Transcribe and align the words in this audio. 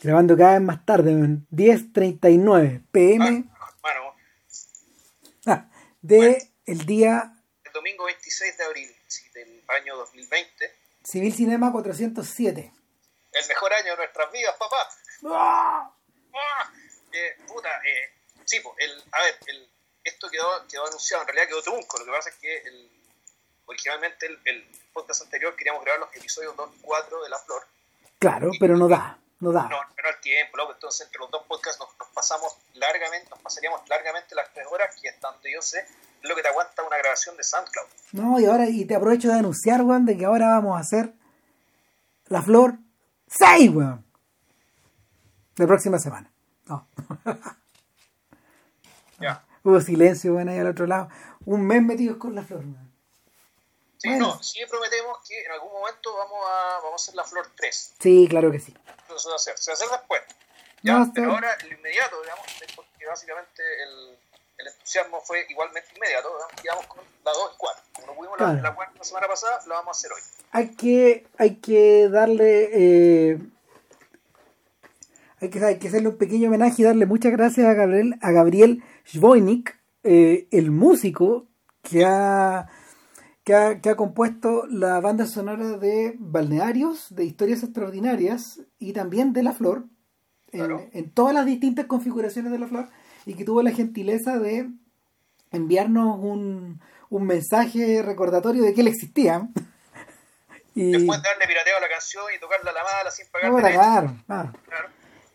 Grabando 0.00 0.36
cada 0.36 0.52
vez 0.52 0.62
más 0.62 0.84
tarde, 0.84 1.12
10.39 1.12 2.84
pm. 2.92 3.44
Bueno, 3.80 4.14
ah, 5.46 5.68
de 6.02 6.50
el 6.66 6.84
día... 6.84 7.32
El 7.64 7.72
domingo 7.72 8.04
26 8.04 8.58
de 8.58 8.64
abril 8.64 8.90
del 9.32 9.64
año 9.68 9.96
2020. 9.96 10.74
Civil 11.02 11.32
Cinema 11.32 11.72
407. 11.72 12.72
El 13.32 13.48
mejor 13.48 13.72
año 13.72 13.92
de 13.92 13.96
nuestras 13.96 14.32
vidas, 14.32 14.54
papá. 14.58 14.88
¡Ah! 15.30 15.90
¡Ah! 16.34 16.72
Eh, 17.12 17.36
puta, 17.46 17.70
eh, 17.84 18.12
sí, 18.44 18.60
el, 18.78 19.04
a 19.12 19.22
ver, 19.22 19.38
el, 19.46 19.68
esto 20.04 20.28
quedó, 20.28 20.66
quedó 20.68 20.86
anunciado, 20.86 21.22
en 21.22 21.28
realidad 21.28 21.48
quedó 21.48 21.62
trunco. 21.62 21.98
Lo 21.98 22.04
que 22.04 22.10
pasa 22.10 22.28
es 22.28 22.36
que 22.36 22.58
el, 22.58 22.90
originalmente 23.64 24.26
el, 24.26 24.38
el 24.44 24.66
podcast 24.92 25.22
anterior 25.22 25.56
queríamos 25.56 25.82
grabar 25.82 26.00
los 26.00 26.16
episodios 26.16 26.54
2 26.54 26.70
y 26.76 26.80
4 26.82 27.22
de 27.22 27.28
La 27.30 27.38
Flor. 27.38 27.66
Claro, 28.18 28.50
pero 28.60 28.76
no 28.76 28.88
da. 28.88 29.18
No 29.40 29.52
da. 29.52 29.62
No, 29.62 29.68
no 29.68 30.08
el 30.08 30.20
tiempo, 30.20 30.56
loco. 30.56 30.72
Entonces, 30.72 31.06
entre 31.06 31.20
los 31.20 31.30
dos 31.30 31.42
podcasts 31.46 31.78
nos, 31.80 31.90
pasamos 32.14 32.56
largamente, 32.74 33.28
nos 33.30 33.40
pasaríamos 33.40 33.80
largamente 33.88 34.34
las 34.34 34.52
tres 34.52 34.66
horas, 34.70 34.94
que 35.00 35.08
hasta 35.08 35.30
donde 35.30 35.52
yo 35.52 35.60
sé, 35.60 35.80
es 35.80 36.28
lo 36.28 36.34
que 36.34 36.42
te 36.42 36.48
aguanta 36.48 36.82
una 36.82 36.96
grabación 36.96 37.36
de 37.36 37.44
SoundCloud. 37.44 37.86
No, 38.12 38.40
y 38.40 38.46
ahora, 38.46 38.68
y 38.68 38.84
te 38.86 38.94
aprovecho 38.94 39.28
de 39.28 39.34
anunciar, 39.34 39.82
weón, 39.82 40.06
de 40.06 40.16
que 40.16 40.24
ahora 40.24 40.48
vamos 40.48 40.76
a 40.76 40.80
hacer 40.80 41.12
La 42.28 42.42
Flor 42.42 42.78
6, 43.28 43.70
weón. 43.70 44.04
La 45.56 45.66
próxima 45.66 45.98
semana. 45.98 46.30
No. 46.66 46.86
ya. 49.20 49.42
Hubo 49.62 49.80
silencio, 49.80 50.34
weón, 50.34 50.48
ahí 50.48 50.58
al 50.58 50.68
otro 50.68 50.86
lado. 50.86 51.08
Un 51.44 51.66
mes 51.66 51.82
metidos 51.82 52.16
con 52.16 52.34
La 52.34 52.42
Flor, 52.42 52.60
weón. 52.60 52.85
Sí, 54.12 54.18
no, 54.18 54.42
sí 54.42 54.60
prometemos 54.68 55.18
que 55.26 55.44
en 55.44 55.52
algún 55.52 55.72
momento 55.72 56.16
vamos 56.16 56.38
a, 56.46 56.80
vamos 56.82 56.92
a 56.92 57.02
hacer 57.02 57.14
la 57.14 57.24
flor 57.24 57.50
3. 57.56 57.94
Sí, 57.98 58.26
claro 58.28 58.50
que 58.50 58.60
sí. 58.60 58.74
Se 59.16 59.28
va 59.28 59.34
a 59.34 59.36
hacer, 59.36 59.58
se 59.58 59.70
va 59.70 59.72
a 59.72 59.74
hacer 59.74 59.88
después. 59.88 60.22
Ya, 60.82 61.06
pero 61.14 61.32
ahora 61.32 61.56
lo 61.62 61.76
inmediato, 61.76 62.20
digamos, 62.22 62.46
porque 62.76 63.06
básicamente 63.06 63.62
el, 63.82 64.18
el 64.58 64.66
entusiasmo 64.68 65.20
fue 65.20 65.46
igualmente 65.48 65.88
inmediato, 65.96 66.28
digamos, 66.62 66.86
con 66.86 67.02
la 67.24 67.32
2 67.32 67.50
y 67.54 67.56
4. 67.56 67.84
Como 67.92 68.06
no 68.06 68.14
pudimos 68.14 68.40
la, 68.40 68.52
la, 68.52 68.90
la, 68.96 69.04
semana 69.04 69.26
pasada, 69.26 69.60
la 69.66 69.74
vamos 69.76 69.96
a 69.96 69.98
hacer 69.98 70.12
hoy. 70.12 70.20
Hay 70.52 70.74
que, 70.76 71.26
hay 71.38 71.56
que 71.56 72.08
darle... 72.08 72.70
Eh, 72.72 73.38
hay 75.40 75.50
que, 75.50 75.64
hay 75.64 75.78
que 75.78 75.88
hacerle 75.88 76.08
un 76.08 76.18
pequeño 76.18 76.48
homenaje 76.48 76.76
y 76.78 76.84
darle 76.84 77.04
muchas 77.04 77.32
gracias 77.32 77.66
a 77.66 77.74
Gabriel, 77.74 78.14
a 78.22 78.30
Gabriel 78.30 78.82
eh, 80.02 80.46
el 80.50 80.70
músico 80.70 81.46
que 81.82 82.04
ha 82.04 82.68
que 83.46 83.54
ha, 83.54 83.94
compuesto 83.94 84.66
la 84.68 84.98
banda 85.00 85.24
sonora 85.24 85.78
de 85.78 86.16
Balnearios, 86.18 87.14
de 87.14 87.24
Historias 87.24 87.62
Extraordinarias 87.62 88.60
y 88.80 88.92
también 88.92 89.32
de 89.32 89.44
La 89.44 89.52
Flor, 89.52 89.84
en, 90.50 91.10
todas 91.12 91.32
las 91.32 91.46
distintas 91.46 91.86
configuraciones 91.86 92.50
de 92.50 92.58
La 92.58 92.66
Flor, 92.66 92.88
y 93.24 93.34
que 93.34 93.44
tuvo 93.44 93.62
la 93.62 93.70
gentileza 93.70 94.36
de 94.40 94.68
enviarnos 95.52 96.18
un, 96.18 96.82
mensaje 97.08 98.02
recordatorio 98.02 98.64
de 98.64 98.74
que 98.74 98.80
él 98.80 98.88
existía. 98.88 99.48
y, 100.74 100.90
Después 100.90 101.22
de 101.22 101.28
darle 101.28 101.46
pirateo 101.46 101.76
a 101.76 101.80
la 101.80 101.88
canción 101.88 102.24
y 102.36 102.40
tocarla 102.40 102.72
a 102.72 102.74
la 102.74 102.82
mala 102.82 103.10
sin 103.12 103.26
pagar. 103.28 103.72
claro, 103.72 104.16
claro. 104.26 104.52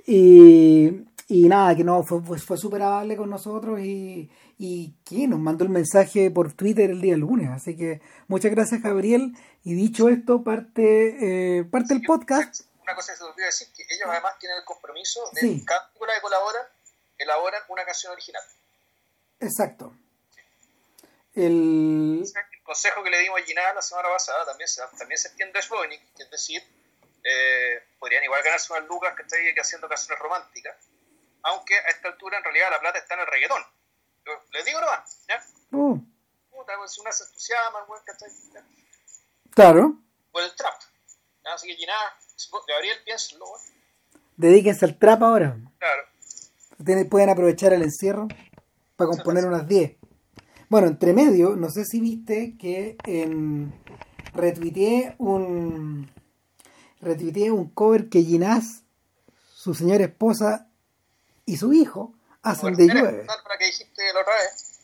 Y, 0.06 1.06
y 1.30 1.48
nada, 1.48 1.78
que 1.78 1.86
no, 1.86 2.04
fue, 2.04 2.22
fue 2.22 2.58
súper 2.58 2.82
amable 2.82 3.16
con 3.16 3.30
nosotros 3.30 3.80
y, 3.80 4.30
y 4.64 4.94
que 5.04 5.28
nos 5.28 5.40
mandó 5.40 5.64
el 5.64 5.72
mensaje 5.72 6.30
por 6.30 6.54
Twitter 6.54 6.92
el 6.92 7.02
día 7.02 7.17
lunes. 7.17 7.50
Así 7.50 7.76
que 7.76 8.00
muchas 8.28 8.52
gracias, 8.52 8.80
Gabriel. 8.84 9.34
Y 9.64 9.73
dicho 9.73 10.08
esto, 10.08 10.44
parte, 10.44 11.58
eh, 11.58 11.64
parte 11.64 11.95
el 11.95 12.04
podcast. 12.04 12.62
Una 12.84 12.94
cosa 12.94 13.14
que 13.14 13.17
se 13.17 13.23
olvidó 13.23 13.48
decir, 13.48 13.70
que 13.76 13.82
ellos 13.89 14.08
además 14.08 14.38
tienen 14.38 14.59
el 14.59 14.64
compromiso 14.64 15.20
de 15.34 15.42
sí. 15.42 15.66
cada 15.66 15.88
película 15.88 16.14
que 16.14 16.22
colabora, 16.22 16.59
elaboran 17.17 17.64
una 17.70 17.86
canción 17.86 18.14
original. 18.14 18.44
Exacto. 19.39 19.95
El... 21.33 22.22
el 22.23 22.64
consejo 22.64 23.04
que 23.04 23.10
le 23.10 23.17
dimos 23.17 23.42
a 23.42 23.43
Gina 23.43 23.73
la 23.73 23.82
semana 23.82 24.10
pasada 24.10 24.45
también 24.45 24.67
se, 24.67 24.83
también 24.95 25.17
se 25.17 25.30
entiende 25.30 25.60
que 26.16 26.22
es 26.22 26.30
decir, 26.30 26.61
eh, 27.23 27.83
podrían 27.98 28.23
igual 28.23 28.43
ganarse 28.43 28.72
unas 28.73 28.88
lucas 28.88 29.16
que 29.16 29.23
estoy 29.23 29.39
haciendo 29.60 29.89
canciones 29.89 30.20
románticas, 30.20 30.76
aunque 31.42 31.73
a 31.80 31.89
esta 31.89 32.10
altura 32.10 32.38
en 32.38 32.43
realidad 32.43 32.70
la 32.70 32.80
plata 32.80 32.99
está 32.99 33.16
en 33.16 33.22
el 33.22 33.26
reggaetón 33.26 33.66
les 34.54 34.65
digo 34.65 34.80
nomás, 34.80 35.20
¿ya? 35.27 35.43
Uh. 35.77 35.98
Puta, 36.49 36.73
pues 36.77 36.98
una 36.99 37.11
se 37.11 37.23
entusiasma, 37.23 37.83
güey, 37.87 38.02
¿cachai? 38.05 38.30
Claro. 39.52 39.98
Por 40.32 40.43
el 40.43 40.55
trap. 40.55 40.73
Así 41.43 41.67
que 41.67 41.86
nada, 41.86 42.17
Gabriel, 42.67 42.98
piénsalo, 43.04 43.45
güey. 43.45 43.61
Dedíquense 44.37 44.86
al 44.86 44.98
trap 44.98 45.23
ahora. 45.23 45.58
Claro. 45.77 47.10
pueden 47.10 47.30
aprovechar 47.30 47.73
el 47.73 47.83
encierro 47.83 48.27
para 48.95 49.10
componer 49.10 49.45
unas 49.45 49.67
10. 49.67 49.98
Bueno, 50.70 50.87
entre 50.87 51.14
medio, 51.14 51.55
no 51.55 51.70
sé 51.70 51.86
si 51.86 51.99
viste 51.99 52.55
que 52.58 52.95
en 53.05 53.73
retuiteé 54.33 55.15
un 55.17 56.10
retuiteé 57.02 57.52
un 57.52 57.70
cover 57.70 58.10
que 58.10 58.23
Ginás, 58.23 58.83
su 59.54 59.73
señora 59.73 60.05
esposa 60.05 60.70
y 61.45 61.58
su 61.58 61.73
hijo 61.73 62.14
Hacen 62.44 62.76
de 62.76 62.88
llueve. 62.88 63.26
Para 63.26 63.58
que 63.58 63.66
dijiste 63.66 64.14
la 64.14 64.22
otra 64.22 64.34
vez. 64.34 64.80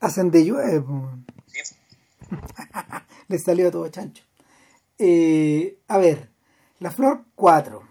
Hacen 0.00 0.30
de 0.30 0.44
llueve. 0.44 0.84
Sí. 1.46 1.74
Les 3.28 3.42
salió 3.42 3.70
todo 3.70 3.88
chancho. 3.88 4.24
Eh, 4.98 5.78
a 5.88 5.98
ver, 5.98 6.30
la 6.78 6.90
flor 6.90 7.24
4. 7.34 7.82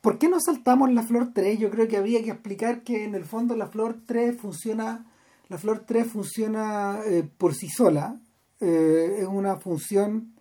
¿Por 0.00 0.18
qué 0.18 0.28
no 0.28 0.40
saltamos 0.40 0.92
la 0.92 1.02
flor 1.02 1.32
3? 1.34 1.58
Yo 1.58 1.70
creo 1.70 1.88
que 1.88 1.96
había 1.96 2.22
que 2.22 2.30
explicar 2.30 2.82
que 2.82 3.04
en 3.04 3.14
el 3.14 3.24
fondo 3.24 3.56
la 3.56 3.66
flor 3.66 3.96
3 4.06 4.38
funciona, 4.38 5.10
la 5.48 5.58
flor 5.58 5.84
3 5.86 6.06
funciona 6.06 7.00
eh, 7.06 7.28
por 7.38 7.54
sí 7.54 7.68
sola. 7.68 8.20
Eh, 8.60 9.16
es 9.20 9.26
una 9.26 9.56
función 9.56 10.34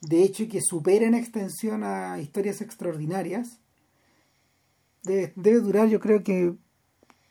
de 0.00 0.22
hecho 0.22 0.44
que 0.48 0.60
supera 0.60 1.06
en 1.06 1.14
extensión 1.14 1.82
a 1.82 2.18
historias 2.20 2.60
extraordinarias 2.60 3.60
debe, 5.06 5.60
durar, 5.60 5.88
yo 5.88 6.00
creo 6.00 6.22
que 6.22 6.54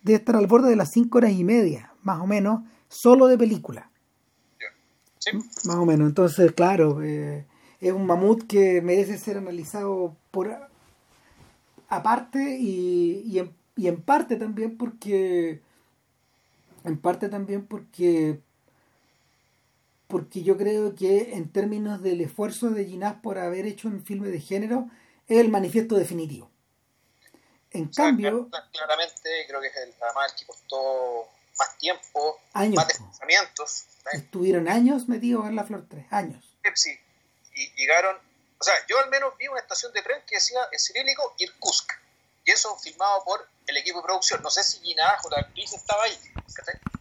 debe 0.01 0.17
estar 0.17 0.35
al 0.35 0.47
borde 0.47 0.69
de 0.69 0.75
las 0.75 0.91
5 0.91 1.17
horas 1.17 1.31
y 1.31 1.43
media, 1.43 1.93
más 2.03 2.21
o 2.21 2.27
menos, 2.27 2.61
solo 2.87 3.27
de 3.27 3.37
película. 3.37 3.91
Más 5.65 5.75
o 5.75 5.85
menos. 5.85 6.07
Entonces, 6.07 6.51
claro, 6.51 7.03
eh, 7.03 7.47
es 7.81 7.91
un 7.91 8.05
mamut 8.05 8.45
que 8.45 8.81
merece 8.81 9.17
ser 9.17 9.37
analizado 9.37 10.15
por 10.31 10.55
aparte 11.89 12.57
y, 12.59 13.23
y, 13.25 13.39
en, 13.39 13.51
y 13.75 13.87
en 13.87 14.01
parte 14.01 14.35
también 14.35 14.77
porque 14.77 15.61
en 16.83 16.97
parte 16.97 17.29
también 17.29 17.65
porque 17.65 18.39
porque 20.07 20.43
yo 20.43 20.55
creo 20.55 20.93
que 20.93 21.33
en 21.33 21.49
términos 21.49 22.01
del 22.01 22.21
esfuerzo 22.21 22.69
de 22.69 22.85
Ginás 22.85 23.15
por 23.15 23.39
haber 23.39 23.65
hecho 23.65 23.87
un 23.87 24.03
filme 24.03 24.29
de 24.29 24.39
género 24.39 24.87
es 25.27 25.39
el 25.39 25.49
manifiesto 25.49 25.95
definitivo 25.95 26.49
en 27.75 27.87
cambio. 27.89 28.49
Claramente, 28.71 29.45
creo 29.47 29.61
que 29.61 29.67
es 29.67 29.75
el, 29.75 29.93
además 30.01 30.31
el 30.31 30.39
que 30.39 30.45
costó 30.45 31.29
más 31.57 31.77
tiempo, 31.77 32.39
más 32.53 32.87
desplazamientos. 32.87 33.85
Estuvieron 34.11 34.67
años 34.67 35.07
metidos 35.07 35.45
en 35.47 35.55
la 35.55 35.63
Flor 35.63 35.85
3, 35.89 36.05
años. 36.11 36.43
Sí, 36.73 36.97
y 37.53 37.71
llegaron. 37.75 38.17
O 38.59 38.63
sea, 38.63 38.73
yo 38.87 38.99
al 38.99 39.09
menos 39.09 39.37
vi 39.37 39.47
una 39.47 39.59
estación 39.59 39.91
de 39.93 40.01
tren 40.01 40.21
que 40.27 40.35
decía 40.35 40.59
en 40.71 40.79
cirílico 40.79 41.35
Irkutsk. 41.37 41.91
Y 42.45 42.51
eso 42.51 42.77
filmado 42.77 43.23
por 43.23 43.47
el 43.67 43.77
equipo 43.77 43.99
de 43.99 44.05
producción. 44.05 44.41
No 44.43 44.49
sé 44.49 44.63
si 44.63 44.79
Gina 44.79 45.17
o 45.23 45.29
la 45.29 45.39
actriz 45.39 45.73
estaba 45.73 46.03
ahí, 46.03 46.17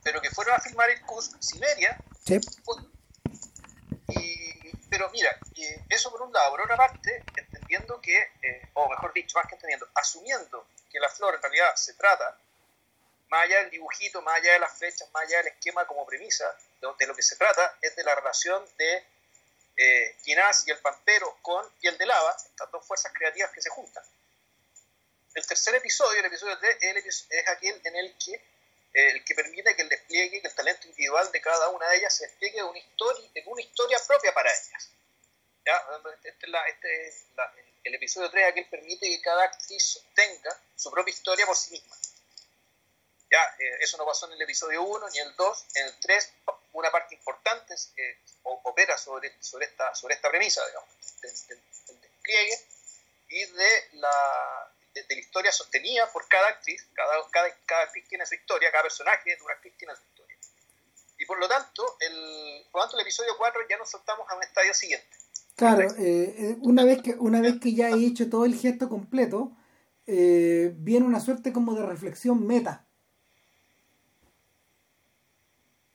pero 0.02 0.20
que 0.20 0.30
fueron 0.30 0.54
a 0.54 0.60
filmar 0.60 0.90
Irkutsk, 0.90 1.40
Siberia. 1.40 1.98
Sí. 2.24 2.40
Y, 4.08 4.70
pero 4.88 5.10
mira, 5.10 5.36
eso 5.90 6.10
por 6.10 6.22
un 6.22 6.32
lado. 6.32 6.50
Por 6.50 6.62
otra 6.62 6.76
parte, 6.76 7.22
entendiendo 7.74 8.00
que, 8.00 8.16
eh, 8.42 8.68
o 8.74 8.88
mejor 8.88 9.12
dicho, 9.12 9.36
más 9.38 9.46
que 9.48 9.54
entendiendo, 9.54 9.88
asumiendo 9.94 10.66
que 10.90 11.00
la 11.00 11.08
flor 11.08 11.34
en 11.34 11.42
realidad 11.42 11.74
se 11.76 11.94
trata, 11.94 12.38
más 13.28 13.44
allá 13.44 13.58
del 13.60 13.70
dibujito, 13.70 14.22
más 14.22 14.36
allá 14.36 14.52
de 14.52 14.58
las 14.60 14.78
flechas, 14.78 15.10
más 15.12 15.24
allá 15.24 15.38
del 15.38 15.48
esquema 15.48 15.86
como 15.86 16.06
premisa, 16.06 16.56
de, 16.80 17.06
lo 17.06 17.14
que 17.16 17.22
se 17.22 17.36
trata 17.36 17.78
es 17.80 17.96
de 17.96 18.04
la 18.04 18.14
relación 18.14 18.64
de 18.76 19.04
eh, 19.76 20.16
y 20.24 20.32
el 20.70 20.78
Pampero 20.78 21.36
con 21.42 21.68
Piel 21.80 21.98
de 21.98 22.06
Lava, 22.06 22.36
estas 22.36 22.70
dos 22.70 22.86
fuerzas 22.86 23.12
creativas 23.12 23.50
que 23.50 23.60
se 23.60 23.70
juntan. 23.70 24.04
El 25.34 25.44
tercer 25.46 25.74
episodio, 25.74 26.20
el 26.20 26.26
episodio 26.26 26.56
3, 26.58 26.76
es 26.80 27.48
aquel 27.48 27.80
en 27.82 27.96
el 27.96 28.16
que, 28.18 28.34
eh, 28.34 29.10
el 29.10 29.24
que 29.24 29.34
permite 29.34 29.74
que 29.74 29.82
el 29.82 29.88
despliegue, 29.88 30.40
que 30.40 30.46
el 30.46 30.54
talento 30.54 30.86
individual 30.86 31.32
de 31.32 31.40
cada 31.40 31.70
una 31.70 31.88
de 31.88 31.96
ellas 31.96 32.14
se 32.14 32.26
despliegue 32.28 32.62
una 32.62 32.78
historia, 32.78 33.28
en 33.34 33.48
una 33.48 33.62
historia 33.62 33.98
propia 34.06 34.32
para 34.32 34.50
ellas. 34.50 34.90
Este, 35.64 36.28
este 36.28 36.46
el 37.84 37.94
episodio 37.94 38.30
3 38.30 38.48
aquel 38.48 38.68
permite 38.68 39.08
que 39.08 39.20
cada 39.20 39.44
actriz 39.44 40.00
tenga 40.14 40.58
su 40.76 40.90
propia 40.90 41.12
historia 41.12 41.46
por 41.46 41.56
sí 41.56 41.72
misma. 41.72 41.96
Ya, 43.30 43.42
eh, 43.58 43.78
eso 43.80 43.96
no 43.96 44.06
pasó 44.06 44.26
en 44.26 44.32
el 44.34 44.42
episodio 44.42 44.82
1 44.82 45.08
ni 45.10 45.18
el 45.18 45.34
2. 45.36 45.66
En 45.74 45.86
el 45.86 46.00
3, 46.00 46.32
una 46.72 46.90
parte 46.90 47.14
importante 47.14 47.74
opera 48.42 48.96
sobre, 48.98 49.34
sobre, 49.42 49.66
esta, 49.66 49.94
sobre 49.94 50.14
esta 50.14 50.30
premisa, 50.30 50.64
digamos, 50.66 50.88
del, 51.20 51.60
despliegue 52.00 52.58
y 53.28 53.44
de 53.44 53.88
la, 53.92 54.72
de, 54.92 55.06
la 55.08 55.20
historia 55.20 55.52
sostenida 55.52 56.10
por 56.12 56.28
cada 56.28 56.48
actriz, 56.48 56.86
cada, 56.94 57.30
cada, 57.30 57.54
cada, 57.66 57.82
actriz 57.84 58.08
tiene 58.08 58.26
su 58.26 58.34
historia, 58.34 58.70
cada 58.70 58.84
personaje 58.84 59.36
de 59.36 59.42
una 59.42 59.54
actriz 59.54 59.76
tiene 59.76 59.94
su 59.96 60.02
historia. 60.02 60.36
Y 61.18 61.26
por 61.26 61.38
lo 61.38 61.48
tanto, 61.48 61.96
el, 62.00 62.66
por 62.70 62.80
lo 62.80 62.84
tanto, 62.84 62.96
el 62.98 63.02
episodio 63.02 63.36
4 63.36 63.68
ya 63.68 63.76
nos 63.78 63.90
saltamos 63.90 64.28
a 64.30 64.34
un 64.34 64.42
estadio 64.42 64.74
siguiente. 64.74 65.23
Claro, 65.56 65.86
eh, 65.98 66.56
una, 66.62 66.84
vez 66.84 67.02
que, 67.02 67.12
una 67.14 67.40
vez 67.40 67.60
que 67.60 67.74
ya 67.74 67.90
he 67.90 68.04
hecho 68.04 68.28
todo 68.28 68.44
el 68.44 68.54
gesto 68.56 68.88
completo, 68.88 69.56
eh, 70.06 70.74
viene 70.78 71.06
una 71.06 71.20
suerte 71.20 71.52
como 71.52 71.74
de 71.74 71.86
reflexión 71.86 72.46
meta. 72.46 72.86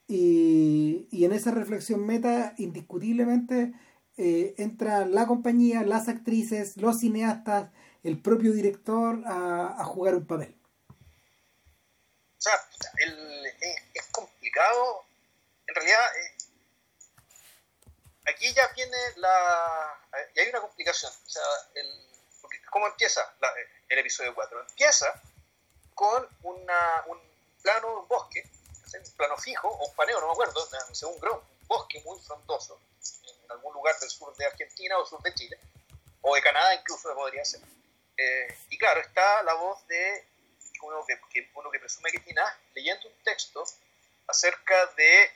Y, 0.08 1.06
y 1.10 1.24
en 1.24 1.32
esa 1.32 1.52
reflexión 1.52 2.04
meta, 2.04 2.54
indiscutiblemente, 2.58 3.74
eh, 4.16 4.54
entra 4.58 5.06
la 5.06 5.26
compañía, 5.26 5.82
las 5.82 6.08
actrices, 6.08 6.76
los 6.76 7.00
cineastas, 7.00 7.70
el 8.02 8.20
propio 8.20 8.52
director 8.52 9.22
a, 9.26 9.80
a 9.80 9.84
jugar 9.84 10.14
un 10.14 10.26
papel. 10.26 10.56
O 10.88 12.42
sea, 12.42 12.52
el, 13.06 13.46
es, 13.94 14.06
complicado. 14.12 15.04
En 15.66 15.74
realidad, 15.74 16.00
eh, 16.16 16.39
aquí 18.30 18.52
ya 18.52 18.66
viene 18.68 18.96
la. 19.16 19.98
Y 20.34 20.40
hay 20.40 20.48
una 20.48 20.60
complicación. 20.60 21.12
O 21.26 21.30
sea, 21.30 21.42
el, 21.74 22.08
¿cómo 22.70 22.86
empieza 22.86 23.34
el 23.88 23.98
episodio 23.98 24.34
4? 24.34 24.60
Empieza 24.68 25.20
con 25.94 26.26
una, 26.42 27.04
un 27.06 27.20
plano, 27.62 28.00
un 28.00 28.08
bosque, 28.08 28.42
un 28.94 29.16
plano 29.16 29.36
fijo, 29.36 29.68
o 29.68 29.88
un 29.88 29.94
paneo, 29.94 30.20
no 30.20 30.28
me 30.28 30.32
acuerdo, 30.32 30.66
según 30.92 31.16
un 31.22 31.40
bosque 31.66 32.00
muy 32.04 32.18
frondoso, 32.20 32.80
en 33.44 33.50
algún 33.50 33.74
lugar 33.74 33.98
del 34.00 34.10
sur 34.10 34.34
de 34.36 34.46
Argentina 34.46 34.98
o 34.98 35.06
sur 35.06 35.20
de 35.22 35.34
Chile, 35.34 35.58
o 36.22 36.34
de 36.34 36.42
Canadá 36.42 36.74
incluso 36.74 37.14
podría 37.14 37.44
ser. 37.44 37.60
Eh, 38.16 38.58
y 38.70 38.78
claro, 38.78 39.00
está 39.00 39.42
la 39.42 39.54
voz 39.54 39.86
de 39.86 40.26
uno 40.82 41.04
que, 41.06 41.50
uno 41.54 41.70
que 41.70 41.78
presume 41.78 42.10
que 42.10 42.18
es 42.18 42.36
leyendo 42.74 43.08
un 43.08 43.24
texto 43.24 43.64
acerca 44.26 44.86
de, 44.96 45.30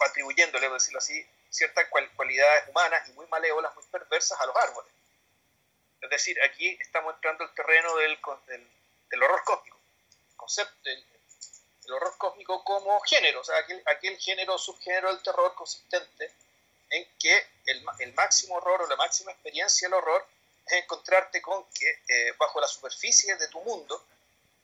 atribuyéndole, 0.00 0.68
por 0.68 0.78
decirlo 0.78 0.98
así, 0.98 1.26
ciertas 1.50 1.88
cualidades 2.16 2.68
humanas 2.68 3.08
y 3.08 3.12
muy 3.12 3.26
malévolas, 3.26 3.74
muy 3.74 3.84
perversas 3.84 4.40
a 4.40 4.46
los 4.46 4.56
árboles. 4.56 4.92
Es 6.00 6.10
decir, 6.10 6.36
aquí 6.42 6.78
estamos 6.80 7.14
entrando 7.14 7.44
al 7.44 7.54
terreno 7.54 7.96
del, 7.96 8.18
del, 9.10 9.22
horror 9.22 9.44
cósmico, 9.44 9.78
el 10.30 10.36
concepto 10.36 10.74
del, 10.82 11.04
horror 11.92 12.16
cósmico 12.18 12.62
como 12.62 13.00
género, 13.00 13.40
o 13.40 13.44
sea, 13.44 13.58
aquel, 13.58 13.82
aquel 13.86 14.16
género, 14.18 14.56
subgénero 14.56 15.12
del 15.12 15.22
terror 15.24 15.52
consistente 15.56 16.32
en 16.90 17.04
que 17.18 17.46
el, 17.66 17.84
el 17.98 18.14
máximo 18.14 18.54
horror 18.56 18.82
o 18.82 18.86
la 18.86 18.94
máxima 18.94 19.32
experiencia 19.32 19.88
del 19.88 19.94
horror 19.94 20.24
es 20.66 20.72
encontrarte 20.74 21.42
con 21.42 21.64
que 21.72 22.02
eh, 22.08 22.32
bajo 22.38 22.60
la 22.60 22.68
superficie 22.68 23.34
de 23.36 23.48
tu 23.48 23.60
mundo, 23.62 24.04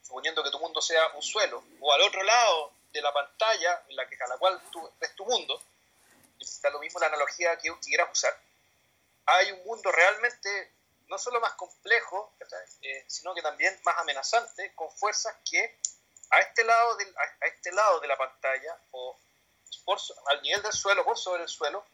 suponiendo 0.03 0.43
que 0.45 0.51
tu 0.51 0.61
mundo 0.61 0.81
sea 0.81 1.05
un 1.15 1.23
suelo, 1.23 1.65
o 1.81 1.93
al 1.93 2.03
otro 2.03 2.23
lado 2.23 2.73
de 2.97 3.03
la 3.03 3.13
pantalla 3.13 3.83
en 3.89 3.97
la 3.97 4.09
que, 4.09 4.17
a 4.17 4.27
la 4.27 4.39
cual 4.39 4.61
tú 4.71 4.91
ves 4.99 5.15
tu 5.15 5.25
mundo, 5.25 5.61
está 6.41 6.71
lo 6.71 6.81
mismo 6.81 6.99
la 7.01 7.07
analogía 7.07 7.57
que 7.59 7.73
quieras 7.81 8.09
usar, 8.11 8.39
hay 9.27 9.53
un 9.53 9.65
mundo 9.65 9.91
realmente 9.93 10.73
no 11.09 11.19
solo 11.19 11.41
más 11.41 11.53
complejo, 11.53 12.33
eh, 12.83 13.05
sino 13.07 13.35
que 13.35 13.43
también 13.43 13.79
más 13.85 13.97
amenazante, 13.99 14.75
con 14.75 14.91
fuerzas 14.91 15.35
que 15.49 15.79
a 16.31 16.41
este 16.41 16.65
lado 16.65 16.97
de, 16.97 17.05
a, 17.05 17.47
este 17.47 17.71
lado 17.73 18.01
de 18.01 18.09
la 18.09 18.17
pantalla 18.17 18.77
o 18.91 19.17
por, 19.85 19.99
al 20.29 20.43
nivel 20.43 20.63
del 20.63 20.73
suelo, 20.73 21.05
por 21.05 21.17
sobre 21.17 21.43
el 21.43 21.49
suelo, 21.49 21.85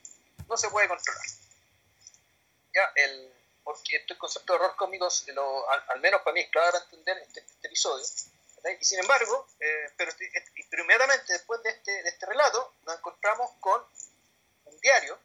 no 0.49 0.56
se 0.56 0.70
puede 0.70 0.88
controlar. 0.88 1.26
Ya, 2.75 2.90
el, 2.96 3.34
porque 3.64 3.96
este 3.96 4.16
concepto 4.16 4.52
de 4.52 4.58
horror 4.58 4.76
cómico, 4.76 5.08
lo, 5.34 5.69
al, 5.69 6.00
menos 6.00 6.22
para 6.22 6.34
mí 6.34 6.40
es 6.40 6.50
claro 6.50 6.72
para 6.72 6.84
entender 6.84 7.19
este, 7.19 7.40
este 7.40 7.66
episodio. 7.66 8.04
Y 8.81 8.85
sin 8.85 9.00
embargo, 9.00 9.47
eh, 9.59 9.91
pero, 9.97 10.12
inmediatamente 10.82 11.32
después 11.32 11.62
de 11.62 11.70
este, 11.70 11.91
de 12.03 12.09
este 12.09 12.26
relato, 12.26 12.75
nos 12.87 12.97
encontramos 12.97 13.50
con 13.61 13.81
un 14.67 14.81
diario, 14.81 15.19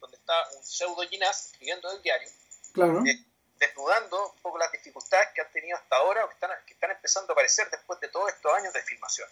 donde 0.00 0.16
está 0.16 0.34
un 0.56 0.64
pseudo 0.64 1.02
Ginás 1.08 1.46
escribiendo 1.46 1.90
el 1.92 2.02
diario, 2.02 2.28
claro. 2.72 3.04
Eh, 3.06 3.24
desnudando 3.58 4.32
un 4.32 4.40
poco 4.40 4.58
las 4.58 4.72
dificultades 4.72 5.28
que 5.34 5.42
han 5.42 5.52
tenido 5.52 5.76
hasta 5.76 5.96
ahora 5.96 6.24
o 6.24 6.28
que 6.28 6.34
están, 6.34 6.50
que 6.66 6.74
están 6.74 6.90
empezando 6.90 7.30
a 7.30 7.34
aparecer 7.34 7.68
después 7.70 8.00
de 8.00 8.08
todos 8.08 8.28
estos 8.32 8.52
años 8.54 8.72
de 8.72 8.82
filmación. 8.82 9.28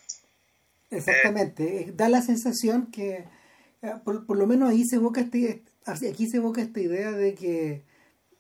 Exactamente, 0.90 1.64
eh, 1.64 1.90
da 1.93 2.08
la 2.08 2.22
sensación 2.22 2.90
que, 2.93 3.25
por, 4.05 4.26
por, 4.26 4.37
lo 4.37 4.46
menos 4.46 4.70
ahí 4.70 4.84
se 4.84 4.96
evoca 4.96 5.20
este, 5.20 5.64
aquí 5.87 6.28
se 6.28 6.37
evoca 6.37 6.60
esta 6.60 6.81
idea 6.81 7.10
de 7.10 7.34
que 7.34 7.84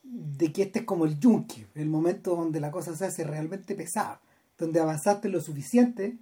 de 0.02 0.52
que 0.52 0.62
este 0.62 0.80
es 0.80 0.84
como 0.86 1.04
el 1.04 1.18
yunque, 1.18 1.66
el 1.74 1.86
momento 1.86 2.34
donde 2.34 2.60
la 2.60 2.70
cosa 2.70 2.96
se 2.96 3.04
hace 3.04 3.24
realmente 3.24 3.74
pesada, 3.74 4.20
donde 4.58 4.80
avanzaste 4.80 5.28
lo 5.28 5.40
suficiente 5.40 6.18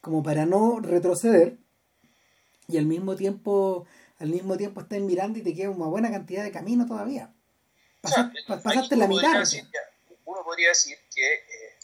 como 0.00 0.22
para 0.22 0.46
no 0.46 0.80
retroceder 0.80 1.58
y 2.68 2.78
al 2.78 2.86
mismo 2.86 3.16
tiempo 3.16 3.86
al 4.18 4.28
mismo 4.28 4.56
tiempo 4.56 4.80
estás 4.82 5.00
mirando 5.00 5.38
y 5.38 5.42
te 5.42 5.54
queda 5.54 5.70
una 5.70 5.86
buena 5.86 6.10
cantidad 6.10 6.44
de 6.44 6.52
camino 6.52 6.86
todavía. 6.86 7.32
Pasaste, 8.02 8.96
la 8.96 9.06
mitad. 9.06 9.42
uno 10.26 10.44
podría 10.44 10.68
decir 10.68 10.98
que 11.14 11.34
eh, 11.34 11.78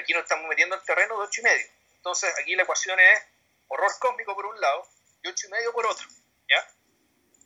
aquí 0.00 0.14
nos 0.14 0.22
estamos 0.22 0.48
metiendo 0.48 0.74
en 0.74 0.80
el 0.80 0.86
terreno 0.86 1.18
de 1.18 1.26
ocho 1.26 1.40
y 1.42 1.44
medio. 1.44 1.66
Entonces 1.96 2.30
aquí 2.40 2.56
la 2.56 2.62
ecuación 2.62 2.98
es 2.98 3.20
horror 3.68 3.90
cósmico 4.00 4.34
por 4.34 4.46
un 4.46 4.58
lado 4.58 4.88
y 5.22 5.28
ocho 5.28 5.46
y 5.46 5.50
medio 5.50 5.72
por 5.72 5.86
otro. 5.86 6.06
¿ya? 6.48 6.66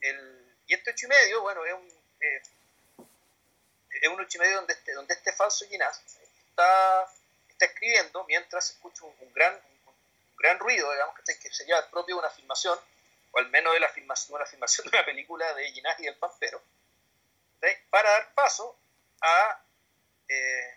El, 0.01 0.57
y 0.69 0.75
este 0.75 0.93
ocho 0.93 1.07
y 1.07 1.09
medio, 1.09 1.43
bueno, 1.43 1.65
es 1.65 1.75
un, 1.75 1.89
eh, 2.21 2.43
es 4.03 4.09
un 4.09 4.21
ocho 4.21 4.39
y 4.39 4.41
medio 4.41 4.57
donde 4.57 4.73
este, 4.75 4.93
donde 4.93 5.15
este 5.15 5.33
falso 5.33 5.67
Ginás 5.67 6.01
está, 6.59 7.67
escribiendo 7.67 8.25
mientras 8.25 8.71
escucha 8.71 9.05
un, 9.05 9.33
gran, 9.33 9.55
un, 9.55 9.95
gran 10.37 10.59
ruido, 10.59 10.91
digamos, 10.93 11.15
que, 11.21 11.39
que 11.39 11.53
sería 11.53 11.89
propio 11.91 12.17
de 12.17 12.21
una 12.21 12.31
filmación, 12.31 12.79
o 13.33 13.39
al 13.39 13.49
menos 13.51 13.73
de 13.75 13.81
la 13.81 13.89
filmación, 13.89 14.37
una 14.37 14.47
filmación 14.47 14.89
de 14.91 14.97
una 14.97 15.05
película 15.05 15.53
de 15.55 15.71
Ginás 15.73 15.99
y 16.01 16.07
el 16.07 16.17
Pampero, 16.17 16.63
para 17.91 18.11
dar 18.11 18.35
paso 18.35 18.77
a 19.21 19.61
eh, 20.29 20.77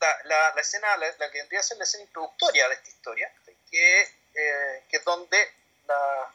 la, 0.00 0.52
la, 0.54 0.60
escena, 0.60 0.96
la, 0.96 1.30
que 1.30 1.38
vendría 1.38 1.60
a 1.60 1.62
ser 1.62 1.78
la 1.78 1.84
escena 1.84 2.04
introductoria 2.04 2.68
de 2.68 2.74
esta 2.74 2.88
historia, 2.88 3.32
que, 3.70 4.02
eh, 4.02 4.84
que 4.88 4.96
es 4.96 5.04
donde 5.04 5.52
la, 5.86 6.34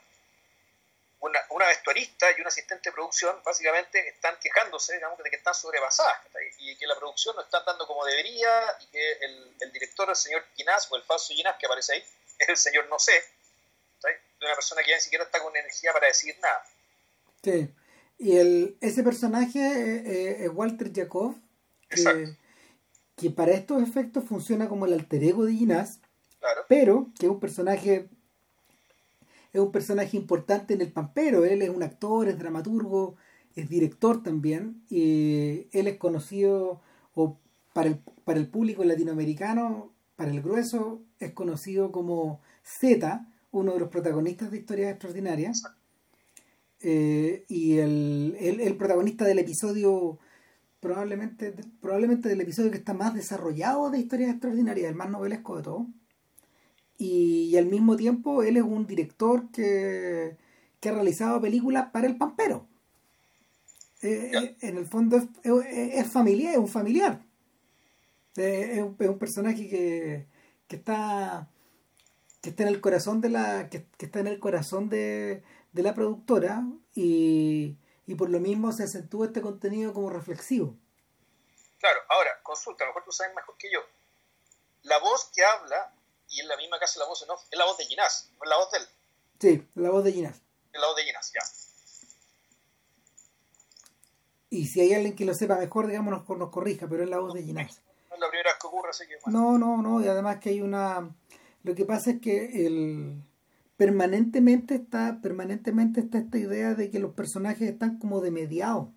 una, 1.22 1.40
una, 1.50 1.66
vestuarista 1.66 2.26
y 2.36 2.40
un 2.40 2.48
asistente 2.48 2.90
de 2.90 2.94
producción 2.94 3.36
básicamente 3.44 4.08
están 4.08 4.36
quejándose, 4.40 4.94
digamos, 4.94 5.18
de 5.18 5.30
que 5.30 5.36
están 5.36 5.54
sobrepasadas 5.54 6.18
y 6.58 6.76
que 6.76 6.86
la 6.86 6.98
producción 6.98 7.36
no 7.36 7.42
está 7.42 7.62
dando 7.64 7.86
como 7.86 8.04
debería 8.04 8.50
y 8.80 8.86
que 8.86 9.12
el, 9.12 9.56
el 9.60 9.72
director, 9.72 10.08
el 10.08 10.16
señor 10.16 10.44
Ginás, 10.56 10.90
o 10.90 10.96
el 10.96 11.02
falso 11.04 11.32
Ginás 11.32 11.56
que 11.58 11.66
aparece 11.66 11.94
ahí, 11.94 12.04
es 12.38 12.48
el 12.48 12.56
señor 12.56 12.88
no 12.88 12.98
sé, 12.98 13.12
de 14.02 14.46
una 14.46 14.54
persona 14.54 14.82
que 14.82 14.90
ya 14.90 14.96
ni 14.96 15.02
siquiera 15.02 15.24
está 15.24 15.40
con 15.40 15.56
energía 15.56 15.92
para 15.92 16.08
decir 16.08 16.34
nada. 16.42 16.64
Sí, 17.42 17.72
y 18.18 18.38
el, 18.38 18.76
ese 18.80 19.02
personaje 19.02 19.60
eh, 19.60 20.02
eh, 20.06 20.44
es 20.44 20.50
Walter 20.52 20.90
Jacob, 20.92 21.36
que, 21.88 22.34
que, 23.16 23.30
para 23.30 23.52
estos 23.52 23.82
efectos 23.82 24.24
funciona 24.24 24.68
como 24.68 24.86
el 24.86 24.92
alter 24.94 25.22
ego 25.22 25.44
de 25.44 25.52
Ginás, 25.52 26.00
claro. 26.40 26.64
pero 26.68 27.10
que 27.18 27.26
es 27.26 27.32
un 27.32 27.40
personaje 27.40 28.08
es 29.52 29.60
un 29.60 29.70
personaje 29.70 30.16
importante 30.16 30.74
en 30.74 30.80
el 30.80 30.92
Pampero. 30.92 31.44
Él 31.44 31.62
es 31.62 31.70
un 31.70 31.82
actor, 31.82 32.28
es 32.28 32.38
dramaturgo, 32.38 33.16
es 33.54 33.68
director 33.68 34.22
también. 34.22 34.82
Y 34.88 35.68
él 35.72 35.86
es 35.86 35.98
conocido, 35.98 36.80
para 37.74 37.88
el, 37.88 37.98
para 38.24 38.38
el 38.38 38.48
público 38.48 38.84
latinoamericano, 38.84 39.92
para 40.16 40.30
el 40.30 40.42
grueso, 40.42 41.02
es 41.18 41.32
conocido 41.32 41.92
como 41.92 42.40
Z, 42.62 43.26
uno 43.50 43.74
de 43.74 43.80
los 43.80 43.88
protagonistas 43.88 44.50
de 44.50 44.58
Historias 44.58 44.92
Extraordinarias. 44.92 45.62
Eh, 46.80 47.44
y 47.48 47.78
el, 47.78 48.36
el, 48.40 48.76
protagonista 48.76 49.24
del 49.24 49.38
episodio, 49.38 50.18
probablemente, 50.80 51.54
probablemente 51.80 52.28
del 52.28 52.40
episodio 52.40 52.70
que 52.70 52.78
está 52.78 52.94
más 52.94 53.14
desarrollado 53.14 53.90
de 53.90 53.98
Historias 53.98 54.30
Extraordinarias, 54.30 54.88
el 54.88 54.96
más 54.96 55.10
novelesco 55.10 55.56
de 55.56 55.62
todo 55.62 55.86
y, 57.02 57.56
al 57.56 57.66
mismo 57.66 57.96
tiempo 57.96 58.42
él 58.42 58.56
es 58.56 58.62
un 58.62 58.86
director 58.86 59.50
que, 59.50 60.36
que 60.80 60.88
ha 60.88 60.92
realizado 60.92 61.40
películas 61.40 61.90
para 61.92 62.06
el 62.06 62.16
Pampero. 62.16 62.68
Eh, 64.02 64.30
eh, 64.32 64.56
en 64.60 64.78
el 64.78 64.86
fondo 64.86 65.16
es, 65.16 65.24
es, 65.44 66.12
familiar, 66.12 66.52
es 66.52 66.58
un 66.58 66.68
familiar. 66.68 67.20
Eh, 68.36 68.74
es, 68.74 68.78
un, 68.78 68.96
es, 68.98 69.08
un, 69.08 69.18
personaje 69.18 69.68
que, 69.68 70.26
que 70.68 70.76
está 70.76 71.48
que 72.40 72.50
está 72.50 72.64
en 72.64 72.70
el 72.70 72.80
corazón 72.80 73.20
de 73.20 73.28
la 73.28 73.68
que, 73.68 73.86
que 73.96 74.06
está 74.06 74.20
en 74.20 74.26
el 74.26 74.40
corazón 74.40 74.88
de, 74.88 75.42
de 75.72 75.82
la 75.82 75.94
productora 75.94 76.64
y, 76.94 77.76
y, 78.06 78.14
por 78.14 78.30
lo 78.30 78.40
mismo 78.40 78.72
se 78.72 78.84
acentúa 78.84 79.26
este 79.26 79.40
contenido 79.40 79.92
como 79.92 80.10
reflexivo. 80.10 80.76
Claro, 81.78 82.00
ahora, 82.08 82.30
consulta, 82.42 82.84
a 82.84 82.86
lo 82.86 82.90
mejor 82.92 83.04
tú 83.04 83.12
sabes 83.12 83.34
mejor 83.34 83.56
que 83.58 83.72
yo. 83.72 83.80
La 84.82 84.98
voz 84.98 85.30
que 85.32 85.44
habla 85.44 85.94
y 86.32 86.40
en 86.40 86.48
la 86.48 86.56
misma 86.56 86.78
casa 86.78 86.98
la 86.98 87.06
voz 87.06 87.22
en 87.22 87.30
off, 87.30 87.42
es 87.50 87.58
la 87.58 87.64
voz 87.64 87.76
de 87.78 87.84
Ginás, 87.84 88.30
no 88.38 88.44
es 88.44 88.48
la 88.48 88.56
voz 88.56 88.70
de 88.72 88.78
él. 88.78 88.84
Sí, 89.38 89.68
la 89.74 89.90
voz 89.90 90.04
de 90.04 90.12
Ginás. 90.12 90.36
Es 90.72 90.80
la 90.80 90.86
voz 90.86 90.96
de 90.96 91.04
Ginás, 91.04 91.32
ya. 91.34 91.42
Y 94.50 94.66
si 94.66 94.80
hay 94.80 94.94
alguien 94.94 95.14
que 95.14 95.24
lo 95.24 95.34
sepa 95.34 95.56
mejor, 95.56 95.86
digamos, 95.86 96.12
nos, 96.12 96.38
nos 96.38 96.50
corrija, 96.50 96.86
pero 96.88 97.04
es 97.04 97.10
la 97.10 97.18
voz 97.18 97.34
de 97.34 97.42
Ginás. 97.42 97.80
No 98.08 98.14
es 98.14 98.20
la 98.20 98.28
primera 98.28 98.50
vez 98.50 98.58
que 98.60 98.66
ocurre, 98.66 98.90
así 98.90 99.04
que 99.06 99.30
No, 99.30 99.58
no, 99.58 99.82
no, 99.82 100.02
y 100.02 100.08
además 100.08 100.38
que 100.38 100.50
hay 100.50 100.60
una... 100.60 101.14
Lo 101.62 101.74
que 101.74 101.84
pasa 101.84 102.10
es 102.12 102.20
que 102.20 102.66
el 102.66 103.22
permanentemente 103.76 104.74
está 104.74 105.18
permanentemente 105.22 106.00
está 106.00 106.18
esta 106.18 106.38
idea 106.38 106.74
de 106.74 106.90
que 106.90 106.98
los 106.98 107.14
personajes 107.14 107.68
están 107.68 107.98
como 107.98 108.20
de 108.20 108.30
mediados 108.30 108.88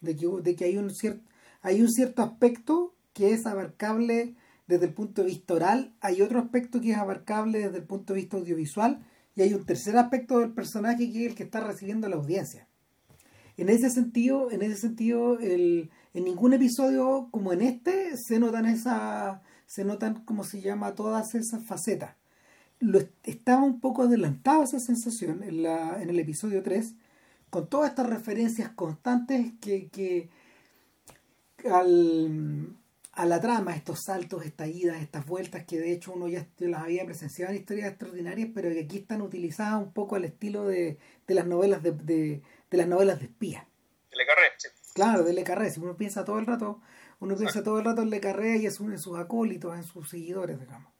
de 0.00 0.16
que, 0.16 0.26
de 0.26 0.56
que 0.56 0.64
hay 0.64 0.78
un 0.78 0.94
cierto 0.94 1.28
hay 1.62 1.82
un 1.82 1.90
cierto 1.90 2.22
aspecto 2.22 2.94
que 3.12 3.32
es 3.32 3.44
abarcable 3.44 4.34
desde 4.72 4.86
el 4.86 4.94
punto 4.94 5.20
de 5.20 5.28
vista 5.28 5.52
oral 5.52 5.94
hay 6.00 6.22
otro 6.22 6.38
aspecto 6.38 6.80
que 6.80 6.92
es 6.92 6.96
abarcable 6.96 7.58
desde 7.58 7.76
el 7.76 7.84
punto 7.84 8.14
de 8.14 8.20
vista 8.20 8.38
audiovisual 8.38 9.04
y 9.34 9.42
hay 9.42 9.52
un 9.52 9.66
tercer 9.66 9.98
aspecto 9.98 10.38
del 10.38 10.52
personaje 10.52 11.12
que 11.12 11.24
es 11.26 11.30
el 11.30 11.34
que 11.34 11.42
está 11.42 11.60
recibiendo 11.60 12.08
la 12.08 12.16
audiencia. 12.16 12.66
En 13.58 13.68
ese 13.68 13.90
sentido 13.90 14.50
en 14.50 14.62
ese 14.62 14.76
sentido 14.76 15.38
el, 15.38 15.90
en 16.14 16.24
ningún 16.24 16.54
episodio 16.54 17.28
como 17.30 17.52
en 17.52 17.60
este 17.60 18.16
se 18.16 18.38
notan 18.38 18.64
esa 18.64 19.42
se 19.66 19.84
notan 19.84 20.24
como 20.24 20.42
se 20.42 20.62
llama 20.62 20.94
todas 20.94 21.34
esas 21.34 21.62
facetas. 21.66 22.16
Lo, 22.80 22.98
estaba 23.24 23.62
un 23.62 23.78
poco 23.78 24.02
adelantado 24.02 24.62
esa 24.62 24.80
sensación 24.80 25.42
en, 25.42 25.62
la, 25.62 26.02
en 26.02 26.08
el 26.10 26.18
episodio 26.18 26.62
3, 26.62 26.94
con 27.50 27.68
todas 27.68 27.90
estas 27.90 28.08
referencias 28.08 28.70
constantes 28.70 29.52
que, 29.60 29.88
que 29.88 30.28
al, 31.70 32.76
a 33.12 33.26
la 33.26 33.40
trama, 33.40 33.76
estos 33.76 34.04
saltos, 34.04 34.44
estas 34.44 34.68
idas, 34.68 35.02
estas 35.02 35.26
vueltas, 35.26 35.64
que 35.64 35.78
de 35.78 35.92
hecho 35.92 36.12
uno 36.12 36.28
ya 36.28 36.46
las 36.58 36.82
había 36.82 37.04
presenciado 37.04 37.52
en 37.52 37.58
historias 37.58 37.90
extraordinarias, 37.90 38.48
pero 38.54 38.70
que 38.70 38.80
aquí 38.80 38.98
están 38.98 39.20
utilizadas 39.20 39.82
un 39.82 39.92
poco 39.92 40.16
al 40.16 40.24
estilo 40.24 40.64
de, 40.64 40.98
de 41.26 41.34
las 41.34 41.46
novelas 41.46 41.82
de, 41.82 41.92
de, 41.92 42.42
de, 42.70 42.76
las 42.76 42.88
novelas 42.88 43.18
de 43.18 43.26
espía. 43.26 43.68
De 44.10 44.16
Le 44.16 44.26
Carré, 44.26 44.42
sí. 44.56 44.68
Claro, 44.94 45.24
de 45.24 45.32
Le 45.34 45.44
Carré, 45.44 45.70
si 45.70 45.80
uno 45.80 45.96
piensa 45.96 46.24
todo 46.24 46.38
el 46.38 46.46
rato, 46.46 46.80
uno 47.20 47.36
piensa 47.36 47.62
todo 47.62 47.78
el 47.78 47.84
rato 47.84 48.02
en 48.02 48.10
Le 48.10 48.20
Carré 48.20 48.56
y 48.56 48.66
en 48.66 48.98
sus 48.98 49.18
acólitos, 49.18 49.76
en 49.76 49.84
sus 49.84 50.08
seguidores, 50.08 50.58
digamos. 50.58 50.90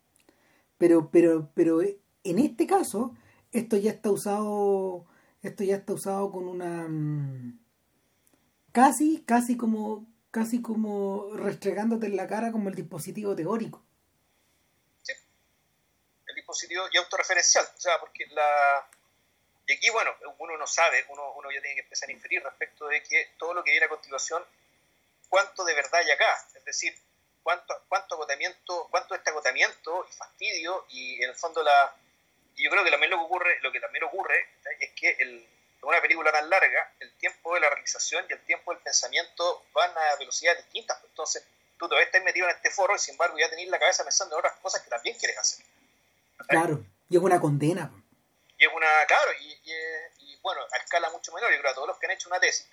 Pero, 0.76 1.10
pero, 1.10 1.50
pero 1.54 1.80
en 1.80 2.38
este 2.38 2.66
caso, 2.66 3.14
esto 3.52 3.76
ya 3.76 3.90
está 3.90 4.10
usado, 4.10 5.06
esto 5.42 5.64
ya 5.64 5.76
está 5.76 5.94
usado 5.94 6.30
con 6.30 6.46
una 6.46 6.88
mm, 6.88 7.58
casi, 8.70 9.22
casi 9.26 9.56
como, 9.56 10.06
casi 10.32 10.60
como 10.60 11.30
restregándote 11.36 12.06
en 12.06 12.16
la 12.16 12.26
cara 12.26 12.50
como 12.50 12.68
el 12.68 12.74
dispositivo 12.74 13.36
teórico. 13.36 13.84
Sí. 15.02 15.12
El 16.26 16.34
dispositivo 16.34 16.82
y 16.92 16.96
autorreferencial, 16.96 17.64
o 17.64 17.80
sea, 17.80 18.00
porque 18.00 18.26
la 18.26 18.88
y 19.66 19.74
aquí, 19.74 19.90
bueno, 19.90 20.10
uno 20.38 20.56
no 20.56 20.66
sabe, 20.66 21.04
uno, 21.08 21.32
uno 21.34 21.50
ya 21.52 21.60
tiene 21.60 21.76
que 21.76 21.82
empezar 21.82 22.08
a 22.08 22.12
inferir 22.12 22.42
respecto 22.42 22.88
de 22.88 23.00
que 23.02 23.30
todo 23.38 23.54
lo 23.54 23.62
que 23.62 23.70
viene 23.70 23.86
a 23.86 23.88
continuación, 23.88 24.44
cuánto 25.28 25.64
de 25.64 25.74
verdad 25.74 26.00
hay 26.00 26.10
acá. 26.10 26.46
Es 26.54 26.64
decir, 26.64 26.92
cuánto, 27.42 27.74
cuánto 27.88 28.16
agotamiento, 28.16 28.88
cuánto 28.90 29.14
este 29.14 29.30
agotamiento 29.30 30.06
y 30.10 30.12
fastidio 30.12 30.86
y 30.88 31.22
en 31.22 31.30
el 31.30 31.36
fondo 31.36 31.62
la 31.62 31.94
y 32.54 32.64
yo 32.64 32.70
creo 32.70 32.84
que 32.84 32.90
también 32.90 33.10
lo 33.10 33.18
que 33.18 33.24
ocurre, 33.24 33.58
lo 33.62 33.72
que 33.72 33.80
también 33.80 34.04
ocurre 34.04 34.46
es 34.78 34.90
que 34.92 35.16
el, 35.20 35.46
en 35.82 35.88
una 35.88 36.00
película 36.00 36.30
tan 36.30 36.48
larga, 36.48 36.92
el 37.00 37.12
tiempo 37.14 37.54
de 37.54 37.60
la 37.60 37.70
realización 37.70 38.24
y 38.28 38.32
el 38.32 38.40
tiempo 38.44 38.72
del 38.72 38.82
pensamiento 38.82 39.64
van 39.72 39.90
a 39.90 40.16
velocidades 40.16 40.64
distintas. 40.64 40.98
Entonces, 41.04 41.44
tú 41.78 41.88
todavía 41.88 42.06
estás 42.06 42.22
metido 42.22 42.48
en 42.48 42.54
este 42.54 42.70
foro 42.70 42.94
y 42.94 42.98
sin 43.00 43.14
embargo 43.14 43.36
ya 43.38 43.50
tenés 43.50 43.68
la 43.68 43.80
cabeza 43.80 44.04
pensando 44.04 44.36
en 44.36 44.38
otras 44.38 44.54
cosas 44.60 44.82
que 44.82 44.90
también 44.90 45.18
quieres 45.18 45.38
hacer. 45.38 45.66
Claro, 46.48 46.84
y 47.08 47.16
es 47.16 47.22
una 47.22 47.40
condena. 47.40 47.90
Y 48.58 48.64
es 48.64 48.72
una, 48.72 49.06
claro, 49.06 49.32
y, 49.40 49.60
y, 50.18 50.38
bueno, 50.40 50.60
a 50.72 50.76
escala 50.76 51.10
mucho 51.10 51.32
menor, 51.32 51.52
yo 51.52 51.58
creo 51.58 51.72
a 51.72 51.74
todos 51.74 51.88
los 51.88 51.98
que 51.98 52.06
han 52.06 52.12
hecho 52.12 52.28
una 52.28 52.38
tesis, 52.38 52.68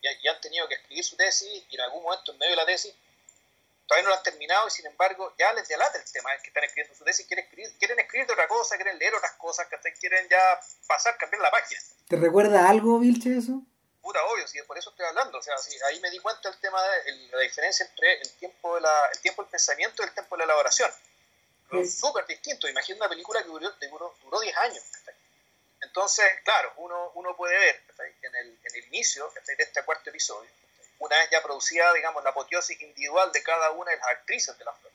y, 0.00 0.08
y 0.08 0.28
han 0.28 0.40
tenido 0.40 0.68
que 0.68 0.74
escribir 0.74 1.04
su 1.04 1.16
tesis 1.16 1.64
y 1.68 1.74
en 1.74 1.80
algún 1.80 2.02
momento 2.02 2.32
en 2.32 2.38
medio 2.38 2.52
de 2.52 2.56
la 2.56 2.66
tesis 2.66 2.94
todavía 3.92 4.04
no 4.04 4.10
lo 4.10 4.16
han 4.16 4.22
terminado 4.22 4.68
y 4.68 4.70
sin 4.70 4.86
embargo 4.86 5.34
ya 5.38 5.52
les 5.52 5.68
delata 5.68 5.98
el 5.98 6.10
tema, 6.10 6.32
es 6.34 6.40
que 6.40 6.48
están 6.48 6.64
escribiendo 6.64 6.94
su 6.94 7.04
tesis, 7.04 7.26
quieren 7.26 7.44
escribir, 7.44 7.70
quieren 7.78 7.98
escribir 8.00 8.26
de 8.26 8.32
otra 8.32 8.48
cosa, 8.48 8.76
quieren 8.76 8.98
leer 8.98 9.14
otras 9.14 9.32
cosas, 9.32 9.66
que 9.68 9.92
quieren 9.92 10.26
ya 10.30 10.58
pasar, 10.86 11.18
cambiar 11.18 11.42
la 11.42 11.50
página. 11.50 11.78
¿Te 12.08 12.16
recuerda 12.16 12.70
algo, 12.70 12.98
Vilche, 12.98 13.36
eso? 13.36 13.60
Puta, 14.00 14.24
obvio, 14.24 14.48
sí, 14.48 14.58
por 14.66 14.78
eso 14.78 14.90
estoy 14.90 15.04
hablando, 15.04 15.36
o 15.36 15.42
sea, 15.42 15.58
sí, 15.58 15.76
ahí 15.86 16.00
me 16.00 16.10
di 16.10 16.18
cuenta 16.20 16.48
el 16.48 16.58
tema 16.58 16.82
de 16.82 17.28
la 17.32 17.40
diferencia 17.40 17.84
entre 17.84 18.14
el 18.14 18.30
tiempo, 18.38 18.76
de 18.76 18.80
la, 18.80 19.08
el 19.12 19.20
tiempo 19.20 19.42
del 19.42 19.50
pensamiento 19.50 20.02
y 20.02 20.06
el 20.06 20.14
tiempo 20.14 20.36
de 20.36 20.38
la 20.38 20.44
elaboración. 20.44 20.90
Es 21.72 21.98
súper 21.98 22.26
distinto, 22.26 22.68
imagina 22.68 22.96
una 22.96 23.08
película 23.10 23.42
que 23.42 23.48
duró, 23.48 23.70
duró, 23.72 24.14
duró 24.22 24.40
10 24.40 24.56
años. 24.56 24.84
Entonces, 25.82 26.24
claro, 26.44 26.72
uno, 26.78 27.12
uno 27.14 27.36
puede 27.36 27.58
ver 27.58 27.82
en 28.22 28.34
el, 28.36 28.58
en 28.64 28.74
el 28.74 28.84
inicio 28.86 29.30
de 29.46 29.62
este 29.62 29.82
cuarto 29.84 30.08
episodio, 30.08 30.48
una 31.02 31.16
vez 31.18 31.30
ya 31.30 31.42
producida, 31.42 31.92
digamos, 31.94 32.22
la 32.22 32.30
apoteosis 32.30 32.80
individual 32.80 33.32
de 33.32 33.42
cada 33.42 33.72
una 33.72 33.90
de 33.90 33.96
las 33.96 34.08
actrices 34.08 34.56
de 34.56 34.64
la 34.64 34.72
flor, 34.72 34.92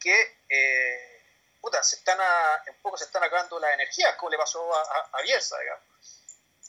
que 0.00 0.36
eh, 0.48 1.22
puta, 1.60 1.82
se 1.82 1.96
están 1.96 2.18
un 2.68 2.76
poco 2.80 2.96
se 2.96 3.04
están 3.04 3.22
acabando 3.22 3.58
las 3.58 3.74
energías, 3.74 4.14
como 4.16 4.30
le 4.30 4.38
pasó 4.38 4.74
a, 4.74 5.10
a, 5.12 5.22
digamos, 5.22 5.82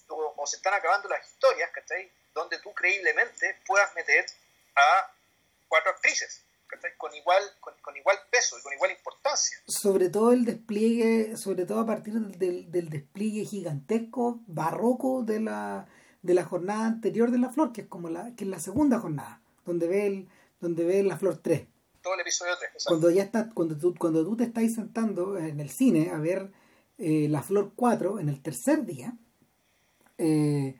o, 0.09 0.47
se 0.47 0.57
están 0.57 0.73
acabando 0.73 1.07
las 1.07 1.25
historias, 1.25 1.69
¿cachai? 1.71 2.11
donde 2.33 2.59
tú 2.59 2.73
creíblemente 2.73 3.59
puedas 3.65 3.93
meter 3.95 4.25
a 4.75 5.11
cuatro 5.67 5.91
actrices. 5.91 6.43
Con 6.97 7.15
igual, 7.15 7.41
con, 7.61 7.73
con, 7.81 7.95
igual 7.95 8.17
peso 8.29 8.59
y 8.59 8.61
con 8.61 8.73
igual 8.73 8.91
importancia. 8.91 9.57
Sobre 9.67 10.09
todo 10.09 10.33
el 10.33 10.43
despliegue, 10.43 11.37
sobre 11.37 11.65
todo 11.65 11.79
a 11.79 11.85
partir 11.85 12.13
del, 12.13 12.69
del 12.69 12.89
despliegue 12.89 13.45
gigantesco, 13.45 14.41
barroco 14.47 15.23
de 15.23 15.39
la, 15.39 15.87
de 16.27 16.33
la 16.33 16.43
jornada 16.43 16.85
anterior 16.85 17.31
de 17.31 17.37
la 17.37 17.49
flor, 17.49 17.71
que 17.71 17.81
es 17.81 17.87
como 17.87 18.09
la, 18.09 18.35
que 18.35 18.43
es 18.43 18.49
la 18.49 18.59
segunda 18.59 18.99
jornada, 18.99 19.41
donde 19.65 19.87
ve 19.87 20.07
el, 20.07 20.27
donde 20.59 20.83
ve 20.83 21.01
la 21.01 21.17
flor 21.17 21.37
3. 21.37 21.65
Todo 22.01 22.15
el 22.15 22.19
episodio 22.19 22.51
3, 22.59 22.83
Cuando 22.85 23.09
ya 23.09 23.23
está, 23.23 23.49
cuando 23.49 23.77
tú, 23.77 23.95
cuando 23.97 24.25
tú 24.25 24.35
te 24.35 24.43
estás 24.43 24.73
sentando 24.73 25.37
en 25.37 25.61
el 25.61 25.69
cine 25.69 26.09
a 26.09 26.19
ver 26.19 26.51
eh, 26.97 27.29
la 27.29 27.41
flor 27.43 27.71
4 27.77 28.19
en 28.19 28.27
el 28.27 28.41
tercer 28.41 28.85
día, 28.85 29.17
eh, 30.17 30.77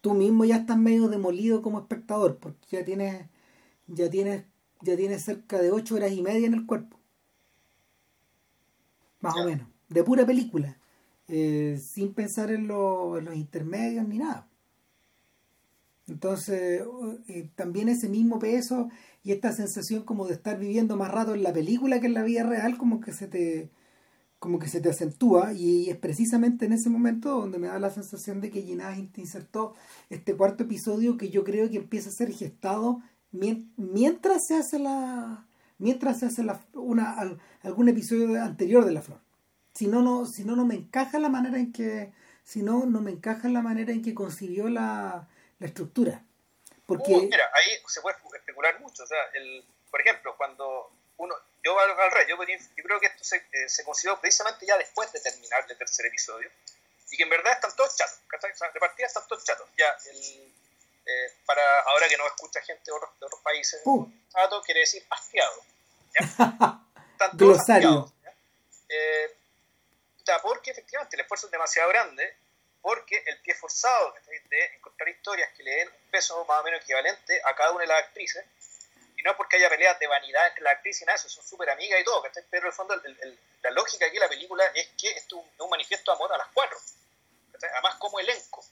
tú 0.00 0.14
mismo 0.14 0.46
ya 0.46 0.56
estás 0.56 0.78
medio 0.78 1.08
demolido 1.08 1.60
como 1.60 1.78
espectador, 1.78 2.38
porque 2.38 2.66
ya 2.70 2.82
tienes, 2.82 3.26
ya 3.88 4.08
tienes, 4.08 4.46
ya 4.80 4.96
tienes 4.96 5.22
cerca 5.22 5.60
de 5.60 5.72
8 5.72 5.94
horas 5.94 6.12
y 6.12 6.22
media 6.22 6.46
en 6.46 6.54
el 6.54 6.64
cuerpo. 6.64 6.98
Más 9.20 9.36
o 9.36 9.44
menos. 9.44 9.68
De 9.90 10.02
pura 10.02 10.24
película. 10.24 10.78
Eh, 11.28 11.78
sin 11.84 12.14
pensar 12.14 12.50
en, 12.50 12.62
en 12.62 13.24
los 13.26 13.34
intermedios 13.34 14.08
ni 14.08 14.18
nada. 14.18 14.48
Entonces, 16.08 16.82
también 17.56 17.88
ese 17.88 18.08
mismo 18.08 18.38
peso 18.38 18.88
y 19.24 19.32
esta 19.32 19.52
sensación 19.52 20.04
como 20.04 20.26
de 20.26 20.34
estar 20.34 20.58
viviendo 20.58 20.96
más 20.96 21.10
rato 21.10 21.34
en 21.34 21.42
la 21.42 21.52
película 21.52 22.00
que 22.00 22.06
en 22.06 22.14
la 22.14 22.22
vida 22.22 22.44
real, 22.44 22.78
como 22.78 23.00
que 23.00 23.12
se 23.12 23.26
te 23.26 23.70
como 24.38 24.58
que 24.58 24.68
se 24.68 24.80
te 24.80 24.90
acentúa. 24.90 25.52
Y 25.52 25.90
es 25.90 25.96
precisamente 25.96 26.66
en 26.66 26.72
ese 26.72 26.90
momento 26.90 27.30
donde 27.40 27.58
me 27.58 27.68
da 27.68 27.78
la 27.78 27.90
sensación 27.90 28.40
de 28.40 28.50
que 28.50 28.62
Ginás 28.62 28.98
insertó 29.16 29.74
este 30.10 30.36
cuarto 30.36 30.64
episodio 30.64 31.16
que 31.16 31.30
yo 31.30 31.44
creo 31.44 31.68
que 31.70 31.78
empieza 31.78 32.10
a 32.10 32.12
ser 32.12 32.32
gestado 32.32 33.02
mientras 33.32 34.46
se 34.46 34.56
hace 34.56 34.78
la 34.78 35.46
mientras 35.78 36.20
se 36.20 36.26
hace 36.26 36.42
una, 36.74 37.16
algún 37.62 37.88
episodio 37.88 38.42
anterior 38.42 38.84
de 38.84 38.92
la 38.92 39.02
flor. 39.02 39.20
Si 39.74 39.88
no 39.88 40.02
no 40.02 40.26
si 40.26 40.44
no 40.44 40.56
no 40.56 40.64
me 40.64 40.74
encaja 40.76 41.18
la 41.18 41.28
manera 41.28 41.58
en 41.58 41.72
que 41.72 42.12
si 42.44 42.62
no 42.62 42.86
no 42.86 43.00
me 43.00 43.10
encaja 43.10 43.48
la 43.48 43.62
manera 43.62 43.92
en 43.92 44.02
que 44.02 44.14
concibió 44.14 44.68
la 44.68 45.28
la 45.58 45.66
estructura. 45.66 46.22
Porque... 46.86 47.12
Uh, 47.12 47.22
mira, 47.22 47.50
ahí 47.52 47.82
se 47.88 48.00
puede 48.00 48.16
especular 48.34 48.78
mucho. 48.80 49.02
O 49.02 49.06
sea, 49.06 49.18
el, 49.34 49.64
por 49.90 50.00
ejemplo, 50.00 50.36
cuando 50.36 50.90
uno, 51.18 51.34
yo 51.64 51.78
al, 51.78 51.90
al 51.98 52.10
rey, 52.10 52.26
yo, 52.28 52.36
yo, 52.36 52.84
creo 52.84 53.00
que 53.00 53.06
esto 53.06 53.24
se, 53.24 53.36
eh, 53.52 53.68
se 53.68 53.84
consiguió 53.84 54.20
precisamente 54.20 54.66
ya 54.66 54.76
después 54.76 55.10
de 55.12 55.20
terminar 55.20 55.64
el 55.68 55.76
tercer 55.76 56.06
episodio, 56.06 56.50
y 57.10 57.16
que 57.16 57.22
en 57.22 57.30
verdad 57.30 57.52
están 57.52 57.74
todos 57.76 57.96
chatos, 57.96 58.18
O 58.26 58.56
sea, 58.56 58.70
de 58.70 58.80
partida 58.80 59.06
están 59.06 59.26
todos 59.28 59.44
chatos. 59.44 59.68
Ya, 59.76 59.96
el, 60.10 60.52
eh, 61.06 61.32
para 61.44 61.62
ahora 61.82 62.08
que 62.08 62.16
no 62.16 62.26
escucha 62.26 62.60
gente 62.62 62.82
de 62.86 62.92
otros, 62.92 63.10
de 63.18 63.26
otros 63.26 63.40
países, 63.40 63.80
uh. 63.84 64.08
chato 64.30 64.62
quiere 64.62 64.80
decir 64.80 65.04
hastiado. 65.10 65.62
¿ya? 66.18 66.26
Están 67.12 67.36
todos 67.38 67.58
hastiados. 67.60 68.12
Eh, 68.88 69.36
o 70.28 70.42
porque 70.42 70.72
efectivamente 70.72 71.16
el 71.16 71.22
esfuerzo 71.22 71.46
es 71.46 71.52
demasiado 71.52 71.88
grande 71.88 72.36
porque 72.86 73.20
el 73.26 73.36
pie 73.38 73.52
forzado 73.56 74.14
de 74.48 74.64
encontrar 74.76 75.08
historias 75.08 75.52
que 75.56 75.64
le 75.64 75.72
den 75.72 75.88
un 75.88 76.10
peso 76.12 76.44
más 76.44 76.60
o 76.60 76.62
menos 76.62 76.80
equivalente 76.82 77.42
a 77.44 77.52
cada 77.56 77.72
una 77.72 77.80
de 77.80 77.88
las 77.88 77.98
actrices, 78.04 78.44
y 79.16 79.22
no 79.24 79.36
porque 79.36 79.56
haya 79.56 79.68
peleas 79.68 79.98
de 79.98 80.06
vanidad 80.06 80.46
entre 80.46 80.62
las 80.62 80.74
actrices 80.74 81.02
y 81.02 81.04
nada, 81.04 81.18
son 81.18 81.44
súper 81.44 81.68
amigas 81.68 82.00
y 82.00 82.04
todo, 82.04 82.22
pero 82.48 82.62
en 82.62 82.66
el 82.68 82.72
fondo 82.72 82.94
la 83.62 83.70
lógica 83.72 84.06
aquí 84.06 84.14
de 84.14 84.20
la 84.20 84.28
película 84.28 84.64
es 84.66 84.86
que 84.96 85.10
esto 85.10 85.36
es 85.36 85.60
un, 85.60 85.68
manifiesto 85.68 86.12
de 86.12 86.14
amor 86.14 86.32
a 86.32 86.38
las 86.38 86.46
cuatro, 86.54 86.78
además 87.72 87.96
como 87.96 88.20
elenco. 88.20 88.64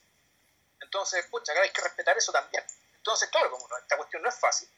Entonces, 0.81 1.27
pucha, 1.27 1.53
hay 1.61 1.71
que 1.71 1.83
respetar 1.83 2.17
eso 2.17 2.31
también. 2.31 2.63
Entonces, 2.95 3.29
claro, 3.31 3.51
como 3.51 3.67
esta 3.79 3.97
cuestión 3.97 4.23
no 4.23 4.29
es 4.29 4.39
fácil. 4.39 4.69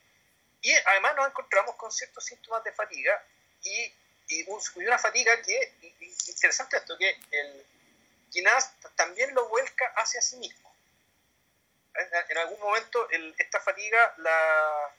Y 0.62 0.73
además 0.73 1.14
nos 1.14 1.26
encontramos 1.26 1.76
con 1.76 1.93
ciertos 1.93 2.25
síntomas 2.25 2.64
de 2.64 2.73
fatiga 2.73 3.23
y, 3.62 3.93
y, 4.28 4.47
una 4.76 4.99
fatiga 4.99 5.43
que, 5.43 5.75
interesante 6.26 6.78
esto, 6.78 6.97
que 6.97 7.21
el, 7.33 7.66
Ginás 8.37 8.75
también 8.97 9.35
lo 9.35 9.49
vuelca 9.49 9.87
hacia 9.97 10.21
sí 10.21 10.37
mismo. 10.37 10.71
En 12.28 12.37
algún 12.37 12.61
momento 12.61 13.09
el, 13.09 13.35
esta 13.38 13.59
fatiga 13.61 14.14
la, 14.19 14.95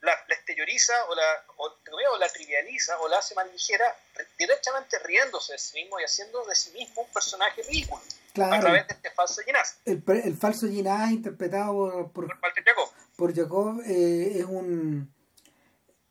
la, 0.00 0.12
exterioriza 0.30 0.94
o 1.10 1.14
la, 1.14 1.44
o, 1.56 2.18
la 2.18 2.28
trivializa 2.30 2.98
o 3.00 3.08
la 3.08 3.18
hace 3.18 3.34
más 3.34 3.46
ligera 3.52 3.94
directamente 4.38 4.98
riéndose 5.00 5.52
de 5.52 5.58
sí 5.58 5.82
mismo 5.82 6.00
y 6.00 6.04
haciendo 6.04 6.42
de 6.46 6.54
sí 6.54 6.70
mismo 6.70 7.02
un 7.02 7.12
personaje 7.12 7.62
ridículo 7.62 8.00
a 8.42 8.60
través 8.60 8.88
de 8.88 8.94
este 8.94 9.10
falso 9.10 9.42
Ginás. 9.42 9.76
El, 9.84 10.02
el 10.24 10.36
falso 10.38 10.66
Ginás 10.68 11.10
interpretado 11.10 12.10
por, 12.14 12.26
por, 12.40 12.64
Jacob, 12.64 12.90
por 13.16 13.36
Jacob 13.36 13.82
eh, 13.86 14.38
es 14.38 14.44
un 14.44 15.14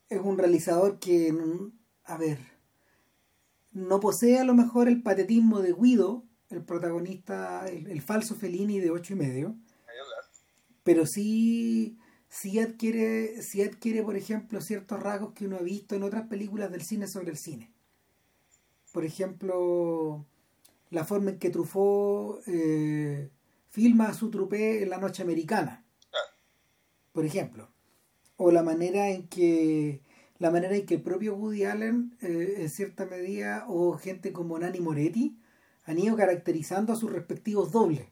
es 0.08 0.20
un 0.20 0.38
realizador 0.38 1.00
que 1.00 1.32
a 2.04 2.16
ver 2.16 2.38
no 3.72 4.00
posee 4.00 4.38
a 4.38 4.44
lo 4.44 4.54
mejor 4.54 4.88
el 4.88 5.02
patetismo 5.02 5.60
de 5.60 5.72
Guido 5.72 6.24
el 6.48 6.64
protagonista 6.64 7.66
el, 7.68 8.02
falso 8.02 8.34
Fellini 8.34 8.80
de 8.80 8.90
ocho 8.90 9.14
y 9.14 9.16
medio 9.16 9.56
pero 10.82 11.06
sí 11.06 11.98
sí 12.30 12.60
adquiere, 12.60 13.42
sí 13.42 13.62
adquiere, 13.62 14.02
por 14.02 14.16
ejemplo, 14.16 14.60
ciertos 14.60 15.02
rasgos 15.02 15.34
que 15.34 15.44
uno 15.44 15.56
ha 15.56 15.62
visto 15.62 15.94
en 15.94 16.04
otras 16.04 16.28
películas 16.28 16.70
del 16.70 16.82
cine 16.82 17.06
sobre 17.08 17.30
el 17.30 17.36
cine. 17.36 17.70
Por 18.92 19.04
ejemplo, 19.04 20.24
la 20.90 21.04
forma 21.04 21.30
en 21.30 21.38
que 21.38 21.50
Truffaut 21.50 22.40
eh, 22.46 23.30
filma 23.68 24.08
a 24.08 24.14
su 24.14 24.30
trupe 24.30 24.82
en 24.82 24.90
la 24.90 24.98
noche 24.98 25.22
americana. 25.22 25.84
Por 27.12 27.26
ejemplo. 27.26 27.68
O 28.36 28.50
la 28.50 28.62
manera 28.62 29.10
en 29.10 29.28
que 29.28 30.00
la 30.40 30.50
manera 30.50 30.74
en 30.74 30.86
que 30.86 30.94
el 30.94 31.02
propio 31.02 31.36
Woody 31.36 31.64
Allen, 31.64 32.16
eh, 32.22 32.54
en 32.56 32.70
cierta 32.70 33.04
medida, 33.04 33.66
o 33.68 33.96
gente 33.98 34.32
como 34.32 34.58
Nani 34.58 34.80
Moretti, 34.80 35.38
han 35.84 35.98
ido 35.98 36.16
caracterizando 36.16 36.94
a 36.94 36.96
sus 36.96 37.12
respectivos 37.12 37.70
dobles, 37.70 38.08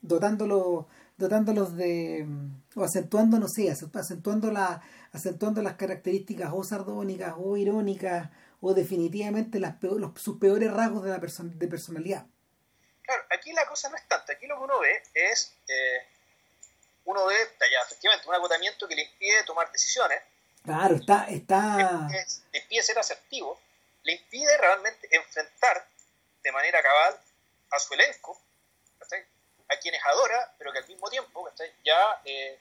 dotándolo 0.00 0.88
dotándolos 1.16 1.76
de 1.76 2.26
o 2.74 2.82
acentuando 2.82 3.38
no 3.38 3.46
sé 3.46 3.70
acentuando 3.70 4.50
la 4.50 4.82
acentuando 5.12 5.62
las 5.62 5.76
características 5.76 6.50
o 6.52 6.64
sardónicas 6.64 7.34
o 7.38 7.56
irónicas 7.56 8.30
o 8.60 8.74
definitivamente 8.74 9.60
las 9.60 9.80
los, 9.80 10.20
sus 10.20 10.38
peores 10.40 10.72
rasgos 10.72 11.04
de 11.04 11.10
la 11.10 11.18
de 11.18 11.68
personalidad. 11.68 12.26
Claro 13.02 13.22
aquí 13.30 13.52
la 13.52 13.66
cosa 13.66 13.90
no 13.90 13.96
es 13.96 14.08
tanto. 14.08 14.32
Aquí 14.32 14.46
lo 14.46 14.56
que 14.56 14.64
uno 14.64 14.80
ve 14.80 15.02
es 15.14 15.54
eh, 15.68 16.06
uno 17.04 17.26
ve 17.26 17.36
ya, 17.60 17.78
efectivamente 17.86 18.26
un 18.26 18.34
agotamiento 18.34 18.88
que 18.88 18.96
le 18.96 19.02
impide 19.02 19.44
tomar 19.44 19.70
decisiones 19.70 20.18
claro 20.64 20.96
está 20.96 21.26
está 21.28 22.08
le 22.52 22.58
impide 22.58 22.82
ser 22.82 22.98
asertivo 22.98 23.60
le 24.02 24.12
impide 24.14 24.58
realmente 24.58 25.08
enfrentar 25.10 25.86
de 26.42 26.52
manera 26.52 26.82
cabal 26.82 27.20
a 27.70 27.78
su 27.78 27.94
elenco 27.94 28.40
a 29.68 29.76
quienes 29.80 30.00
adora, 30.04 30.54
pero 30.58 30.72
que 30.72 30.78
al 30.78 30.88
mismo 30.88 31.08
tiempo 31.08 31.48
ya, 31.84 32.20
eh, 32.24 32.58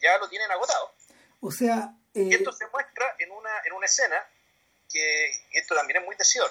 ya 0.00 0.18
lo 0.18 0.28
tienen 0.28 0.50
agotado. 0.50 0.92
O 1.40 1.50
sea... 1.50 1.94
Y 2.14 2.34
esto 2.34 2.50
eh, 2.50 2.54
se 2.58 2.66
muestra 2.68 3.14
en 3.18 3.30
una, 3.30 3.50
en 3.64 3.72
una 3.72 3.86
escena 3.86 4.16
que 4.90 5.30
esto 5.52 5.74
también 5.74 6.00
es 6.00 6.06
muy 6.06 6.16
decisión, 6.16 6.48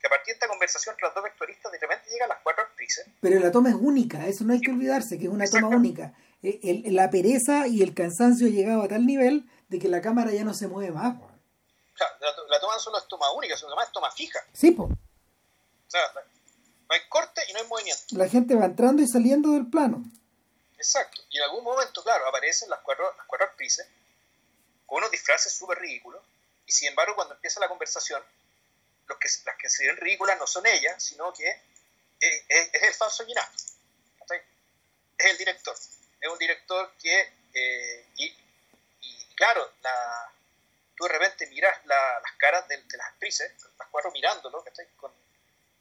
que 0.00 0.06
a 0.06 0.10
partir 0.10 0.26
de 0.26 0.32
esta 0.34 0.48
conversación 0.48 0.94
entre 0.94 1.06
los 1.06 1.14
dos 1.14 1.24
vectoristas 1.24 1.72
de 1.72 1.78
repente 1.78 2.08
llegan 2.10 2.28
las 2.28 2.38
cuatro 2.42 2.62
actrices. 2.64 3.06
Pero 3.20 3.40
la 3.40 3.50
toma 3.50 3.70
es 3.70 3.74
única, 3.74 4.26
eso 4.26 4.44
no 4.44 4.52
hay 4.52 4.60
que 4.60 4.70
olvidarse, 4.70 5.18
que 5.18 5.24
es 5.24 5.30
una 5.30 5.46
toma 5.46 5.68
única. 5.68 6.14
Eh, 6.42 6.82
la 6.86 7.10
pereza 7.10 7.66
y 7.66 7.82
el 7.82 7.94
cansancio 7.94 8.48
llegado 8.48 8.82
a 8.82 8.88
tal 8.88 9.06
nivel 9.06 9.44
de 9.72 9.78
que 9.78 9.88
la 9.88 10.02
cámara 10.02 10.30
ya 10.30 10.44
no 10.44 10.52
se 10.52 10.68
mueve 10.68 10.92
más. 10.92 11.16
la, 12.20 12.60
toma 12.60 12.74
no 12.74 12.78
solo 12.78 12.98
es 12.98 13.08
toma 13.08 13.32
única, 13.32 13.56
sino 13.56 13.80
es 13.80 13.92
toma 13.92 14.10
fija. 14.10 14.38
Sí, 14.52 14.72
pues. 14.72 14.90
O 14.90 15.90
sea, 15.90 16.00
no 16.14 16.94
hay 16.94 17.00
corte 17.08 17.40
y 17.48 17.52
no 17.54 17.60
hay 17.60 17.66
movimiento. 17.66 18.02
La 18.10 18.28
gente 18.28 18.54
va 18.54 18.66
entrando 18.66 19.02
y 19.02 19.06
saliendo 19.06 19.50
del 19.52 19.66
plano. 19.70 20.04
Exacto. 20.76 21.22
Y 21.30 21.38
en 21.38 21.44
algún 21.44 21.64
momento, 21.64 22.02
claro, 22.04 22.28
aparecen 22.28 22.68
las 22.68 22.80
cuatro, 22.80 23.04
las 23.16 23.26
cuatro 23.26 23.46
actrices 23.46 23.86
con 24.84 24.98
unos 24.98 25.10
disfraces 25.10 25.52
súper 25.54 25.78
ridículos. 25.78 26.22
Y 26.66 26.72
sin 26.72 26.88
embargo, 26.88 27.14
cuando 27.14 27.34
empieza 27.34 27.58
la 27.60 27.68
conversación, 27.68 28.22
los 29.06 29.18
que, 29.18 29.28
las 29.46 29.56
que 29.56 29.70
se 29.70 29.86
ven 29.86 29.96
ridículas 29.96 30.38
no 30.38 30.46
son 30.46 30.66
ellas, 30.66 31.02
sino 31.02 31.32
que 31.32 31.48
es, 32.20 32.70
el 32.74 32.94
falso 32.94 33.24
Ginás. 33.24 33.76
Es 35.16 35.30
el 35.30 35.38
director. 35.38 35.74
Es 36.20 36.30
un 36.30 36.38
director 36.38 36.92
que, 37.00 37.32
eh, 37.54 38.06
y, 38.16 38.41
claro, 39.34 39.72
la, 39.82 40.32
tú 40.96 41.04
de 41.04 41.10
repente 41.10 41.46
miras 41.48 41.84
las 41.84 42.32
caras 42.38 42.66
de, 42.68 42.82
las 42.96 43.06
actrices, 43.08 43.52
las 43.78 43.88
cuatro 43.88 44.10
mirándolo, 44.12 44.64
con, 44.96 45.12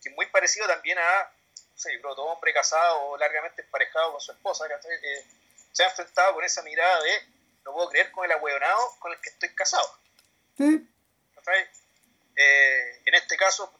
que 0.01 0.09
es 0.09 0.15
muy 0.15 0.25
parecido 0.27 0.67
también 0.67 0.97
a, 0.97 1.23
no 1.23 1.77
sé, 1.77 1.93
yo 1.93 2.01
creo, 2.01 2.15
todo 2.15 2.25
hombre 2.27 2.53
casado 2.53 3.01
o 3.01 3.17
largamente 3.17 3.61
emparejado 3.61 4.11
con 4.11 4.21
su 4.21 4.31
esposa, 4.31 4.67
que 4.67 5.25
se 5.71 5.83
ha 5.83 5.89
enfrentado 5.89 6.33
con 6.33 6.43
esa 6.43 6.61
mirada 6.63 7.01
de 7.01 7.21
no 7.63 7.73
puedo 7.73 7.89
creer 7.89 8.11
con 8.11 8.25
el 8.25 8.31
ahueonado 8.31 8.95
con 8.99 9.11
el 9.11 9.21
que 9.21 9.29
estoy 9.29 9.49
casado. 9.55 9.97
Sí. 10.57 10.87
Eh, 12.35 13.01
en 13.05 13.15
este 13.15 13.37
caso, 13.37 13.71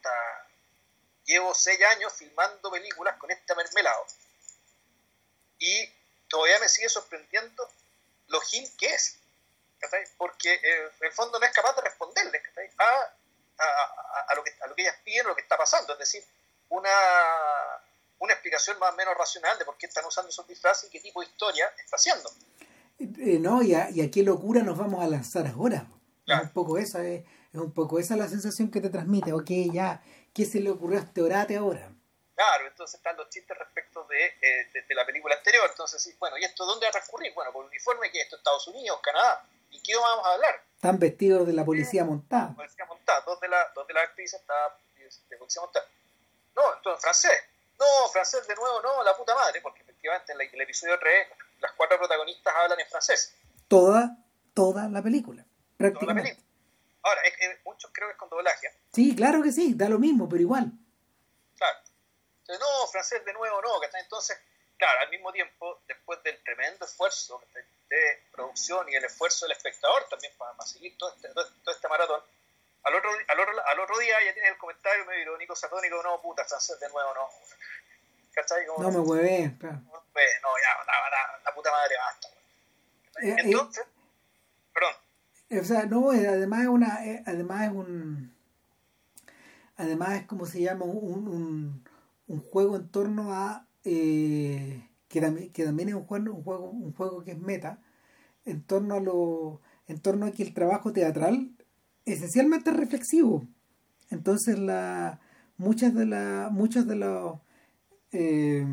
llevo 1.24 1.54
seis 1.54 1.80
años 1.82 2.12
filmando 2.12 2.70
películas 2.70 3.16
con 3.16 3.30
este 3.30 3.54
mermelado 3.54 4.06
y 5.58 5.92
todavía 6.28 6.58
me 6.58 6.68
sigue 6.68 6.88
sorprendiendo 6.88 7.68
lo 8.28 8.40
gin 8.40 8.68
que 8.76 8.86
es. 8.86 9.18
Porque 10.16 10.54
eh, 10.54 10.90
en 11.00 11.06
el 11.06 11.12
fondo 11.12 11.38
no 11.38 11.46
es 11.46 11.52
capaz 11.52 11.74
de 11.74 11.82
responderle 11.82 12.42
a 12.78 13.12
a, 14.28 14.34
lo 14.34 14.44
que, 14.44 14.50
a 14.62 14.66
lo 14.66 14.74
que 14.74 14.82
ellas 14.82 14.96
piden, 15.04 15.26
lo 15.26 15.34
que 15.34 15.42
está 15.42 15.56
pasando. 15.56 15.92
Es 15.92 15.98
decir, 15.98 16.22
una, 16.68 16.90
una 18.18 18.32
explicación 18.32 18.78
más 18.78 18.92
o 18.92 18.96
menos 18.96 19.16
racional 19.16 19.58
de 19.58 19.64
por 19.64 19.76
qué 19.76 19.86
están 19.86 20.04
usando 20.04 20.30
esos 20.30 20.46
disfraces 20.46 20.88
y 20.88 20.90
qué 20.90 21.00
tipo 21.00 21.20
de 21.20 21.26
historia 21.26 21.72
está 21.78 21.96
haciendo. 21.96 22.30
Eh, 22.98 23.38
no, 23.38 23.62
y 23.62 23.74
a, 23.74 23.90
y 23.90 24.00
a, 24.00 24.10
qué 24.10 24.22
locura 24.22 24.62
nos 24.62 24.78
vamos 24.78 25.02
a 25.02 25.08
lanzar 25.08 25.46
ahora. 25.46 25.86
Es 26.26 26.40
un 26.40 26.52
poco 26.52 26.78
esa, 26.78 27.04
es, 27.04 27.24
un 27.52 27.74
poco 27.74 27.98
esa 27.98 28.16
la 28.16 28.28
sensación 28.28 28.70
que 28.70 28.80
te 28.80 28.90
transmite. 28.90 29.32
Ok, 29.32 29.50
ya, 29.72 30.02
¿qué 30.32 30.44
se 30.44 30.60
le 30.60 30.70
ocurrió 30.70 30.98
a 30.98 31.02
este 31.02 31.20
orate 31.20 31.56
ahora? 31.56 31.90
Claro, 32.34 32.66
entonces 32.66 32.96
están 32.96 33.16
los 33.16 33.28
chistes 33.28 33.56
respecto 33.56 34.04
de, 34.04 34.24
eh, 34.26 34.84
de, 34.88 34.94
la 34.94 35.04
película 35.04 35.34
anterior. 35.34 35.68
Entonces, 35.68 36.16
bueno, 36.18 36.38
¿y 36.38 36.44
esto 36.44 36.64
dónde 36.64 36.86
va 36.86 36.88
a 36.88 36.92
transcurrir? 36.92 37.34
Bueno, 37.34 37.52
por 37.52 37.66
uniforme 37.66 38.10
que 38.10 38.20
esto 38.20 38.36
Estados 38.36 38.66
Unidos, 38.68 39.00
Canadá. 39.02 39.44
¿Y 39.72 39.82
qué 39.82 39.96
vamos 39.96 40.26
a 40.26 40.34
hablar? 40.34 40.62
Están 40.76 40.98
vestidos 40.98 41.46
de 41.46 41.52
la 41.54 41.64
policía 41.64 42.04
montada. 42.04 42.54
Policía 42.54 42.84
montada, 42.84 43.20
dos 43.26 43.40
de, 43.40 43.48
la, 43.48 43.72
dos 43.74 43.86
de 43.86 43.94
las 43.94 44.04
actrices 44.04 44.40
están 44.40 44.70
de 45.28 45.36
policía 45.36 45.62
montada. 45.62 45.86
No, 46.54 46.76
entonces 46.76 47.02
francés. 47.02 47.44
No, 47.78 48.08
francés 48.12 48.46
de 48.46 48.54
nuevo, 48.54 48.80
no, 48.82 49.02
la 49.02 49.16
puta 49.16 49.34
madre, 49.34 49.60
porque 49.60 49.82
efectivamente 49.82 50.32
en 50.32 50.40
el 50.40 50.60
episodio 50.60 50.98
3 50.98 51.28
las 51.60 51.72
cuatro 51.72 51.98
protagonistas 51.98 52.54
hablan 52.54 52.78
en 52.78 52.86
francés. 52.86 53.34
Toda, 53.66 54.16
toda 54.54 54.88
la 54.88 55.02
película, 55.02 55.44
prácticamente. 55.76 56.38
Ahora, 57.02 57.22
es 57.22 57.36
que 57.36 57.60
muchos 57.64 57.90
creo 57.92 58.08
que 58.08 58.12
es 58.12 58.18
con 58.18 58.28
doblaje. 58.28 58.68
Sí, 58.92 59.16
claro 59.16 59.42
que 59.42 59.50
sí, 59.50 59.74
da 59.74 59.88
lo 59.88 59.98
mismo, 59.98 60.28
pero 60.28 60.42
igual. 60.42 60.70
Claro. 61.56 61.78
Entonces, 62.40 62.60
no, 62.60 62.86
francés 62.88 63.24
de 63.24 63.32
nuevo, 63.32 63.62
no, 63.62 63.80
que 63.80 63.88
entonces, 63.98 64.38
claro, 64.76 65.00
al 65.00 65.10
mismo 65.10 65.32
tiempo, 65.32 65.80
después 65.88 66.22
del 66.22 66.42
tremendo 66.44 66.84
esfuerzo 66.84 67.42
de 67.92 68.22
producción 68.32 68.88
y 68.88 68.94
el 68.94 69.04
esfuerzo 69.04 69.44
del 69.44 69.52
espectador 69.52 70.08
también 70.08 70.32
para, 70.38 70.54
seguir 70.64 70.96
todo 70.96 71.14
este, 71.14 71.28
todo, 71.28 71.74
este 71.74 71.88
maratón, 71.88 72.22
al 72.84 72.94
otro, 72.94 73.10
al, 73.28 73.40
otro, 73.40 73.66
al 73.66 73.80
otro 73.80 73.98
día 73.98 74.14
ya 74.24 74.32
tienes 74.32 74.52
el 74.52 74.58
comentario 74.58 75.04
medio 75.04 75.22
irónico, 75.22 75.54
satónico, 75.54 76.02
no, 76.02 76.20
puta, 76.22 76.44
francés 76.44 76.80
de 76.80 76.88
nuevo, 76.88 77.14
no. 77.14 77.28
¿Cachai? 78.34 78.64
no 78.66 78.90
me 78.90 78.98
hueve, 78.98 79.54
claro. 79.60 79.76
No, 79.76 80.02
ya, 80.14 80.84
la, 80.86 81.40
la, 81.44 81.54
puta 81.54 81.70
madre 81.70 81.94
basta. 81.98 82.28
Eh, 83.20 83.28
eh, 83.28 83.36
Entonces, 83.44 83.84
perdón. 84.72 84.94
Eh, 85.50 85.60
o 85.60 85.64
sea, 85.64 85.84
no, 85.84 86.10
además 86.10 86.62
es 86.62 86.68
una, 86.68 86.98
además 87.26 87.62
es 87.64 87.72
un, 87.72 88.34
además 89.76 90.12
es 90.12 90.26
como 90.26 90.46
se 90.46 90.62
llama, 90.62 90.86
un, 90.86 91.28
un, 91.28 91.88
un 92.26 92.50
juego 92.50 92.76
en 92.76 92.90
torno 92.90 93.34
a 93.34 93.66
eh, 93.84 94.88
que 95.12 95.20
también, 95.20 95.52
que 95.52 95.62
también 95.62 95.90
es 95.90 95.94
un 95.94 96.04
juego, 96.04 96.34
un 96.34 96.42
juego, 96.42 96.70
un 96.70 96.92
juego 96.94 97.22
que 97.22 97.32
es 97.32 97.38
meta, 97.38 97.78
en 98.46 98.62
torno 98.62 98.94
a 98.94 99.00
lo, 99.00 99.60
en 99.86 100.00
torno 100.00 100.24
a 100.24 100.30
que 100.30 100.42
el 100.42 100.54
trabajo 100.54 100.94
teatral 100.94 101.52
esencialmente 102.06 102.70
es 102.70 102.76
reflexivo. 102.76 103.46
Entonces 104.08 104.58
la 104.58 105.20
muchas 105.58 105.94
de 105.94 106.06
la, 106.06 106.48
muchos 106.50 106.86
de 106.86 106.96
los 106.96 107.40
eh, 108.12 108.66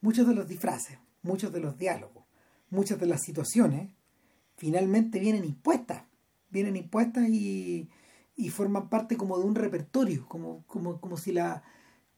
muchos 0.00 0.28
de 0.28 0.34
los 0.36 0.46
disfraces, 0.46 0.98
muchos 1.22 1.52
de 1.52 1.60
los 1.60 1.76
diálogos, 1.76 2.24
muchas 2.70 3.00
de 3.00 3.06
las 3.06 3.22
situaciones 3.22 3.90
finalmente 4.56 5.18
vienen 5.18 5.44
impuestas, 5.44 6.04
vienen 6.48 6.76
impuestas 6.76 7.28
y, 7.28 7.88
y 8.36 8.50
forman 8.50 8.88
parte 8.88 9.16
como 9.16 9.36
de 9.36 9.46
un 9.46 9.56
repertorio, 9.56 10.28
como, 10.28 10.64
como, 10.68 11.00
como 11.00 11.16
si 11.16 11.32
la 11.32 11.64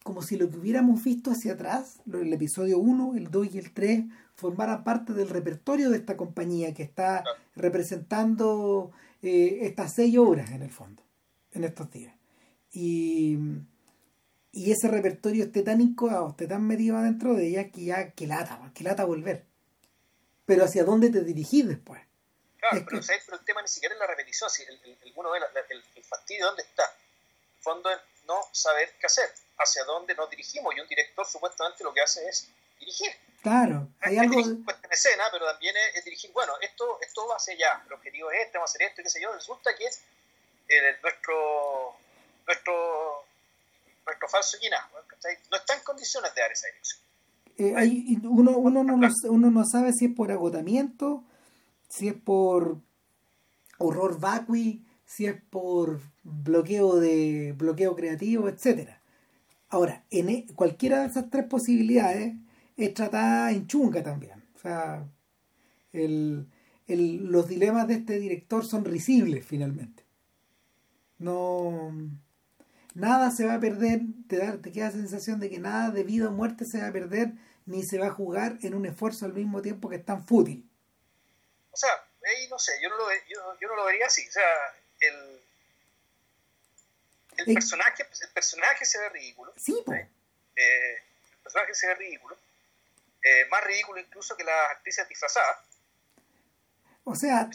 como 0.03 0.21
si 0.21 0.35
lo 0.35 0.49
que 0.49 0.57
hubiéramos 0.57 1.03
visto 1.03 1.31
hacia 1.31 1.53
atrás, 1.53 1.99
el 2.11 2.33
episodio 2.33 2.79
1, 2.79 3.13
el 3.17 3.29
2 3.29 3.47
y 3.53 3.57
el 3.59 3.73
3, 3.73 4.05
formaran 4.35 4.83
parte 4.83 5.13
del 5.13 5.29
repertorio 5.29 5.89
de 5.89 5.97
esta 5.97 6.17
compañía 6.17 6.73
que 6.73 6.83
está 6.83 7.23
representando 7.55 8.91
eh, 9.21 9.59
estas 9.61 9.93
seis 9.93 10.17
obras 10.17 10.51
en 10.51 10.63
el 10.63 10.71
fondo, 10.71 11.03
en 11.51 11.63
estos 11.63 11.91
días. 11.91 12.15
Y, 12.71 13.37
y 14.51 14.71
ese 14.71 14.87
repertorio 14.87 15.45
esté 15.45 15.61
tan 15.61 15.79
incoado, 15.81 16.29
esté 16.29 16.47
tan 16.47 16.65
metido 16.65 16.97
adentro 16.97 17.35
de 17.35 17.47
ella 17.47 17.69
que 17.69 17.85
ya 17.85 18.11
que 18.11 18.25
lata, 18.25 18.71
que 18.73 18.83
lata 18.83 19.05
volver. 19.05 19.45
Pero 20.45 20.65
hacia 20.65 20.83
dónde 20.83 21.11
te 21.11 21.23
dirigís 21.23 21.67
después. 21.67 22.01
Claro, 22.57 22.85
pero, 22.87 22.99
el 22.99 23.45
tema 23.45 23.61
ni 23.61 23.67
siquiera 23.67 23.93
es 23.93 23.99
la 23.99 24.07
repetición, 24.07 24.49
si 24.49 24.63
el, 24.63 24.79
el, 24.83 25.13
uno 25.15 25.31
ve 25.31 25.39
el, 25.69 25.83
el, 25.95 26.03
fastidio 26.03 26.47
dónde 26.47 26.63
está. 26.63 26.83
En 26.83 27.57
el 27.57 27.63
fondo 27.63 27.89
no 28.31 28.47
saber 28.51 28.93
qué 28.99 29.05
hacer, 29.07 29.29
hacia 29.57 29.83
dónde 29.83 30.15
nos 30.15 30.29
dirigimos. 30.29 30.75
Y 30.75 30.79
un 30.79 30.87
director 30.87 31.25
supuestamente 31.27 31.83
lo 31.83 31.93
que 31.93 32.01
hace 32.01 32.27
es 32.27 32.47
dirigir. 32.79 33.11
Claro, 33.41 33.87
hay 34.01 34.17
algo... 34.17 34.39
en 34.39 34.65
escena, 34.91 35.23
pero 35.31 35.45
también 35.45 35.75
es, 35.95 36.05
dirigir, 36.05 36.31
bueno, 36.31 36.53
esto, 36.61 36.99
esto 37.01 37.27
va 37.27 37.35
hacia 37.35 37.53
allá, 37.55 37.83
el 37.87 37.93
objetivo 37.93 38.31
es 38.31 38.45
este, 38.45 38.57
vamos 38.57 38.69
a 38.69 38.71
hacer 38.71 38.87
esto, 38.87 39.01
qué 39.03 39.09
sé 39.09 39.21
yo. 39.21 39.33
Resulta 39.33 39.75
que 39.75 39.85
es 39.85 40.01
eh, 40.69 40.97
nuestro, 41.01 41.95
nuestro, 42.45 43.25
nuestro 44.05 44.27
falso 44.29 44.57
Gina, 44.59 44.89
no 45.49 45.57
está 45.57 45.73
en 45.73 45.83
condiciones 45.83 46.33
de 46.35 46.41
dar 46.41 46.51
esa 46.51 46.67
dirección. 46.67 47.01
Eh, 47.57 47.73
hay, 47.75 48.17
uno, 48.23 48.51
uno, 48.51 48.83
no 48.83 49.09
uno 49.29 49.51
no 49.51 49.65
sabe 49.65 49.93
si 49.93 50.05
es 50.05 50.15
por 50.15 50.31
agotamiento, 50.31 51.23
si 51.89 52.07
es 52.07 52.15
por 52.15 52.77
horror 53.77 54.19
vacui, 54.19 54.85
si 55.05 55.25
es 55.25 55.35
por 55.49 55.99
bloqueo 56.23 56.99
de 56.99 57.53
bloqueo 57.57 57.95
creativo, 57.95 58.49
etcétera. 58.49 59.01
Ahora, 59.69 60.03
en 60.11 60.29
e, 60.29 60.45
cualquiera 60.55 61.01
de 61.01 61.07
esas 61.07 61.29
tres 61.29 61.45
posibilidades 61.45 62.33
es 62.77 62.93
tratada 62.93 63.51
en 63.51 63.67
chunga 63.67 64.03
también. 64.03 64.43
O 64.55 64.59
sea, 64.59 65.07
el, 65.93 66.47
el, 66.87 67.25
los 67.27 67.47
dilemas 67.47 67.87
de 67.87 67.95
este 67.95 68.19
director 68.19 68.65
son 68.65 68.85
risibles 68.85 69.45
finalmente. 69.45 70.03
No. 71.17 71.93
Nada 72.93 73.31
se 73.31 73.45
va 73.45 73.55
a 73.55 73.59
perder, 73.59 74.01
te, 74.27 74.37
da, 74.37 74.57
te 74.61 74.71
queda 74.71 74.87
la 74.87 74.91
sensación 74.91 75.39
de 75.39 75.49
que 75.49 75.59
nada 75.59 75.91
de 75.91 76.03
vida 76.03 76.27
o 76.27 76.31
muerte 76.31 76.65
se 76.65 76.81
va 76.81 76.87
a 76.87 76.91
perder, 76.91 77.31
ni 77.65 77.83
se 77.83 77.97
va 77.97 78.07
a 78.07 78.11
jugar 78.11 78.57
en 78.63 78.73
un 78.73 78.85
esfuerzo 78.85 79.25
al 79.25 79.33
mismo 79.33 79.61
tiempo 79.61 79.87
que 79.87 79.95
es 79.95 80.05
tan 80.05 80.25
fútil. 80.25 80.69
O 81.71 81.77
sea, 81.77 81.89
ahí 82.25 82.49
no 82.49 82.59
sé, 82.59 82.73
yo 82.83 82.89
no 82.89 82.97
lo, 82.97 83.05
yo, 83.29 83.59
yo 83.61 83.67
no 83.69 83.75
lo 83.77 83.85
vería 83.85 84.07
así. 84.07 84.27
O 84.27 84.31
sea, 84.31 84.43
el, 84.99 85.40
el, 87.45 87.53
personaje, 87.53 88.03
el 88.03 88.29
personaje 88.29 88.85
se 88.85 88.99
ve 88.99 89.09
ridículo. 89.09 89.53
Sí, 89.55 89.75
eh, 89.87 90.95
el 91.31 91.37
personaje 91.43 91.73
se 91.73 91.87
ve 91.87 91.95
ridículo. 91.95 92.37
Eh, 93.23 93.45
más 93.49 93.63
ridículo 93.63 93.99
incluso 93.99 94.35
que 94.35 94.43
las 94.43 94.71
actrices 94.71 95.07
disfrazadas. 95.07 95.57
O 97.03 97.15
sea, 97.15 97.49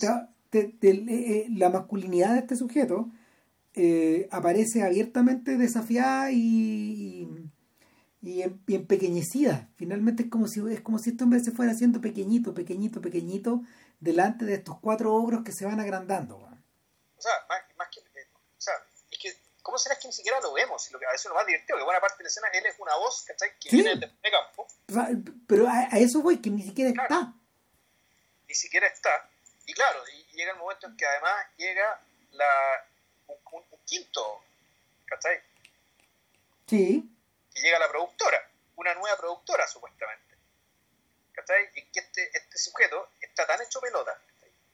eh, 0.52 1.46
la 1.50 1.70
masculinidad 1.70 2.34
de 2.34 2.40
este 2.40 2.56
sujeto 2.56 3.10
aparece 4.30 4.82
abiertamente 4.82 5.58
desafiada 5.58 6.30
y, 6.32 7.28
y, 8.22 8.42
empequeñecida. 8.42 9.68
Finalmente 9.76 10.24
es 10.24 10.30
como 10.30 10.48
si 10.48 10.60
es 10.72 10.80
como 10.80 10.98
si 10.98 11.10
este 11.10 11.24
hombre 11.24 11.40
se 11.40 11.52
fuera 11.52 11.72
haciendo 11.72 12.00
pequeñito, 12.00 12.54
pequeñito, 12.54 13.00
pequeñito 13.00 13.62
delante 14.00 14.44
de 14.44 14.54
estos 14.54 14.78
cuatro 14.80 15.14
ogros 15.14 15.44
que 15.44 15.52
se 15.52 15.66
van 15.66 15.80
agrandando. 15.80 16.38
O 16.38 17.20
sea, 17.20 17.32
más, 17.48 17.65
es 19.66 19.72
que 19.72 19.72
¿cómo 19.72 19.78
será 19.78 19.98
que 19.98 20.08
ni 20.08 20.12
siquiera 20.12 20.40
lo 20.40 20.52
vemos? 20.52 20.88
Y 20.88 20.92
lo 20.92 20.98
que 20.98 21.06
a 21.06 21.12
veces 21.12 21.26
lo 21.26 21.34
más 21.34 21.46
divertido, 21.46 21.78
que 21.78 21.84
buena 21.84 22.00
parte 22.00 22.18
de 22.18 22.24
la 22.24 22.28
escena, 22.28 22.48
él 22.52 22.66
es 22.66 22.76
una 22.78 22.94
voz, 22.96 23.24
¿cachai? 23.24 23.58
Que 23.58 23.70
viene 23.70 23.96
de 23.96 24.30
campo. 24.30 24.68
Pero 25.46 25.68
a, 25.68 25.88
eso 25.98 26.22
voy, 26.22 26.40
que 26.40 26.50
ni 26.50 26.62
siquiera 26.62 26.90
está. 26.90 27.32
Ni 28.48 28.54
siquiera 28.54 28.86
está. 28.86 29.28
Y 29.66 29.74
claro, 29.74 30.02
y 30.08 30.36
llega 30.36 30.52
el 30.52 30.58
momento 30.58 30.86
en 30.86 30.96
que 30.96 31.06
además 31.06 31.46
llega 31.56 32.00
la, 32.32 32.86
un, 33.26 33.64
quinto, 33.84 34.44
¿cachai? 35.06 35.40
Sí. 36.68 37.08
Y 37.54 37.60
llega 37.60 37.78
la 37.78 37.88
productora, 37.88 38.48
una 38.76 38.94
nueva 38.94 39.16
productora 39.16 39.66
supuestamente. 39.66 40.36
¿Cachai? 41.32 41.70
Y 41.74 41.82
que 41.86 42.00
este, 42.00 42.30
este 42.32 42.58
sujeto 42.58 43.10
está 43.20 43.46
tan 43.46 43.60
hecho 43.62 43.80
pelota 43.80 44.18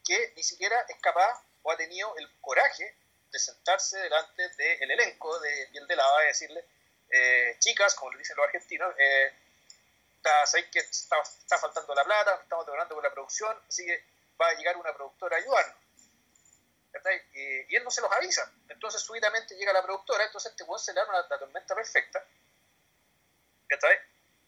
que 0.05 0.33
ni 0.37 0.42
siquiera 0.42 0.85
es 0.88 0.96
capaz 1.00 1.42
o 1.62 1.70
ha 1.70 1.76
tenido 1.76 2.14
el 2.16 2.28
coraje 2.40 2.94
de 3.32 3.38
sentarse 3.38 3.98
delante 3.98 4.48
del 4.50 4.90
elenco 4.90 5.38
de 5.40 5.68
Piel 5.72 5.86
de 5.86 5.96
Lava 5.96 6.24
y 6.24 6.26
decirle, 6.28 6.64
eh, 7.10 7.56
chicas, 7.58 7.94
como 7.94 8.12
le 8.12 8.18
dicen 8.18 8.36
los 8.36 8.44
argentinos, 8.44 8.94
eh, 8.98 9.32
está, 10.16 10.44
que 10.70 10.78
está, 10.78 11.58
faltando 11.58 11.94
la 11.94 12.04
plata, 12.04 12.40
estamos 12.42 12.66
demorando 12.66 12.94
con 12.94 13.02
la 13.02 13.12
producción, 13.12 13.58
así 13.68 13.86
que 13.86 14.04
va 14.40 14.48
a 14.48 14.54
llegar 14.54 14.76
una 14.76 14.94
productora 14.94 15.36
a 15.36 15.40
ayudarnos. 15.40 15.76
Y, 17.34 17.74
él 17.74 17.82
no 17.84 17.90
se 17.90 18.02
los 18.02 18.12
avisa. 18.12 18.52
Entonces, 18.68 19.00
súbitamente 19.00 19.56
llega 19.56 19.72
la 19.72 19.82
productora, 19.82 20.24
entonces 20.24 20.52
este 20.52 20.64
se 20.78 20.92
le 20.92 21.00
da 21.00 21.08
una, 21.08 21.26
tormenta 21.26 21.74
perfecta, 21.74 22.22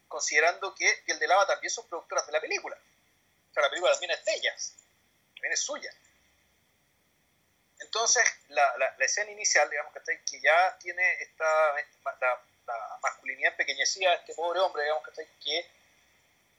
considerando 0.06 0.74
que 0.74 1.02
Piel 1.06 1.18
de 1.18 1.26
Lava 1.26 1.46
también 1.46 1.70
son 1.70 1.88
productoras 1.88 2.26
de 2.26 2.32
la 2.32 2.40
película. 2.40 2.76
O 2.76 3.54
sea, 3.54 3.62
la 3.62 3.70
película 3.70 3.92
también 3.92 4.12
es 4.12 4.24
de 4.24 4.34
ellas, 4.34 4.74
también 5.34 5.52
es 5.54 5.60
suya. 5.60 5.90
Entonces, 7.80 8.24
la, 8.48 8.76
la, 8.76 9.04
escena 9.04 9.30
inicial, 9.30 9.68
digamos, 9.68 9.92
que 9.92 10.40
ya 10.40 10.76
tiene 10.78 11.02
esta, 11.20 11.74
la, 12.20 12.98
masculinidad 13.02 13.52
empequeñecida 13.52 14.10
de 14.10 14.16
este 14.16 14.34
pobre 14.34 14.60
hombre, 14.60 14.84
digamos, 14.84 15.04
que, 15.42 15.58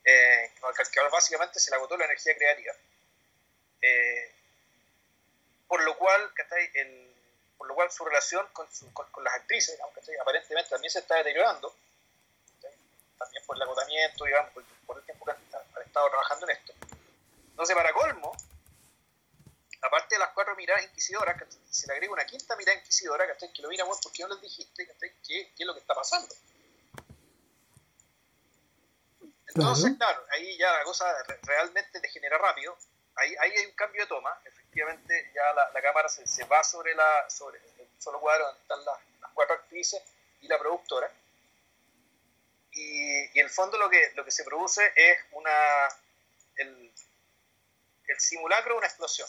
eh, 0.06 0.52
que 0.92 1.00
básicamente 1.12 1.60
se 1.60 1.72
le 1.72 1.78
agotó 1.78 1.98
la 1.98 2.06
energía 2.06 2.36
creativa. 2.36 2.74
Eh, 3.82 4.32
por 5.68 5.84
lo 5.84 5.98
cual, 5.98 6.32
el, 6.74 7.16
por 7.58 7.68
lo 7.68 7.76
cual 7.76 7.92
su 7.92 8.06
relación 8.06 8.48
con, 8.54 8.68
con, 8.94 9.24
las 9.24 9.34
actrices, 9.36 9.76
digamos, 9.76 9.98
aparentemente 10.22 10.70
también 10.70 10.92
se 10.92 11.00
está 11.00 11.16
deteriorando, 11.16 11.76
también 13.18 13.46
por 13.46 13.56
el 13.56 13.64
agotamiento, 13.64 14.26
digamos, 14.26 14.52
por, 14.52 14.64
por 14.86 14.98
el 14.98 15.06
tiempo 15.06 15.26
que 15.26 15.32
han 15.32 15.84
estado 15.86 16.10
trabajando 16.10 16.50
en 16.50 16.58
esto. 16.58 16.74
Entonces, 17.50 17.76
para 17.76 17.94
colmo, 17.94 18.36
aparte 19.86 20.16
de 20.16 20.20
las 20.20 20.30
cuatro 20.30 20.56
miradas 20.56 20.84
inquisidoras, 20.84 21.36
se 21.70 21.88
le 21.88 21.94
agrega 21.94 22.14
una 22.14 22.26
quinta 22.26 22.56
mirada 22.56 22.78
inquisidora, 22.78 23.26
que 23.38 23.62
lo 23.62 23.70
miramos 23.70 24.00
porque 24.02 24.24
no 24.24 24.30
les 24.30 24.42
dijiste 24.42 24.88
¿qué, 25.00 25.14
¿Qué, 25.24 25.54
es 25.58 25.66
lo 25.66 25.74
que 25.74 25.80
está 25.80 25.94
pasando. 25.94 26.34
Entonces, 29.48 29.94
claro, 29.98 30.26
ahí 30.32 30.58
ya 30.58 30.72
la 30.74 30.84
cosa 30.84 31.06
realmente 31.44 32.00
degenera 32.00 32.38
rápido. 32.38 32.78
Ahí, 33.16 33.34
ahí 33.40 33.52
hay 33.52 33.66
un 33.68 33.72
cambio 33.72 34.02
de 34.02 34.08
toma. 34.08 34.38
Efectivamente, 34.44 35.32
ya 35.34 35.54
la, 35.54 35.72
la 35.72 35.82
cámara 35.82 36.10
se, 36.10 36.28
se, 36.28 36.44
va 36.46 36.62
sobre, 36.64 36.94
la, 36.94 37.30
sobre 37.30 37.60
el 37.60 37.90
solo 37.98 38.20
cuadro 38.20 38.48
donde 38.48 38.62
están 38.62 38.84
las, 38.84 39.00
las 39.22 39.32
cuatro 39.32 39.56
actrices 39.56 40.02
y 40.42 40.48
la 40.48 40.60
productora. 40.60 41.10
Y, 42.72 43.28
y, 43.34 43.40
en 43.40 43.46
el 43.46 43.50
fondo 43.50 43.78
lo 43.78 43.90
que, 43.90 44.12
lo 44.16 44.26
que 44.26 44.32
se 44.32 44.44
produce 44.44 44.92
es 44.94 45.20
una, 45.32 45.88
el, 46.58 46.92
el 48.08 48.20
simulacro 48.20 48.74
de 48.74 48.78
una 48.80 48.88
explosión. 48.88 49.28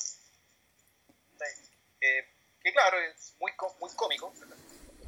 Eh, 2.00 2.28
que 2.60 2.72
claro, 2.72 2.98
es 3.00 3.34
muy, 3.38 3.52
muy 3.80 3.90
cómico, 3.94 4.32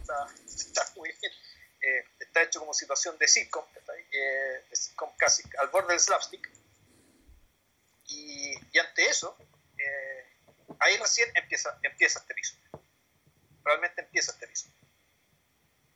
está, 0.01 0.27
está, 0.47 0.87
muy 0.97 1.09
bien, 1.09 1.33
eh, 1.81 2.05
está 2.21 2.43
hecho 2.43 2.61
como 2.61 2.73
situación 2.73 3.19
de 3.19 3.27
sitcom, 3.27 3.65
eh, 4.13 4.65
sitcom 4.73 5.11
casi 5.17 5.43
al 5.59 5.69
borde 5.69 5.89
del 5.89 6.01
slapstick, 6.01 6.49
y, 8.07 8.55
y 8.73 8.79
ante 8.79 9.07
eso, 9.07 9.37
ahí 10.81 10.97
recién 10.97 11.31
empieza, 11.35 11.79
empieza 11.83 12.21
este 12.21 12.33
episodio, 12.33 12.83
realmente 13.65 14.01
empieza 14.03 14.33
este 14.33 14.45
episodio. 14.45 14.75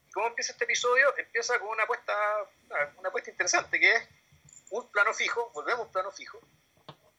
¿Y 0.08 0.12
cómo 0.12 0.26
empieza 0.26 0.52
este 0.52 0.64
episodio? 0.64 1.16
Empieza 1.16 1.58
con 1.58 1.68
una 1.68 1.84
apuesta, 1.84 2.12
una 2.98 3.08
apuesta 3.08 3.30
interesante, 3.30 3.78
que 3.78 3.94
es 3.94 4.08
un 4.70 4.90
plano 4.90 5.14
fijo, 5.14 5.50
volvemos 5.50 5.80
a 5.80 5.86
un 5.86 5.92
plano 5.92 6.10
fijo, 6.10 6.38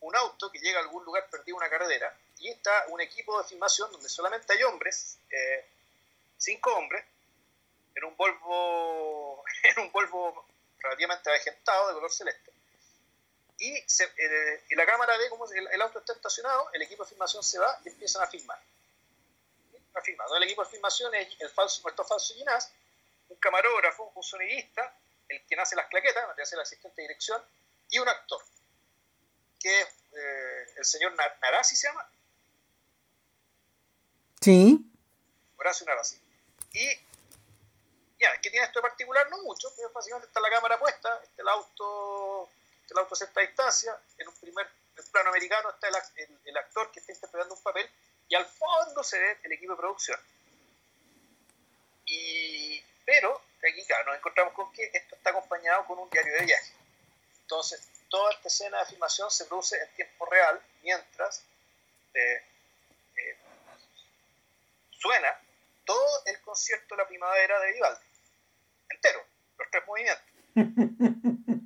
un 0.01 0.15
auto 0.15 0.51
que 0.51 0.59
llega 0.59 0.79
a 0.79 0.83
algún 0.83 1.03
lugar 1.05 1.27
perdido 1.29 1.57
una 1.57 1.69
carretera 1.69 2.15
y 2.43 2.49
está 2.49 2.85
un 2.89 2.99
equipo 2.99 3.41
de 3.41 3.47
filmación 3.47 3.89
donde 3.89 4.09
solamente 4.09 4.51
hay 4.51 4.61
hombres, 4.63 5.17
eh, 5.31 5.65
cinco 6.37 6.73
hombres, 6.75 7.05
en 7.95 8.03
un 8.03 8.17
Volvo, 8.17 9.45
en 9.63 9.79
un 9.79 9.91
Volvo 9.93 10.45
relativamente 10.79 11.29
avejentado 11.29 11.87
de 11.87 11.93
color 11.93 12.11
celeste. 12.11 12.51
Y, 13.59 13.73
la 14.75 14.85
cámara 14.85 15.15
ve 15.17 15.29
cómo 15.29 15.45
el, 15.49 15.81
auto 15.81 15.99
está 15.99 16.11
estacionado, 16.11 16.69
el 16.73 16.81
equipo 16.81 17.05
de 17.05 17.11
filmación 17.11 17.41
se 17.43 17.59
va 17.59 17.79
y 17.85 17.89
empiezan 17.89 18.21
a 18.21 18.27
filmar. 18.27 18.59
A 19.93 20.01
filmar. 20.01 20.27
El 20.35 20.43
equipo 20.43 20.65
de 20.65 20.69
filmación 20.69 21.15
es 21.15 21.29
el 21.39 21.49
falso, 21.49 21.81
nuestro 21.83 22.03
falso 22.03 22.33
Ginás, 22.33 22.73
un 23.29 23.37
camarógrafo, 23.37 24.11
un 24.15 24.23
sonidista, 24.23 24.93
el 25.29 25.45
que 25.45 25.55
hace 25.55 25.77
las 25.77 25.87
claquetas, 25.87 26.27
el 26.29 26.35
que 26.35 26.41
hace 26.41 26.55
el 26.55 26.61
asistente 26.61 27.01
de 27.01 27.07
dirección, 27.07 27.41
y 27.89 27.99
un 27.99 28.09
actor 28.09 28.41
que 29.61 29.79
es 29.79 29.87
eh, 30.11 30.73
el 30.75 30.83
señor 30.83 31.13
Narasi 31.15 31.77
se 31.77 31.87
llama. 31.87 32.05
Sí. 34.43 34.77
Horacio 35.57 35.85
Narasi. 35.85 36.19
Y 36.73 36.85
ya, 38.19 38.37
¿qué 38.41 38.49
tiene 38.49 38.65
esto 38.65 38.79
de 38.79 38.89
particular? 38.89 39.29
No 39.29 39.41
mucho, 39.43 39.71
pero 39.77 39.89
básicamente 39.91 40.27
está 40.27 40.41
la 40.41 40.49
cámara 40.49 40.77
puesta, 40.77 41.21
está 41.23 41.41
el 41.41 41.47
auto, 41.47 42.49
el 42.89 42.97
auto 42.97 43.13
a 43.13 43.17
cierta 43.17 43.39
distancia, 43.39 43.97
en 44.17 44.27
un 44.27 44.35
primer 44.35 44.67
plano 45.13 45.29
americano 45.29 45.69
está 45.69 45.87
el, 45.87 46.39
el, 46.43 46.57
actor 46.57 46.91
que 46.91 46.99
está 46.99 47.13
interpretando 47.13 47.55
un 47.55 47.63
papel 47.63 47.89
y 48.27 48.35
al 48.35 48.45
fondo 48.45 49.01
se 49.03 49.17
ve 49.17 49.37
el 49.43 49.53
equipo 49.53 49.73
de 49.73 49.77
producción. 49.77 50.19
Y, 52.05 52.83
pero 53.05 53.41
aquí, 53.65 53.85
claro, 53.85 54.07
nos 54.07 54.17
encontramos 54.17 54.53
con 54.53 54.73
que 54.73 54.89
esto 54.93 55.15
está 55.15 55.29
acompañado 55.29 55.85
con 55.85 55.99
un 55.99 56.09
diario 56.09 56.33
de 56.33 56.45
viaje. 56.45 56.73
Entonces, 57.41 57.87
toda 58.09 58.33
esta 58.33 58.49
escena 58.49 58.79
de 58.79 58.85
filmación 58.87 59.31
se 59.31 59.45
produce 59.45 59.81
en 59.81 59.89
tiempo 59.95 60.25
real 60.25 60.61
mientras 60.81 61.43
eh, 62.13 62.43
suena 65.03 65.37
todo 65.83 66.25
el 66.25 66.39
concierto 66.41 66.95
de 66.95 67.01
la 67.01 67.07
primavera 67.07 67.59
de 67.59 67.73
Vivaldi, 67.73 68.05
entero, 68.89 69.25
los 69.57 69.69
tres 69.69 69.83
movimientos. 69.85 70.25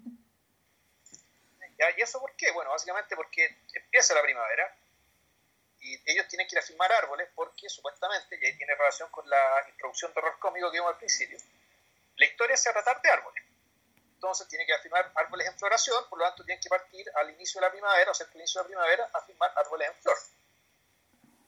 ¿Y 1.98 2.02
eso 2.02 2.20
por 2.20 2.36
qué? 2.36 2.52
Bueno, 2.52 2.72
básicamente 2.72 3.16
porque 3.16 3.58
empieza 3.74 4.14
la 4.16 4.22
primavera 4.22 4.76
y 5.80 6.12
ellos 6.12 6.28
tienen 6.28 6.48
que 6.48 6.56
ir 6.56 6.60
a 6.60 6.64
filmar 6.64 6.92
árboles 6.92 7.30
porque 7.36 7.70
supuestamente, 7.70 8.38
y 8.40 8.46
ahí 8.46 8.58
tiene 8.58 8.76
relación 8.76 9.10
con 9.10 9.28
la 9.30 9.64
introducción 9.70 10.14
de 10.14 10.20
horror 10.20 10.40
cómico 10.40 10.72
que 10.72 10.78
vimos 10.78 10.92
al 10.92 10.98
principio, 10.98 11.38
la 12.16 12.26
historia 12.26 12.58
se 12.58 12.72
va 12.72 12.80
a 12.80 12.84
tratar 12.84 13.02
de 13.02 13.10
árboles. 13.10 13.44
Entonces 14.14 14.48
tienen 14.48 14.66
que 14.66 14.74
ir 14.74 14.80
a 14.80 14.82
filmar 14.82 15.12
árboles 15.16 15.48
en 15.48 15.58
floración, 15.58 16.04
por 16.10 16.20
lo 16.20 16.26
tanto 16.26 16.44
tienen 16.44 16.62
que 16.62 16.70
partir 16.70 17.10
al 17.16 17.30
inicio 17.32 17.62
de 17.62 17.68
la 17.68 17.72
primavera, 17.72 18.12
o 18.12 18.14
sea, 18.14 18.28
al 18.28 18.36
inicio 18.36 18.60
de 18.60 18.64
la 18.64 18.68
primavera, 18.68 19.10
a 19.14 19.22
filmar 19.22 19.52
árboles 19.56 19.88
en 19.90 19.96
flor. 20.02 20.18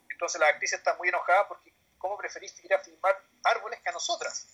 Entonces 0.09 0.39
la 0.39 0.47
actriz 0.47 0.73
está 0.73 0.95
muy 0.95 1.09
enojada 1.09 1.47
porque 1.47 1.73
¿cómo 1.99 2.17
preferiste 2.17 2.65
ir 2.65 2.73
a 2.73 2.79
filmar 2.79 3.15
árboles 3.43 3.79
que 3.81 3.89
a 3.89 3.93
nosotras? 3.93 4.47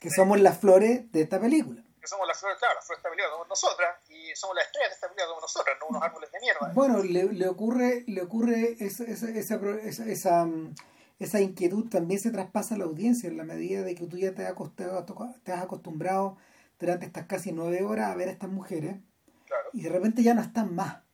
Que 0.00 0.10
somos 0.10 0.40
las 0.40 0.58
flores 0.58 1.10
de 1.10 1.22
esta 1.22 1.40
película 1.40 1.82
que 2.02 2.08
somos 2.08 2.26
las 2.26 2.38
flores, 2.38 2.58
claro, 2.58 2.74
las 2.74 2.84
flores 2.84 3.00
de 3.00 3.08
esta 3.08 3.10
película 3.10 3.30
somos 3.30 3.48
nosotras, 3.48 3.96
y 4.10 4.34
somos 4.34 4.56
las 4.56 4.66
estrellas 4.66 4.90
de 4.90 4.94
esta 4.94 5.06
película 5.06 5.26
somos 5.28 5.42
nosotras, 5.42 5.76
no 5.78 5.86
unos 5.86 6.02
árboles 6.02 6.32
de 6.32 6.40
mierda. 6.40 6.72
Bueno, 6.74 7.02
le, 7.02 7.32
le 7.32 7.48
ocurre, 7.48 8.04
le 8.08 8.22
ocurre 8.22 8.76
esa, 8.80 9.04
esa, 9.04 9.30
esa, 9.30 10.10
esa, 10.10 10.48
esa, 11.20 11.40
inquietud 11.40 11.88
también 11.88 12.18
se 12.18 12.32
traspasa 12.32 12.74
a 12.74 12.78
la 12.78 12.84
audiencia 12.84 13.28
en 13.28 13.36
la 13.36 13.44
medida 13.44 13.82
de 13.82 13.94
que 13.94 14.08
tú 14.08 14.18
ya 14.18 14.34
te 14.34 14.44
has 14.44 14.50
acostumbrado, 14.50 15.06
te 15.44 15.52
has 15.52 15.62
acostumbrado 15.62 16.38
durante 16.80 17.06
estas 17.06 17.26
casi 17.26 17.52
nueve 17.52 17.84
horas 17.84 18.10
a 18.10 18.16
ver 18.16 18.28
a 18.28 18.32
estas 18.32 18.50
mujeres 18.50 18.96
claro. 19.46 19.70
y 19.72 19.82
de 19.82 19.88
repente 19.88 20.24
ya 20.24 20.34
no 20.34 20.42
están 20.42 20.74
más. 20.74 21.04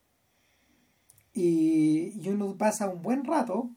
Y, 1.35 2.19
y 2.19 2.29
uno 2.31 2.57
pasa 2.57 2.89
un 2.89 3.03
buen 3.03 3.25
rato 3.25 3.69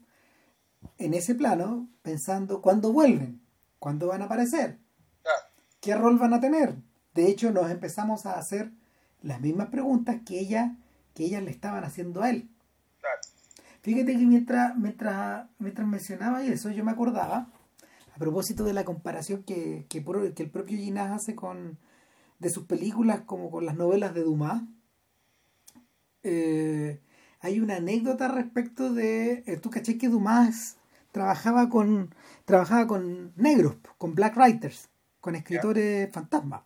en 1.04 1.14
ese 1.14 1.34
plano 1.34 1.88
pensando 2.02 2.62
cuándo 2.62 2.92
vuelven, 2.92 3.40
cuándo 3.78 4.08
van 4.08 4.22
a 4.22 4.26
aparecer, 4.26 4.78
qué 5.80 5.94
rol 5.94 6.18
van 6.18 6.34
a 6.34 6.40
tener. 6.40 6.76
De 7.14 7.28
hecho, 7.28 7.50
nos 7.52 7.70
empezamos 7.70 8.26
a 8.26 8.38
hacer 8.38 8.72
las 9.20 9.40
mismas 9.40 9.68
preguntas 9.68 10.20
que 10.24 10.40
ella 10.40 10.76
que 11.14 11.24
ellas 11.24 11.42
le 11.42 11.50
estaban 11.50 11.84
haciendo 11.84 12.22
a 12.22 12.30
él. 12.30 12.48
Fíjate 13.82 14.12
que 14.12 14.24
mientras, 14.24 14.76
mientras, 14.76 15.48
mientras 15.58 15.86
mencionaba 15.86 16.44
eso, 16.44 16.70
yo 16.70 16.84
me 16.84 16.92
acordaba, 16.92 17.50
a 18.14 18.18
propósito 18.18 18.64
de 18.64 18.72
la 18.72 18.84
comparación 18.84 19.42
que, 19.42 19.86
que, 19.88 20.04
que 20.34 20.42
el 20.42 20.50
propio 20.50 20.78
Ginás 20.78 21.10
hace 21.10 21.34
con 21.34 21.78
de 22.38 22.50
sus 22.50 22.64
películas 22.64 23.22
como 23.24 23.50
con 23.50 23.66
las 23.66 23.76
novelas 23.76 24.14
de 24.14 24.22
Dumas, 24.22 24.62
eh, 26.22 27.00
hay 27.40 27.60
una 27.60 27.76
anécdota 27.76 28.28
respecto 28.28 28.92
de, 28.92 29.42
eh, 29.46 29.56
tú 29.56 29.70
caché 29.70 29.98
que 29.98 30.08
Dumas 30.08 30.76
trabajaba 31.12 31.68
con, 31.68 32.14
trabajaba 32.44 32.86
con 32.86 33.32
negros, 33.36 33.76
con 33.98 34.14
black 34.14 34.36
writers, 34.36 34.88
con 35.20 35.36
escritores 35.36 36.10
fantasmas 36.12 36.62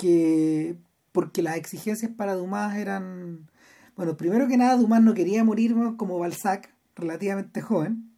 que 0.00 0.76
porque 1.12 1.42
las 1.42 1.56
exigencias 1.56 2.10
para 2.16 2.34
Dumas 2.34 2.76
eran 2.76 3.50
bueno 3.96 4.16
primero 4.16 4.48
que 4.48 4.56
nada 4.56 4.76
Dumas 4.76 5.02
no 5.02 5.12
quería 5.12 5.44
morir 5.44 5.74
como 5.98 6.18
Balzac 6.18 6.72
relativamente 6.96 7.60
joven 7.60 8.10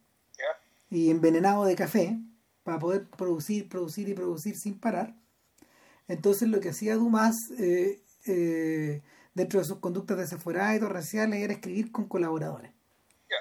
y 0.89 1.09
envenenado 1.09 1.65
de 1.65 1.75
café 1.75 2.19
para 2.63 2.79
poder 2.79 3.05
producir 3.07 3.67
producir 3.67 4.07
y 4.07 4.13
producir 4.13 4.55
sin 4.55 4.79
parar. 4.79 5.15
Entonces 6.07 6.47
lo 6.47 6.59
que 6.61 6.69
hacía 6.69 6.95
Dumas 6.95 7.35
eh, 7.57 8.01
eh, 8.27 9.01
dentro 9.33 9.59
de 9.59 9.65
sus 9.65 9.79
conductas 9.79 10.17
desaforadas 10.17 10.77
y 10.77 10.79
torrenciales 10.79 11.41
era 11.41 11.53
escribir 11.53 11.91
con 11.91 12.07
colaboradores. 12.07 12.71
Ya 13.29 13.37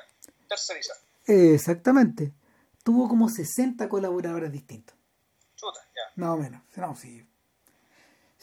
tercerizar 0.48 0.96
exactamente 1.26 2.32
tuvo 2.82 3.08
como 3.08 3.28
60 3.28 3.88
colaboradores 3.88 4.50
distintos 4.52 4.96
Chuta, 5.56 5.80
ya 5.94 6.22
más 6.22 6.30
o 6.30 6.36
menos 6.38 6.62
no, 6.76 6.94
sí 6.96 7.24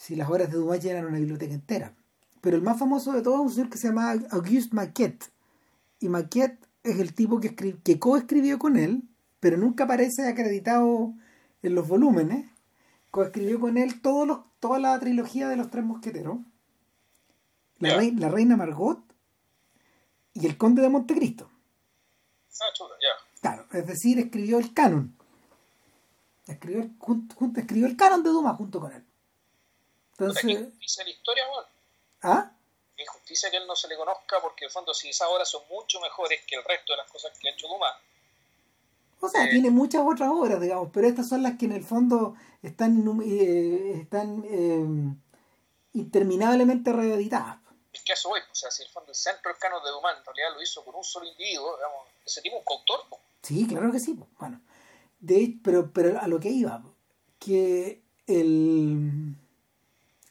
si 0.00 0.16
las 0.16 0.30
obras 0.30 0.50
de 0.50 0.56
Dumas 0.56 0.82
llenan 0.82 1.04
una 1.04 1.18
biblioteca 1.18 1.52
entera. 1.52 1.94
Pero 2.40 2.56
el 2.56 2.62
más 2.62 2.78
famoso 2.78 3.12
de 3.12 3.20
todos 3.20 3.40
es 3.40 3.46
un 3.46 3.52
señor 3.52 3.68
que 3.68 3.76
se 3.76 3.88
llama 3.88 4.14
Auguste 4.30 4.74
Maquette. 4.74 5.30
Y 6.00 6.08
Maquette 6.08 6.58
es 6.82 6.98
el 7.00 7.12
tipo 7.12 7.38
que, 7.38 7.54
que 7.54 7.98
coescribió 7.98 8.58
con 8.58 8.78
él, 8.78 9.02
pero 9.40 9.58
nunca 9.58 9.84
aparece 9.84 10.26
acreditado 10.26 11.12
en 11.62 11.74
los 11.74 11.86
volúmenes. 11.86 12.50
Coescribió 13.10 13.60
con 13.60 13.76
él 13.76 14.00
todos 14.00 14.26
los, 14.26 14.38
toda 14.58 14.78
la 14.78 14.98
trilogía 14.98 15.48
de 15.48 15.56
los 15.56 15.70
tres 15.70 15.84
mosqueteros. 15.84 16.38
La 17.78 17.98
reina 18.30 18.56
Margot 18.56 19.04
y 20.32 20.46
el 20.46 20.56
conde 20.56 20.80
de 20.80 20.88
Montecristo. 20.88 21.50
Ah, 22.60 22.72
chuta, 22.74 22.94
ya. 23.00 23.40
Claro, 23.40 23.66
es 23.72 23.86
decir, 23.86 24.18
escribió 24.18 24.58
el 24.58 24.74
canon. 24.74 25.16
Escribió, 26.46 26.90
junto, 26.98 27.60
escribió 27.60 27.86
el 27.86 27.96
canon 27.96 28.22
de 28.22 28.30
Dumas 28.30 28.56
junto 28.56 28.80
con 28.80 28.92
él. 28.92 29.04
Entonces, 30.12 30.44
¿Qué 30.44 30.52
injusticia 30.52 31.04
la 31.04 31.10
historia, 31.10 31.44
bueno? 31.48 31.68
¿Ah? 32.22 32.50
Qué 32.96 33.02
injusticia 33.04 33.50
que 33.50 33.56
él 33.56 33.66
no 33.66 33.76
se 33.76 33.88
le 33.88 33.96
conozca, 33.96 34.40
porque 34.42 34.64
en 34.64 34.68
el 34.68 34.72
fondo, 34.72 34.92
si 34.92 35.08
esas 35.08 35.28
obras 35.28 35.48
son 35.48 35.62
mucho 35.70 36.00
mejores 36.00 36.40
que 36.46 36.56
el 36.56 36.64
resto 36.64 36.92
de 36.92 36.98
las 36.98 37.10
cosas 37.10 37.32
que 37.38 37.48
ha 37.48 37.52
hecho 37.52 37.68
Dumas. 37.68 37.94
O 39.20 39.28
sea, 39.28 39.44
eh, 39.44 39.50
tiene 39.50 39.70
muchas 39.70 40.02
otras 40.04 40.30
obras, 40.30 40.60
digamos, 40.60 40.90
pero 40.92 41.06
estas 41.06 41.28
son 41.28 41.42
las 41.42 41.56
que 41.56 41.66
en 41.66 41.72
el 41.72 41.84
fondo 41.84 42.36
están, 42.62 43.20
eh, 43.24 44.00
están 44.02 44.44
eh, 44.46 45.14
interminablemente 45.94 46.92
reeditadas. 46.92 47.58
Es 47.92 48.02
que 48.02 48.12
a 48.12 48.14
eso 48.14 48.28
voy, 48.28 48.40
o 48.40 48.54
sea, 48.54 48.70
si 48.70 48.82
el 48.82 48.88
fondo 48.88 49.10
el 49.10 49.16
centro 49.16 49.50
del 49.50 49.58
canon 49.58 49.82
de 49.82 49.90
Dumas 49.90 50.16
en 50.18 50.24
realidad 50.24 50.54
lo 50.54 50.62
hizo 50.62 50.84
con 50.84 50.94
un 50.94 51.04
solo 51.04 51.26
individuo, 51.26 51.76
digamos, 51.76 52.06
ese 52.24 52.40
tipo 52.40 52.56
un 52.56 52.64
coautor. 52.64 53.00
Sí, 53.42 53.66
claro 53.66 53.90
que 53.90 53.98
sí. 53.98 54.16
Bueno, 54.38 54.60
de, 55.18 55.58
pero, 55.64 55.90
pero 55.92 56.20
a 56.20 56.28
lo 56.28 56.38
que 56.38 56.50
iba, 56.50 56.82
que 57.38 58.02
el 58.26 59.34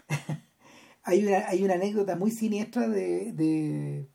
hay, 1.03 1.25
una, 1.25 1.47
hay 1.47 1.63
una 1.63 1.73
anécdota 1.73 2.15
muy 2.15 2.31
siniestra 2.31 2.87
de, 2.87 3.33
de, 3.33 4.07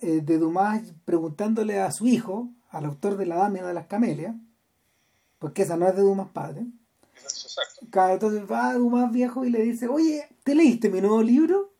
eh, 0.00 0.20
de 0.22 0.38
Dumas 0.38 0.82
preguntándole 1.04 1.80
a 1.80 1.92
su 1.92 2.06
hijo, 2.06 2.48
al 2.70 2.86
autor 2.86 3.16
de 3.16 3.26
La 3.26 3.36
Dama 3.36 3.60
de 3.60 3.74
las 3.74 3.86
Camelias, 3.86 4.34
porque 5.38 5.62
esa 5.62 5.76
no 5.76 5.86
es 5.88 5.94
de 5.94 6.02
Dumas 6.02 6.30
padre. 6.30 6.64
Exacto. 7.22 7.86
Entonces 8.12 8.50
va 8.50 8.70
a 8.70 8.74
Dumas 8.74 9.12
viejo 9.12 9.44
y 9.44 9.50
le 9.50 9.62
dice, 9.62 9.88
oye, 9.88 10.28
¿te 10.44 10.54
leíste 10.54 10.88
mi 10.88 11.00
nuevo 11.00 11.22
libro? 11.22 11.71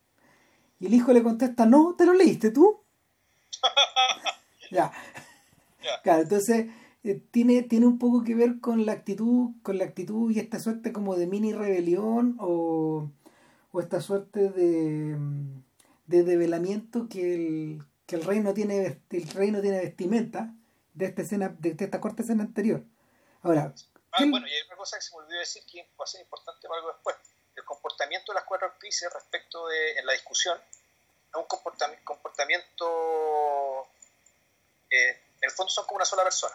Y 0.83 0.87
el 0.87 0.95
hijo 0.95 1.15
le 1.15 1.23
contesta, 1.23 1.65
no, 1.65 1.95
¿te 1.97 2.05
lo 2.05 2.13
leíste 2.13 2.51
tú? 2.51 2.83
ya. 4.71 4.93
Claro, 6.03 6.23
entonces 6.23 6.67
eh, 7.05 7.23
tiene, 7.31 7.63
tiene 7.63 7.87
un 7.87 7.99
poco 7.99 8.23
que 8.23 8.35
ver 8.35 8.61
con 8.61 8.85
la 8.85 8.93
actitud, 8.93 9.53
con 9.63 9.79
la 9.79 9.85
actitud 9.85 10.31
y 10.31 10.41
esta 10.41 10.59
suerte 10.59 10.93
como 10.93 11.17
de 11.17 11.27
mini 11.27 11.55
rebelión 11.55 12.37
o 12.39 13.09
o 13.73 13.81
esta 13.81 14.01
suerte 14.01 14.51
de, 14.51 15.17
de 16.07 16.23
develamiento 16.23 17.09
que 17.09 17.35
el, 17.35 17.83
que 18.07 18.17
el 18.17 18.25
rey 18.25 18.41
no 18.41 18.55
tiene 18.55 19.01
el 19.11 19.29
rey 19.31 19.51
no 19.51 19.61
tiene 19.61 19.81
vestimenta 19.81 20.55
de 20.95 21.07
esta 21.07 21.23
escena 21.23 21.49
de, 21.59 21.75
esta 21.79 22.01
corta 22.01 22.23
escena 22.23 22.45
anterior 22.45 22.85
ahora 23.41 23.75
ah, 24.13 24.25
bueno 24.29 24.47
y 24.47 24.51
hay 24.51 24.63
otra 24.65 24.77
cosa 24.77 24.99
que 24.99 25.03
se 25.03 25.17
me 25.17 25.23
olvidó 25.23 25.39
decir 25.41 25.63
que 25.71 25.91
va 25.99 26.05
a 26.05 26.07
ser 26.07 26.21
importante 26.21 26.69
para 26.69 26.81
algo 26.81 26.93
después 26.93 27.17
comportamiento 27.75 28.33
de 28.33 28.37
las 28.37 28.45
cuatro 28.45 28.67
actrices 28.69 29.13
respecto 29.13 29.67
de 29.69 29.93
en 29.99 30.07
la 30.07 30.13
discusión 30.13 30.59
es 30.59 31.35
un 31.35 31.45
comportamiento, 31.45 32.05
comportamiento 32.05 33.87
eh, 34.91 35.11
en 35.41 35.45
el 35.49 35.51
fondo 35.51 35.71
son 35.71 35.87
como 35.87 35.97
una 35.97 36.05
sola 36.05 36.25
persona 36.25 36.55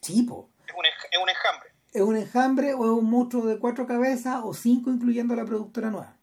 sí 0.00 0.22
po. 0.22 0.48
Es, 0.66 0.74
un, 0.74 0.86
es 0.86 1.18
un 1.20 1.28
enjambre 1.28 1.70
es 1.92 2.02
un 2.02 2.16
enjambre 2.16 2.74
o 2.74 2.84
es 2.84 2.90
un 2.90 3.10
monstruo 3.10 3.46
de 3.46 3.58
cuatro 3.58 3.86
cabezas 3.86 4.40
o 4.44 4.54
cinco 4.54 4.90
incluyendo 4.90 5.34
a 5.34 5.36
la 5.36 5.44
productora 5.44 5.90
nueva 5.90 6.16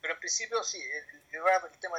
pero 0.00 0.14
en 0.14 0.20
principio 0.20 0.62
sí, 0.64 0.82
el, 0.82 1.36
el 1.36 1.78
tema 1.78 1.98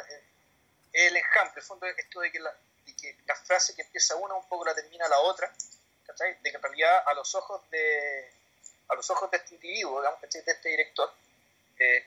el 0.93 1.17
enjambre, 1.17 1.54
el 1.60 1.63
fondo 1.63 1.88
esto 1.88 2.19
de 2.19 2.32
que, 2.32 2.39
la, 2.39 2.54
de 2.86 2.96
que 2.96 3.17
la 3.26 3.36
frase 3.36 3.74
que 3.76 3.82
empieza 3.82 4.15
una 4.15 4.36
un 4.36 4.48
poco 4.48 4.65
la 4.65 4.76
termina 4.76 5.08
la 5.08 5.19
otra, 5.19 5.52
¿cachai? 6.06 6.38
De 6.41 6.52
que 6.52 6.56
en 6.56 6.62
realidad 6.62 7.04
a 7.08 7.13
los 7.15 7.34
ojos 7.34 7.62
de 7.72 8.32
a 8.89 8.96
los 8.96 9.10
ojos 9.10 9.32
de 9.32 9.38
este 9.38 9.56
individuo, 9.56 10.02
digamos, 10.02 10.22
de 10.22 10.28
este 10.28 10.69
director, 10.69 11.12
eh, 11.80 12.06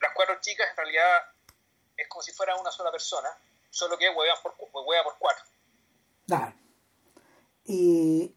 las 0.00 0.12
cuatro 0.14 0.36
chicas 0.40 0.68
en 0.70 0.76
realidad 0.76 1.22
es 1.96 2.08
como 2.08 2.22
si 2.22 2.32
fuera 2.32 2.56
una 2.56 2.70
sola 2.70 2.90
persona, 2.90 3.28
solo 3.70 3.98
que 3.98 4.08
huevean 4.08 4.38
por, 4.42 4.54
hueva 4.86 5.04
por 5.04 5.18
cuatro. 5.18 5.44
Y, 7.64 8.34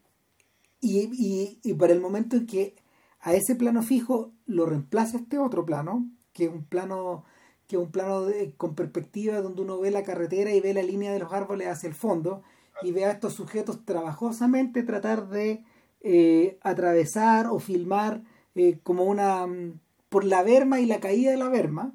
y, 0.80 1.58
y, 1.62 1.74
para 1.74 1.92
el 1.92 2.00
momento 2.00 2.36
en 2.36 2.46
que 2.46 2.76
a 3.20 3.34
ese 3.34 3.54
plano 3.54 3.82
fijo 3.82 4.32
lo 4.46 4.66
reemplaza 4.66 5.16
este 5.16 5.38
otro 5.38 5.64
plano, 5.64 6.04
que 6.32 6.44
es 6.44 6.50
un 6.50 6.66
plano 6.66 7.24
que 7.66 7.78
un 7.78 7.90
plano 7.90 8.26
con 8.56 8.74
perspectiva 8.74 9.40
donde 9.40 9.62
uno 9.62 9.78
ve 9.78 9.90
la 9.90 10.02
carretera 10.02 10.50
y 10.52 10.60
ve 10.60 10.74
la 10.74 10.82
línea 10.82 11.12
de 11.12 11.18
los 11.18 11.32
árboles 11.32 11.68
hacia 11.68 11.88
el 11.88 11.94
fondo 11.94 12.42
y 12.82 12.92
ve 12.92 13.04
a 13.04 13.12
estos 13.12 13.34
sujetos 13.34 13.84
trabajosamente 13.84 14.82
tratar 14.82 15.28
de 15.28 15.64
eh, 16.00 16.58
atravesar 16.60 17.46
o 17.46 17.58
filmar 17.58 18.22
eh, 18.54 18.78
como 18.82 19.04
una 19.04 19.46
mm, 19.46 19.80
por 20.14 20.24
la 20.24 20.44
berma 20.44 20.78
y 20.78 20.86
la 20.86 21.00
caída 21.00 21.32
de 21.32 21.36
la 21.36 21.48
berma, 21.48 21.92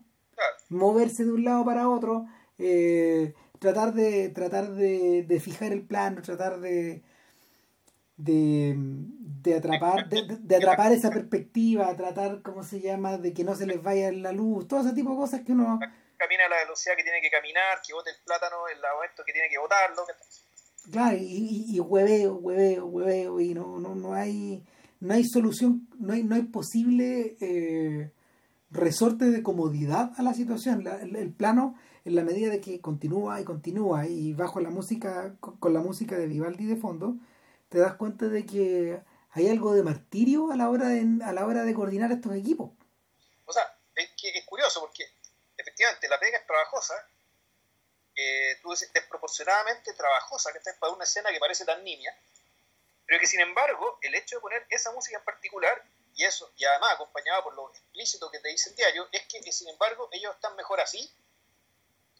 moverse 0.67 1.23
de 1.23 1.31
un 1.31 1.45
lado 1.45 1.63
para 1.63 1.87
otro, 1.87 2.25
eh, 2.57 3.33
tratar 3.59 3.93
de 3.93 4.27
tratar 4.27 4.71
de, 4.71 5.23
de, 5.23 5.39
fijar 5.39 5.71
el 5.71 5.87
plano, 5.87 6.21
tratar 6.21 6.59
de 6.59 7.01
de, 8.17 8.75
de 8.75 9.55
atrapar 9.55 10.09
de, 10.09 10.35
de, 10.37 10.55
atrapar 10.57 10.91
esa 10.91 11.11
perspectiva, 11.11 11.95
tratar, 11.95 12.41
¿cómo 12.41 12.61
se 12.61 12.81
llama?, 12.81 13.17
de 13.17 13.33
que 13.33 13.45
no 13.45 13.55
se 13.55 13.65
les 13.65 13.81
vaya 13.81 14.11
la 14.11 14.33
luz, 14.33 14.67
todo 14.67 14.81
ese 14.81 14.91
tipo 14.91 15.11
de 15.11 15.15
cosas 15.15 15.39
que 15.45 15.53
uno 15.53 15.79
camina 16.17 16.45
a 16.47 16.49
la 16.49 16.57
velocidad 16.57 16.97
que 16.97 17.03
tiene 17.03 17.21
que 17.21 17.29
caminar, 17.29 17.79
que 17.81 17.93
bote 17.93 18.09
el 18.09 18.17
plátano 18.25 18.67
en 18.67 18.75
el 18.75 18.83
momento 18.95 19.23
que 19.25 19.31
tiene 19.31 19.47
que 19.47 19.59
botarlo. 19.59 20.05
Claro, 20.91 21.15
y, 21.15 21.67
y, 21.73 21.79
hueveo, 21.79 22.33
hueveo, 22.33 22.85
hueveo, 22.85 23.39
y 23.39 23.53
no, 23.53 23.79
no, 23.79 23.95
no 23.95 24.13
hay 24.13 24.61
no 24.99 25.13
hay 25.13 25.23
solución, 25.23 25.87
no 25.97 26.13
hay, 26.13 26.23
no 26.23 26.35
hay 26.35 26.43
posible 26.43 27.37
eh, 27.39 28.11
resorte 28.71 29.25
de 29.25 29.43
comodidad 29.43 30.11
a 30.17 30.23
la 30.23 30.33
situación. 30.33 30.85
el, 30.87 31.33
plano, 31.33 31.79
en 32.05 32.15
la 32.15 32.23
medida 32.23 32.51
de 32.51 32.61
que 32.61 32.81
continúa 32.81 33.39
y 33.39 33.45
continúa, 33.45 34.07
y 34.07 34.33
bajo 34.33 34.59
la 34.59 34.69
música, 34.69 35.35
con, 35.39 35.73
la 35.73 35.79
música 35.79 36.17
de 36.17 36.27
Vivaldi 36.27 36.65
de 36.65 36.75
fondo, 36.75 37.15
te 37.69 37.79
das 37.79 37.95
cuenta 37.95 38.27
de 38.27 38.45
que 38.45 39.01
hay 39.31 39.47
algo 39.47 39.73
de 39.73 39.83
martirio 39.83 40.51
a 40.51 40.55
la 40.55 40.69
hora 40.69 40.89
de, 40.89 41.23
a 41.23 41.33
la 41.33 41.45
hora 41.45 41.63
de 41.63 41.73
coordinar 41.73 42.11
estos 42.11 42.33
equipos. 42.35 42.71
O 43.45 43.53
sea, 43.53 43.63
es, 43.95 44.09
curioso 44.45 44.81
porque 44.81 45.05
efectivamente 45.57 46.07
la 46.09 46.19
pega 46.19 46.37
es 46.39 46.45
trabajosa, 46.45 46.93
eh, 48.15 48.57
tú 48.61 48.71
dices 48.71 48.91
desproporcionadamente 48.93 49.93
trabajosa, 49.93 50.51
que 50.51 50.57
está 50.57 50.71
para 50.79 50.93
una 50.93 51.03
escena 51.03 51.31
que 51.31 51.39
parece 51.39 51.63
tan 51.63 51.83
niña, 51.83 52.11
pero 53.09 53.21
que 53.21 53.25
sin 53.25 53.39
embargo, 53.39 53.97
el 54.03 54.13
hecho 54.13 54.35
de 54.35 54.41
poner 54.41 54.67
esa 54.69 54.91
música 54.91 55.17
en 55.17 55.23
particular, 55.23 55.83
y 56.13 56.25
eso, 56.25 56.53
y 56.57 56.65
además 56.65 56.93
acompañado 56.93 57.43
por 57.43 57.55
lo 57.55 57.71
explícito 57.71 58.29
que 58.29 58.37
te 58.37 58.49
dice 58.49 58.69
el 58.69 58.75
diario, 58.75 59.09
es 59.11 59.25
que, 59.25 59.51
sin 59.51 59.67
embargo 59.67 60.09
ellos 60.11 60.35
están 60.35 60.55
mejor 60.55 60.79
así 60.79 61.11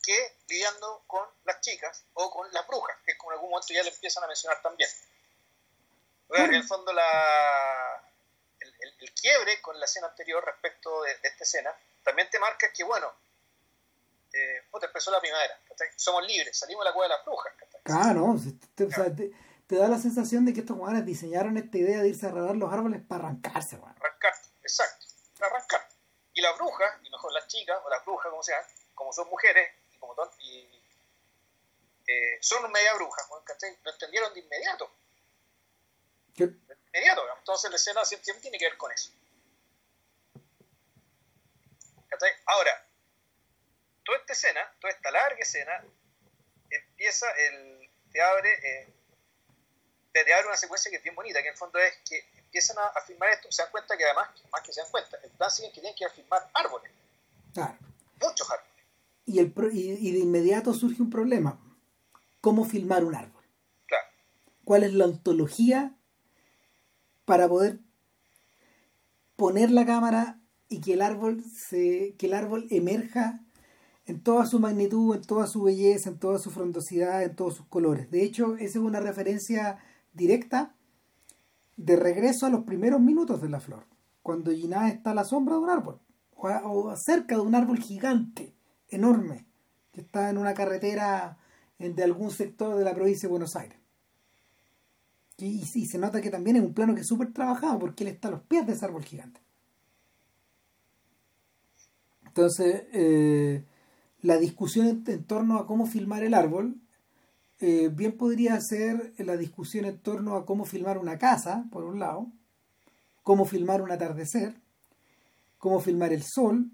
que 0.01 0.37
lidiando 0.47 1.03
con 1.05 1.23
las 1.45 1.61
chicas 1.61 2.05
o 2.13 2.31
con 2.31 2.51
las 2.53 2.65
brujas, 2.65 2.97
que 3.05 3.15
como 3.17 3.31
en 3.31 3.35
algún 3.35 3.51
momento 3.51 3.71
ya 3.71 3.83
le 3.83 3.89
empiezan 3.89 4.23
a 4.23 4.27
mencionar 4.27 4.63
también. 4.63 4.89
en 6.29 6.55
el 6.55 6.63
fondo 6.63 6.91
la, 6.91 8.03
el, 8.59 9.13
quiebre 9.13 9.61
con 9.61 9.79
la 9.79 9.85
escena 9.85 10.07
anterior 10.07 10.43
respecto 10.43 11.03
de, 11.03 11.11
esta 11.21 11.43
escena 11.43 11.71
también 12.03 12.27
te 12.31 12.39
marca 12.39 12.73
que, 12.73 12.83
bueno, 12.83 13.13
eh, 14.33 14.63
empezó 14.81 15.11
la 15.11 15.21
primavera, 15.21 15.59
somos 15.97 16.25
libres, 16.25 16.57
salimos 16.57 16.83
de 16.83 16.89
la 16.89 16.93
cueva 16.95 17.09
de 17.09 17.15
las 17.15 17.25
brujas. 17.25 17.53
Claro, 17.83 18.33
no, 18.33 18.39
te 18.73 18.87
da 19.75 19.87
la 19.87 19.99
sensación 19.99 20.45
de 20.45 20.53
que 20.53 20.61
estos 20.61 20.75
jugadores 20.75 21.05
diseñaron 21.05 21.55
esta 21.55 21.77
idea 21.77 22.01
de 22.01 22.09
irse 22.09 22.25
a 22.25 22.31
rodar 22.31 22.55
los 22.55 22.73
árboles 22.73 23.03
para 23.07 23.25
arrancarse, 23.25 23.75
weón. 23.75 23.95
Arrancar, 23.99 24.33
exacto, 24.63 25.05
para 25.37 25.55
arrancar. 25.55 25.87
Y 26.33 26.41
las 26.41 26.57
brujas, 26.57 26.91
y 27.03 27.09
mejor 27.11 27.31
las 27.33 27.47
chicas, 27.47 27.77
o 27.85 27.87
las 27.87 28.03
brujas, 28.03 28.31
como 28.31 28.41
sean, 28.41 28.63
como 28.95 29.13
son 29.13 29.29
mujeres, 29.29 29.71
y 29.93 29.97
como 29.99 30.15
son, 30.15 30.27
y, 30.39 30.83
eh, 32.07 32.39
son 32.41 32.71
media 32.71 32.95
brujas, 32.95 33.29
¿cachai? 33.45 33.77
Lo 33.83 33.91
entendieron 33.91 34.33
de 34.33 34.39
inmediato. 34.39 34.91
¿Qué? 36.35 36.47
De 36.47 36.77
inmediato, 36.87 37.21
entonces 37.37 37.69
la 37.69 37.75
escena 37.75 38.03
siempre, 38.05 38.41
tiene 38.41 38.57
que 38.57 38.65
ver 38.65 38.77
con 38.77 38.91
eso. 38.91 39.11
¿Cachai? 42.07 42.31
Ahora, 42.47 42.87
toda 44.03 44.17
esta 44.17 44.33
escena, 44.33 44.61
toda 44.81 44.93
esta 44.93 45.11
larga 45.11 45.37
escena, 45.37 45.85
empieza, 46.71 47.29
el, 47.29 47.91
te 48.11 48.19
abre... 48.19 48.51
Eh, 48.63 48.98
te 50.23 50.33
abre 50.33 50.47
una 50.47 50.57
secuencia 50.57 50.89
que 50.91 50.97
es 50.97 51.03
bien 51.03 51.15
bonita, 51.15 51.41
que 51.41 51.47
en 51.47 51.53
el 51.53 51.57
fondo 51.57 51.79
es 51.79 51.93
que 52.07 52.23
empiezan 52.37 52.77
a, 52.77 52.87
a 52.87 53.01
filmar 53.01 53.29
esto, 53.29 53.51
se 53.51 53.61
dan 53.61 53.71
cuenta 53.71 53.97
que 53.97 54.05
además, 54.05 54.29
más 54.51 54.61
que 54.61 54.73
se 54.73 54.81
dan 54.81 54.89
cuenta, 54.91 55.17
el 55.23 55.31
plan 55.31 55.51
sigue 55.51 55.69
que 55.69 55.81
tienen 55.81 55.95
que 55.95 56.03
ir 56.03 56.09
a 56.09 56.13
filmar 56.13 56.49
árboles. 56.53 56.91
Claro. 57.53 57.77
Muchos 58.21 58.49
árboles. 58.49 58.69
Y, 59.25 59.39
el, 59.39 59.53
y, 59.71 60.11
de 60.11 60.19
inmediato 60.19 60.73
surge 60.73 61.01
un 61.01 61.09
problema. 61.09 61.59
¿Cómo 62.41 62.65
filmar 62.65 63.03
un 63.03 63.15
árbol? 63.15 63.43
Claro. 63.85 64.07
¿Cuál 64.63 64.83
es 64.83 64.93
la 64.93 65.05
ontología 65.05 65.95
para 67.25 67.47
poder 67.47 67.79
poner 69.35 69.71
la 69.71 69.85
cámara 69.85 70.39
y 70.67 70.81
que 70.81 70.93
el 70.93 71.01
árbol 71.01 71.43
se 71.43 72.15
que 72.17 72.25
el 72.25 72.33
árbol 72.33 72.67
emerja 72.71 73.39
en 74.05 74.23
toda 74.23 74.47
su 74.47 74.59
magnitud, 74.59 75.15
en 75.15 75.21
toda 75.21 75.45
su 75.45 75.61
belleza, 75.61 76.09
en 76.09 76.17
toda 76.17 76.39
su 76.39 76.49
frondosidad, 76.49 77.23
en 77.23 77.35
todos 77.35 77.55
sus 77.55 77.67
colores. 77.67 78.09
De 78.09 78.23
hecho, 78.23 78.55
esa 78.55 78.79
es 78.79 78.83
una 78.83 78.99
referencia 78.99 79.77
directa 80.13 80.75
de 81.77 81.95
regreso 81.95 82.45
a 82.45 82.49
los 82.49 82.63
primeros 82.63 82.99
minutos 82.99 83.41
de 83.41 83.49
la 83.49 83.59
flor, 83.59 83.85
cuando 84.21 84.51
Ginás 84.51 84.91
está 84.93 85.11
a 85.11 85.15
la 85.15 85.23
sombra 85.23 85.55
de 85.55 85.61
un 85.61 85.69
árbol, 85.69 86.01
o 86.35 86.93
cerca 86.95 87.35
de 87.35 87.41
un 87.41 87.55
árbol 87.55 87.79
gigante, 87.79 88.55
enorme, 88.89 89.45
que 89.91 90.01
está 90.01 90.29
en 90.29 90.37
una 90.37 90.53
carretera 90.53 91.37
de 91.77 92.03
algún 92.03 92.31
sector 92.31 92.77
de 92.77 92.83
la 92.83 92.93
provincia 92.93 93.27
de 93.27 93.31
Buenos 93.31 93.55
Aires. 93.55 93.79
Y, 95.37 95.63
se 95.85 95.97
nota 95.97 96.21
que 96.21 96.29
también 96.29 96.57
es 96.57 96.61
un 96.61 96.73
plano 96.73 96.93
que 96.93 97.01
es 97.01 97.07
súper 97.07 97.31
trabajado 97.31 97.79
porque 97.79 98.03
él 98.03 98.09
está 98.09 98.27
a 98.27 98.31
los 98.31 98.41
pies 98.41 98.67
de 98.67 98.73
ese 98.73 98.85
árbol 98.85 99.05
gigante. 99.05 99.39
Entonces, 102.25 102.83
eh, 102.91 103.63
la 104.21 104.37
discusión 104.37 105.03
en 105.07 105.23
torno 105.23 105.57
a 105.57 105.65
cómo 105.65 105.85
filmar 105.85 106.23
el 106.23 106.33
árbol 106.33 106.75
eh, 107.61 107.89
bien 107.91 108.17
podría 108.17 108.59
ser 108.61 109.13
la 109.17 109.35
discusión 109.35 109.85
en 109.85 110.01
torno 110.01 110.35
a 110.35 110.45
cómo 110.45 110.65
filmar 110.65 110.97
una 110.97 111.19
casa, 111.19 111.65
por 111.71 111.83
un 111.83 111.99
lado, 111.99 112.27
cómo 113.23 113.45
filmar 113.45 113.81
un 113.81 113.91
atardecer, 113.91 114.53
cómo 115.57 115.81
filmar 115.81 116.13
el 116.13 116.23
sol, 116.23 116.65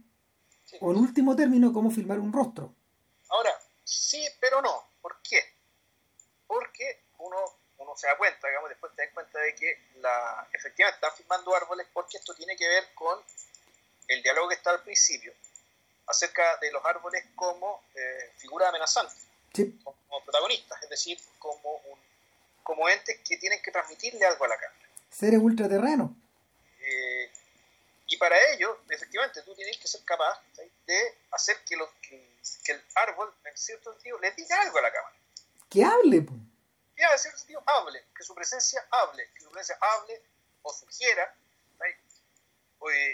o 0.81 0.91
en 0.91 0.97
último 0.97 1.35
término, 1.35 1.73
cómo 1.73 1.89
filmar 1.89 2.19
un 2.19 2.31
rostro. 2.31 2.75
Ahora, 3.29 3.51
sí, 3.83 4.23
pero 4.39 4.61
no. 4.61 4.87
¿Por 5.01 5.17
qué? 5.23 5.41
Porque 6.45 7.03
uno, 7.17 7.37
uno 7.79 7.95
se 7.95 8.07
da 8.07 8.17
cuenta, 8.17 8.47
digamos, 8.47 8.69
después 8.69 8.93
te 8.95 9.03
das 9.03 9.13
cuenta 9.13 9.39
de 9.39 9.55
que 9.55 9.79
la, 10.01 10.47
efectivamente 10.53 10.97
están 10.97 11.17
filmando 11.17 11.55
árboles 11.55 11.87
porque 11.93 12.17
esto 12.17 12.35
tiene 12.35 12.55
que 12.55 12.67
ver 12.67 12.83
con 12.93 13.19
el 14.07 14.21
diálogo 14.21 14.49
que 14.49 14.55
está 14.55 14.69
al 14.69 14.83
principio 14.83 15.33
acerca 16.07 16.57
de 16.57 16.71
los 16.71 16.85
árboles 16.85 17.25
como 17.35 17.81
eh, 17.95 18.31
figura 18.37 18.69
amenazante 18.69 19.15
como 19.83 20.23
protagonistas, 20.23 20.81
es 20.83 20.89
decir, 20.89 21.17
como, 21.39 21.75
un, 21.91 21.99
como 22.63 22.89
entes 22.89 23.19
que 23.27 23.37
tienen 23.37 23.61
que 23.61 23.71
transmitirle 23.71 24.25
algo 24.25 24.45
a 24.45 24.47
la 24.49 24.57
cámara. 24.57 24.89
Seres 25.09 25.39
ultraterrenos. 25.39 26.11
Eh, 26.79 27.31
y 28.07 28.17
para 28.17 28.35
ello, 28.53 28.79
efectivamente, 28.89 29.41
tú 29.41 29.55
tienes 29.55 29.77
que 29.77 29.87
ser 29.87 30.03
capaz 30.03 30.39
de 30.85 31.17
hacer 31.31 31.57
que, 31.65 31.75
que, 32.01 32.71
el 32.71 32.81
árbol, 32.95 33.33
en 33.45 33.57
cierto 33.57 33.93
sentido, 33.93 34.19
le 34.19 34.31
diga 34.31 34.61
algo 34.61 34.77
a 34.77 34.81
la 34.81 34.91
cámara. 34.91 35.15
Que 35.69 35.83
hable. 35.83 36.21
pues. 36.21 36.39
Que 36.95 37.03
en 37.03 37.19
cierto 37.19 37.39
sentido 37.39 37.63
hable, 37.65 38.03
que 38.15 38.23
su 38.23 38.35
presencia 38.35 38.85
hable, 38.91 39.27
que 39.33 39.41
su 39.41 39.49
presencia 39.49 39.77
hable 39.81 40.21
o 40.61 40.73
sugiera 40.73 41.35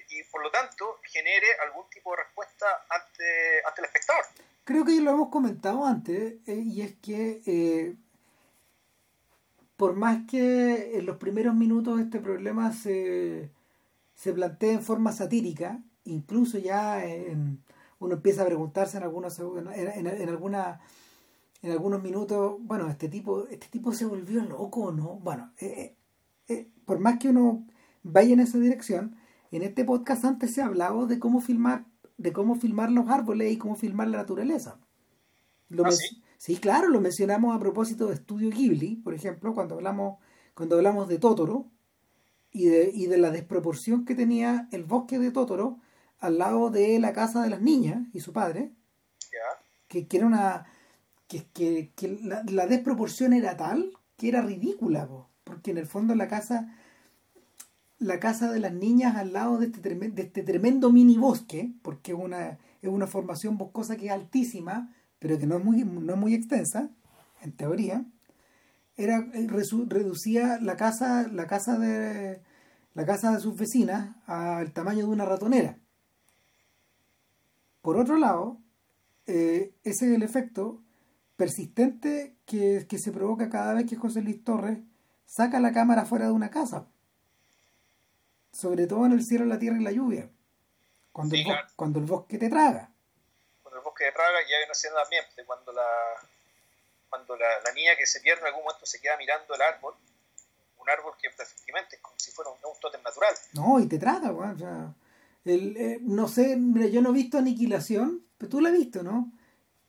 y 0.10 0.24
por 0.32 0.44
lo 0.44 0.52
tanto 0.52 1.00
genere 1.04 1.48
algún 1.66 1.90
tipo 1.90 2.12
de 2.12 2.24
respuesta 2.24 2.66
ante, 2.90 3.62
ante 3.66 3.82
el 3.82 3.86
espectador 3.86 4.26
creo 4.64 4.86
que 4.86 4.96
ya 4.96 5.02
lo 5.02 5.12
hemos 5.12 5.30
comentado 5.30 5.86
antes, 5.86 6.36
eh, 6.48 6.64
y 6.66 6.82
es 6.82 6.96
que 7.02 7.42
eh, 7.46 7.96
por 9.78 9.96
más 9.96 10.26
que 10.30 10.98
en 10.98 11.06
los 11.06 11.18
primeros 11.18 11.56
minutos 11.56 12.00
este 12.00 12.20
problema 12.20 12.72
se, 12.72 13.52
se 14.16 14.34
plantea 14.34 14.74
en 14.74 14.84
forma 14.84 15.12
satírica, 15.12 15.80
incluso 16.06 16.58
ya 16.58 17.04
uno 18.00 18.16
empieza 18.16 18.44
a 18.44 18.46
preguntarse 18.46 18.98
en 18.98 19.04
algunos 19.04 19.40
en, 19.40 19.68
en, 20.08 20.30
alguna 20.30 20.82
en 21.64 21.72
algunos 21.72 22.02
minutos, 22.02 22.56
bueno, 22.60 22.90
este 22.90 23.10
tipo, 23.10 23.48
este 23.48 23.68
tipo 23.68 23.94
se 23.94 24.06
volvió 24.06 24.42
loco, 24.44 24.92
¿no? 24.92 25.16
Bueno, 25.16 25.52
eh, 25.60 25.96
por 26.86 27.00
más 27.00 27.20
que 27.20 27.30
uno 27.30 27.66
vaya 28.04 28.34
en 28.34 28.40
esa 28.40 28.58
dirección, 28.58 29.18
en 29.52 29.64
este 29.64 29.84
podcast 29.86 30.26
antes 30.26 30.54
se 30.54 30.62
ha 30.62 30.66
hablado 30.66 31.08
de 31.08 31.20
cómo 31.20 31.42
filmar 31.42 31.86
de 32.22 32.34
cómo 32.34 32.56
filmar 32.56 32.92
los 32.92 33.10
árboles 33.10 33.52
y 33.52 33.58
cómo 33.58 33.76
filmar 33.76 34.08
la 34.08 34.20
naturaleza. 34.20 34.80
¿Ah, 35.84 35.90
sí? 36.38 36.58
claro, 36.58 36.90
lo 36.90 37.02
mencionamos 37.02 37.56
a 37.56 37.60
propósito 37.60 38.08
de 38.08 38.16
Estudio 38.16 38.50
Ghibli, 38.50 38.98
por 38.98 39.14
ejemplo, 39.14 39.54
cuando 39.54 39.76
hablamos, 39.76 40.20
cuando 40.54 40.76
hablamos 40.76 41.08
de 41.08 41.18
Totoro 41.18 41.66
y 42.52 42.66
de, 42.66 42.92
y 42.94 43.08
de 43.08 43.18
la 43.18 43.32
desproporción 43.32 44.06
que 44.06 44.16
tenía 44.16 44.68
el 44.72 44.84
bosque 44.84 45.18
de 45.18 45.32
Totoro 45.32 45.80
al 46.20 46.38
lado 46.38 46.70
de 46.70 47.00
la 47.00 47.14
casa 47.14 47.42
de 47.42 47.50
las 47.50 47.62
niñas 47.62 48.08
y 48.14 48.20
su 48.20 48.34
padre, 48.34 48.72
que, 49.88 50.08
que, 50.08 50.18
era 50.18 50.28
una 50.28 50.66
que, 51.28 51.48
que, 51.52 51.92
que 51.96 52.20
la, 52.24 52.44
la, 52.48 52.68
desproporción 52.68 53.34
era 53.34 53.58
tal 53.58 53.92
que 54.16 54.30
era 54.30 54.42
ridícula, 54.42 55.10
porque 55.44 55.72
en 55.72 55.78
el 55.78 55.88
fondo 55.88 56.14
la 56.16 56.28
casa 56.28 56.76
la 58.02 58.20
casa 58.20 58.52
de 58.52 58.60
las 58.60 58.74
niñas 58.74 59.16
al 59.16 59.32
lado 59.32 59.60
de 59.60 59.68
este, 59.68 59.96
de 59.96 60.22
este 60.24 60.42
tremendo 60.42 60.92
mini 60.92 61.18
bosque, 61.18 61.72
porque 61.84 62.14
es 62.14 62.18
una, 62.18 62.58
es 62.82 62.90
una 62.90 63.06
formación 63.06 63.60
boscosa 63.60 63.96
que 63.96 64.08
es 64.08 64.12
altísima, 64.12 64.92
pero 65.20 65.38
que 65.38 65.46
no 65.46 65.58
es 65.58 65.64
muy, 65.64 65.84
no 65.84 66.14
es 66.14 66.20
muy 66.20 66.34
extensa, 66.34 66.90
en 67.42 67.52
teoría, 67.52 68.04
era 68.98 69.20
eh, 69.34 69.48
reducía 69.88 70.60
la 70.60 70.76
casa 70.76 71.28
la 71.28 71.46
casa 71.46 71.78
de 71.78 72.42
la 72.96 73.06
casa 73.06 73.32
de 73.34 73.40
sus 73.40 73.56
vecinas 73.56 74.16
al 74.26 74.74
tamaño 74.74 75.06
de 75.06 75.12
una 75.12 75.26
ratonera. 75.26 75.78
Por 77.82 77.98
otro 77.98 78.18
lado 78.18 78.60
eh, 79.28 79.76
ese 79.84 80.10
es 80.10 80.16
el 80.16 80.24
efecto 80.24 80.84
persistente 81.36 82.36
que, 82.46 82.86
que 82.90 83.00
se 83.00 83.12
provoca 83.12 83.50
cada 83.50 83.74
vez 83.74 83.86
que 83.86 83.96
José 83.96 84.22
Luis 84.22 84.44
Torres 84.44 84.80
saca 85.26 85.60
la 85.60 85.72
cámara 85.72 86.06
fuera 86.06 86.26
de 86.26 86.32
una 86.32 86.50
casa 86.50 86.88
sobre 88.52 88.88
todo 88.88 89.06
en 89.06 89.14
el 89.14 89.24
cielo, 89.24 89.46
la 89.46 89.60
tierra 89.60 89.78
y 89.80 89.84
la 89.84 89.92
lluvia 89.92 90.30
cuando, 91.12 91.36
Sí, 91.36 91.42
el, 91.42 91.48
claro. 91.48 91.68
cuando 91.76 92.00
el 92.00 92.06
bosque 92.06 92.38
te 92.38 92.50
traga 92.50 92.90
Cuando 93.64 93.80
el 93.80 93.84
bosque 93.84 94.06
de 94.06 94.12
Praga 94.12 94.38
y 94.48 94.54
hay 94.54 94.64
una 94.64 94.72
escena 94.72 94.96
también 95.02 95.24
cuando 95.46 95.72
la 95.74 95.84
cuando 97.10 97.36
la, 97.36 97.48
la 97.66 97.74
niña 97.74 97.92
que 97.98 98.06
se 98.06 98.22
pierde 98.22 98.42
en 98.42 98.48
algún 98.48 98.64
momento 98.64 98.86
se 98.86 99.00
queda 99.02 99.18
mirando 99.18 99.54
el 99.54 99.62
árbol, 99.62 99.94
un 100.80 100.90
árbol 100.90 101.14
que 101.22 101.28
efectivamente 101.28 101.98
es 101.98 102.02
como 102.02 102.16
si 102.18 102.32
fuera 102.32 102.52
un, 102.52 102.58
un 102.58 102.80
tótem 102.80 103.02
natural. 103.04 103.34
No, 103.54 103.80
y 103.82 103.88
te 103.88 104.00
trata, 104.00 104.32
weón. 104.32 104.56
O 104.56 104.58
sea, 104.58 104.94
el, 105.44 105.76
eh, 105.76 106.00
no 106.02 106.30
sé, 106.30 106.58
yo 106.92 107.02
no 107.02 107.10
he 107.10 107.14
visto 107.14 107.38
Aniquilación, 107.38 108.26
pero 108.38 108.50
tú 108.50 108.62
la 108.62 108.70
has 108.70 108.76
visto, 108.78 109.04
¿no? 109.04 109.30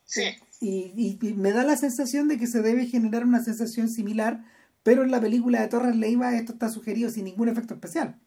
Sí, 0.04 0.36
Y, 0.60 0.92
y- 1.22 1.28
y 1.28 1.32
me 1.34 1.52
da 1.52 1.62
la 1.62 1.76
sensación 1.76 2.26
de 2.26 2.38
que 2.38 2.48
se 2.48 2.60
debe 2.60 2.86
generar 2.86 3.24
una 3.24 3.42
sensación 3.42 3.88
similar, 3.88 4.40
pero 4.82 5.04
en 5.04 5.12
la 5.12 5.20
película 5.20 5.60
de 5.60 5.68
Torres 5.68 5.94
Leiva 5.94 6.34
esto 6.34 6.52
está 6.54 6.68
sugerido 6.70 7.08
sin 7.10 7.24
ningún 7.26 7.48
efecto 7.48 7.74
especial. 7.74 8.18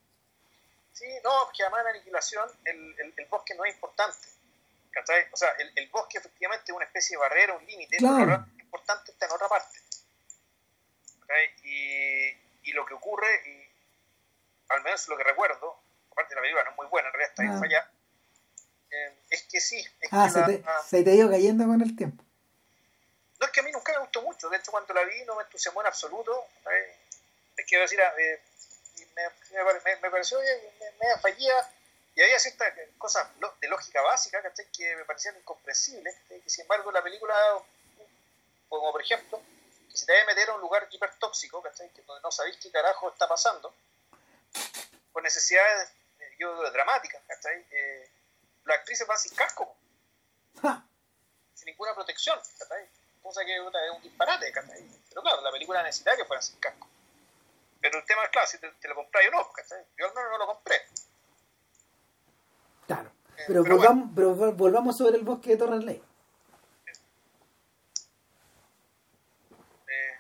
Sí, 0.96 1.06
no, 1.24 1.32
porque 1.46 1.62
además 1.64 1.82
en 1.82 1.88
aniquilación 1.88 2.50
el, 2.66 3.00
el, 3.00 3.14
el 3.18 3.26
bosque 3.28 3.54
no 3.56 3.64
es 3.66 3.76
importante. 3.76 4.28
¿cachai? 4.92 5.28
O 5.32 5.36
sea, 5.38 5.50
el, 5.60 5.72
el 5.76 5.90
bosque 5.90 6.18
efectivamente 6.20 6.72
es 6.72 6.76
una 6.76 6.86
especie 6.86 7.16
de 7.18 7.22
barrera, 7.22 7.54
un 7.54 7.66
límite, 7.66 7.98
Claro. 7.98 8.16
pero 8.18 8.38
lo 8.58 8.64
importante 8.64 9.12
está 9.12 9.26
en 9.28 9.32
otra 9.34 9.48
parte. 9.50 9.78
Y, 11.64 12.70
y 12.70 12.74
lo 12.74 12.86
que 12.86 12.94
ocurre, 12.94 13.28
y 13.46 13.68
al 14.70 14.82
menos 14.84 15.08
lo 15.10 15.18
que 15.18 15.24
recuerdo, 15.24 15.78
aparte 16.12 16.30
de 16.30 16.36
la 16.36 16.42
película 16.42 16.64
no 16.64 16.72
es 16.72 16.78
muy 16.78 16.88
buena, 16.88 17.08
en 17.10 17.14
realidad 17.14 17.30
está 17.32 17.44
bien 17.44 17.56
Ah. 17.56 17.60
fallada, 17.60 17.92
eh, 18.92 19.16
es 19.32 19.44
que 19.44 19.60
sí, 19.60 19.80
es 20.00 20.10
Ah, 20.14 20.26
que 20.28 20.32
se 20.32 20.40
la- 20.40 20.46
te, 20.48 20.64
se 20.88 21.04
te 21.04 21.10
ha 21.12 21.14
ido 21.14 21.30
cayendo 21.30 21.66
con 21.66 21.82
el 21.82 21.96
tiempo. 21.96 22.24
No 23.40 23.46
es 23.48 23.52
que 23.52 23.60
a 23.60 23.64
mí 23.64 23.72
nunca 23.72 23.92
me 23.92 24.00
gustó 24.00 24.22
mucho, 24.22 24.50
de 24.50 24.58
hecho 24.58 24.72
cuando 24.72 24.94
la 24.94 25.04
vi 25.04 25.26
no 25.26 25.36
me 25.36 25.44
entusiasmó 25.44 25.82
en 25.82 25.88
absoluto. 25.88 26.46
¿sabes? 26.64 26.96
Les 27.58 27.66
quiero 27.68 27.82
decir, 27.84 28.00
eh, 28.00 28.42
me, 29.16 29.96
me, 30.02 30.12
pareció 30.12 30.40
me, 30.40 30.92
media 31.00 31.18
fallida 31.20 31.72
y 32.16 32.22
había 32.22 32.40
ciertas 32.40 32.74
cosas 32.98 33.28
de 33.60 33.68
lógica 33.68 34.02
básica 34.02 34.42
¿cachai? 34.42 34.66
que 34.72 34.96
me 34.96 35.06
parecían 35.06 35.38
incomprensibles, 35.38 36.16
¿cachai? 36.16 36.42
que 36.42 36.50
sin 36.50 36.62
embargo 36.62 36.92
la 36.92 37.04
película, 37.04 37.36
como 38.70 38.92
por 38.92 39.02
ejemplo, 39.02 39.42
que 39.90 39.98
si 39.98 40.06
te 40.06 40.14
debe 40.14 40.26
meter 40.26 40.50
a 40.50 40.56
un 40.56 40.62
lugar 40.62 40.88
hipertóxico, 40.92 41.62
¿cachai? 41.62 41.90
que 41.90 42.02
donde 42.04 42.22
no 42.22 42.32
sabéis 42.32 42.58
qué 42.58 42.72
carajo 42.72 43.10
está 43.12 43.28
pasando, 43.28 43.74
por 45.12 45.24
necesidades 45.24 45.90
eh, 46.20 46.36
yo, 46.40 46.72
dramáticas, 46.72 47.22
¿cachai? 47.28 47.66
Eh, 47.72 48.10
las 48.66 48.80
actrices 48.80 49.08
van 49.08 49.18
sin 49.18 49.36
casco 49.36 49.76
sin 51.54 51.66
ninguna 51.66 51.94
protección, 51.94 52.40
¿cachai? 52.60 52.88
Cosa 53.22 53.44
que 53.44 53.56
es 53.56 53.62
un 53.62 54.02
disparate, 54.02 54.52
¿cachai? 54.52 54.84
Pero 55.10 55.22
claro, 55.22 55.42
la 55.42 55.52
película 55.52 55.82
necesitaba 55.84 56.18
que 56.18 56.26
fueran 56.26 56.44
sin 56.44 56.60
casco. 56.60 56.88
Pero 57.86 58.00
el 58.00 58.06
tema 58.06 58.24
es 58.24 58.30
claro, 58.32 58.48
si 58.48 58.58
te, 58.58 58.68
te 58.82 58.88
lo 58.88 58.96
compras 58.96 59.24
o 59.28 59.32
no, 59.38 59.52
¿cachai? 59.52 59.78
Yo 59.96 60.08
al 60.08 60.16
menos 60.16 60.32
no 60.32 60.38
lo 60.40 60.48
compré. 60.48 60.76
Claro. 62.88 63.10
Eh, 63.38 63.44
Pero, 63.46 63.62
pero 63.62 63.78
volvamos, 63.78 64.10
pero 64.16 64.36
vol- 64.36 64.56
volvamos 64.56 64.98
sobre 64.98 65.18
el 65.18 65.24
bosque 65.24 65.52
de 65.52 65.58
Torres 65.58 65.84
Leiva. 65.84 66.04
Eh, 69.88 70.14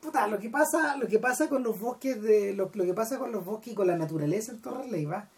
Puta, 0.00 0.26
lo 0.26 0.38
que 0.38 0.48
pasa, 0.48 0.96
lo 0.96 1.06
que 1.06 1.18
pasa 1.18 1.50
con 1.50 1.62
los 1.62 1.78
bosques 1.78 2.22
de 2.22 2.54
lo, 2.54 2.70
lo 2.72 2.84
que 2.84 2.94
pasa 2.94 3.18
con 3.18 3.30
los 3.30 3.44
bosques 3.44 3.74
y 3.74 3.76
con 3.76 3.88
la 3.88 3.96
naturaleza 3.98 4.52
en 4.52 4.62
Torres 4.62 4.90
Leiva 4.90 5.28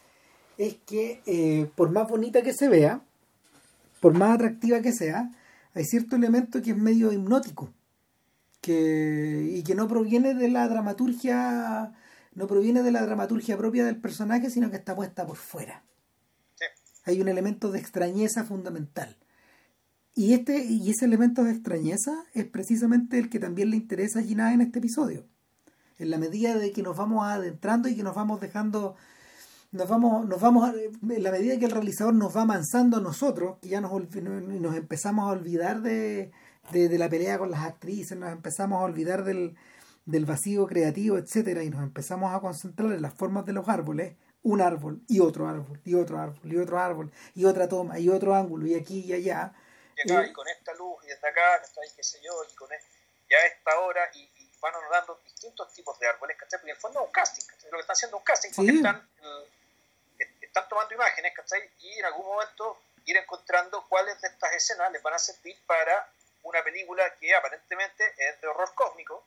es 0.58 0.76
que 0.86 1.22
eh, 1.26 1.68
por 1.74 1.90
más 1.90 2.06
bonita 2.08 2.42
que 2.42 2.52
se 2.52 2.68
vea, 2.68 3.00
por 4.00 4.12
más 4.14 4.36
atractiva 4.36 4.80
que 4.80 4.92
sea, 4.92 5.28
hay 5.74 5.84
cierto 5.84 6.14
elemento 6.14 6.62
que 6.62 6.70
es 6.70 6.76
medio 6.76 7.10
hipnótico 7.12 7.72
que 8.60 9.50
y 9.52 9.62
que 9.62 9.74
no 9.74 9.88
proviene 9.88 10.34
de 10.34 10.48
la 10.48 10.68
dramaturgia 10.68 11.92
no 12.34 12.46
proviene 12.46 12.82
de 12.82 12.92
la 12.92 13.02
dramaturgia 13.04 13.56
propia 13.56 13.84
del 13.84 14.00
personaje, 14.00 14.48
sino 14.48 14.70
que 14.70 14.76
está 14.76 14.94
puesta 14.94 15.26
por 15.26 15.36
fuera. 15.36 15.82
sí, 16.54 16.64
Hay 17.04 17.20
un 17.20 17.28
elemento 17.28 17.72
de 17.72 17.80
extrañeza 17.80 18.44
fundamental. 18.44 19.16
Y 20.14 20.34
este 20.34 20.64
y 20.64 20.90
ese 20.90 21.04
elemento 21.04 21.44
de 21.44 21.52
extrañeza 21.52 22.24
es 22.34 22.44
precisamente 22.44 23.18
el 23.18 23.28
que 23.28 23.38
también 23.38 23.70
le 23.70 23.76
interesa 23.76 24.20
a 24.20 24.22
Gina 24.22 24.52
en 24.52 24.60
este 24.60 24.78
episodio. 24.78 25.26
En 25.98 26.10
la 26.10 26.18
medida 26.18 26.56
de 26.56 26.72
que 26.72 26.82
nos 26.82 26.96
vamos 26.96 27.26
adentrando 27.26 27.88
y 27.88 27.96
que 27.96 28.02
nos 28.02 28.14
vamos 28.14 28.40
dejando 28.40 28.96
nos 29.70 29.88
vamos 29.88 30.26
nos 30.26 30.40
vamos 30.40 30.72
en 30.74 31.22
la 31.22 31.30
medida 31.30 31.58
que 31.58 31.66
el 31.66 31.70
realizador 31.70 32.14
nos 32.14 32.36
va 32.36 32.42
amansando 32.42 32.96
a 32.96 33.00
nosotros, 33.00 33.58
que 33.60 33.68
ya 33.68 33.80
nos 33.80 33.92
nos 33.92 34.76
empezamos 34.76 35.24
a 35.24 35.32
olvidar 35.32 35.82
de, 35.82 36.32
de, 36.70 36.88
de 36.88 36.98
la 36.98 37.08
pelea 37.08 37.38
con 37.38 37.50
las 37.50 37.62
actrices, 37.64 38.16
nos 38.16 38.30
empezamos 38.32 38.80
a 38.80 38.84
olvidar 38.84 39.24
del, 39.24 39.56
del 40.04 40.24
vacío 40.26 40.66
creativo, 40.66 41.18
etcétera, 41.18 41.62
y 41.62 41.70
nos 41.70 41.82
empezamos 41.82 42.34
a 42.34 42.40
concentrar 42.40 42.92
en 42.92 43.02
las 43.02 43.14
formas 43.14 43.44
de 43.46 43.52
los 43.52 43.68
árboles, 43.68 44.14
un 44.42 44.60
árbol 44.60 45.00
y 45.08 45.20
otro 45.20 45.48
árbol 45.48 45.80
y 45.84 45.94
otro 45.94 46.18
árbol 46.18 46.40
y 46.44 46.56
otro 46.56 46.78
árbol 46.78 47.12
y 47.34 47.44
otra 47.44 47.68
toma 47.68 47.98
y 47.98 48.08
otro 48.08 48.34
ángulo 48.34 48.66
y 48.66 48.74
aquí 48.74 49.00
y 49.00 49.12
allá. 49.12 49.52
y 49.96 50.00
acá, 50.12 50.24
Eh. 50.24 50.28
y 50.30 50.32
con 50.32 50.46
esta 50.48 50.74
luz, 50.74 50.96
y 51.04 51.08
desde 51.08 51.28
acá, 51.28 51.60
¿cachai? 51.60 51.88
qué 51.96 52.02
sé 52.02 52.18
yo, 52.22 52.32
y 52.50 52.54
con 52.54 52.72
e- 52.72 52.80
ya 53.28 53.36
a 53.36 53.46
esta 53.46 53.78
hora, 53.80 54.00
y, 54.14 54.20
y 54.20 54.50
van 54.62 54.72
dando 54.90 55.20
distintos 55.24 55.72
tipos 55.74 55.98
de 55.98 56.06
árboles, 56.06 56.36
¿cachai? 56.38 56.58
Porque 56.60 56.70
en 56.70 56.76
el 56.76 56.80
fondo 56.80 57.00
es 57.00 57.06
un 57.06 57.12
casting, 57.12 57.44
¿cachai? 57.46 57.70
Lo 57.70 57.76
que 57.76 57.80
están 57.80 57.94
haciendo 57.94 58.16
es 58.16 58.20
un 58.20 58.24
casting, 58.24 58.50
porque 58.54 58.70
Sí. 58.70 58.76
están, 58.78 59.08
eh, 59.22 60.26
están 60.40 60.68
tomando 60.68 60.94
imágenes, 60.94 61.32
¿cachai? 61.34 61.60
Y 61.80 61.98
en 61.98 62.04
algún 62.06 62.26
momento 62.26 62.78
ir 63.06 63.16
encontrando 63.16 63.84
cuáles 63.88 64.20
de 64.20 64.28
estas 64.28 64.52
escenas 64.54 64.92
les 64.92 65.02
van 65.02 65.14
a 65.14 65.18
servir 65.18 65.56
para 65.66 66.08
una 66.42 66.62
película 66.62 67.14
que 67.16 67.34
aparentemente 67.34 68.14
es 68.16 68.40
de 68.40 68.46
horror 68.46 68.74
cósmico, 68.74 69.24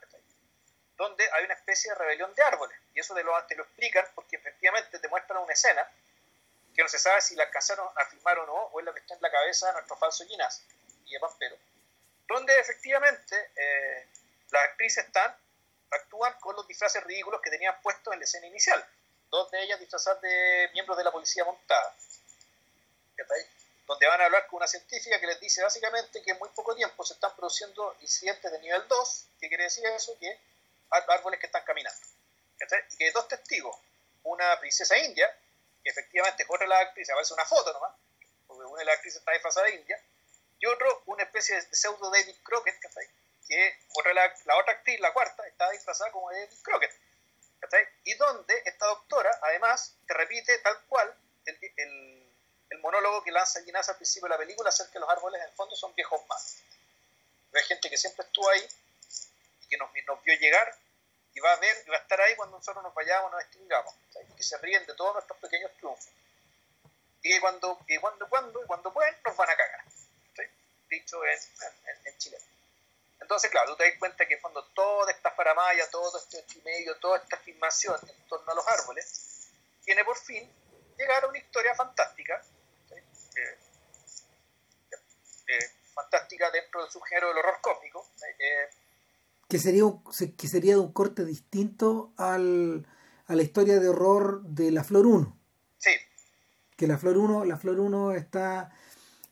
donde 0.97 1.27
hay 1.33 1.45
una 1.45 1.55
especie 1.55 1.91
de 1.91 1.95
rebelión 1.97 2.33
de 2.35 2.43
árboles. 2.43 2.77
Y 2.93 2.99
eso 2.99 3.13
te 3.15 3.23
lo, 3.23 3.33
te 3.45 3.55
lo 3.55 3.63
explican 3.63 4.05
porque 4.13 4.35
efectivamente 4.35 4.99
te 4.99 5.07
muestran 5.07 5.41
una 5.41 5.53
escena 5.53 5.87
que 6.75 6.81
no 6.81 6.87
se 6.87 6.99
sabe 6.99 7.21
si 7.21 7.35
la 7.35 7.43
alcanzaron 7.43 7.87
a 7.95 8.05
filmar 8.05 8.39
o 8.39 8.45
no, 8.45 8.53
o 8.53 8.79
es 8.79 8.85
la 8.85 8.93
que 8.93 8.99
está 8.99 9.15
en 9.15 9.21
la 9.21 9.31
cabeza 9.31 9.67
de 9.67 9.73
nuestro 9.73 9.97
falso 9.97 10.25
Ginás 10.25 10.63
y 11.05 11.13
de 11.13 11.19
Pampero, 11.19 11.57
donde 12.27 12.57
efectivamente 12.59 13.51
eh, 13.55 14.07
las 14.51 14.63
actrices 14.63 15.05
están, 15.05 15.35
actúan 15.89 16.33
con 16.39 16.55
los 16.55 16.67
disfraces 16.67 17.03
ridículos 17.03 17.41
que 17.41 17.49
tenían 17.49 17.81
puestos 17.81 18.13
en 18.13 18.19
la 18.19 18.25
escena 18.25 18.47
inicial. 18.47 18.85
Dos 19.29 19.51
de 19.51 19.61
ellas 19.63 19.79
disfrazadas 19.79 20.21
de 20.21 20.69
miembros 20.73 20.97
de 20.97 21.03
la 21.03 21.11
policía 21.11 21.43
montada. 21.43 21.95
¿cachai? 23.15 23.45
Donde 23.91 24.07
van 24.07 24.21
a 24.21 24.25
hablar 24.25 24.47
con 24.47 24.55
una 24.55 24.67
científica 24.67 25.19
que 25.19 25.27
les 25.27 25.37
dice 25.41 25.61
básicamente 25.61 26.21
que 26.21 26.31
en 26.31 26.39
muy 26.39 26.47
poco 26.55 26.73
tiempo 26.73 27.03
se 27.03 27.13
están 27.13 27.35
produciendo 27.35 27.93
incidentes 27.99 28.49
de 28.49 28.57
nivel 28.59 28.87
2, 28.87 29.25
que 29.37 29.49
quiere 29.49 29.65
decir 29.65 29.85
eso, 29.85 30.17
que 30.17 30.39
árboles 30.89 31.41
que 31.41 31.47
están 31.47 31.65
caminando. 31.65 31.99
Y 32.57 32.97
que 32.97 33.03
hay 33.03 33.11
dos 33.11 33.27
testigos, 33.27 33.75
una 34.23 34.57
princesa 34.61 34.97
india, 34.97 35.29
que 35.83 35.89
efectivamente 35.89 36.43
es 36.43 36.49
otra 36.49 36.63
de 36.63 36.69
las 36.69 36.81
actrices, 36.83 37.11
aparece 37.11 37.33
una 37.33 37.43
foto 37.43 37.73
nomás, 37.73 37.93
porque 38.47 38.63
una 38.63 38.79
de 38.79 38.85
las 38.85 38.95
actrices 38.95 39.19
está 39.19 39.33
disfrazada 39.33 39.65
de 39.65 39.75
india, 39.75 40.01
y 40.57 40.65
otro, 40.67 41.03
una 41.07 41.23
especie 41.23 41.55
de 41.55 41.75
pseudo 41.75 42.09
David 42.09 42.35
Crockett, 42.43 42.79
¿cachai? 42.79 43.05
que 43.45 43.77
otra 43.95 44.13
la, 44.13 44.33
la 44.45 44.55
otra 44.55 44.71
actriz, 44.71 45.01
la 45.01 45.11
cuarta, 45.11 45.45
está 45.47 45.69
disfrazada 45.71 46.11
como 46.11 46.31
David 46.31 46.47
Crockett. 46.63 46.95
¿cachai? 47.59 47.85
Y 48.05 48.13
donde 48.13 48.53
esta 48.63 48.85
doctora, 48.85 49.37
además, 49.41 49.97
te 50.07 50.13
repite 50.13 50.57
tal 50.59 50.81
cual 50.85 51.13
el, 51.45 51.59
el, 51.75 52.20
el 52.71 52.79
monólogo 52.79 53.23
que 53.23 53.31
lanza 53.31 53.61
Ginás 53.63 53.87
al 53.89 53.97
principio 53.97 54.27
de 54.27 54.35
la 54.35 54.37
película 54.37 54.69
acerca 54.69 54.93
de 54.93 55.01
los 55.01 55.09
árboles, 55.09 55.41
en 55.41 55.47
el 55.47 55.53
fondo 55.53 55.75
son 55.75 55.93
viejos 55.93 56.21
más. 56.27 56.57
Hay 57.53 57.63
gente 57.63 57.89
que 57.89 57.97
siempre 57.97 58.25
estuvo 58.25 58.49
ahí 58.49 58.65
y 59.63 59.67
que 59.67 59.77
nos, 59.77 59.89
nos 60.07 60.23
vio 60.23 60.33
llegar 60.35 60.73
y 61.33 61.39
va 61.39 61.51
a 61.51 61.57
ver 61.57 61.83
y 61.85 61.89
va 61.89 61.97
a 61.97 61.99
estar 61.99 62.19
ahí 62.21 62.35
cuando 62.35 62.57
nosotros 62.57 62.83
nos 62.83 62.93
vayamos, 62.93 63.31
nos 63.31 63.41
extingamos, 63.41 63.93
y 64.29 64.33
que 64.33 64.43
se 64.43 64.57
ríen 64.57 64.85
de 64.85 64.93
todos 64.95 65.13
nuestros 65.13 65.37
pequeños 65.39 65.71
triunfos. 65.73 66.09
Y 67.23 67.39
cuando, 67.39 67.79
y 67.87 67.97
cuando, 67.97 68.27
cuando, 68.29 68.63
y 68.63 68.65
cuando 68.65 68.91
pueden, 68.91 69.15
nos 69.25 69.35
van 69.35 69.49
a 69.49 69.55
cagar. 69.55 69.83
¿cachai? 70.29 70.49
Dicho 70.89 71.23
en, 71.25 71.39
en, 71.87 72.07
en 72.07 72.17
chileno. 72.17 72.43
Entonces, 73.19 73.51
claro, 73.51 73.71
tú 73.71 73.77
te 73.77 73.89
das 73.89 73.99
cuenta 73.99 74.25
que 74.25 74.33
en 74.33 74.41
fondo 74.41 74.63
toda 74.73 75.11
esta 75.11 75.31
faramaya, 75.31 75.89
todo 75.89 76.17
este 76.17 76.61
medio, 76.61 76.97
toda 76.97 77.17
esta 77.17 77.37
filmación 77.37 77.99
en 78.09 78.27
torno 78.27 78.51
a 78.51 78.55
los 78.55 78.67
árboles, 78.67 79.47
tiene 79.85 80.03
por 80.03 80.17
fin 80.17 80.51
llegar 80.97 81.23
a 81.23 81.27
una 81.27 81.37
historia 81.37 81.75
fantástica, 81.75 82.43
¿sí? 82.43 82.60
Eh, 83.35 83.57
eh, 85.47 85.65
fantástica 85.93 86.51
dentro 86.51 86.81
del 86.81 86.91
subgénero 86.91 87.29
del 87.29 87.37
horror 87.37 87.59
cósmico, 87.61 88.07
eh, 88.39 88.69
que 89.47 89.59
sería 89.59 89.85
un, 89.85 90.03
que 90.03 90.47
sería 90.47 90.73
de 90.73 90.79
un 90.79 90.93
corte 90.93 91.25
distinto 91.25 92.13
al, 92.17 92.87
a 93.27 93.35
la 93.35 93.43
historia 93.43 93.79
de 93.79 93.89
horror 93.89 94.43
de 94.43 94.71
la 94.71 94.83
Flor 94.83 95.05
1. 95.05 95.39
sí, 95.77 95.91
Que 96.77 96.87
la 96.87 96.97
Flor 96.97 97.17
1, 97.17 97.45
la 97.45 97.57
Flor 97.57 97.79
1 97.79 98.13
está 98.13 98.71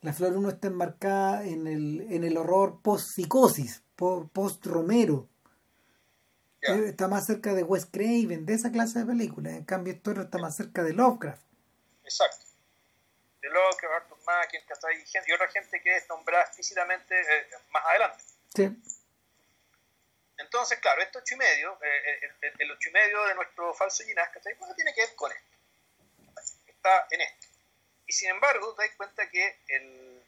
la 0.01 0.13
Flor 0.13 0.37
1 0.37 0.49
está 0.49 0.67
enmarcada 0.67 1.43
en 1.43 1.67
el, 1.67 2.01
en 2.09 2.23
el 2.23 2.37
horror 2.37 2.81
post 2.81 3.09
psicosis, 3.15 3.83
post 3.95 4.65
Romero. 4.65 5.27
Está 6.61 7.07
más 7.07 7.25
cerca 7.25 7.53
de 7.53 7.63
Wes 7.63 7.85
Craven, 7.85 8.45
de 8.45 8.53
esa 8.53 8.71
clase 8.71 8.99
de 8.99 9.05
películas. 9.05 9.53
En 9.53 9.65
cambio, 9.65 9.93
esto 9.93 10.11
está 10.11 10.37
más 10.37 10.55
cerca 10.55 10.83
de 10.83 10.93
Lovecraft. 10.93 11.41
Exacto. 12.03 12.45
De 13.41 13.49
Lovecraft, 13.49 14.03
Arthur 14.03 14.17
Macken, 14.25 14.61
y 15.25 15.31
otra 15.31 15.47
gente 15.47 15.81
que 15.81 15.95
es 15.95 16.07
nombrada 16.09 16.43
explícitamente 16.43 17.19
eh, 17.19 17.49
más 17.69 17.85
adelante. 17.85 18.23
Sí. 18.55 18.69
Entonces, 20.37 20.79
claro, 20.79 21.01
este 21.01 21.17
ocho 21.17 21.35
y 21.35 21.37
medio, 21.37 21.77
eh, 21.81 22.19
el, 22.41 22.53
el, 22.59 22.71
ocho 22.71 22.89
y 22.89 22.91
medio 22.93 23.23
de 23.25 23.35
nuestro 23.35 23.73
falso 23.73 24.03
Ginás, 24.03 24.29
Bueno, 24.57 24.73
tiene 24.73 24.93
que 24.93 25.01
ver 25.01 25.15
con 25.15 25.31
esto. 25.31 25.57
Está 26.67 27.07
en 27.11 27.21
esto. 27.21 27.47
Y 28.07 28.13
sin 28.13 28.29
embargo, 28.29 28.73
te 28.75 28.87
das 28.87 28.95
cuenta 28.95 29.29
que 29.29 29.59
el, 29.67 30.23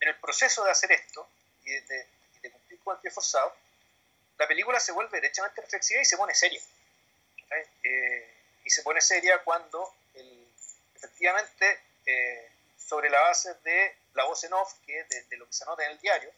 en 0.00 0.08
el 0.08 0.16
proceso 0.16 0.64
de 0.64 0.70
hacer 0.70 0.92
esto 0.92 1.28
y 1.62 1.70
de, 1.70 2.06
de, 2.42 2.50
cumplir 2.50 2.80
con 2.80 2.96
el 2.96 3.02
pie 3.02 3.10
forzado, 3.10 3.54
la 4.38 4.48
película 4.48 4.80
se 4.80 4.92
vuelve 4.92 5.20
derechamente 5.20 5.60
reflexiva 5.60 6.00
y 6.00 6.04
se 6.04 6.16
pone 6.16 6.34
seria. 6.34 6.60
Eh, 7.84 8.34
y 8.64 8.70
se 8.70 8.82
pone 8.82 9.00
seria 9.00 9.42
cuando 9.44 9.94
efectivamente 10.94 11.80
eh, 12.10 12.50
sobre 12.76 13.10
la 13.10 13.20
base 13.20 13.54
de 13.64 13.96
la 14.14 14.24
voz 14.24 14.42
en 14.44 14.52
off, 14.52 14.74
que 14.86 15.04
de, 15.04 15.22
de, 15.24 15.36
lo 15.36 15.46
que 15.46 15.52
se 15.52 15.64
nota 15.64 15.84
en 15.84 15.92
el 15.92 15.98
diario, 15.98 16.32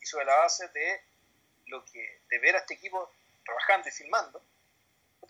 y 0.00 0.06
sobre 0.06 0.24
la 0.24 0.36
base 0.36 0.68
de 0.68 1.02
lo 1.66 1.84
que 1.84 2.20
de 2.28 2.38
ver 2.38 2.56
a 2.56 2.60
este 2.60 2.74
equipo 2.74 3.10
trabajando 3.44 3.88
y 3.88 3.92
filmando, 3.92 4.42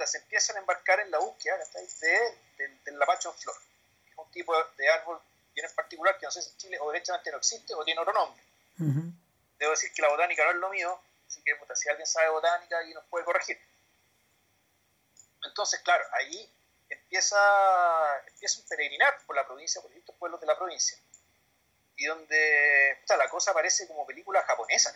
se 0.07 0.19
empiezan 0.19 0.57
a 0.57 0.61
embarcar 0.61 1.01
en 1.01 1.11
la 1.11 1.19
búsqueda 1.19 1.57
de, 1.57 2.39
del 2.85 2.99
lapacho 2.99 3.31
en 3.31 3.39
flor, 3.39 3.57
que 4.05 4.11
es 4.11 4.19
un 4.19 4.31
tipo 4.31 4.55
de 4.77 4.89
árbol 4.89 5.21
bien 5.55 5.67
en 5.67 5.75
particular 5.75 6.19
que 6.19 6.27
no 6.27 6.33
sé 6.33 6.43
si 6.43 6.51
en 6.51 6.57
Chile 6.57 6.79
o 6.81 6.91
derechamente 6.91 7.31
no 7.31 7.39
existe 7.39 7.75
o 7.75 7.85
tiene 7.85 8.01
otro 8.01 8.13
nombre. 8.13 8.43
Debo 9.59 9.71
decir 9.71 9.93
que 9.93 10.03
la 10.03 10.09
botánica 10.09 10.45
no 10.45 10.51
es 10.51 10.57
lo 10.57 10.71
mío, 10.71 11.01
así 11.29 11.41
que 11.43 11.57
si 11.75 11.89
alguien 11.89 12.07
sabe 12.07 12.29
botánica 12.31 12.83
y 12.85 12.93
nos 12.93 13.05
puede 13.05 13.25
corregir. 13.25 13.59
Entonces, 15.45 15.81
claro, 15.81 16.05
ahí 16.13 16.51
empieza, 17.03 17.37
empieza 18.29 18.61
un 18.61 18.69
peregrinar 18.69 19.15
por 19.27 19.37
la 19.37 19.47
provincia, 19.47 19.81
por 19.81 19.91
distintos 19.91 20.17
pueblos 20.17 20.41
de 20.41 20.47
la 20.47 20.57
provincia, 20.57 20.99
y 21.97 22.07
donde 22.07 22.99
la 23.09 23.29
cosa 23.31 23.53
parece 23.53 23.87
como 23.87 24.07
película 24.07 24.43
japonesa. 24.43 24.93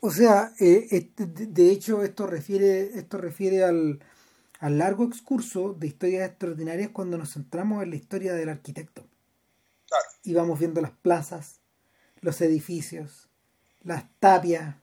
O 0.00 0.10
sea, 0.10 0.52
eh, 0.60 1.10
de 1.16 1.70
hecho 1.70 2.02
esto 2.02 2.26
refiere, 2.26 2.98
esto 2.98 3.16
refiere 3.16 3.64
al, 3.64 4.00
al 4.60 4.78
largo 4.78 5.04
excurso 5.04 5.74
de 5.74 5.86
historias 5.86 6.28
extraordinarias 6.28 6.90
cuando 6.90 7.18
nos 7.18 7.34
centramos 7.34 7.82
en 7.82 7.90
la 7.90 7.96
historia 7.96 8.34
del 8.34 8.48
arquitecto. 8.48 9.06
Y 10.22 10.34
vamos 10.34 10.58
viendo 10.58 10.80
las 10.80 10.90
plazas, 10.90 11.60
los 12.20 12.40
edificios, 12.40 13.28
las 13.82 14.04
tapias, 14.18 14.76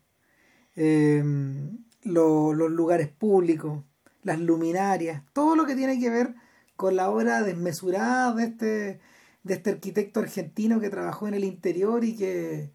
em, 0.75 1.83
los 2.03 2.55
lugares 2.55 3.09
públicos, 3.09 3.83
las 4.23 4.39
luminarias, 4.39 5.23
todo 5.33 5.55
lo 5.55 5.65
que 5.65 5.75
tiene 5.75 5.99
que 5.99 6.09
ver 6.09 6.35
con 6.81 6.95
la 6.95 7.11
obra 7.11 7.43
desmesurada 7.43 8.33
de 8.33 8.45
este, 8.45 9.01
de 9.43 9.53
este 9.53 9.69
arquitecto 9.69 10.19
argentino 10.19 10.79
que 10.79 10.89
trabajó 10.89 11.27
en 11.27 11.35
el 11.35 11.43
interior 11.43 12.03
y 12.03 12.17
que... 12.17 12.71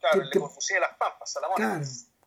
Claro, 0.00 0.28
que, 0.32 0.40
Le 0.40 0.80
las 0.80 0.98
Pampas, 0.98 1.38
Claro, 1.54 1.84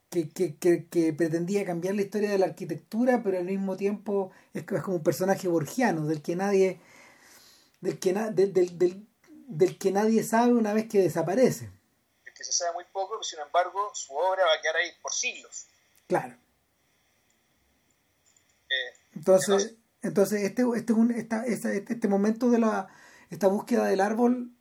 que, 0.10 0.30
que, 0.30 0.88
que, 0.88 1.12
pretendía 1.12 1.66
cambiar 1.66 1.96
la 1.96 2.04
historia 2.04 2.32
de 2.32 2.38
la 2.38 2.46
arquitectura, 2.46 3.24
pero 3.24 3.40
al 3.40 3.44
mismo 3.44 3.76
tiempo 3.76 4.32
es, 4.54 4.64
como 4.64 4.96
un 4.96 5.04
personaje 5.04 5.50
borgiano, 5.50 6.06
del 6.06 6.22
que 6.22 6.38
nadie... 6.38 6.80
Del 7.82 8.00
que, 8.00 8.14
del, 8.14 8.54
del, 8.54 9.06
del 9.50 9.78
que 9.78 9.92
nadie 9.92 10.24
sabe 10.24 10.54
una 10.54 10.72
vez 10.72 10.88
que 10.88 11.02
desaparece. 11.02 11.70
Que 12.24 12.44
se 12.46 12.54
sabe 12.54 12.72
muy 12.72 12.86
poco, 12.94 13.16
pero 13.16 13.24
sin 13.24 13.40
embargo 13.40 13.92
su 13.94 14.14
obra 14.14 14.46
va 14.46 14.54
a 14.54 14.62
quedar 14.62 14.78
ahí 14.78 14.92
por 15.02 15.12
siglos. 15.12 15.68
Claro. 16.08 16.38
Eh, 18.70 18.94
entonces, 19.14 19.50
entonces 19.50 19.87
este, 20.08 20.64
este, 20.76 20.94
un, 20.94 21.12
esta, 21.12 21.46
este, 21.46 21.86
este, 21.88 22.08
momento 22.08 22.50
de 22.50 22.60
la 22.60 22.88
esta 23.30 23.48
búsqueda 23.48 23.86
del 23.86 24.02
árbol 24.02 24.52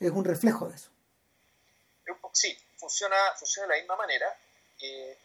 es 0.00 0.10
un 0.10 0.24
reflejo 0.24 0.68
de 0.68 0.76
eso. 0.76 0.90
Sí, 2.32 2.56
funciona, 2.76 3.16
funciona 3.36 3.68
de 3.68 3.74
la 3.74 3.80
misma 3.82 3.96
manera. 3.96 4.26
Eh, 4.80 5.16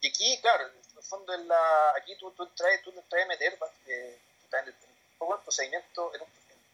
y 0.00 0.08
aquí, 0.08 0.38
claro, 0.40 0.66
en 0.68 0.96
el 0.96 1.02
fondo 1.02 1.32
en 1.34 1.48
la, 1.48 1.92
aquí 1.96 2.16
tú, 2.18 2.30
tú 2.32 2.46
traes, 2.48 2.82
tú 2.82 2.92
traes 3.08 3.24
a 3.24 3.28
meter 3.28 3.58
eh, 3.86 4.18
en 4.52 4.68
el, 4.68 4.68
un 4.68 5.18
poco 5.18 5.36
el 5.36 5.42
procedimiento, 5.42 6.12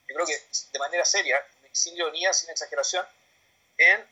yo 0.09 0.15
creo 0.15 0.27
que 0.27 0.43
de 0.73 0.79
manera 0.79 1.05
seria, 1.05 1.37
sin 1.71 1.95
ironía, 1.95 2.33
sin 2.33 2.51
exageración, 2.51 3.07
en, 3.77 4.05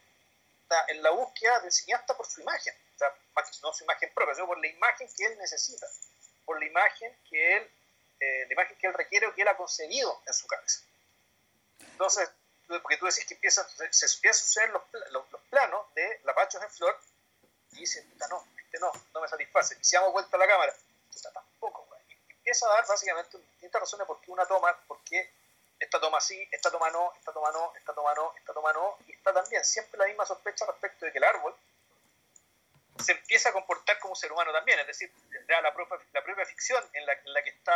en 0.88 1.02
la 1.02 1.10
búsqueda 1.10 1.60
del 1.60 1.72
cineasta 1.72 2.16
por 2.16 2.26
su 2.26 2.42
imagen, 2.42 2.74
o 2.94 2.98
sea, 2.98 3.12
no 3.62 3.72
su 3.72 3.84
imagen 3.84 4.12
propia, 4.14 4.34
sino 4.34 4.46
por 4.46 4.58
la 4.58 4.68
imagen 4.68 5.08
que 5.16 5.24
él 5.24 5.38
necesita, 5.38 5.86
por 6.44 6.60
la 6.60 6.66
imagen 6.66 7.16
que 7.28 7.56
él, 7.56 7.70
eh, 8.20 8.46
la 8.46 8.52
imagen 8.52 8.76
que 8.78 8.86
él 8.86 8.94
requiere 8.94 9.26
o 9.26 9.34
que 9.34 9.42
él 9.42 9.48
ha 9.48 9.56
concebido 9.56 10.22
en 10.26 10.32
su 10.32 10.46
cabeza. 10.46 10.80
Entonces, 11.80 12.30
porque 12.66 12.96
tú 12.96 13.06
decís 13.06 13.24
que 13.26 13.34
empieza, 13.34 13.66
se 13.90 14.06
empieza 14.06 14.40
a 14.40 14.44
suceder 14.44 14.70
los, 14.70 14.82
los, 15.10 15.40
planos 15.50 15.94
de 15.94 16.20
la 16.24 16.34
Pachos 16.34 16.62
en 16.62 16.70
flor 16.70 16.98
y 17.72 17.80
dice, 17.80 18.04
no, 18.28 18.44
este 18.58 18.78
no, 18.78 18.92
no 19.14 19.20
me 19.20 19.28
satisface. 19.28 19.76
Y 19.80 19.84
si 19.84 19.96
damos 19.96 20.12
vuelta 20.12 20.36
a 20.36 20.40
la 20.40 20.46
cámara, 20.46 20.74
tampoco, 21.32 21.86
y 22.08 22.32
empieza 22.32 22.66
a 22.66 22.74
dar 22.74 22.86
básicamente 22.86 23.38
distintas 23.38 23.80
razones 23.80 24.06
por 24.06 24.20
qué 24.20 24.30
una 24.30 24.46
toma, 24.46 24.76
por 24.86 25.00
qué 25.04 25.30
esta 25.78 26.00
toma 26.00 26.20
sí, 26.20 26.48
esta 26.52 26.70
toma 26.70 26.90
no, 26.90 27.12
esta 27.16 27.32
toma 27.32 27.50
no, 27.52 27.72
esta 27.76 27.94
toma 27.94 28.14
no, 28.14 28.34
esta 28.36 28.52
toma 28.52 28.72
no, 28.72 28.98
y 29.06 29.12
está 29.12 29.32
también 29.32 29.64
siempre 29.64 29.98
la 29.98 30.06
misma 30.06 30.26
sospecha 30.26 30.66
respecto 30.66 31.04
de 31.04 31.12
que 31.12 31.18
el 31.18 31.24
árbol 31.24 31.54
se 33.02 33.12
empieza 33.12 33.50
a 33.50 33.52
comportar 33.52 33.98
como 33.98 34.12
un 34.12 34.16
ser 34.16 34.32
humano 34.32 34.52
también, 34.52 34.78
es 34.80 34.86
decir, 34.86 35.10
la 35.48 35.74
propia, 35.74 35.98
la 36.12 36.24
propia 36.24 36.44
ficción 36.44 36.82
en 36.92 37.06
la, 37.06 37.42
que 37.42 37.50
está 37.50 37.72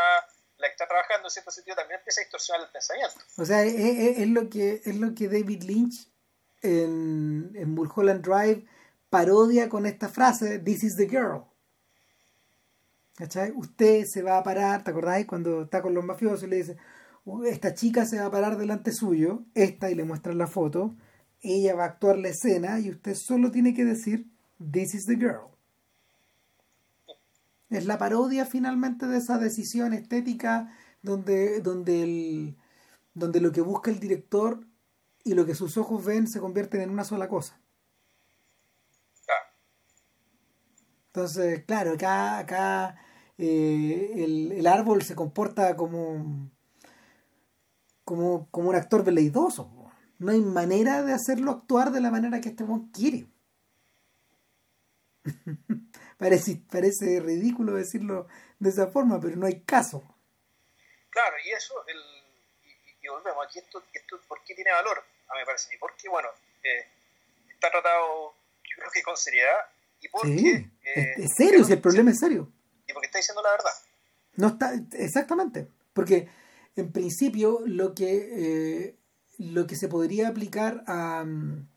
la 0.58 0.66
que 0.66 0.72
está 0.72 0.86
trabajando 0.86 1.28
en 1.28 1.30
cierto 1.30 1.50
sentido 1.50 1.76
también 1.76 2.00
empieza 2.00 2.20
a 2.20 2.24
distorsionar 2.24 2.66
el 2.66 2.72
pensamiento. 2.72 3.14
O 3.38 3.44
sea, 3.44 3.62
es, 3.64 4.28
lo, 4.28 4.50
que, 4.50 4.82
es 4.84 4.96
lo 4.96 5.14
que 5.14 5.28
David 5.28 5.62
Lynch 5.62 6.06
en, 6.62 7.52
en 7.54 7.70
Mulholland 7.70 8.22
Drive 8.22 8.66
parodia 9.08 9.68
con 9.68 9.86
esta 9.86 10.08
frase, 10.08 10.58
This 10.58 10.84
is 10.84 10.96
the 10.96 11.06
girl. 11.06 11.44
¿Cachai? 13.16 13.52
Usted 13.54 14.04
se 14.06 14.22
va 14.22 14.38
a 14.38 14.42
parar, 14.42 14.82
¿te 14.82 14.90
acordáis? 14.90 15.26
Cuando 15.26 15.62
está 15.62 15.82
con 15.82 15.92
los 15.92 16.04
mafiosos 16.04 16.44
y 16.44 16.46
le 16.46 16.56
dice, 16.56 16.76
esta 17.46 17.74
chica 17.74 18.06
se 18.06 18.18
va 18.18 18.26
a 18.26 18.30
parar 18.30 18.56
delante 18.56 18.92
suyo, 18.92 19.42
esta 19.54 19.90
y 19.90 19.94
le 19.94 20.04
muestran 20.04 20.38
la 20.38 20.46
foto, 20.46 20.94
ella 21.42 21.74
va 21.74 21.84
a 21.84 21.88
actuar 21.88 22.16
la 22.18 22.28
escena 22.28 22.80
y 22.80 22.90
usted 22.90 23.14
solo 23.14 23.50
tiene 23.50 23.74
que 23.74 23.84
decir, 23.84 24.26
This 24.60 24.94
is 24.94 25.06
the 25.06 25.16
girl. 25.16 25.48
Es 27.70 27.86
la 27.86 27.98
parodia 27.98 28.44
finalmente 28.44 29.06
de 29.06 29.16
esa 29.16 29.38
decisión 29.38 29.94
estética 29.94 30.76
donde, 31.02 31.60
donde, 31.60 32.02
el, 32.02 32.56
donde 33.14 33.40
lo 33.40 33.52
que 33.52 33.62
busca 33.62 33.90
el 33.90 34.00
director 34.00 34.66
y 35.24 35.34
lo 35.34 35.46
que 35.46 35.54
sus 35.54 35.76
ojos 35.78 36.04
ven 36.04 36.26
se 36.26 36.40
convierten 36.40 36.82
en 36.82 36.90
una 36.90 37.04
sola 37.04 37.28
cosa. 37.28 37.60
Entonces, 41.06 41.64
claro, 41.64 41.94
acá, 41.94 42.38
acá 42.38 42.96
eh, 43.36 44.12
el, 44.16 44.52
el, 44.52 44.66
árbol 44.66 45.02
se 45.02 45.16
comporta 45.16 45.74
como, 45.76 46.50
como, 48.04 48.48
como 48.50 48.68
un 48.68 48.76
actor 48.76 49.02
veleidoso. 49.04 49.90
No 50.18 50.30
hay 50.30 50.40
manera 50.40 51.02
de 51.02 51.12
hacerlo 51.12 51.50
actuar 51.50 51.90
de 51.90 52.00
la 52.00 52.12
manera 52.12 52.40
que 52.40 52.50
este 52.50 52.64
quiere. 52.92 53.26
parece, 56.18 56.60
parece 56.70 57.20
ridículo 57.20 57.74
decirlo 57.74 58.26
de 58.58 58.70
esa 58.70 58.86
forma, 58.88 59.20
pero 59.20 59.36
no 59.36 59.46
hay 59.46 59.62
caso. 59.62 60.02
Claro, 61.10 61.36
y 61.44 61.50
eso, 61.50 61.74
el, 61.86 61.98
y, 63.02 63.08
volvemos, 63.08 63.46
aquí 63.46 63.58
esto, 63.58 63.82
esto, 63.92 64.20
¿por 64.28 64.42
qué 64.44 64.54
tiene 64.54 64.72
valor? 64.72 64.98
A 65.28 65.34
mí 65.34 65.40
me 65.40 65.46
parece, 65.46 65.74
y 65.74 65.78
porque, 65.78 66.08
bueno, 66.08 66.28
eh, 66.62 66.86
está 67.52 67.70
tratado, 67.70 68.34
yo 68.64 68.76
creo 68.76 68.90
que 68.92 69.02
con 69.02 69.16
seriedad, 69.16 69.58
y 70.00 70.08
porque... 70.08 70.38
Sí, 70.38 70.70
eh, 70.84 71.14
es, 71.16 71.30
serio, 71.36 71.64
si 71.64 71.72
el 71.72 71.80
problema 71.80 72.10
es 72.10 72.18
serio. 72.18 72.52
Y 72.86 72.92
porque 72.92 73.06
está 73.06 73.18
diciendo 73.18 73.42
la 73.42 73.50
verdad. 73.50 73.72
No 74.36 74.48
está, 74.48 74.72
exactamente, 74.92 75.68
porque 75.92 76.28
en 76.76 76.92
principio 76.92 77.60
lo 77.66 77.94
que, 77.94 78.28
eh, 78.32 78.96
lo 79.38 79.66
que 79.66 79.76
se 79.76 79.88
podría 79.88 80.28
aplicar 80.28 80.84
a 80.86 81.24
mm, 81.24 81.68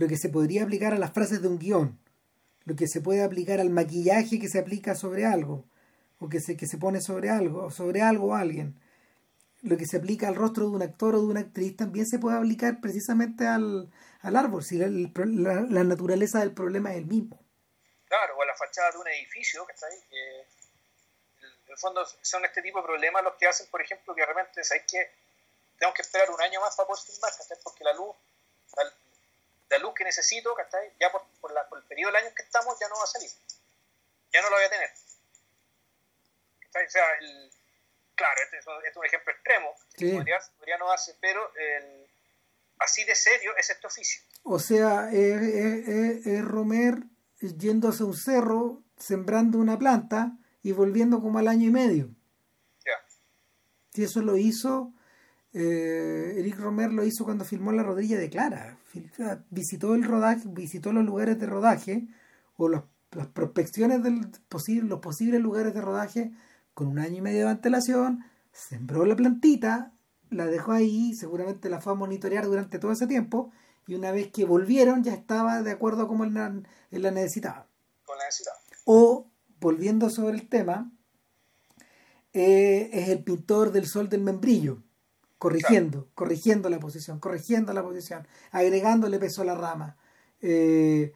lo 0.00 0.08
que 0.08 0.16
se 0.16 0.30
podría 0.30 0.62
aplicar 0.62 0.94
a 0.94 0.98
las 0.98 1.12
frases 1.12 1.42
de 1.42 1.48
un 1.48 1.58
guion, 1.58 1.98
lo 2.64 2.76
que 2.76 2.86
se 2.86 3.00
puede 3.00 3.22
aplicar 3.22 3.60
al 3.60 3.70
maquillaje 3.70 4.38
que 4.38 4.48
se 4.48 4.58
aplica 4.58 4.94
sobre 4.94 5.24
algo, 5.24 5.64
o 6.18 6.28
que 6.28 6.40
se, 6.40 6.56
que 6.56 6.66
se 6.66 6.78
pone 6.78 7.00
sobre 7.00 7.30
algo, 7.30 7.64
o 7.64 7.70
sobre 7.70 8.02
algo 8.02 8.28
o 8.28 8.34
alguien, 8.34 8.78
lo 9.62 9.76
que 9.76 9.86
se 9.86 9.98
aplica 9.98 10.28
al 10.28 10.36
rostro 10.36 10.64
de 10.68 10.76
un 10.76 10.82
actor 10.82 11.14
o 11.14 11.20
de 11.20 11.26
una 11.26 11.40
actriz 11.40 11.76
también 11.76 12.06
se 12.06 12.18
puede 12.18 12.36
aplicar 12.36 12.80
precisamente 12.80 13.46
al, 13.46 13.90
al 14.22 14.36
árbol, 14.36 14.62
si 14.62 14.78
la, 14.78 14.88
la, 14.88 15.84
naturaleza 15.84 16.40
del 16.40 16.52
problema 16.52 16.92
es 16.92 16.98
el 16.98 17.06
mismo. 17.06 17.38
Claro, 18.06 18.36
o 18.36 18.42
a 18.42 18.46
la 18.46 18.54
fachada 18.54 18.90
de 18.92 18.98
un 18.98 19.08
edificio, 19.08 19.66
que 19.66 19.72
está 19.72 19.86
ahí, 19.86 19.98
en 21.42 21.72
el 21.72 21.78
fondo 21.78 22.04
son 22.22 22.44
este 22.44 22.62
tipo 22.62 22.80
de 22.80 22.86
problemas 22.86 23.22
los 23.22 23.34
que 23.34 23.46
hacen, 23.46 23.66
por 23.70 23.80
ejemplo, 23.80 24.14
que 24.14 24.24
realmente 24.24 24.64
sabéis 24.64 24.86
que 24.90 25.10
tengo 25.78 25.94
que 25.94 26.02
esperar 26.02 26.30
un 26.30 26.40
año 26.40 26.60
más 26.60 26.74
para 26.76 26.86
poder 26.86 27.02
filmar, 27.04 27.32
porque 27.62 27.84
la 27.84 27.94
luz, 27.94 28.14
luz 29.78 29.94
que 29.94 30.04
necesito, 30.04 30.54
ya 30.98 31.12
por, 31.12 31.24
por, 31.40 31.52
la, 31.52 31.68
por, 31.68 31.78
el 31.78 31.84
periodo 31.84 32.12
del 32.12 32.24
año 32.24 32.34
que 32.34 32.42
estamos, 32.42 32.78
ya 32.80 32.88
no 32.88 32.96
va 32.96 33.04
a 33.04 33.06
salir. 33.06 33.30
ya 34.32 34.42
no 34.42 34.50
lo 34.50 34.56
voy 34.56 34.64
a 34.64 34.70
tener. 34.70 34.90
O 36.70 36.90
sea, 36.90 37.04
el, 37.20 37.50
claro, 38.14 38.40
este 38.44 38.58
es, 38.58 38.96
un 38.96 39.04
ejemplo 39.04 39.32
extremo, 39.32 39.74
sí. 39.96 40.12
podría, 40.12 40.78
no 40.78 40.92
hace, 40.92 41.16
pero 41.20 41.52
el, 41.56 42.06
así 42.78 43.04
de 43.04 43.14
serio 43.14 43.52
es 43.56 43.70
este 43.70 43.86
oficio. 43.86 44.22
O 44.42 44.58
sea, 44.58 45.10
es, 45.12 46.44
Romer 46.44 46.94
yéndose 47.40 48.02
a 48.02 48.06
un 48.06 48.16
cerro, 48.16 48.82
sembrando 48.98 49.58
una 49.58 49.78
planta 49.78 50.36
y 50.62 50.72
volviendo 50.72 51.20
como 51.20 51.38
al 51.38 51.48
año 51.48 51.68
y 51.68 51.70
medio. 51.70 52.10
Ya. 52.84 52.92
Si 53.94 54.04
eso 54.04 54.20
lo 54.20 54.36
hizo, 54.36 54.92
eh, 55.52 56.34
Eric 56.36 56.58
Romer 56.58 56.90
lo 56.90 57.04
hizo 57.04 57.24
cuando 57.24 57.44
filmó 57.44 57.72
La 57.72 57.82
Rodilla 57.82 58.18
de 58.18 58.30
Clara. 58.30 58.79
Visitó 59.50 59.94
el 59.94 60.04
rodaje, 60.04 60.42
visitó 60.46 60.92
los 60.92 61.04
lugares 61.04 61.38
de 61.38 61.46
rodaje 61.46 62.08
o 62.56 62.68
las 62.68 62.82
prospecciones 63.32 64.02
de 64.02 64.10
los 64.10 65.00
posibles 65.00 65.40
lugares 65.40 65.74
de 65.74 65.80
rodaje 65.80 66.32
con 66.74 66.88
un 66.88 66.98
año 66.98 67.18
y 67.18 67.20
medio 67.20 67.44
de 67.44 67.50
antelación, 67.50 68.24
sembró 68.52 69.04
la 69.04 69.16
plantita, 69.16 69.92
la 70.30 70.46
dejó 70.46 70.72
ahí, 70.72 71.14
seguramente 71.14 71.68
la 71.68 71.80
fue 71.80 71.92
a 71.92 71.96
monitorear 71.96 72.46
durante 72.46 72.78
todo 72.78 72.92
ese 72.92 73.06
tiempo 73.06 73.52
y 73.86 73.94
una 73.94 74.12
vez 74.12 74.30
que 74.30 74.44
volvieron 74.44 75.02
ya 75.02 75.14
estaba 75.14 75.62
de 75.62 75.72
acuerdo 75.72 76.06
como 76.06 76.24
él 76.24 76.34
la, 76.34 76.54
la 76.90 77.10
necesitaba. 77.10 77.66
Con 78.04 78.18
la 78.18 78.24
necesitaba. 78.24 78.58
O, 78.84 79.26
volviendo 79.60 80.10
sobre 80.10 80.36
el 80.36 80.48
tema, 80.48 80.90
eh, 82.32 82.90
es 82.92 83.08
el 83.08 83.24
pintor 83.24 83.72
del 83.72 83.86
sol 83.86 84.08
del 84.08 84.22
membrillo, 84.22 84.82
corrigiendo, 85.40 86.06
corrigiendo 86.14 86.68
la 86.68 86.78
posición, 86.78 87.18
corrigiendo 87.18 87.72
la 87.72 87.82
posición, 87.82 88.28
agregándole 88.52 89.18
peso 89.18 89.40
a 89.40 89.46
la 89.46 89.54
rama, 89.54 89.96
eh, 90.42 91.14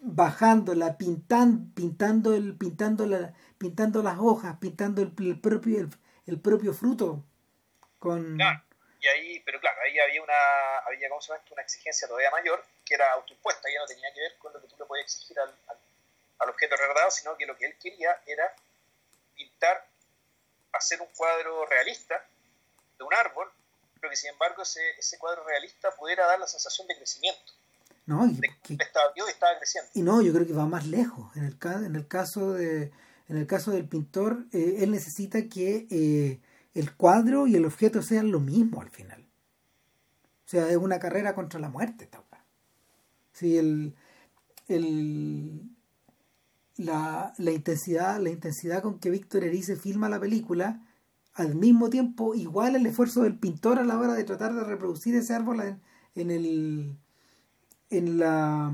bajándola, 0.00 0.96
pintando, 0.96 1.74
pintando, 1.74 2.34
el, 2.34 2.56
pintando, 2.56 3.04
la, 3.04 3.34
pintando 3.58 4.02
las 4.02 4.16
hojas, 4.18 4.56
pintando 4.58 5.02
el, 5.02 5.12
propio, 5.42 5.90
el, 6.26 6.40
propio 6.40 6.72
fruto. 6.72 7.22
Con... 7.98 8.38
Y 8.40 9.06
ahí, 9.06 9.40
pero 9.44 9.60
claro, 9.60 9.76
ahí 9.84 9.98
había 9.98 10.22
una, 10.22 10.78
había, 10.86 11.10
¿cómo 11.10 11.20
se 11.20 11.28
llama 11.28 11.44
una 11.52 11.62
exigencia 11.62 12.08
todavía 12.08 12.30
mayor, 12.30 12.64
que 12.82 12.94
era 12.94 13.12
autoimpuesta, 13.12 13.68
ya 13.70 13.80
no 13.80 13.86
tenía 13.86 14.10
que 14.14 14.20
ver 14.20 14.38
con 14.38 14.54
lo 14.54 14.62
que 14.62 14.68
tú 14.68 14.76
le 14.78 14.86
podías 14.86 15.04
exigir 15.04 15.38
al, 15.38 15.54
al, 16.38 16.48
objeto 16.48 16.76
retratado, 16.76 17.10
sino 17.10 17.36
que 17.36 17.44
lo 17.44 17.58
que 17.58 17.66
él 17.66 17.76
quería 17.78 18.22
era 18.24 18.54
pintar, 19.36 19.86
hacer 20.72 20.98
un 21.02 21.08
cuadro 21.14 21.66
realista 21.66 22.24
de 22.98 23.04
un 23.04 23.14
árbol, 23.14 23.48
pero 24.00 24.10
que 24.10 24.16
sin 24.16 24.30
embargo 24.30 24.62
ese, 24.62 24.80
ese 24.98 25.18
cuadro 25.18 25.44
realista 25.44 25.90
pudiera 25.98 26.26
dar 26.26 26.38
la 26.38 26.46
sensación 26.46 26.86
de 26.88 26.96
crecimiento. 26.96 27.52
No, 28.06 28.26
y, 28.26 28.40
estaba, 28.80 29.12
yo 29.14 29.28
estaba 29.28 29.58
creciendo. 29.58 29.90
Y 29.94 30.02
no, 30.02 30.22
yo 30.22 30.32
creo 30.32 30.46
que 30.46 30.54
va 30.54 30.66
más 30.66 30.86
lejos. 30.86 31.36
En 31.36 31.44
el, 31.44 31.58
en 31.84 31.94
el 31.94 32.08
caso 32.08 32.52
de 32.54 32.90
en 33.28 33.36
el 33.36 33.46
caso 33.46 33.70
del 33.70 33.86
pintor, 33.86 34.46
eh, 34.52 34.76
él 34.78 34.90
necesita 34.90 35.48
que 35.48 35.86
eh, 35.90 36.40
el 36.74 36.94
cuadro 36.96 37.46
y 37.46 37.56
el 37.56 37.66
objeto 37.66 38.02
sean 38.02 38.30
lo 38.30 38.40
mismo 38.40 38.80
al 38.80 38.90
final. 38.90 39.26
O 40.46 40.48
sea, 40.48 40.70
es 40.70 40.78
una 40.78 40.98
carrera 40.98 41.34
contra 41.34 41.60
la 41.60 41.68
muerte 41.68 42.04
esta 42.04 42.22
Sí, 43.32 43.56
el, 43.56 43.94
el, 44.66 45.60
la, 46.76 47.34
la, 47.36 47.50
intensidad, 47.52 48.18
la 48.18 48.30
intensidad 48.30 48.82
con 48.82 48.98
que 48.98 49.10
Víctor 49.10 49.44
Erice 49.44 49.76
filma 49.76 50.08
la 50.08 50.18
película, 50.18 50.84
al 51.38 51.54
mismo 51.54 51.88
tiempo 51.88 52.34
igual 52.34 52.74
el 52.74 52.84
esfuerzo 52.84 53.22
del 53.22 53.38
pintor 53.38 53.78
a 53.78 53.84
la 53.84 53.96
hora 53.96 54.14
de 54.14 54.24
tratar 54.24 54.52
de 54.54 54.64
reproducir 54.64 55.14
ese 55.14 55.34
árbol 55.34 55.60
en, 55.60 55.80
en 56.16 56.30
el 56.32 56.96
en 57.90 58.18
la 58.18 58.72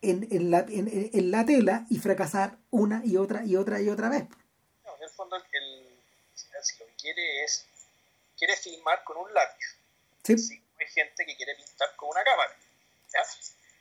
en, 0.00 0.28
en, 0.30 0.50
la, 0.50 0.60
en, 0.60 0.88
en, 0.90 1.30
la 1.30 1.44
tela 1.44 1.86
y 1.90 1.98
fracasar 1.98 2.58
una 2.70 3.02
y 3.04 3.16
otra 3.16 3.44
y 3.44 3.56
otra 3.56 3.80
y 3.80 3.88
otra 3.88 4.08
vez. 4.08 4.24
No, 4.84 4.96
en 4.96 5.02
el 5.02 5.10
fondo 5.10 5.36
el, 5.36 5.42
si 6.34 6.46
lo 6.78 6.86
que 6.86 6.94
quiere 6.96 7.44
es 7.44 7.66
quiere 8.38 8.56
filmar 8.56 9.04
con 9.04 9.18
un 9.18 9.32
lápiz. 9.32 9.76
Sí. 10.24 10.62
hay 10.78 10.86
gente 10.86 11.26
que 11.26 11.36
quiere 11.36 11.54
pintar 11.54 11.94
con 11.96 12.08
una 12.10 12.24
cámara. 12.24 12.56
¿ya? 13.12 13.20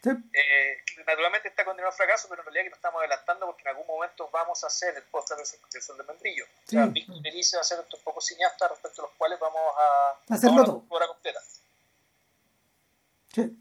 Sí. 0.04 0.10
Eh, 0.10 0.84
naturalmente 1.08 1.48
está 1.48 1.64
condenado 1.64 1.90
al 1.90 1.96
fracaso, 1.96 2.28
pero 2.28 2.42
en 2.42 2.46
realidad 2.48 2.66
que 2.66 2.70
nos 2.72 2.78
estamos 2.78 3.00
adelantando 3.00 3.46
porque 3.46 3.62
en 3.62 3.70
algún 3.70 3.88
momento 3.88 4.30
vamos 4.34 4.62
a 4.66 4.68
hacer 4.68 4.94
el 4.98 5.04
podcast 5.04 5.40
del 5.72 5.82
Sol 5.82 5.98
de 5.98 6.04
Membrillo. 6.04 6.46
Sí. 6.66 6.76
O 6.76 6.80
sea, 6.80 6.86
Víctor 6.88 7.16
va 7.16 7.58
a 7.58 7.62
hacer 7.62 7.80
estos 7.80 8.00
pocos 8.02 8.26
cineastas 8.26 8.70
respecto 8.70 9.02
a 9.02 9.06
los 9.06 9.16
cuales 9.16 9.40
vamos 9.40 9.62
a 9.78 10.34
hacerlo 10.34 10.66
todo. 10.66 10.86
Hora 10.90 11.08
completa. 11.08 11.40
Sí. 13.34 13.58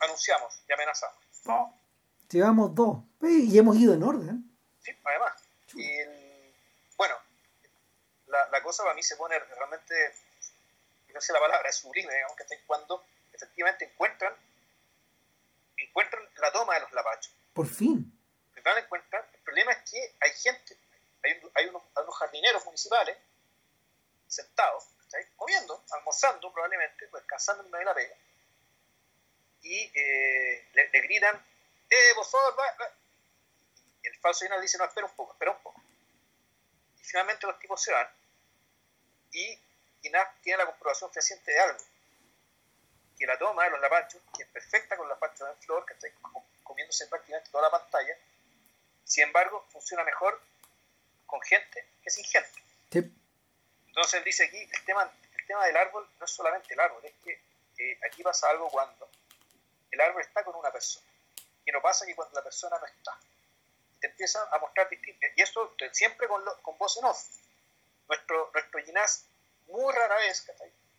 Anunciamos 0.00 0.62
y 0.68 0.72
amenazamos. 0.74 1.16
Llevamos 2.28 2.74
dos. 2.74 2.98
Y 3.22 3.58
hemos 3.58 3.76
ido 3.76 3.94
en 3.94 4.02
orden. 4.02 4.44
Sí, 4.82 4.92
además. 5.02 5.42
Y 5.72 5.88
bueno, 6.98 7.14
la, 8.26 8.46
la, 8.50 8.62
cosa 8.62 8.82
para 8.82 8.94
mí 8.94 9.02
se 9.02 9.16
pone 9.16 9.38
realmente, 9.38 9.94
no 11.14 11.20
sé 11.20 11.32
la 11.32 11.40
palabra, 11.40 11.66
es 11.68 11.76
sublime, 11.76 12.12
digamos, 12.12 12.36
que 12.36 12.44
cuando 12.66 13.02
efectivamente 13.32 13.86
encuentran 13.86 14.34
encuentran 15.98 16.28
la 16.36 16.52
toma 16.52 16.74
de 16.74 16.80
los 16.80 16.92
lapachos. 16.92 17.34
Por 17.52 17.66
fin. 17.66 18.12
encuentran, 18.54 19.24
el 19.32 19.40
problema 19.40 19.72
es 19.72 19.90
que 19.90 20.16
hay 20.20 20.30
gente, 20.32 20.78
hay, 21.24 21.40
hay, 21.54 21.66
unos, 21.66 21.82
jardineros 22.18 22.64
municipales 22.64 23.16
sentados, 24.26 24.84
comiendo, 25.36 25.84
almorzando 25.90 26.52
probablemente, 26.52 27.08
pues 27.08 27.22
descansando 27.22 27.64
en 27.64 27.70
medio 27.70 27.80
de 27.80 27.84
la 27.86 27.94
pega, 27.94 28.16
y 29.62 29.90
eh, 29.94 30.68
le, 30.72 30.88
le, 30.90 31.00
gritan 31.00 31.44
eh, 31.90 32.14
por 32.14 32.26
favor, 32.26 32.56
va, 32.58 32.92
Y 34.02 34.08
el 34.08 34.16
falso 34.18 34.44
dinero 34.44 34.60
dice, 34.60 34.78
no, 34.78 34.84
espera 34.84 35.06
un 35.06 35.16
poco, 35.16 35.32
espera 35.32 35.50
un 35.50 35.62
poco. 35.62 35.82
Y 37.00 37.04
finalmente 37.04 37.46
los 37.46 37.58
tipos 37.58 37.82
se 37.82 37.92
van 37.92 38.08
y 39.32 39.58
INAF 40.02 40.40
tiene 40.42 40.58
la 40.58 40.66
comprobación 40.66 41.10
fehaciente 41.10 41.50
de 41.50 41.60
algo. 41.60 41.78
Que 43.18 43.26
la 43.26 43.38
toma 43.38 43.64
de 43.64 43.70
los 43.70 43.80
lapachos, 43.80 44.20
que 44.36 44.44
es 44.44 44.48
perfecta 44.48 44.96
con 44.96 45.08
la 45.08 45.18
pachos 45.18 45.48
en 45.48 45.56
flor, 45.62 45.84
que 45.84 45.94
está 45.94 46.08
comiéndose 46.62 47.06
prácticamente 47.08 47.50
toda 47.50 47.64
la 47.64 47.70
pantalla, 47.70 48.16
sin 49.04 49.24
embargo, 49.24 49.66
funciona 49.70 50.04
mejor 50.04 50.40
con 51.26 51.40
gente 51.42 51.86
que 52.02 52.10
sin 52.10 52.24
gente. 52.24 52.62
Entonces 53.88 54.14
él 54.14 54.24
dice 54.24 54.44
aquí, 54.44 54.58
el 54.58 54.84
tema, 54.84 55.10
el 55.36 55.46
tema 55.46 55.66
del 55.66 55.76
árbol 55.76 56.08
no 56.18 56.24
es 56.24 56.30
solamente 56.30 56.72
el 56.74 56.80
árbol, 56.80 57.04
es 57.04 57.12
que 57.24 57.42
eh, 57.78 57.98
aquí 58.06 58.22
pasa 58.22 58.48
algo 58.50 58.68
cuando 58.68 59.08
el 59.90 60.00
árbol 60.00 60.22
está 60.22 60.44
con 60.44 60.54
una 60.54 60.70
persona 60.70 61.06
y 61.68 61.72
no 61.72 61.82
pasa 61.82 62.06
que 62.06 62.14
cuando 62.14 62.34
la 62.34 62.42
persona 62.42 62.78
no 62.78 62.86
está. 62.86 63.18
Te 64.00 64.06
empiezan 64.06 64.46
a 64.52 64.58
mostrar 64.58 64.88
distintos. 64.88 65.28
Y 65.36 65.42
eso 65.42 65.74
siempre 65.92 66.26
con, 66.26 66.42
con 66.62 66.78
voz 66.78 66.96
en 66.96 67.04
off. 67.04 67.26
Nuestro, 68.08 68.50
nuestro 68.54 68.82
Ginás 68.84 69.26
muy 69.66 69.92
rara 69.92 70.16
vez 70.16 70.50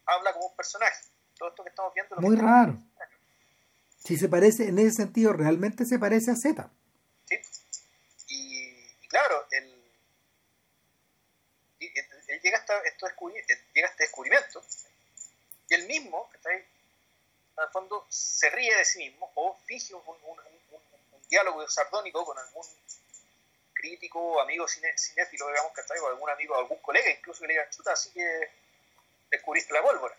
habla 0.06 0.34
como 0.34 0.48
un 0.48 0.56
personaje. 0.56 1.02
Todo 1.40 1.50
esto 1.50 1.64
que 1.64 1.70
estamos 1.70 1.94
viendo. 1.96 2.16
muy 2.18 2.36
raro. 2.36 2.78
Si 4.04 4.18
se 4.18 4.30
parece, 4.30 4.68
en 4.68 4.78
ese 4.78 4.92
sentido, 4.92 5.34
realmente 5.34 5.86
se 5.86 5.98
parece 5.98 6.32
a 6.32 6.36
Z. 6.36 6.70
Sí. 7.26 7.40
Y, 8.28 9.08
claro, 9.08 9.48
él, 9.52 9.84
llega, 11.80 12.58
hasta 12.58 12.80
esto 12.82 13.08
llega 13.74 13.88
a 13.88 13.92
este 13.92 14.04
descubrimiento 14.04 14.62
y 15.70 15.76
él 15.76 15.88
mismo, 15.88 16.30
está 16.34 16.50
ahí, 16.50 16.66
el 17.58 17.70
fondo, 17.72 18.06
se 18.10 18.50
ríe 18.50 18.76
de 18.76 18.86
sí 18.86 19.00
mismo 19.00 19.32
o 19.36 19.58
finge 19.66 19.94
un, 19.94 20.04
diálogo 21.30 21.68
sardónico 21.70 22.26
con 22.26 22.38
algún 22.40 22.66
crítico, 23.74 24.42
amigo 24.42 24.68
cinéfilo, 24.68 25.48
digamos, 25.48 25.72
que 25.74 25.84
traigo 25.84 26.08
algún 26.08 26.30
amigo, 26.30 26.58
algún 26.58 26.80
colega, 26.80 27.12
incluso 27.12 27.42
que 27.42 27.48
le 27.48 27.54
diga, 27.54 27.70
chuta, 27.70 27.94
así 27.94 28.10
que 28.12 28.50
descubriste 29.30 29.74
la 29.74 29.84
pólvora. 29.84 30.18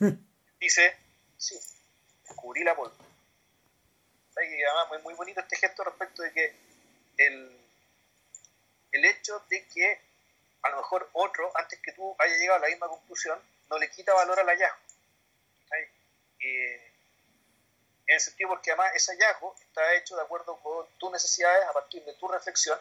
Dice, 0.58 0.96
sí, 1.36 1.58
descubrí 2.26 2.64
la 2.64 2.74
pólvora. 2.74 3.04
Y 4.40 4.62
además 4.62 4.88
muy, 4.88 4.98
muy 5.02 5.14
bonito 5.14 5.40
este 5.40 5.56
gesto 5.56 5.82
respecto 5.82 6.22
de 6.22 6.32
que 6.32 6.54
el, 7.18 7.60
el 8.92 9.04
hecho 9.04 9.42
de 9.48 9.66
que 9.66 10.00
a 10.62 10.70
lo 10.70 10.78
mejor 10.78 11.08
otro, 11.12 11.50
antes 11.56 11.78
que 11.80 11.92
tú 11.92 12.14
haya 12.18 12.36
llegado 12.36 12.58
a 12.58 12.62
la 12.62 12.68
misma 12.68 12.88
conclusión, 12.88 13.40
no 13.70 13.78
le 13.78 13.90
quita 13.90 14.14
valor 14.14 14.38
al 14.38 14.46
hallazgo. 14.46 14.78
Eh, 16.40 16.92
en 18.06 18.14
el 18.14 18.20
sentido 18.20 18.50
porque 18.50 18.70
además 18.70 18.92
ese 18.94 19.12
hallazgo 19.12 19.54
está 19.60 19.94
hecho 19.94 20.16
de 20.16 20.22
acuerdo 20.22 20.56
con 20.60 20.86
tus 20.98 21.10
necesidades 21.10 21.66
a 21.68 21.72
partir 21.72 22.04
de 22.04 22.14
tu 22.14 22.28
reflexión 22.28 22.78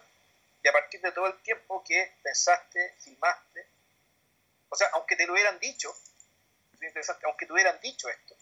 y 0.63 0.67
a 0.67 0.71
partir 0.71 1.01
de 1.01 1.11
todo 1.11 1.28
el 1.28 1.38
tiempo 1.41 1.84
que 1.84 2.13
pensaste, 2.23 2.95
filmaste. 2.99 3.67
O 4.69 4.75
sea, 4.75 4.89
aunque 4.93 5.15
te 5.15 5.25
lo 5.25 5.34
hubieran 5.34 5.59
dicho, 5.59 5.93
aunque 7.25 7.45
te 7.45 7.53
hubieran 7.53 7.80
dicho 7.82 8.09
esto, 8.09 8.36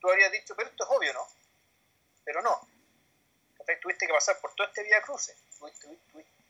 tú 0.00 0.10
habrías 0.10 0.32
dicho, 0.32 0.54
pero 0.56 0.68
esto 0.68 0.84
es 0.84 0.90
obvio, 0.90 1.12
¿no? 1.12 1.26
Pero 2.24 2.42
no. 2.42 2.68
Tuviste 3.80 4.06
que 4.06 4.12
pasar 4.12 4.38
por 4.40 4.54
todo 4.54 4.66
este 4.66 4.82
Vía 4.82 5.00
Cruce, 5.02 5.34
tuviste, 5.58 5.98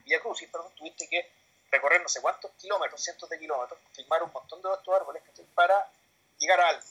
Vía 0.05 0.21
Crucis, 0.21 0.49
perdón, 0.49 0.73
tuviste 0.75 1.09
que 1.09 1.31
recorrer 1.71 2.03
no 2.03 2.09
sé 2.09 2.21
cuántos 2.21 2.51
kilómetros, 2.53 3.03
cientos 3.03 3.29
de 3.29 3.39
kilómetros, 3.39 3.79
filmar 3.93 4.23
un 4.23 4.33
montón 4.33 4.61
de 4.63 4.71
estos 4.73 4.95
árboles 4.95 5.23
para 5.55 5.91
llegar 6.39 6.61
a 6.61 6.69
algo. 6.71 6.87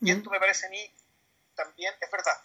Y 0.00 0.10
esto 0.10 0.30
me 0.30 0.38
parece 0.38 0.66
a 0.66 0.70
mí 0.70 0.90
también 1.54 1.94
es 2.00 2.10
verdad. 2.10 2.40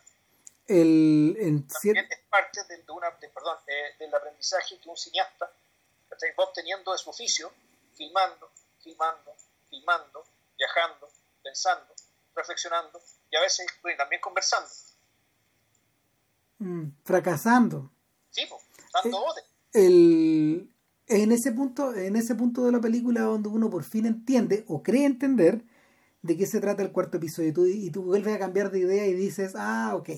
El, 0.68 1.66
También 1.82 2.08
es 2.10 2.20
parte 2.30 2.64
de, 2.64 2.84
una, 2.92 3.12
perdón, 3.18 3.58
eh, 3.68 3.96
del 4.00 4.14
aprendizaje 4.14 4.80
que 4.80 4.90
un 4.90 4.96
cineasta 4.98 5.52
va 6.40 6.44
obteniendo 6.44 6.92
de 6.92 6.98
su 6.98 7.10
oficio, 7.10 7.52
filmando, 7.96 8.50
filmando, 8.82 9.36
filmando, 9.70 10.26
viajando, 10.64 11.08
pensando, 11.44 11.94
reflexionando 12.36 13.02
y 13.30 13.36
a 13.36 13.42
veces 13.42 13.66
también 13.98 14.22
conversando. 14.22 14.70
Mm, 16.60 16.90
fracasando. 17.04 17.92
Sí, 18.30 18.46
pues, 18.50 18.62
dando 18.94 19.26
eh, 19.74 19.86
el, 19.86 20.74
en 21.08 21.32
ese 21.32 21.52
punto, 21.52 21.94
en 21.94 22.16
ese 22.16 22.36
punto 22.36 22.64
de 22.66 22.72
la 22.72 22.80
película 22.80 23.22
donde 23.22 23.50
uno 23.50 23.70
por 23.70 23.84
fin 23.84 24.06
entiende 24.06 24.64
o 24.68 24.82
cree 24.82 25.06
entender 25.06 25.64
de 26.22 26.38
qué 26.38 26.46
se 26.46 26.62
trata 26.62 26.82
el 26.82 26.94
cuarto 26.94 27.18
episodio 27.18 27.50
y 27.50 27.54
tú, 27.54 27.66
y 27.66 27.90
tú 27.90 28.04
vuelves 28.04 28.34
a 28.34 28.40
cambiar 28.40 28.72
de 28.72 28.80
idea 28.80 29.06
y 29.08 29.14
dices, 29.14 29.54
ah, 29.58 29.94
ok, 29.96 30.10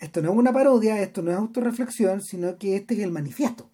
esto 0.00 0.20
no 0.20 0.32
es 0.32 0.36
una 0.36 0.52
parodia, 0.52 1.00
esto 1.00 1.22
no 1.22 1.30
es 1.30 1.36
autorreflexión, 1.36 2.20
sino 2.20 2.58
que 2.58 2.74
este 2.74 2.94
es 2.94 3.00
el 3.00 3.12
manifiesto. 3.12 3.70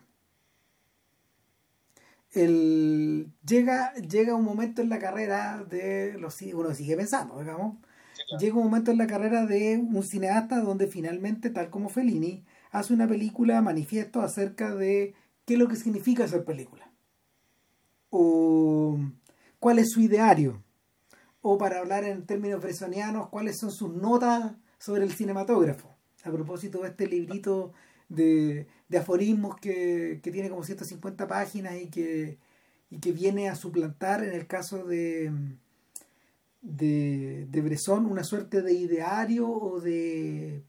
El, 2.33 3.33
llega, 3.47 3.95
llega 3.95 4.35
un 4.35 4.45
momento 4.45 4.83
en 4.83 4.89
la 4.89 4.99
carrera 4.99 5.65
de 5.65 6.19
los 6.19 6.41
uno 6.43 6.75
sigue 6.75 6.97
pensando, 6.97 7.39
digamos. 7.41 7.77
Llega 8.39 8.57
un 8.57 8.65
momento 8.65 8.91
en 8.91 8.99
la 8.99 9.07
carrera 9.07 9.47
de 9.47 9.79
un 9.79 10.03
cineasta 10.03 10.61
donde 10.61 10.87
finalmente, 10.87 11.51
tal 11.51 11.71
como 11.71 11.89
Fellini, 11.89 12.45
hace 12.71 12.93
una 12.93 13.09
película 13.09 13.63
manifiesto 13.63 14.21
acerca 14.21 14.75
de 14.75 15.15
qué 15.47 15.55
es 15.55 15.59
lo 15.59 15.69
que 15.69 15.77
significa 15.77 16.29
ser 16.29 16.45
película. 16.45 16.91
O 18.11 18.99
cuál 19.59 19.79
es 19.79 19.91
su 19.91 20.01
ideario. 20.01 20.63
O 21.41 21.57
para 21.57 21.79
hablar 21.79 22.05
en 22.05 22.27
términos 22.27 22.61
bresonianos, 22.61 23.29
cuáles 23.31 23.59
son 23.59 23.71
sus 23.71 23.95
notas 23.95 24.53
sobre 24.79 25.05
el 25.05 25.13
cinematógrafo 25.13 25.99
a 26.25 26.33
propósito 26.33 26.83
de 26.83 26.89
este 26.89 27.07
librito 27.07 27.73
de, 28.09 28.67
aforismos 28.97 29.57
que, 29.61 30.21
tiene 30.23 30.49
como 30.49 30.65
150 30.65 31.29
páginas 31.29 31.77
y 31.77 31.89
que, 31.89 32.39
y 32.91 32.99
que 32.99 33.13
viene 33.13 33.51
a 33.51 33.55
suplantar 33.55 34.25
en 34.25 34.33
el 34.33 34.47
caso 34.47 34.85
de, 34.87 35.31
de, 36.63 37.47
de 37.51 37.61
Bresson 37.61 38.07
una 38.07 38.25
suerte 38.25 38.63
de 38.63 38.73
ideario 38.73 39.51
o 39.51 39.81
de, 39.81 40.63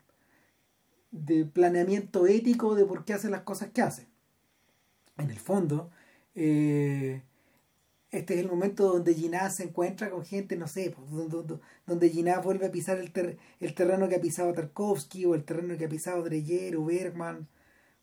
de 1.11 1.45
planeamiento 1.45 2.27
ético 2.27 2.75
de 2.75 2.85
por 2.85 3.05
qué 3.05 3.13
hace 3.13 3.29
las 3.29 3.41
cosas 3.43 3.69
que 3.69 3.81
hace. 3.81 4.07
En 5.17 5.29
el 5.29 5.39
fondo, 5.39 5.89
eh, 6.35 7.23
este 8.11 8.35
es 8.35 8.39
el 8.39 8.47
momento 8.47 8.87
donde 8.87 9.13
Ginás 9.13 9.55
se 9.57 9.63
encuentra 9.63 10.09
con 10.09 10.25
gente, 10.25 10.55
no 10.55 10.67
sé, 10.67 10.93
pues, 10.95 11.29
donde, 11.29 11.59
donde 11.85 12.39
vuelve 12.43 12.65
a 12.65 12.71
pisar 12.71 12.97
el, 12.97 13.37
el 13.59 13.73
terreno 13.73 14.09
que 14.09 14.15
ha 14.15 14.21
pisado 14.21 14.53
Tarkovsky 14.53 15.25
o 15.25 15.35
el 15.35 15.43
terreno 15.43 15.77
que 15.77 15.85
ha 15.85 15.89
pisado 15.89 16.23
Dreyer 16.23 16.75
o 16.77 16.85
Bergman 16.85 17.47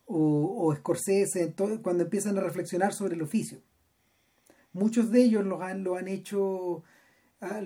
o, 0.07 0.73
o 0.73 1.83
cuando 1.83 2.05
empiezan 2.05 2.39
a 2.39 2.41
reflexionar 2.41 2.93
sobre 2.93 3.15
el 3.15 3.23
oficio. 3.23 3.61
Muchos 4.73 5.11
de 5.11 5.23
ellos 5.23 5.45
lo 5.45 5.63
han, 5.63 5.85
lo 5.85 5.97
han 5.97 6.09
hecho, 6.09 6.85
ah, 7.41 7.61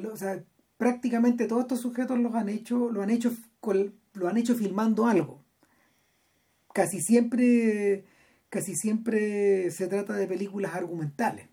prácticamente 0.77 1.47
todos 1.47 1.63
estos 1.63 1.81
sujetos 1.81 2.19
los 2.19 2.35
han 2.35 2.49
hecho, 2.49 2.91
lo 2.91 3.03
han 3.03 3.11
hecho, 3.11 3.33
lo 4.15 4.29
han 4.29 4.37
hecho 4.37 4.55
filmando 4.55 5.07
algo. 5.07 5.43
Casi 6.73 7.01
siempre, 7.01 8.05
casi 8.49 8.77
siempre 8.77 9.71
se 9.71 9.89
trata 9.89 10.15
de 10.15 10.29
películas 10.29 10.75
argumentales 10.75 11.49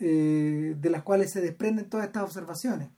eh, 0.00 0.76
de 0.78 0.90
las 0.90 1.02
cuales 1.02 1.30
se 1.30 1.40
desprenden 1.40 1.90
todas 1.90 2.06
estas 2.06 2.22
observaciones. 2.22 2.88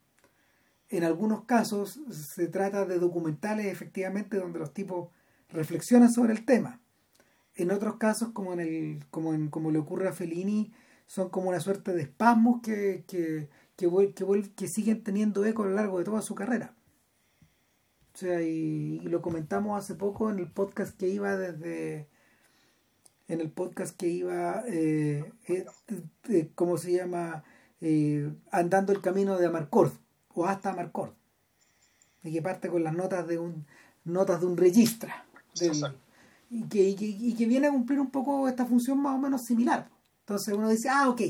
En 0.88 1.04
algunos 1.04 1.44
casos 1.44 2.00
se 2.10 2.46
trata 2.48 2.84
de 2.84 2.98
documentales 2.98 3.66
efectivamente 3.66 4.36
donde 4.36 4.58
los 4.58 4.74
tipos 4.74 5.08
reflexionan 5.52 6.12
sobre 6.12 6.32
el 6.32 6.44
tema. 6.44 6.80
En 7.54 7.70
otros 7.70 7.96
casos, 7.96 8.30
como, 8.30 8.52
en 8.52 8.60
el, 8.60 9.04
como, 9.10 9.34
en, 9.34 9.48
como 9.48 9.70
le 9.70 9.78
ocurre 9.78 10.08
a 10.08 10.12
Fellini, 10.12 10.72
son 11.06 11.28
como 11.28 11.48
una 11.48 11.60
suerte 11.60 11.92
de 11.92 12.02
espasmos 12.02 12.62
que, 12.62 13.04
que, 13.06 13.48
que, 13.76 14.14
que, 14.56 14.68
siguen 14.68 15.02
teniendo 15.02 15.44
eco 15.44 15.64
a 15.64 15.66
lo 15.66 15.74
largo 15.74 15.98
de 15.98 16.04
toda 16.04 16.22
su 16.22 16.34
carrera. 16.34 16.74
O 18.14 18.18
sea, 18.18 18.42
y, 18.42 19.00
lo 19.00 19.20
comentamos 19.20 19.78
hace 19.78 19.94
poco 19.94 20.30
en 20.30 20.38
el 20.38 20.50
podcast 20.50 20.96
que 20.96 21.08
iba 21.08 21.36
desde, 21.36 22.08
en 23.28 23.40
el 23.40 23.50
podcast 23.50 23.96
que 23.96 24.08
iba, 24.08 24.62
eh, 24.68 25.32
eh, 25.48 26.50
¿cómo 26.54 26.78
se 26.78 26.92
llama? 26.92 27.44
Eh, 27.80 28.30
andando 28.52 28.92
el 28.92 29.00
camino 29.00 29.38
de 29.38 29.46
Amarcord 29.46 29.92
o 30.34 30.46
hasta 30.46 30.70
Amarcord. 30.70 31.12
Y 32.22 32.32
que 32.32 32.42
parte 32.42 32.68
con 32.68 32.84
las 32.84 32.94
notas 32.94 33.26
de 33.26 33.38
un 33.38 33.66
notas 34.04 34.40
de 34.40 34.46
un 34.46 34.56
registro. 35.54 35.94
y, 36.50 36.68
que, 36.68 36.82
y, 36.82 37.34
que, 37.34 37.46
viene 37.46 37.68
a 37.68 37.70
cumplir 37.70 38.00
un 38.00 38.10
poco 38.10 38.48
esta 38.48 38.66
función 38.66 38.98
más 39.00 39.14
o 39.14 39.18
menos 39.18 39.44
similar. 39.44 39.88
Entonces 40.20 40.54
uno 40.54 40.68
dice, 40.68 40.88
ah, 40.88 41.08
ok, 41.08 41.20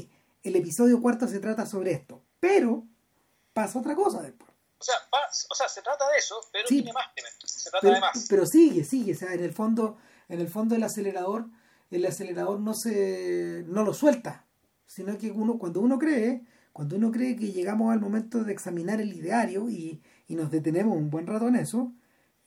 el 0.43 0.57
episodio 0.57 1.01
cuarto 1.01 1.27
se 1.29 1.41
trata 1.41 1.66
sobre 1.66 1.93
esto. 1.93 2.23
Pero 2.39 2.85
pasa 3.53 3.79
otra 3.79 3.95
cosa 3.95 4.23
después. 4.23 4.51
O 4.79 4.83
sea, 4.83 4.95
o 5.51 5.55
sea 5.55 5.68
se 5.68 5.83
trata 5.83 6.11
de 6.11 6.18
eso, 6.18 6.37
pero 6.53 6.66
tiene 6.68 6.93
más 6.93 7.07
Se 7.45 7.71
trata 7.71 7.95
de 7.95 8.01
más. 8.01 8.27
Pero 8.29 8.47
sigue, 8.47 8.85
sigue. 8.85 9.12
O 9.12 9.16
sea, 9.16 9.35
en 9.35 9.45
el 9.45 9.53
fondo, 9.53 9.99
en 10.29 10.41
el 10.41 10.49
fondo 10.49 10.75
el 10.75 10.83
acelerador 10.83 11.47
el 11.91 12.07
acelerador 12.07 12.61
no 12.61 12.75
se 12.75 13.64
no 13.66 13.85
lo 13.85 13.93
suelta, 13.95 14.47
sino 14.87 15.18
que 15.18 15.31
uno 15.31 15.59
cuando 15.59 15.81
uno 15.81 15.99
cree, 15.99 16.45
cuando 16.73 16.97
uno 16.97 17.11
cree 17.11 17.37
que 17.37 17.53
llegamos 17.53 17.93
al 17.93 18.01
momento 18.01 18.45
de 18.45 18.53
examinar 18.53 19.01
el 19.01 19.12
ideario 19.12 19.68
y, 19.68 20.03
nos 20.29 20.53
detenemos 20.53 20.97
un 20.97 21.11
buen 21.11 21.27
rato 21.27 21.49
en 21.49 21.57
eso, 21.57 21.93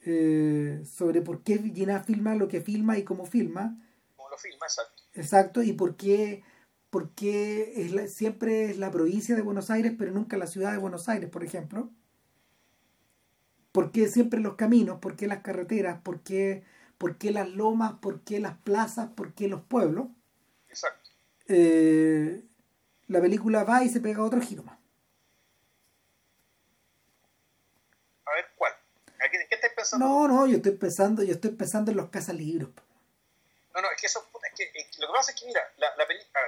eh, 0.06 0.82
sobre 0.86 1.22
por 1.22 1.44
qué 1.44 1.58
Gina 1.58 2.04
filma 2.04 2.36
lo 2.36 2.48
que 2.48 2.62
filma 2.62 2.98
y 2.98 3.04
cómo 3.04 3.26
filma. 3.26 3.78
Cómo 4.16 4.30
lo 4.30 4.38
filma, 4.38 4.66
exacto. 4.66 5.04
Exacto, 5.14 5.64
y 5.64 5.74
por 5.74 5.96
qué, 5.96 6.44
por 6.90 7.12
es 7.18 8.14
siempre 8.14 8.66
es 8.66 8.78
la 8.78 8.92
provincia 8.92 9.36
de 9.36 9.42
Buenos 9.42 9.70
Aires, 9.70 9.94
pero 9.98 10.12
nunca 10.12 10.38
la 10.38 10.48
ciudad 10.48 10.72
de 10.72 10.78
Buenos 10.78 11.10
Aires, 11.10 11.30
por 11.30 11.44
ejemplo. 11.44 11.90
¿Por 13.72 13.92
qué 13.92 14.08
siempre 14.08 14.40
los 14.40 14.56
caminos? 14.56 15.00
¿Por 15.00 15.16
qué 15.16 15.28
las 15.28 15.42
carreteras? 15.42 16.00
¿Por 16.02 16.22
qué 16.22 16.64
por 17.04 17.18
qué 17.18 17.32
las 17.32 17.50
lomas, 17.50 17.96
por 18.00 18.24
qué 18.24 18.40
las 18.40 18.58
plazas, 18.60 19.10
por 19.10 19.34
qué 19.34 19.50
los 19.50 19.62
pueblos. 19.64 20.08
Exacto. 20.70 21.10
Eh, 21.50 22.46
la 23.08 23.20
película 23.20 23.66
va 23.66 23.84
y 23.84 23.90
se 23.90 24.00
pega 24.00 24.24
otro 24.24 24.40
giro 24.40 24.64
más. 24.64 24.80
A 28.26 28.34
ver, 28.36 28.46
¿cuál? 28.56 28.72
¿En 29.20 29.32
qué 29.32 29.56
estás 29.56 29.73
pensando? 29.84 30.06
No, 30.06 30.28
no, 30.28 30.48
yo 30.48 30.58
estoy 30.58 30.74
pensando, 30.74 31.24
yo 31.24 31.34
estoy 31.34 31.52
pensando 31.52 31.92
en 31.92 31.98
los 31.98 32.28
libros. 32.30 32.70
No, 33.74 33.82
no, 33.82 33.92
es 33.92 34.00
que 34.00 34.08
eso, 34.08 34.28
es 34.44 34.54
que, 34.54 34.90
lo 35.00 35.08
que 35.08 35.14
pasa 35.14 35.32
es 35.32 35.40
que, 35.40 35.46
mira, 35.48 35.62
la, 35.78 35.96
la 35.96 36.08
película, 36.08 36.40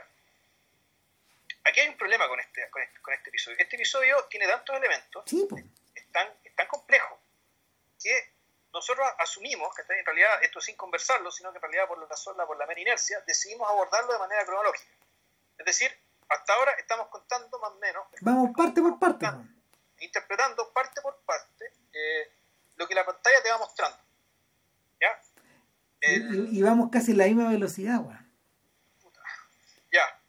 aquí 1.63 1.79
hay 1.79 1.89
un 1.89 1.97
problema 1.97 2.27
con 2.27 2.39
este, 2.39 2.69
con 2.69 2.81
este, 2.81 3.01
con 3.01 3.13
este 3.13 3.29
episodio. 3.29 3.57
Este 3.59 3.75
episodio 3.75 4.15
tiene 4.29 4.47
tantos 4.47 4.75
elementos, 4.75 5.23
sí, 5.27 5.47
es, 5.95 6.11
tan, 6.11 6.27
es 6.43 6.55
tan 6.55 6.67
complejo, 6.67 7.19
que 8.01 8.35
nosotros 8.73 9.07
asumimos 9.19 9.73
que 9.75 9.81
en 9.81 10.05
realidad 10.05 10.43
esto 10.43 10.61
sin 10.61 10.75
conversarlo, 10.75 11.31
sino 11.31 11.51
que 11.51 11.57
en 11.57 11.61
realidad 11.63 11.87
por 11.87 11.97
la 11.97 12.05
razón, 12.05 12.35
por 12.45 12.57
la 12.57 12.65
mera 12.65 12.81
inercia, 12.81 13.21
decidimos 13.25 13.69
abordarlo 13.69 14.13
de 14.13 14.19
manera 14.19 14.45
cronológica. 14.45 14.91
Es 15.57 15.65
decir, 15.65 15.91
hasta 16.29 16.53
ahora 16.53 16.73
estamos 16.73 17.07
contando 17.07 17.59
más 17.59 17.71
o 17.71 17.75
menos. 17.77 18.05
Vamos 18.21 18.51
parte 18.55 18.81
por 18.81 18.99
parte. 18.99 19.27
Interpretando 19.99 20.71
parte 20.73 20.94
que 22.95 23.01
la 23.01 23.05
pantalla 23.05 23.43
te 23.43 23.49
va 23.49 23.57
mostrando. 23.57 23.97
¿Ya? 25.01 25.21
y, 26.01 26.61
vamos 26.61 26.89
casi 26.91 27.11
a 27.11 27.15
la 27.15 27.25
misma 27.25 27.49
velocidad, 27.49 27.99
weón. 27.99 28.31
Ya. 29.91 30.19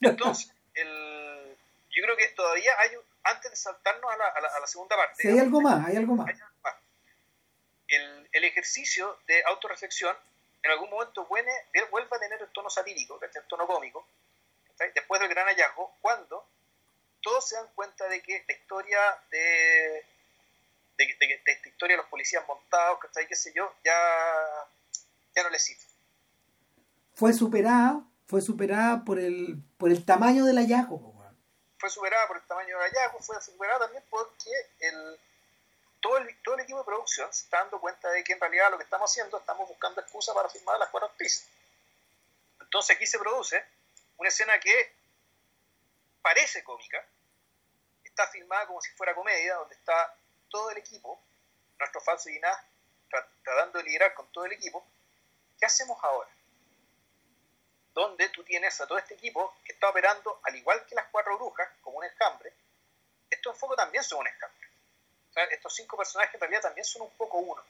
Entonces, 0.00 0.52
el, 0.74 1.56
yo 1.90 2.02
creo 2.02 2.16
que 2.16 2.28
todavía 2.28 2.72
hay, 2.78 2.90
antes 3.24 3.50
de 3.50 3.56
saltarnos 3.56 4.12
a 4.12 4.16
la, 4.16 4.26
a 4.26 4.60
la, 4.60 4.66
segunda 4.66 4.96
parte. 4.96 5.28
hay 5.28 5.38
algo 5.38 5.60
más, 5.60 5.86
hay 5.86 5.96
algo 5.96 6.16
más 6.16 6.30
el, 7.88 8.28
el 8.32 8.44
ejercicio 8.44 9.18
de 9.26 9.42
autorreflexión 9.46 10.16
en 10.62 10.70
algún 10.70 10.90
momento 10.90 11.26
vuelve, 11.26 11.52
vuelve 11.90 12.16
a 12.16 12.20
tener 12.20 12.40
el 12.40 12.48
tono 12.50 12.70
satírico, 12.70 13.18
el 13.22 13.44
tono 13.48 13.66
cómico, 13.66 14.06
después 14.94 15.20
del 15.20 15.30
gran 15.30 15.46
hallazgo, 15.46 15.96
cuando 16.00 16.46
todos 17.22 17.48
se 17.48 17.56
dan 17.56 17.68
cuenta 17.74 18.08
de 18.08 18.22
que 18.22 18.44
la 18.46 18.54
historia 18.54 18.98
de, 19.30 20.04
de, 21.06 21.26
de, 21.26 21.52
esta 21.52 21.68
historia 21.68 21.96
de 21.96 22.02
los 22.02 22.10
policías 22.10 22.46
montados, 22.46 22.98
qué 23.14 23.36
sé 23.36 23.52
yo, 23.54 23.72
ya, 23.84 23.96
ya 25.34 25.42
no 25.42 25.50
les 25.50 25.62
sirve. 25.62 25.82
Fue 27.14 27.32
superada, 27.32 28.02
fue 28.26 28.40
superada 28.40 29.04
por 29.04 29.18
el, 29.18 29.62
por 29.78 29.90
el 29.90 30.04
tamaño 30.04 30.44
del 30.44 30.56
hallazgo. 30.56 31.10
Fue 31.78 31.88
superada 31.88 32.26
por 32.28 32.36
el 32.36 32.42
tamaño 32.44 32.78
del 32.78 32.90
hallazgo, 32.90 33.20
fue 33.20 33.40
superada 33.40 33.80
también 33.80 34.04
porque 34.10 34.50
el, 34.80 35.18
todo 36.00 36.18
el, 36.18 36.42
todo 36.42 36.54
el 36.56 36.62
equipo 36.62 36.78
de 36.78 36.84
producción 36.84 37.32
se 37.32 37.44
está 37.44 37.58
dando 37.58 37.80
cuenta 37.80 38.10
de 38.10 38.22
que 38.22 38.34
en 38.34 38.40
realidad 38.40 38.70
lo 38.70 38.76
que 38.76 38.84
estamos 38.84 39.10
haciendo, 39.10 39.38
estamos 39.38 39.68
buscando 39.68 40.00
excusa 40.00 40.34
para 40.34 40.48
filmar 40.48 40.78
las 40.78 40.90
cuatro 40.90 41.08
actrices. 41.08 41.48
Entonces 42.60 42.96
aquí 42.96 43.06
se 43.06 43.18
produce 43.18 43.64
una 44.18 44.28
escena 44.28 44.58
que 44.60 44.92
parece 46.20 46.62
cómica, 46.62 47.02
está 48.04 48.26
filmada 48.26 48.66
como 48.66 48.80
si 48.82 48.90
fuera 48.90 49.14
comedia, 49.14 49.54
donde 49.54 49.74
está 49.74 50.14
todo 50.50 50.70
el 50.70 50.78
equipo, 50.78 51.20
nuestro 51.78 52.00
falso 52.00 52.28
Ginás 52.28 52.58
tratando 53.42 53.78
de 53.78 53.84
liderar 53.84 54.14
con 54.14 54.30
todo 54.32 54.44
el 54.44 54.52
equipo, 54.52 54.86
¿qué 55.58 55.66
hacemos 55.66 55.98
ahora? 56.02 56.30
Donde 57.92 58.28
tú 58.28 58.44
tienes 58.44 58.80
a 58.80 58.86
todo 58.86 58.98
este 58.98 59.14
equipo 59.14 59.54
que 59.64 59.72
está 59.72 59.88
operando 59.88 60.40
al 60.44 60.54
igual 60.54 60.84
que 60.86 60.94
las 60.94 61.06
cuatro 61.10 61.36
brujas, 61.36 61.68
como 61.80 61.98
un 61.98 62.04
escambre, 62.04 62.52
estos 63.28 63.58
focos 63.58 63.76
también 63.76 64.04
son 64.04 64.20
un 64.20 64.26
escambre. 64.26 64.68
estos 65.50 65.74
cinco 65.74 65.96
personajes 65.96 66.34
en 66.34 66.40
realidad 66.40 66.62
también 66.62 66.84
son 66.84 67.02
un 67.02 67.10
poco 67.16 67.38
uno. 67.38 67.62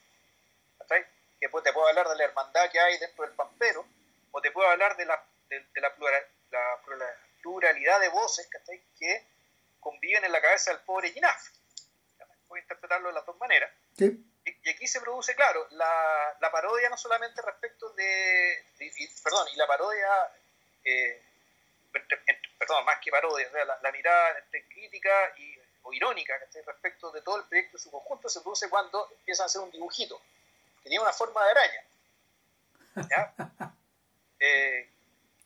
Que 0.89 1.49
te 1.49 1.73
puedo 1.73 1.89
hablar 1.89 2.09
de 2.09 2.17
la 2.17 2.25
hermandad 2.25 2.71
que 2.71 2.79
hay 2.79 2.99
dentro 2.99 3.25
del 3.25 3.35
pampero, 3.35 3.87
o 4.31 4.41
te 4.43 4.51
puedo 4.51 4.69
hablar 4.69 4.97
de 4.97 5.07
la, 5.07 5.25
de, 5.49 5.81
la, 5.81 5.95
plural, 5.95 6.27
la, 6.51 6.81
pluralidad 7.41 8.01
de 8.01 8.09
voces 8.09 8.49
que 8.99 9.27
conviven 9.79 10.25
en 10.25 10.33
la 10.33 10.41
cabeza 10.41 10.71
del 10.73 10.81
pobre 10.81 11.11
Ginaf. 11.11 11.49
Puedo 12.51 12.63
interpretarlo 12.63 13.11
de 13.11 13.15
las 13.15 13.25
dos 13.25 13.39
maneras. 13.39 13.71
Y, 13.97 14.69
aquí 14.69 14.89
se 14.89 15.01
produce, 15.01 15.37
claro, 15.37 15.69
la, 15.71 16.37
la, 16.41 16.51
parodia 16.51 16.89
no 16.89 16.97
solamente 16.97 17.41
respecto 17.43 17.91
de, 17.91 18.65
perdón, 19.23 19.47
y 19.55 19.57
la 19.57 19.69
parodia, 19.69 20.33
eh, 20.83 21.23
perdón, 22.59 22.85
más 22.85 22.99
que 22.99 23.13
parodia, 23.13 23.47
o 23.47 23.53
sea, 23.53 23.65
la, 23.65 23.93
mirada 23.93 24.37
entre 24.41 24.67
crítica 24.67 25.33
y, 25.37 25.57
o 25.83 25.93
irónica 25.93 26.35
respecto 26.67 27.13
de 27.13 27.23
todo 27.23 27.37
el 27.37 27.45
proyecto 27.45 27.77
en 27.77 27.83
su 27.85 27.91
conjunto 27.93 28.29
se 28.29 28.41
produce 28.41 28.69
cuando 28.69 29.09
empiezan 29.13 29.45
a 29.45 29.47
hacer 29.47 29.61
un 29.61 29.71
dibujito 29.71 30.21
que 30.83 30.89
tiene 30.89 31.03
una 31.05 31.13
forma 31.13 31.45
de 31.45 31.51
araña. 31.53 31.85
¿ya? 33.09 33.35
Eh, 34.43 34.89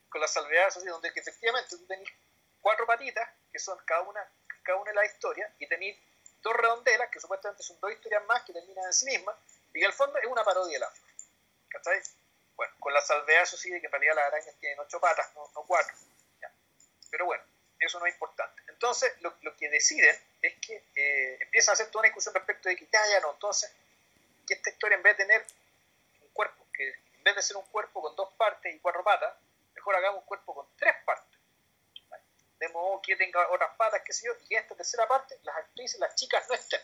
con 0.08 0.20
las 0.20 0.32
salvedades 0.32 0.76
así, 0.76 0.86
donde 0.86 1.08
efectivamente 1.08 1.76
tú 1.76 1.84
tenés 1.84 2.08
cuatro 2.62 2.86
patitas, 2.86 3.28
que 3.52 3.58
son 3.58 3.76
cada 3.84 4.00
una, 4.02 4.24
cada 4.62 4.78
una 4.78 4.92
de 4.92 4.94
la 4.94 5.04
historia, 5.04 5.52
y 5.58 5.66
tenéis 5.66 5.98
dos 6.44 6.54
redondelas, 6.54 7.08
que 7.10 7.18
supuestamente 7.18 7.64
son 7.64 7.80
dos 7.80 7.90
historias 7.90 8.22
más 8.26 8.42
que 8.44 8.52
terminan 8.52 8.84
en 8.84 8.92
sí 8.92 9.06
mismas, 9.06 9.34
y 9.72 9.80
que 9.80 9.86
al 9.86 9.92
fondo 9.92 10.16
es 10.18 10.26
una 10.26 10.44
parodia 10.44 10.74
de 10.74 10.78
la 10.78 10.90
flor. 10.90 11.10
¿Cachai? 11.70 12.00
Bueno, 12.54 12.72
con 12.78 12.92
la 12.94 13.00
salvedad, 13.00 13.42
eso 13.42 13.56
sí, 13.56 13.70
de 13.70 13.80
que 13.80 13.86
en 13.86 13.92
realidad 13.92 14.14
las 14.14 14.26
arañas 14.26 14.54
tienen 14.60 14.78
ocho 14.78 15.00
patas, 15.00 15.34
no, 15.34 15.64
cuatro. 15.66 15.96
Pero 17.10 17.26
bueno, 17.26 17.42
eso 17.80 17.98
no 17.98 18.06
es 18.06 18.14
importante. 18.14 18.62
Entonces, 18.68 19.12
lo, 19.20 19.56
que 19.56 19.68
deciden 19.68 20.16
es 20.42 20.54
que 20.60 20.84
eh, 20.94 21.38
empiezan 21.40 21.72
a 21.72 21.74
hacer 21.74 21.86
toda 21.86 22.00
una 22.00 22.08
discusión 22.08 22.34
respecto 22.34 22.68
de 22.68 22.76
que 22.76 22.86
ya, 22.92 23.00
ya 23.08 23.20
no, 23.20 23.32
entonces, 23.32 23.72
que 24.46 24.54
esta 24.54 24.70
historia 24.70 24.96
en 24.96 25.02
vez 25.02 25.16
de 25.16 25.24
tener 25.24 25.46
un 26.20 26.28
cuerpo, 26.28 26.66
que 26.72 26.88
en 26.88 27.24
vez 27.24 27.36
de 27.36 27.42
ser 27.42 27.56
un 27.56 27.64
cuerpo 27.66 28.02
con 28.02 28.14
dos 28.16 28.32
partes 28.34 28.74
y 28.74 28.78
cuatro 28.80 29.02
patas, 29.02 29.32
mejor 29.74 29.94
hagamos 29.94 30.20
un 30.22 30.26
cuerpo 30.26 30.54
con 30.54 30.66
tres 30.76 30.94
partes. 31.04 31.33
De 32.58 32.68
modo 32.68 33.00
que 33.02 33.16
tenga 33.16 33.48
otras 33.50 33.76
patas, 33.76 34.02
que 34.04 34.12
sé 34.12 34.26
yo, 34.26 34.32
y 34.48 34.54
en 34.54 34.62
esta 34.62 34.74
tercera 34.74 35.06
parte 35.08 35.38
las 35.42 35.56
actrices, 35.56 35.98
las 36.00 36.14
chicas 36.14 36.46
no 36.48 36.54
estén. 36.54 36.80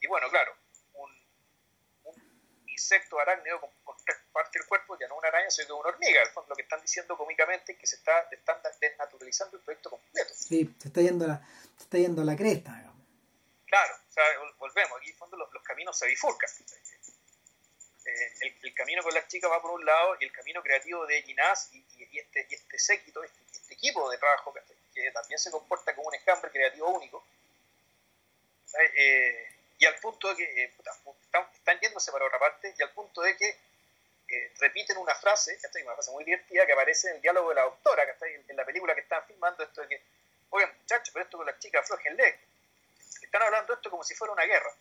Y 0.00 0.06
bueno, 0.06 0.28
claro, 0.30 0.54
un, 0.94 1.10
insecto 2.66 3.18
arácnido 3.18 3.60
con, 3.60 3.70
tres 4.04 4.18
partes 4.32 4.60
del 4.60 4.68
cuerpo, 4.68 4.98
ya 4.98 5.08
no 5.08 5.16
una 5.16 5.28
araña, 5.28 5.50
sino 5.50 5.78
una 5.78 5.88
hormiga. 5.88 6.20
lo 6.48 6.54
que 6.54 6.62
están 6.62 6.80
diciendo 6.82 7.16
cómicamente 7.16 7.72
es 7.72 7.78
que 7.78 7.86
se 7.86 7.96
está, 7.96 8.28
desnaturalizando 8.80 9.56
el 9.56 9.62
proyecto 9.62 9.90
completo. 9.90 10.32
Sí, 10.34 10.74
se 10.78 10.88
está 10.88 11.00
yendo 11.00 11.26
la, 11.26 11.46
se 11.76 11.84
está 11.84 11.98
yendo 11.98 12.22
la 12.24 12.36
cresta, 12.36 12.80
Claro, 13.66 13.94
o 14.08 14.12
sea, 14.12 14.24
volvemos, 14.58 14.98
aquí 15.00 15.10
en 15.10 15.16
fondo 15.16 15.36
los, 15.36 15.52
los 15.52 15.62
caminos 15.64 15.98
se 15.98 16.06
bifurcan. 16.06 16.48
Eh, 18.06 18.52
el, 18.62 18.74
camino 18.74 19.02
con 19.02 19.14
las 19.14 19.26
chicas 19.28 19.50
va 19.50 19.62
por 19.62 19.70
un 19.70 19.84
lado 19.84 20.16
y 20.20 20.24
el 20.24 20.32
camino 20.32 20.62
creativo 20.62 21.06
de 21.06 21.22
Ginás 21.22 21.70
y, 21.72 22.18
este, 22.18 22.46
y 22.50 22.54
este 22.54 22.78
séquito, 22.78 23.24
este, 23.24 23.40
este, 23.50 23.74
equipo 23.74 24.10
de 24.10 24.18
trabajo 24.18 24.52
que, 24.52 25.10
también 25.12 25.38
se 25.38 25.50
comporta 25.50 25.94
como 25.94 26.08
un 26.08 26.14
escambre 26.14 26.50
creativo 26.50 26.88
único, 26.88 27.24
eh, 28.96 29.48
y 29.78 29.86
al 29.86 29.96
punto 29.96 30.28
de 30.28 30.36
que 30.36 30.64
eh, 30.64 30.72
están, 31.22 31.80
yéndose 31.80 32.12
para 32.12 32.26
otra 32.26 32.38
parte 32.38 32.74
y 32.78 32.82
al 32.82 32.92
punto 32.92 33.22
de 33.22 33.36
que 33.36 33.56
repiten 34.58 34.96
una 34.98 35.14
frase, 35.14 35.58
una 35.82 35.94
frase 35.94 36.10
muy 36.10 36.24
divertida 36.24 36.66
que 36.66 36.72
aparece 36.72 37.08
en 37.08 37.16
el 37.16 37.22
diálogo 37.22 37.50
de 37.50 37.54
la 37.56 37.62
doctora, 37.62 38.04
que 38.06 38.34
en, 38.34 38.44
en 38.48 38.56
la 38.56 38.64
película 38.64 38.94
que 38.94 39.00
están 39.00 39.24
filmando, 39.26 39.62
esto 39.62 39.80
de 39.80 39.88
que, 39.88 40.02
oigan 40.50 40.76
muchachos, 40.78 41.10
pero 41.12 41.24
esto 41.24 41.36
con 41.38 41.46
las 41.46 41.58
chicas 41.58 41.82
aflojenle, 41.82 42.38
están 43.22 43.42
hablando 43.42 43.74
esto 43.74 43.90
como 43.90 44.04
si 44.04 44.14
fuera 44.14 44.32
una 44.32 44.44
guerra. 44.44 44.72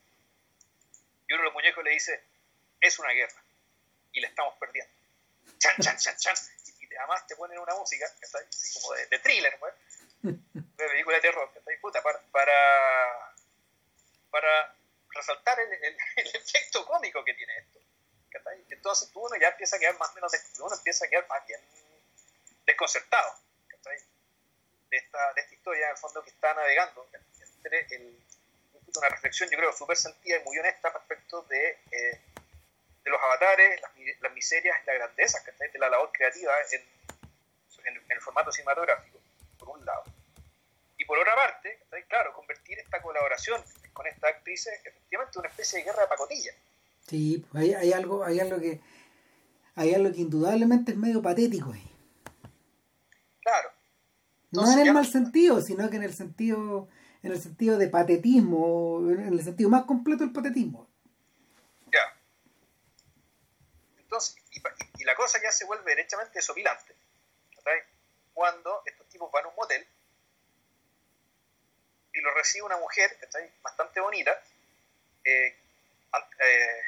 Y 1.27 1.33
uno 1.33 1.41
de 1.41 1.45
los 1.45 1.53
muñecos 1.53 1.83
le 1.83 1.91
dice, 1.91 2.23
es 2.83 2.99
una 2.99 3.09
guerra. 3.11 3.41
Y 4.11 4.21
la 4.21 4.27
estamos 4.27 4.55
perdiendo. 4.59 4.93
Chan, 5.57 5.75
chan, 5.79 5.97
chan, 5.97 6.15
chan. 6.17 6.35
Y 6.79 6.95
además 6.95 7.25
te 7.25 7.35
ponen 7.35 7.57
una 7.57 7.73
música, 7.75 8.05
Así 8.05 8.79
como 8.79 8.93
de, 8.93 9.19
thriller, 9.19 9.57
pues, 9.59 9.73
de 10.21 10.87
película 10.87 11.15
de 11.15 11.21
terror, 11.21 11.51
Puta, 11.81 12.03
para, 12.03 12.21
para, 14.29 14.75
resaltar 15.09 15.59
el, 15.59 15.97
efecto 16.35 16.85
cómico 16.85 17.23
que 17.23 17.33
tiene 17.33 17.57
esto. 17.57 17.79
Entonces 18.69 19.09
tú 19.11 19.25
uno 19.25 19.35
ya 19.39 19.49
empieza 19.49 19.77
a 19.77 19.79
quedar 19.79 19.97
más 19.97 20.13
menos, 20.15 20.31
uno 20.59 20.75
empieza 20.75 21.05
a 21.05 21.07
quedar 21.07 21.27
más 21.27 21.45
bien 21.47 21.61
desconcertado 22.65 23.39
de 24.89 24.97
esta, 24.97 25.33
de 25.33 25.41
esta 25.41 25.53
historia, 25.55 25.85
en 25.85 25.91
el 25.91 25.97
fondo, 25.97 26.23
que 26.23 26.29
está 26.29 26.53
navegando 26.53 27.07
entre 27.11 27.95
el, 27.95 28.23
una 28.95 29.09
reflexión, 29.09 29.49
yo 29.49 29.57
creo, 29.57 29.73
súper 29.73 29.97
sentida 29.97 30.37
y 30.37 30.43
muy 30.43 30.57
honesta 30.59 30.89
respecto 30.89 31.41
de, 31.43 31.79
eh, 31.91 32.21
de 33.03 33.11
los 33.11 33.21
avatares, 33.21 33.81
las, 34.21 34.33
miserias 34.33 34.77
y 34.81 34.85
las 34.85 34.95
grandezas 34.95 35.43
que 35.43 35.51
de 35.51 35.79
la 35.79 35.89
labor 35.89 36.11
creativa 36.11 36.51
en, 36.71 36.81
en, 37.85 38.01
el 38.09 38.21
formato 38.21 38.51
cinematográfico, 38.51 39.19
por 39.57 39.69
un 39.69 39.85
lado. 39.85 40.03
Y 40.97 41.05
por 41.05 41.19
otra 41.19 41.35
parte, 41.35 41.79
claro, 42.07 42.33
convertir 42.33 42.79
esta 42.79 43.01
colaboración 43.01 43.61
con 43.91 44.07
esta 44.07 44.27
actriz 44.27 44.67
efectivamente 44.67 45.33
en 45.35 45.39
una 45.39 45.49
especie 45.49 45.79
de 45.79 45.85
guerra 45.85 46.03
de 46.03 46.07
pacotilla. 46.07 46.51
Sí, 47.07 47.45
pues 47.51 47.63
hay, 47.63 47.73
hay, 47.73 47.93
algo, 47.93 48.23
hay 48.23 48.39
algo 48.39 48.59
que 48.59 48.79
hay 49.75 49.93
algo 49.93 50.11
que 50.13 50.21
indudablemente 50.21 50.91
es 50.91 50.97
medio 50.97 51.21
patético 51.21 51.73
ahí. 51.73 51.89
Claro. 53.41 53.71
no 54.51 54.71
en 54.71 54.79
el 54.79 54.93
mal 54.93 55.05
sentido, 55.05 55.59
sino 55.61 55.89
que 55.89 55.97
en 55.97 56.03
el 56.03 56.13
sentido 56.13 56.87
en 57.23 57.31
el 57.31 57.41
sentido 57.41 57.77
de 57.77 57.87
patetismo, 57.87 58.99
en 59.09 59.33
el 59.33 59.41
sentido 59.41 59.69
más 59.69 59.85
completo 59.85 60.25
del 60.25 60.33
patetismo. 60.33 60.87
Ya. 61.91 62.19
Entonces, 63.97 64.35
y, 65.03 65.05
la 65.05 65.15
cosa 65.15 65.41
ya 65.41 65.51
se 65.51 65.65
vuelve 65.65 65.91
derechamente 65.91 66.39
desopilante. 66.39 66.95
Cuando 68.33 68.81
estos 68.85 69.07
tipos 69.09 69.31
van 69.31 69.45
a 69.45 69.47
un 69.49 69.55
motel 69.55 69.85
y 72.13 72.21
lo 72.21 72.33
recibe 72.33 72.65
una 72.65 72.77
mujer 72.77 73.17
bastante 73.61 73.99
bonita, 73.99 74.41
eh, 75.23 75.55
eh, 76.39 76.81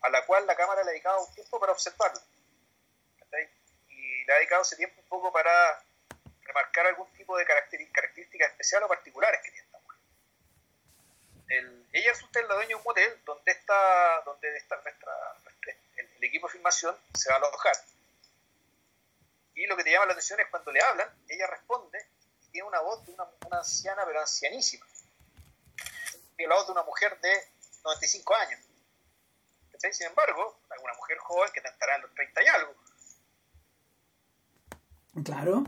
a, 0.00 0.08
la 0.10 0.24
cual 0.26 0.46
la 0.46 0.56
cámara 0.56 0.82
le 0.82 0.90
ha 0.90 0.92
dedicado 0.92 1.24
un 1.24 1.34
tiempo 1.34 1.58
para 1.58 1.72
observarla. 1.72 2.20
Y 3.88 4.24
le 4.24 4.32
ha 4.32 4.36
dedicado 4.36 4.62
ese 4.62 4.76
tiempo 4.76 5.00
un 5.00 5.08
poco 5.08 5.32
para 5.32 5.82
remarcar 6.42 6.86
algún 6.86 7.12
tipo 7.14 7.36
de 7.36 7.44
características 7.44 8.50
especiales 8.50 8.86
o 8.86 8.88
particulares 8.88 9.40
que 9.42 9.50
tiene 9.50 9.72
ella 11.92 12.12
resulta 12.12 12.40
la 12.42 12.54
dueña 12.54 12.68
de 12.68 12.74
un 12.76 12.82
motel 12.84 13.20
donde 13.24 13.52
está, 13.52 14.22
donde 14.24 14.56
está 14.56 14.80
nuestra, 14.82 15.12
el, 16.22 16.28
equipo 16.28 16.46
de 16.46 16.52
filmación 16.52 16.96
se 17.14 17.28
va 17.30 17.36
a 17.36 17.38
alojar. 17.38 17.76
Y 19.54 19.66
lo 19.66 19.76
que 19.76 19.84
te 19.84 19.90
llama 19.90 20.06
la 20.06 20.12
atención 20.12 20.40
es 20.40 20.48
cuando 20.48 20.72
le 20.72 20.80
hablan, 20.80 21.08
ella 21.28 21.46
responde 21.48 21.98
y 22.42 22.48
tiene 22.50 22.68
una 22.68 22.80
voz 22.80 23.04
de 23.04 23.12
una, 23.12 23.26
anciana, 23.50 24.04
pero 24.06 24.20
ancianísima. 24.20 24.86
Tiene 26.36 26.48
la 26.48 26.56
voz 26.56 26.66
de 26.66 26.72
una 26.72 26.82
mujer 26.84 27.20
de 27.20 27.34
95 27.84 28.34
años. 28.34 28.60
Sin 29.90 30.06
embargo, 30.06 30.60
una 30.80 30.94
mujer 30.94 31.18
joven 31.18 31.50
que 31.52 31.60
tentará 31.60 31.96
en 31.96 32.02
los 32.02 32.14
30 32.14 32.42
y 32.42 32.46
algo. 32.46 32.74
Claro. 35.24 35.64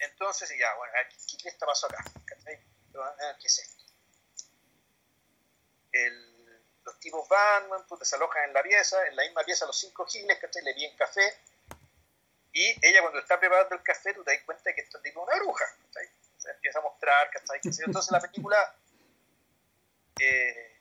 Entonces, 0.00 0.52
ya, 0.58 0.74
bueno, 0.74 0.92
¿qué, 1.08 1.36
qué 1.38 1.48
está 1.48 1.66
pasando 1.66 1.96
acá? 1.96 2.10
¿Qué 3.40 3.46
es 3.46 3.58
esto? 3.60 3.84
Los 6.88 6.98
tipos 7.00 7.28
van, 7.28 7.64
pues, 7.86 8.08
se 8.08 8.16
alojan 8.16 8.44
en 8.44 8.54
la 8.54 8.62
pieza, 8.62 9.06
en 9.06 9.14
la 9.14 9.22
misma 9.22 9.44
pieza 9.44 9.66
los 9.66 9.78
cinco 9.78 10.06
giles, 10.06 10.38
que 10.38 10.62
Le 10.62 10.74
piden 10.74 10.96
café, 10.96 11.34
y 12.52 12.64
ella 12.82 13.02
cuando 13.02 13.20
está 13.20 13.38
preparando 13.38 13.74
el 13.74 13.82
café, 13.82 14.14
tú 14.14 14.24
te 14.24 14.32
das 14.32 14.42
cuenta 14.44 14.74
que 14.74 14.80
esto 14.80 14.96
es 14.96 15.02
tipo 15.02 15.22
una 15.22 15.36
bruja, 15.36 15.64
Se 16.38 16.50
empieza 16.50 16.78
a 16.78 16.82
mostrar, 16.82 17.30
Entonces 17.62 18.10
la 18.10 18.20
película... 18.20 18.74
Eh, 20.20 20.74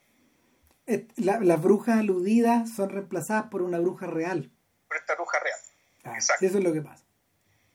las 1.17 1.61
brujas 1.61 1.99
aludidas 1.99 2.73
son 2.73 2.89
reemplazadas 2.89 3.49
por 3.51 3.61
una 3.61 3.79
bruja 3.79 4.07
real. 4.07 4.49
Por 4.87 4.97
esta 4.97 5.15
bruja 5.15 5.39
real. 5.39 5.59
Ah, 6.05 6.13
Exacto. 6.15 6.45
Eso 6.45 6.57
es 6.57 6.63
lo 6.63 6.71
que 6.71 6.81
pasa. 6.81 7.03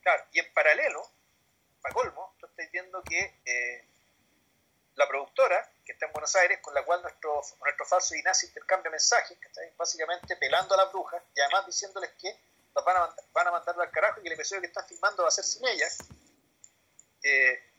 Claro, 0.00 0.24
y 0.32 0.40
en 0.40 0.52
paralelo, 0.54 1.02
para 1.82 1.94
colmo, 1.94 2.34
tú 2.40 2.46
estás 2.46 2.70
viendo 2.72 3.02
que 3.02 3.40
eh, 3.44 3.86
la 4.94 5.06
productora 5.06 5.71
que 5.84 5.92
está 5.92 6.06
en 6.06 6.12
Buenos 6.12 6.34
Aires, 6.36 6.60
con 6.60 6.74
la 6.74 6.84
cual 6.84 7.02
nuestro, 7.02 7.40
nuestro 7.60 7.86
falso 7.86 8.14
Ignacio 8.14 8.48
intercambia 8.48 8.90
mensajes, 8.90 9.38
que 9.38 9.48
está 9.48 9.60
básicamente 9.76 10.36
pelando 10.36 10.74
a 10.74 10.78
las 10.78 10.92
brujas 10.92 11.22
y 11.34 11.40
además 11.40 11.66
diciéndoles 11.66 12.10
que 12.20 12.28
las 12.74 12.84
van 12.84 12.96
a, 12.96 13.00
mandar, 13.00 13.24
van 13.32 13.46
a 13.48 13.50
mandarlo 13.50 13.82
al 13.82 13.90
carajo 13.90 14.20
y 14.20 14.22
que 14.22 14.28
el 14.28 14.34
episodio 14.34 14.60
que 14.60 14.68
están 14.68 14.86
filmando 14.86 15.22
va 15.22 15.28
a 15.28 15.32
ser 15.32 15.44
sin 15.44 15.66
ellas. 15.66 15.98
Eh, 17.22 17.72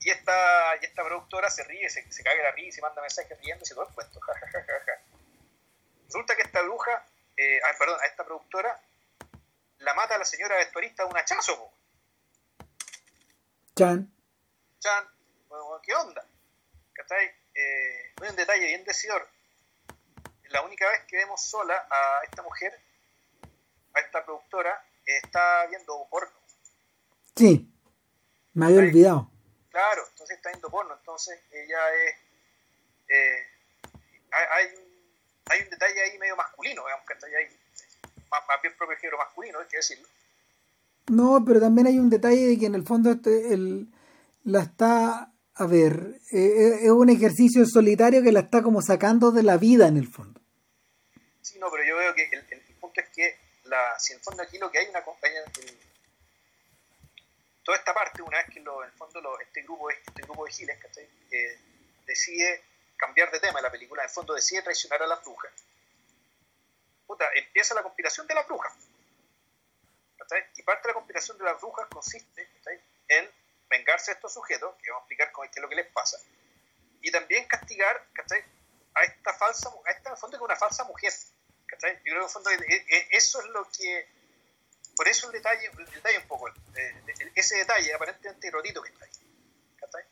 y, 0.00 0.10
esta, 0.10 0.76
y 0.80 0.84
esta 0.84 1.04
productora 1.04 1.50
se 1.50 1.64
ríe, 1.64 1.88
se, 1.88 2.10
se 2.12 2.22
caga 2.22 2.42
la 2.42 2.50
risa 2.52 2.68
y 2.68 2.72
se 2.72 2.82
manda 2.82 3.00
mensajes 3.00 3.38
riéndose 3.40 3.74
todo 3.74 3.88
el 3.88 3.94
cuento. 3.94 4.20
Ja, 4.20 4.34
ja, 4.34 4.46
ja, 4.50 4.64
ja, 4.64 4.84
ja. 4.84 5.02
Resulta 6.04 6.36
que 6.36 6.42
esta 6.42 6.62
bruja, 6.62 7.06
eh, 7.36 7.60
ah, 7.64 7.74
perdón, 7.78 7.98
a 8.00 8.06
esta 8.06 8.24
productora 8.24 8.80
la 9.78 9.94
mata 9.94 10.14
a 10.14 10.18
la 10.18 10.24
señora 10.24 10.56
vestuarista 10.56 11.04
de 11.04 11.10
un 11.10 11.16
hachazo. 11.16 11.56
po. 11.56 11.72
Chan. 13.76 14.12
Chan, 14.78 15.08
bueno, 15.48 15.80
¿qué 15.82 15.94
onda? 15.94 16.26
¿Cachai? 16.96 17.26
Eh, 17.54 18.12
hay 18.22 18.30
un 18.30 18.36
detalle 18.36 18.66
bien 18.66 18.84
decidor. 18.84 19.28
La 20.48 20.62
única 20.62 20.88
vez 20.90 21.02
que 21.06 21.16
vemos 21.16 21.42
sola 21.42 21.86
a 21.90 22.24
esta 22.24 22.42
mujer, 22.42 22.72
a 23.94 24.00
esta 24.00 24.24
productora, 24.24 24.82
está 25.04 25.66
viendo 25.66 26.06
porno. 26.10 26.32
Sí. 27.34 27.70
Me 28.54 28.66
había 28.66 28.78
olvidado. 28.78 29.30
Claro, 29.70 30.06
entonces 30.10 30.36
está 30.38 30.48
viendo 30.50 30.70
porno, 30.70 30.96
entonces 30.98 31.38
ella 31.52 31.94
es... 31.94 32.16
eh, 33.08 33.46
hay, 34.30 34.46
hay 34.52 34.74
un, 34.76 34.82
hay 35.50 35.62
un 35.62 35.70
detalle 35.70 36.00
ahí 36.00 36.18
medio 36.18 36.36
masculino, 36.36 36.82
digamos, 36.84 37.10
está 37.10 37.26
ahí, 37.26 37.58
más, 38.30 38.42
más 38.48 38.62
bien 38.62 38.74
propio 38.78 38.96
género 38.96 39.18
masculino, 39.18 39.58
hay 39.60 39.66
que 39.66 39.76
decirlo. 39.76 40.08
No, 41.08 41.44
pero 41.46 41.60
también 41.60 41.86
hay 41.88 41.98
un 41.98 42.08
detalle 42.08 42.46
de 42.46 42.58
que 42.58 42.66
en 42.66 42.74
el 42.74 42.86
fondo 42.86 43.10
este, 43.12 43.52
el, 43.52 43.86
la 44.44 44.62
está, 44.62 45.30
a 45.58 45.66
ver, 45.66 46.20
eh, 46.32 46.80
es 46.82 46.90
un 46.90 47.08
ejercicio 47.08 47.64
solitario 47.66 48.22
que 48.22 48.32
la 48.32 48.40
está 48.40 48.62
como 48.62 48.82
sacando 48.82 49.30
de 49.32 49.42
la 49.42 49.56
vida 49.56 49.88
en 49.88 49.96
el 49.96 50.06
fondo. 50.08 50.40
Sí, 51.40 51.58
no, 51.58 51.70
pero 51.70 51.84
yo 51.84 51.96
veo 51.96 52.14
que 52.14 52.28
el, 52.30 52.76
punto 52.80 53.00
es 53.00 53.08
que 53.10 53.38
la, 53.64 53.98
si 53.98 54.12
en 54.12 54.18
el 54.18 54.24
fondo 54.24 54.42
aquí 54.42 54.58
lo 54.58 54.70
que 54.70 54.78
hay 54.78 54.88
una 54.88 55.02
compañía, 55.02 55.40
el- 55.44 55.78
toda 57.64 57.78
esta 57.78 57.94
parte, 57.94 58.22
una 58.22 58.38
vez 58.38 58.46
que 58.52 58.60
lo, 58.60 58.82
en 58.84 58.90
el 58.90 58.96
fondo 58.96 59.20
lo- 59.20 59.40
este 59.40 59.62
grupo 59.62 59.90
este 59.90 60.22
grupo 60.22 60.44
de 60.44 60.52
giles. 60.52 60.78
Eh, 61.30 61.58
decide 62.06 62.62
cambiar 62.96 63.30
de 63.30 63.40
tema 63.40 63.58
en 63.58 63.64
la 63.64 63.70
película, 63.72 64.02
en 64.02 64.08
el 64.08 64.14
fondo 64.14 64.34
decide 64.34 64.62
traicionar 64.62 65.02
a 65.02 65.06
las 65.06 65.22
brujas, 65.24 65.52
puta, 67.06 67.24
empieza 67.34 67.74
la 67.74 67.82
conspiración 67.82 68.26
de 68.26 68.34
las 68.34 68.46
brujas. 68.46 68.72
¿cachai? 70.18 70.44
Y 70.56 70.62
parte 70.62 70.82
de 70.82 70.88
la 70.88 70.94
conspiración 70.94 71.38
de 71.38 71.44
las 71.44 71.60
brujas 71.60 71.86
consiste 71.88 72.48
¿cachai? 72.58 72.80
en 73.08 73.28
vengarse 73.78 74.10
de 74.10 74.14
estos 74.16 74.32
sujetos, 74.34 74.74
que 74.82 74.90
vamos 74.90 75.02
a 75.02 75.04
explicar 75.04 75.32
cómo- 75.32 75.50
qué 75.50 75.58
es 75.58 75.62
lo 75.62 75.68
que 75.68 75.76
les 75.76 75.86
pasa, 75.92 76.18
y 77.02 77.10
también 77.10 77.46
castigar 77.46 78.04
¿cachai? 78.12 78.42
a 78.94 79.04
esta 79.04 79.32
falsa, 79.34 79.70
a 79.84 79.90
esta 79.90 80.08
en 80.10 80.14
el 80.14 80.18
fondo 80.18 80.36
que 80.38 80.42
es 80.42 80.48
una 80.50 80.56
falsa 80.56 80.84
mujer. 80.84 81.12
¿cachai? 81.66 81.96
Yo 81.96 82.02
creo 82.02 82.14
que 82.14 82.18
en 82.18 82.22
el 82.24 82.30
fondo 82.30 82.50
eso 83.10 83.40
es 83.40 83.46
lo 83.48 83.70
que, 83.70 84.08
por 84.96 85.06
eso 85.08 85.26
el 85.26 85.32
detalle, 85.32 85.66
el 85.66 85.86
detalle 85.90 86.18
un 86.18 86.26
poco, 86.26 86.48
eh, 86.48 87.30
ese 87.34 87.56
detalle 87.56 87.92
aparentemente 87.92 88.48
erudito 88.48 88.82
que 88.82 88.88
está 88.90 89.04
ahí. 89.04 89.10
¿cachai? 89.80 90.04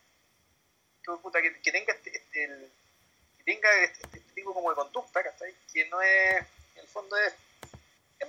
Que, 1.43 1.61
que, 1.63 1.73
tenga 1.73 1.93
este, 1.93 2.17
este- 2.17 2.45
el- 2.45 2.73
que 3.39 3.45
tenga 3.45 3.73
este, 3.83 4.01
este 4.07 4.21
tipo 4.35 4.53
como 4.55 4.71
de 4.71 4.77
conducta, 4.77 5.23
¿cachai? 5.23 5.55
Que 5.73 5.87
no 5.89 6.01
es, 6.03 6.37
en 6.75 6.81
el 6.81 6.89
fondo 6.89 7.17
es, 7.17 7.33
es 8.19 8.27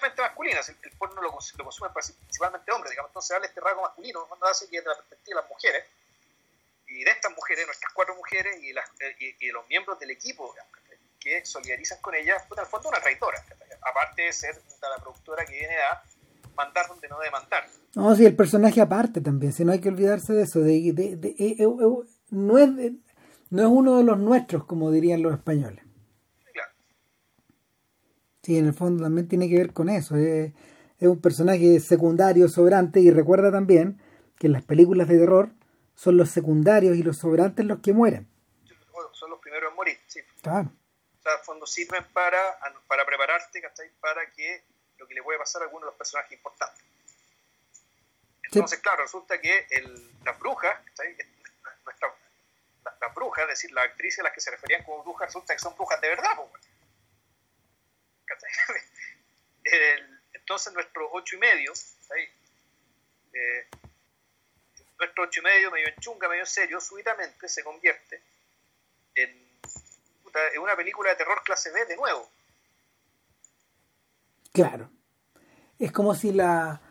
mayoritariamente 0.00 0.22
masculina, 0.22 0.60
el, 0.60 0.90
el 0.90 0.98
porno 0.98 1.22
lo, 1.22 1.28
lo 1.30 1.64
consumen 1.64 1.92
principalmente 1.92 2.72
hombres, 2.72 2.90
digamos, 2.90 3.10
entonces 3.10 3.30
darle 3.30 3.46
este 3.48 3.60
rasgo 3.60 3.82
masculino 3.82 4.26
cuando 4.28 4.46
hace 4.46 4.68
que 4.68 4.76
desde 4.78 4.88
la 4.90 4.96
perspectiva 4.96 5.40
de 5.40 5.42
las 5.42 5.50
mujeres, 5.50 5.84
y 6.88 7.04
de 7.04 7.10
estas 7.10 7.32
mujeres, 7.36 7.66
nuestras 7.66 7.92
cuatro 7.92 8.16
mujeres 8.16 8.56
y, 8.62 8.72
las, 8.72 8.84
y, 9.40 9.46
los 9.50 9.66
miembros 9.68 9.98
del 10.00 10.10
equipo 10.10 10.54
que 11.20 11.44
solidarizan 11.46 12.00
con 12.00 12.14
ella, 12.14 12.36
pues 12.48 12.58
en 12.58 12.64
el 12.64 12.70
fondo 12.70 12.88
una 12.88 13.00
traidora, 13.00 13.44
aparte 13.82 14.22
de 14.22 14.32
ser 14.32 14.60
la 14.80 14.96
productora 15.02 15.44
que 15.44 15.52
viene 15.52 15.76
a 15.76 16.02
mandar 16.56 16.88
donde 16.88 17.08
no 17.08 17.18
debe 17.18 17.30
mandar. 17.30 17.66
No, 17.94 18.14
sí, 18.16 18.24
el 18.26 18.34
personaje 18.34 18.80
aparte 18.80 19.20
también, 19.20 19.52
si 19.52 19.64
no 19.64 19.72
hay 19.72 19.80
que 19.80 19.88
olvidarse 19.88 20.32
de 20.32 20.42
eso, 20.42 20.60
de, 20.60 20.92
de- 20.92 21.16
de- 21.16 21.28
eh, 21.38 21.56
eh, 21.58 21.64
eh, 21.64 22.08
no, 22.30 22.58
es 22.58 22.76
de- 22.76 22.92
no 23.50 23.62
es 23.62 23.68
uno 23.68 23.98
de 23.98 24.04
los 24.04 24.18
nuestros, 24.18 24.64
como 24.64 24.90
dirían 24.90 25.22
los 25.22 25.32
españoles. 25.34 25.84
Sí, 28.42 28.56
en 28.58 28.66
el 28.66 28.74
fondo 28.74 29.02
también 29.04 29.28
tiene 29.28 29.48
que 29.48 29.56
ver 29.58 29.72
con 29.72 29.88
eso. 29.88 30.16
Es, 30.16 30.52
es 30.98 31.08
un 31.08 31.20
personaje 31.20 31.78
secundario, 31.80 32.48
sobrante, 32.48 33.00
y 33.00 33.10
recuerda 33.10 33.50
también 33.52 34.00
que 34.38 34.46
en 34.46 34.54
las 34.54 34.62
películas 34.62 35.08
de 35.08 35.18
terror 35.18 35.50
son 35.94 36.16
los 36.16 36.30
secundarios 36.30 36.96
y 36.96 37.02
los 37.02 37.18
sobrantes 37.18 37.66
los 37.66 37.80
que 37.80 37.92
mueren. 37.92 38.26
son 39.12 39.30
los 39.30 39.38
primeros 39.40 39.70
en 39.70 39.76
morir, 39.76 39.98
sí. 40.06 40.20
Claro. 40.42 40.70
O 41.18 41.22
sea, 41.22 41.34
en 41.34 41.40
fondo 41.44 41.66
sirven 41.66 42.02
para, 42.14 42.38
para 42.88 43.04
prepararte, 43.04 43.60
¿cachai? 43.60 43.90
Para 44.00 44.30
que 44.32 44.62
lo 44.96 45.06
que 45.06 45.14
le 45.14 45.22
puede 45.22 45.38
pasar 45.38 45.60
a 45.60 45.64
alguno 45.66 45.84
de 45.86 45.90
los 45.92 45.96
personajes 45.98 46.32
importantes. 46.32 46.82
Entonces, 48.44 48.78
claro, 48.80 49.02
resulta 49.02 49.38
que 49.40 49.66
el, 49.70 50.10
las 50.24 50.38
brujas, 50.38 50.74
¿cachai? 50.86 51.14
Nuestra, 51.84 52.08
la- 52.84 52.96
las 53.00 53.14
brujas, 53.14 53.44
es 53.44 53.48
decir, 53.50 53.72
las 53.72 53.84
actrices 53.84 54.20
a 54.20 54.22
las 54.24 54.32
que 54.32 54.40
se 54.40 54.50
referían 54.50 54.82
como 54.84 55.02
brujas, 55.04 55.28
resulta 55.28 55.52
que 55.54 55.60
son 55.60 55.74
brujas 55.76 56.00
de 56.00 56.08
verdad. 56.08 56.30
¿Cachai? 56.52 56.69
Entonces, 60.32 60.72
nuestro 60.72 61.08
ocho 61.12 61.36
y 61.36 61.38
medio. 61.38 61.72
Eh, 63.32 63.68
nuestro 64.98 65.24
ocho 65.24 65.40
y 65.40 65.44
medio, 65.44 65.70
medio 65.70 65.88
en 65.88 65.96
chunga, 66.00 66.28
medio 66.28 66.42
en 66.42 66.46
serio, 66.46 66.80
súbitamente 66.80 67.48
se 67.48 67.62
convierte 67.62 68.22
en, 69.14 69.30
en 69.30 70.60
una 70.60 70.76
película 70.76 71.10
de 71.10 71.16
terror 71.16 71.42
clase 71.44 71.70
B 71.70 71.86
de 71.86 71.96
nuevo. 71.96 72.28
Claro. 74.52 74.90
Es 75.78 75.92
como 75.92 76.14
si 76.14 76.32
la. 76.32 76.82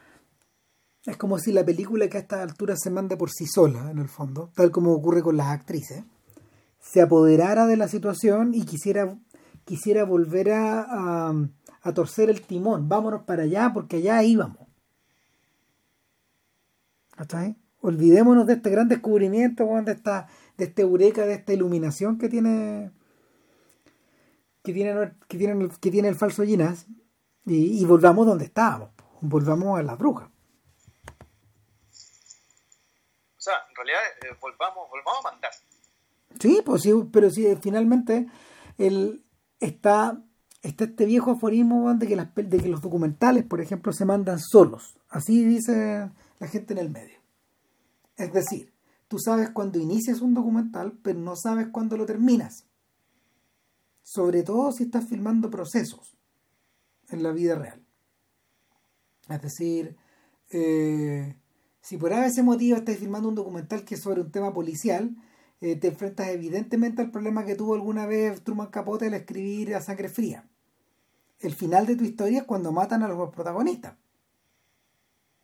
Es 1.05 1.17
como 1.17 1.39
si 1.39 1.51
la 1.51 1.63
película 1.63 2.07
que 2.09 2.17
a 2.17 2.21
esta 2.21 2.41
altura 2.41 2.75
se 2.75 2.89
manda 2.89 3.17
por 3.17 3.31
sí 3.31 3.45
sola, 3.47 3.89
en 3.91 3.99
el 3.99 4.09
fondo, 4.09 4.51
tal 4.55 4.69
como 4.69 4.93
ocurre 4.93 5.23
con 5.23 5.37
las 5.37 5.47
actrices, 5.47 6.03
se 6.79 7.01
apoderara 7.01 7.67
de 7.67 7.77
la 7.77 7.87
situación 7.87 8.53
y 8.53 8.65
quisiera, 8.65 9.15
quisiera 9.69 10.03
volver 10.03 10.51
a, 10.51 10.81
a, 11.29 11.33
a 11.83 11.93
torcer 11.93 12.31
el 12.31 12.41
timón. 12.41 12.89
Vámonos 12.89 13.21
para 13.21 13.43
allá 13.43 13.69
porque 13.71 13.97
allá 13.97 14.23
íbamos. 14.23 14.67
¿Cachai? 17.15 17.55
Olvidémonos 17.81 18.47
de 18.47 18.53
este 18.53 18.71
gran 18.71 18.87
descubrimiento, 18.87 19.63
de 19.85 19.91
esta, 19.91 20.27
de 20.57 20.65
este 20.65 20.81
eureka, 20.81 21.27
de 21.27 21.35
esta 21.35 21.53
iluminación 21.53 22.17
que 22.17 22.29
tiene 22.29 22.89
que 24.63 24.73
tiene, 24.73 25.13
que 25.27 25.37
tiene, 25.37 25.53
el- 25.65 25.79
que 25.79 25.91
tiene 25.91 26.07
el 26.09 26.15
falso 26.15 26.43
Ginás 26.43 26.87
y, 27.45 27.79
y 27.79 27.85
volvamos 27.85 28.25
donde 28.25 28.45
estábamos, 28.45 28.89
volvamos 29.21 29.77
a 29.79 29.83
las 29.83 29.97
brujas. 29.99 30.29
O 33.37 33.41
sea, 33.41 33.53
en 33.69 33.75
realidad, 33.75 33.99
eh, 34.23 34.35
volvamos, 34.41 34.89
volvamos 34.89 35.25
a 35.25 35.31
mandar. 35.31 35.51
Sí, 36.39 36.61
pues 36.65 36.81
sí, 36.81 36.91
pero 37.13 37.29
sí, 37.29 37.47
finalmente 37.61 38.27
el, 38.77 39.23
está, 39.59 40.23
está 40.61 40.85
este 40.85 41.05
viejo 41.05 41.31
aforismo 41.31 41.93
de 41.93 42.07
que, 42.07 42.15
las, 42.15 42.33
de 42.35 42.57
que 42.57 42.69
los 42.69 42.81
documentales, 42.81 43.45
por 43.45 43.61
ejemplo, 43.61 43.93
se 43.93 44.05
mandan 44.05 44.39
solos. 44.39 44.97
Así 45.09 45.43
dice 45.43 46.09
la 46.39 46.47
gente 46.47 46.73
en 46.73 46.79
el 46.79 46.89
medio. 46.89 47.19
Es 48.15 48.33
decir, 48.33 48.73
tú 49.07 49.17
sabes 49.19 49.49
cuándo 49.51 49.79
inicias 49.79 50.21
un 50.21 50.33
documental, 50.33 50.97
pero 51.01 51.19
no 51.19 51.35
sabes 51.35 51.67
cuándo 51.71 51.97
lo 51.97 52.05
terminas. 52.05 52.65
Sobre 54.03 54.43
todo 54.43 54.71
si 54.71 54.83
estás 54.83 55.07
filmando 55.07 55.49
procesos 55.49 56.17
en 57.09 57.23
la 57.23 57.31
vida 57.31 57.55
real. 57.55 57.81
Es 59.29 59.41
decir, 59.41 59.95
eh, 60.51 61.35
si 61.81 61.97
por 61.97 62.11
ese 62.11 62.43
motivo 62.43 62.77
estás 62.77 62.97
filmando 62.97 63.29
un 63.29 63.35
documental 63.35 63.83
que 63.85 63.95
es 63.95 64.01
sobre 64.01 64.21
un 64.21 64.31
tema 64.31 64.53
policial, 64.53 65.15
eh, 65.61 65.75
te 65.75 65.87
enfrentas 65.87 66.27
evidentemente 66.29 67.01
al 67.01 67.11
problema 67.11 67.45
que 67.45 67.55
tuvo 67.55 67.73
alguna 67.75 68.05
vez 68.05 68.43
Truman 68.43 68.67
Capote 68.67 69.07
al 69.07 69.13
escribir 69.13 69.75
A 69.75 69.81
Sangre 69.81 70.09
Fría. 70.09 70.45
El 71.39 71.53
final 71.55 71.85
de 71.85 71.95
tu 71.95 72.03
historia 72.03 72.39
es 72.39 72.43
cuando 72.45 72.71
matan 72.71 73.03
a 73.03 73.07
los 73.07 73.33
protagonistas. 73.33 73.93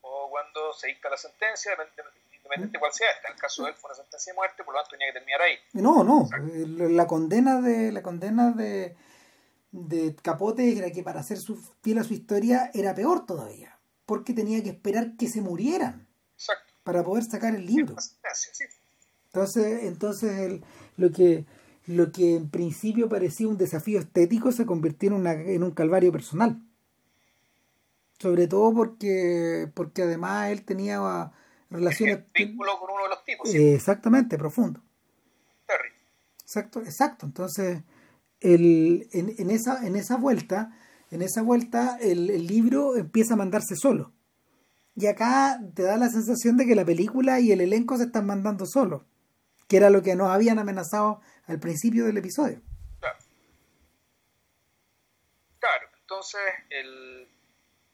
O 0.02 0.30
cuando 0.30 0.74
se 0.74 0.88
dicta 0.88 1.10
la 1.10 1.18
sentencia, 1.18 1.72
independientemente 1.72 2.74
de 2.74 2.80
cuál 2.80 2.92
sea. 2.94 3.10
esta. 3.12 3.28
En 3.30 3.34
el 3.36 3.40
caso 3.40 3.64
de 3.64 3.70
él 3.70 3.76
fue 3.76 3.90
una 3.90 3.96
sentencia 3.96 4.34
de 4.34 4.36
muerte, 4.38 4.64
por 4.64 4.74
lo 4.74 4.80
tanto 4.82 4.92
tenía 4.92 5.08
que 5.08 5.14
terminar 5.20 5.42
ahí. 5.42 5.56
No, 5.74 6.04
no. 6.04 6.28
eh, 6.54 6.90
La 6.92 7.08
condena 7.08 7.62
de 7.62 7.92
la 7.92 8.02
condena 8.02 8.52
de, 8.52 8.96
de 9.72 10.16
Capote 10.22 10.78
era 10.78 10.92
que 10.92 11.04
para 11.04 11.22
hacer 11.22 11.38
su 11.38 11.56
fiel 11.82 11.98
a 12.00 12.04
su 12.04 12.14
historia 12.14 12.72
era 12.74 12.94
peor 12.94 13.26
todavía, 13.26 13.78
porque 14.06 14.34
tenía 14.34 14.62
que 14.64 14.70
esperar 14.70 15.16
que 15.18 15.28
se 15.28 15.42
murieran 15.42 16.08
Exacto. 16.36 16.74
para 16.84 17.04
poder 17.04 17.24
sacar 17.24 17.56
el 17.56 17.66
libro. 17.66 17.96
Sí. 18.00 18.64
Entonces, 19.36 19.84
entonces 19.84 20.40
el- 20.40 20.64
lo 20.96 21.12
que 21.12 21.46
lo 21.88 22.12
que 22.12 22.36
en 22.36 22.50
principio 22.50 23.10
parecía 23.10 23.48
un 23.48 23.58
desafío 23.58 24.00
estético 24.00 24.52
se 24.52 24.66
convirtió 24.66 25.10
en, 25.10 25.14
una, 25.18 25.34
en 25.34 25.62
un 25.62 25.70
calvario 25.70 26.12
personal. 26.12 26.60
Sobre 28.18 28.48
todo 28.48 28.74
porque 28.74 29.70
porque 29.76 30.04
además 30.04 30.50
él 30.52 30.64
tenía 30.64 30.98
ah, 31.02 31.34
relaciones 31.70 32.24
Vínculo 32.34 32.80
con 32.80 32.90
uno 32.92 33.04
de 33.04 33.10
los 33.10 33.24
tipos, 33.26 33.52
sí. 33.52 33.58
exactamente 33.58 34.38
profundo. 34.38 34.82
Terry. 35.68 35.90
Exacto, 36.42 36.80
exacto. 36.82 37.26
Entonces, 37.28 37.84
el, 38.40 39.08
en, 39.12 39.36
en 39.38 39.52
esa, 39.52 39.86
en 39.86 39.96
esa 39.96 40.16
vuelta, 40.16 40.76
en 41.12 41.22
esa 41.22 41.42
vuelta, 41.44 41.98
el, 42.02 42.30
el 42.30 42.48
libro 42.48 42.96
empieza 42.96 43.34
a 43.34 43.38
mandarse 43.38 43.76
solo. 43.76 44.14
Y 44.96 45.08
acá 45.08 45.60
te 45.76 45.84
da 45.84 45.98
la 45.98 46.10
sensación 46.10 46.56
de 46.56 46.66
que 46.66 46.74
la 46.74 46.86
película 46.86 47.42
y 47.42 47.52
el 47.52 47.60
elenco 47.62 47.98
se 47.98 48.06
están 48.06 48.26
mandando 48.26 48.66
solos. 48.66 49.04
Que 49.68 49.78
era 49.78 49.90
lo 49.90 50.02
que 50.02 50.16
nos 50.16 50.30
habían 50.30 50.60
amenazado 50.60 51.22
al 51.48 51.60
principio 51.60 52.06
del 52.06 52.18
episodio. 52.18 52.62
Claro. 53.00 53.18
Claro, 55.60 55.90
entonces 56.00 56.42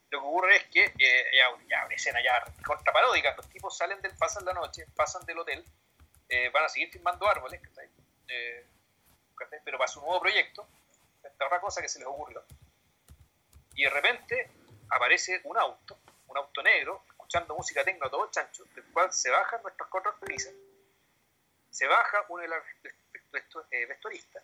lo 0.09 0.19
que 0.19 0.27
ocurre 0.27 0.55
es 0.57 0.63
que 0.65 0.83
eh, 0.99 1.25
ya, 1.69 1.85
una 1.85 1.95
escena 1.95 2.19
ya 2.23 2.43
contraparódica, 2.65 3.33
los 3.35 3.47
tipos 3.49 3.77
salen 3.77 4.01
del, 4.01 4.15
pasan 4.17 4.45
la 4.45 4.53
noche, 4.53 4.85
pasan 4.95 5.25
del 5.25 5.39
hotel, 5.39 5.63
eh, 6.27 6.49
van 6.49 6.65
a 6.65 6.69
seguir 6.69 6.91
filmando 6.91 7.27
árboles, 7.27 7.61
eh, 8.27 8.65
pero 9.63 9.77
para 9.77 9.87
su 9.87 10.01
nuevo 10.01 10.19
proyecto, 10.19 10.67
esta 11.23 11.45
otra 11.45 11.59
cosa 11.59 11.81
que 11.81 11.89
se 11.89 11.99
les 11.99 12.07
ocurrió. 12.07 12.43
Y 13.75 13.83
de 13.83 13.89
repente 13.89 14.51
aparece 14.89 15.41
un 15.45 15.57
auto, 15.57 15.97
un 16.27 16.37
auto 16.37 16.61
negro, 16.61 17.03
escuchando 17.09 17.55
música 17.55 17.83
tecno 17.83 18.09
todo 18.09 18.29
chancho, 18.29 18.65
del 18.75 18.83
cual 18.91 19.11
se 19.13 19.29
bajan 19.29 19.61
nuestros 19.61 19.89
cuatro 19.89 20.11
se 21.71 21.87
baja 21.87 22.25
uno 22.29 22.43
de 22.43 22.49
los 22.49 22.63
vestuaristas, 23.31 24.43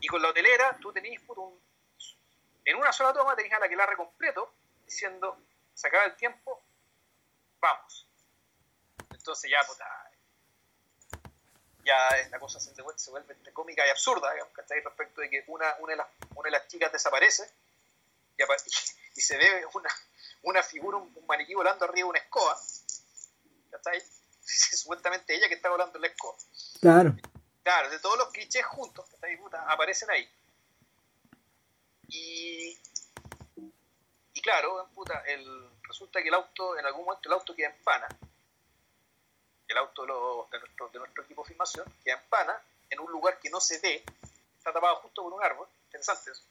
y 0.00 0.08
con 0.08 0.22
la 0.22 0.28
hotelera 0.28 0.76
tú 0.80 0.92
tenías 0.92 1.22
un, 1.28 1.60
en 2.64 2.76
una 2.76 2.92
sola 2.92 3.12
toma 3.12 3.34
la 3.34 3.68
que 3.68 3.76
la 3.76 3.96
completo 3.96 4.54
diciendo, 4.84 5.38
se 5.74 5.88
acaba 5.88 6.04
el 6.04 6.16
tiempo, 6.16 6.62
vamos. 7.60 8.06
Entonces 9.10 9.50
ya, 9.50 9.62
puta, 9.66 9.84
ya 11.84 12.28
la 12.30 12.38
cosa 12.38 12.58
se 12.60 12.70
vuelve, 12.82 12.98
se 12.98 13.10
vuelve 13.10 13.36
cómica 13.52 13.86
y 13.86 13.90
absurda, 13.90 14.32
digamos, 14.32 14.52
¿cachai? 14.54 14.80
Respecto 14.80 15.20
de 15.20 15.30
que 15.30 15.44
una, 15.48 15.76
una, 15.80 15.92
de 15.92 15.96
las, 15.96 16.08
una 16.34 16.46
de 16.46 16.50
las 16.50 16.68
chicas 16.68 16.92
desaparece 16.92 17.50
y, 19.14 19.20
se 19.20 19.36
ve 19.36 19.66
una, 19.74 19.90
una 20.42 20.62
figura, 20.62 20.96
un, 20.98 21.26
maniquí 21.26 21.54
volando 21.54 21.84
arriba 21.84 22.06
de 22.06 22.10
una 22.10 22.18
escoba, 22.18 22.56
¿cachai? 23.70 24.02
Supuestamente 24.48 25.34
ella 25.34 25.48
que 25.48 25.54
está 25.54 25.68
volando 25.68 25.96
en 25.96 26.02
la 26.02 26.08
escoba. 26.08 26.36
Claro. 26.80 27.16
Claro, 27.62 27.90
de 27.90 27.98
todos 27.98 28.18
los 28.18 28.28
clichés 28.30 28.64
juntos, 28.64 29.06
¿cachai? 29.10 29.36
Puta, 29.36 29.62
aparecen 29.70 30.10
ahí. 30.10 30.28
Y, 32.08 32.78
y 34.32 34.40
claro, 34.40 34.88
puta, 34.94 35.22
el, 35.26 35.68
resulta 35.82 36.22
que 36.22 36.28
el 36.28 36.34
auto, 36.34 36.78
en 36.78 36.86
algún 36.86 37.04
momento 37.04 37.28
el 37.28 37.34
auto 37.34 37.54
queda 37.54 37.68
en 37.68 37.82
pana. 37.84 38.08
El 39.66 39.76
auto 39.76 40.02
de, 40.02 40.58
nuestro, 40.60 40.88
de 40.88 40.98
nuestro 40.98 41.24
equipo 41.24 41.42
de 41.42 41.48
filmación 41.48 41.94
queda 42.02 42.14
en 42.14 42.28
pana 42.30 42.58
en 42.88 43.00
un 43.00 43.12
lugar 43.12 43.38
que 43.38 43.50
no 43.50 43.60
se 43.60 43.78
ve, 43.80 44.02
está 44.56 44.72
tapado 44.72 44.96
justo 44.96 45.22
por 45.22 45.34
un 45.34 45.44
árbol. 45.44 45.68
Interesante 45.84 46.30
eso. 46.30 46.42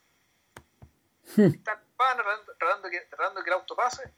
Hmm. 1.36 1.56
Están 1.56 1.84
pana 1.98 2.24
tratando, 2.60 2.90
que, 2.90 3.02
tratando 3.02 3.44
que 3.44 3.50
el 3.50 3.56
auto 3.56 3.76
pase, 3.76 4.14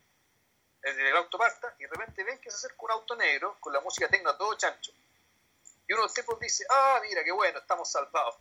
el, 0.90 1.00
el, 1.00 1.18
auto 1.18 1.38
parta, 1.38 1.76
y 1.78 1.84
de 1.84 1.90
repente 1.90 2.24
ven 2.24 2.40
que 2.40 2.50
se 2.50 2.58
acerca 2.58 2.84
un 2.84 2.92
auto 2.92 3.16
negro 3.16 3.58
con 3.60 3.74
la 3.74 3.82
música 3.82 4.08
tecno 4.08 4.36
todo 4.36 4.56
chancho. 4.56 4.92
Y 5.88 5.94
uno 5.94 6.04
de 6.04 6.08
los 6.08 6.14
tipos 6.14 6.40
dice, 6.40 6.66
ah, 6.70 7.00
mira, 7.02 7.24
qué 7.24 7.32
bueno, 7.32 7.60
estamos 7.60 7.92
salvados. 7.92 8.36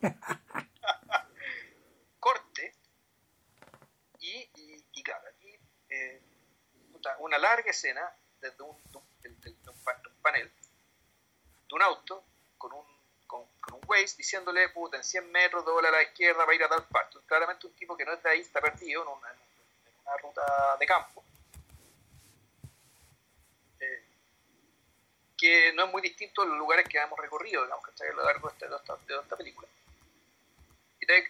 corte 2.20 2.74
y, 4.20 4.50
y, 4.92 5.02
claro, 5.02 5.28
aquí 5.28 5.58
eh, 5.88 6.22
una 7.20 7.38
larga 7.38 7.70
escena 7.70 8.12
desde 8.40 8.62
un, 8.62 8.76
panel 10.22 10.50
de 11.68 11.74
un 11.74 11.82
auto 11.82 12.24
con 12.56 12.72
un, 12.72 12.84
con, 13.26 13.40
un 13.72 13.80
Waze 13.86 14.16
diciéndole, 14.16 14.68
puta, 14.70 14.96
en 14.96 15.04
100 15.04 15.30
metros 15.30 15.64
doble 15.64 15.88
a 15.88 15.90
la 15.90 16.02
izquierda 16.02 16.44
para 16.44 16.54
ir 16.54 16.64
a 16.64 16.68
tal 16.68 16.86
parte. 16.88 17.18
Claramente 17.26 17.66
un 17.66 17.74
tipo 17.74 17.96
que 17.96 18.04
no 18.04 18.12
es 18.12 18.22
de 18.22 18.30
ahí, 18.30 18.40
está 18.40 18.60
perdido 18.60 19.02
en 19.02 19.08
una, 19.08 19.34
ruta 20.16 20.76
de 20.78 20.86
campo. 20.86 21.24
Eh, 23.80 24.04
que 25.36 25.72
no 25.74 25.84
es 25.84 25.92
muy 25.92 26.02
distinto 26.02 26.42
a 26.42 26.46
los 26.46 26.58
lugares 26.58 26.88
que 26.88 26.98
hemos 26.98 27.18
recorrido, 27.18 27.62
digamos, 27.62 27.84
que 27.84 27.90
está 27.90 28.04
a 28.04 28.12
lo 28.12 28.24
largo 28.24 28.48
de 28.48 28.54
esta, 28.54 28.96
de 29.06 29.20
esta 29.20 29.36
película 29.36 29.68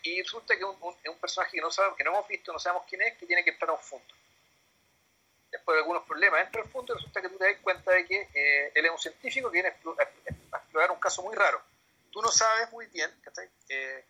y 0.01 0.23
resulta 0.23 0.57
que 0.57 0.63
es 0.63 0.69
un, 1.09 1.19
personaje 1.19 1.53
que 1.53 1.61
no, 1.61 1.71
sabemos, 1.71 1.97
que 1.97 2.05
no 2.05 2.11
hemos 2.11 2.29
visto, 2.29 2.53
no 2.53 2.59
sabemos 2.59 2.85
quién 2.89 3.03
es, 3.03 3.17
que 3.17 3.27
tiene 3.27 3.45
que 3.45 3.51
entrar 3.51 3.71
a 3.71 3.75
un 3.75 3.79
fondo. 3.79 4.15
Después 5.51 5.77
de 5.77 5.81
algunos 5.81 6.05
problemas 6.05 6.45
entra 6.45 6.63
al 6.63 6.69
fondo 6.69 6.93
y 6.93 6.97
resulta 6.97 7.23
que 7.23 7.29
tú 7.29 7.39
te 7.39 7.45
das 7.45 7.63
cuenta 7.63 7.93
de 7.93 8.07
que 8.07 8.29
eh, 8.35 8.73
él 8.75 8.85
es 8.85 8.91
un 8.91 8.99
científico 8.99 9.51
que 9.51 9.63
viene 9.63 9.69
a 9.69 10.59
explorar 10.59 10.91
un 10.91 11.01
caso 11.01 11.23
muy 11.23 11.35
raro. 11.35 11.63
Tú 12.11 12.21
no 12.21 12.31
sabes 12.31 12.71
muy 12.73 12.87
bien 12.87 13.11
eh, 13.69 14.05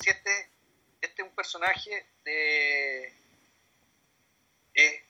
si 0.00 0.10
este, 0.10 0.50
este 1.00 1.22
es 1.22 1.28
un 1.28 1.34
personaje 1.34 2.06
de... 2.24 3.14
Eh, 4.76 5.02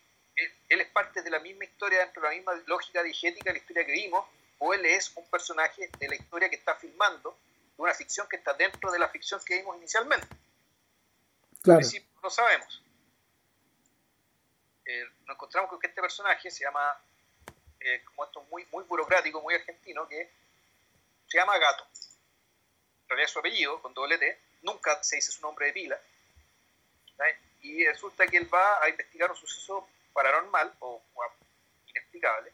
él 0.69 0.81
es 0.81 0.89
parte 0.89 1.23
de 1.23 1.31
la 1.31 1.41
misma 1.41 1.64
historia 1.64 1.99
dentro 2.01 2.23
de 2.23 2.29
la 2.29 2.35
misma 2.35 2.55
lógica 2.67 3.03
digética 3.03 3.51
de 3.51 3.53
la 3.53 3.59
historia 3.59 3.85
que 3.85 3.93
vimos, 3.93 4.27
o 4.59 4.73
él 4.73 4.85
es 4.87 5.12
un 5.17 5.29
personaje 5.29 5.91
de 5.99 6.09
la 6.09 6.14
historia 6.14 6.49
que 6.49 6.57
está 6.57 6.75
filmando 6.77 7.37
una 7.79 7.95
ficción 7.95 8.27
que 8.29 8.37
está 8.37 8.55
dentro 8.55 8.91
de 8.91 8.99
la 8.99 9.09
ficción 9.09 9.41
que 9.45 9.59
vimos 9.59 9.77
inicialmente. 9.77 10.27
Claro. 11.62 11.87
no 12.23 12.31
sabemos. 12.31 12.83
Eh, 14.85 15.05
nos 15.27 15.35
encontramos 15.35 15.69
con 15.69 15.81
que 15.81 15.89
este 15.89 16.01
personaje 16.01 16.51
se 16.51 16.64
llama, 16.64 16.99
eh, 17.81 18.03
como 18.05 18.25
esto 18.25 18.43
muy, 18.45 18.67
muy 18.71 18.85
burocrático, 18.85 19.41
muy 19.43 19.55
argentino, 19.55 20.09
que 20.09 20.31
se 21.27 21.39
llama 21.39 21.59
Gato. 21.59 21.87
En 23.03 23.09
realidad 23.09 23.29
su 23.29 23.39
apellido, 23.41 23.83
con 23.83 23.93
doble 23.95 24.17
T, 24.19 24.41
nunca 24.62 25.03
se 25.03 25.17
dice 25.17 25.33
su 25.33 25.43
nombre 25.43 25.67
de 25.67 25.73
pila. 25.73 26.01
Y 27.67 27.85
resulta 27.85 28.27
que 28.27 28.37
él 28.37 28.53
va 28.53 28.83
a 28.83 28.89
investigar 28.89 29.31
un 29.31 29.37
suceso 29.37 29.89
paranormal 30.12 30.73
o, 30.81 31.03
inexplicable, 31.89 32.53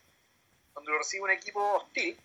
donde 0.74 0.90
lo 0.90 0.98
recibe 0.98 1.24
un 1.24 1.30
equipo 1.30 1.60
hostil 1.74 2.18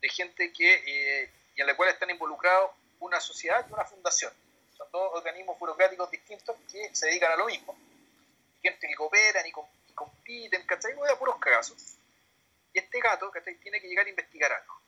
de 0.00 0.08
gente 0.08 0.52
que 0.52 0.74
eh, 0.86 1.30
y 1.56 1.60
en 1.60 1.66
la 1.66 1.76
cual 1.76 1.90
están 1.90 2.10
involucrados 2.10 2.70
una 3.00 3.20
sociedad 3.20 3.66
y 3.68 3.72
una 3.72 3.84
fundación. 3.84 4.32
Son 4.76 4.90
dos 4.92 5.10
organismos 5.14 5.58
burocráticos 5.58 6.10
distintos 6.10 6.56
que 6.70 6.94
se 6.94 7.06
dedican 7.06 7.32
a 7.32 7.36
lo 7.36 7.46
mismo. 7.46 7.76
Gente 8.62 8.86
que 8.86 8.94
cooperan 8.94 9.46
y, 9.46 9.52
compiten, 9.94 10.64
¿cachai? 10.66 10.92
A 10.92 11.18
puros 11.18 11.36
cagazos. 11.38 11.96
Y 12.72 12.78
este 12.78 13.00
gato, 13.00 13.30
¿cachai? 13.30 13.56
Tiene 13.56 13.80
que 13.80 13.88
llegar 13.88 14.06
a 14.06 14.10
investigar 14.10 14.52
algo. 14.52 14.80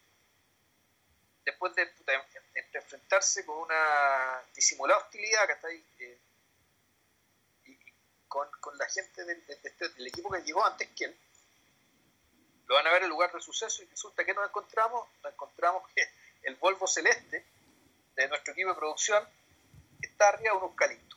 Después 1.44 1.74
de, 1.74 1.90
enfrentarse 2.72 3.44
con 3.44 3.58
una 3.58 4.42
disimulada 4.54 5.00
hostilidad, 5.00 5.46
¿cachai? 5.48 5.82
Eh, 5.98 6.18
y 6.22 6.31
con, 8.32 8.48
con, 8.60 8.78
la 8.78 8.86
gente 8.86 9.26
del, 9.26 9.44
del, 9.44 10.06
equipo 10.06 10.30
que 10.30 10.40
llegó 10.40 10.64
antes 10.64 10.88
que 10.96 11.04
él, 11.04 11.14
lo 12.66 12.76
van 12.76 12.86
a 12.86 12.92
ver 12.92 13.00
en 13.00 13.04
el 13.04 13.10
lugar 13.10 13.30
del 13.30 13.42
suceso 13.42 13.82
y 13.82 13.86
resulta 13.86 14.24
que 14.24 14.32
nos 14.32 14.48
encontramos, 14.48 15.06
nos 15.22 15.34
encontramos 15.34 15.82
que 15.94 16.02
el 16.44 16.56
Volvo 16.56 16.86
celeste 16.86 17.44
de 18.16 18.28
nuestro 18.28 18.54
equipo 18.54 18.70
de 18.70 18.76
producción 18.76 19.22
está 20.00 20.30
arriba 20.30 20.52
de 20.52 20.56
un 20.56 20.62
eucalipto. 20.62 21.16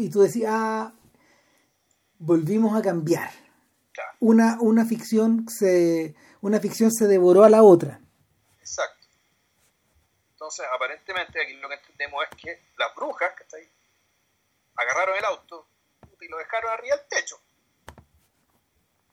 y 0.00 0.10
tú 0.10 0.20
decías, 0.20 0.52
ah, 0.54 0.92
volvimos 2.20 2.78
a 2.78 2.82
cambiar. 2.82 3.32
Una, 4.20 4.58
una, 4.60 4.84
ficción 4.84 5.48
se, 5.48 6.14
una 6.40 6.60
ficción 6.60 6.92
se 6.92 7.08
devoró 7.08 7.42
a 7.42 7.50
la 7.50 7.64
otra. 7.64 8.00
Exacto. 8.60 9.08
Entonces, 10.34 10.64
aparentemente 10.72 11.42
aquí 11.42 11.54
lo 11.54 11.68
que 11.68 11.74
entendemos 11.74 12.24
es 12.30 12.36
que 12.40 12.62
las 12.76 12.94
brujas, 12.94 13.34
que 13.34 13.42
está 13.42 13.56
ahí, 13.56 13.71
agarraron 14.82 15.16
el 15.16 15.24
auto 15.24 15.68
y 16.20 16.28
lo 16.28 16.38
dejaron 16.38 16.70
arriba 16.72 16.96
del 16.96 17.08
techo. 17.08 17.40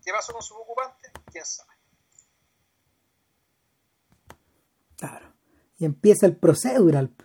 ¿Qué 0.04 0.12
pasó 0.12 0.34
con 0.34 0.42
sus 0.42 0.58
ocupantes? 0.58 1.12
¿Quién 1.32 1.46
sabe? 1.46 1.74
Claro. 4.98 5.34
Y 5.78 5.86
empieza 5.86 6.26
el 6.26 6.36
procedural. 6.38 7.16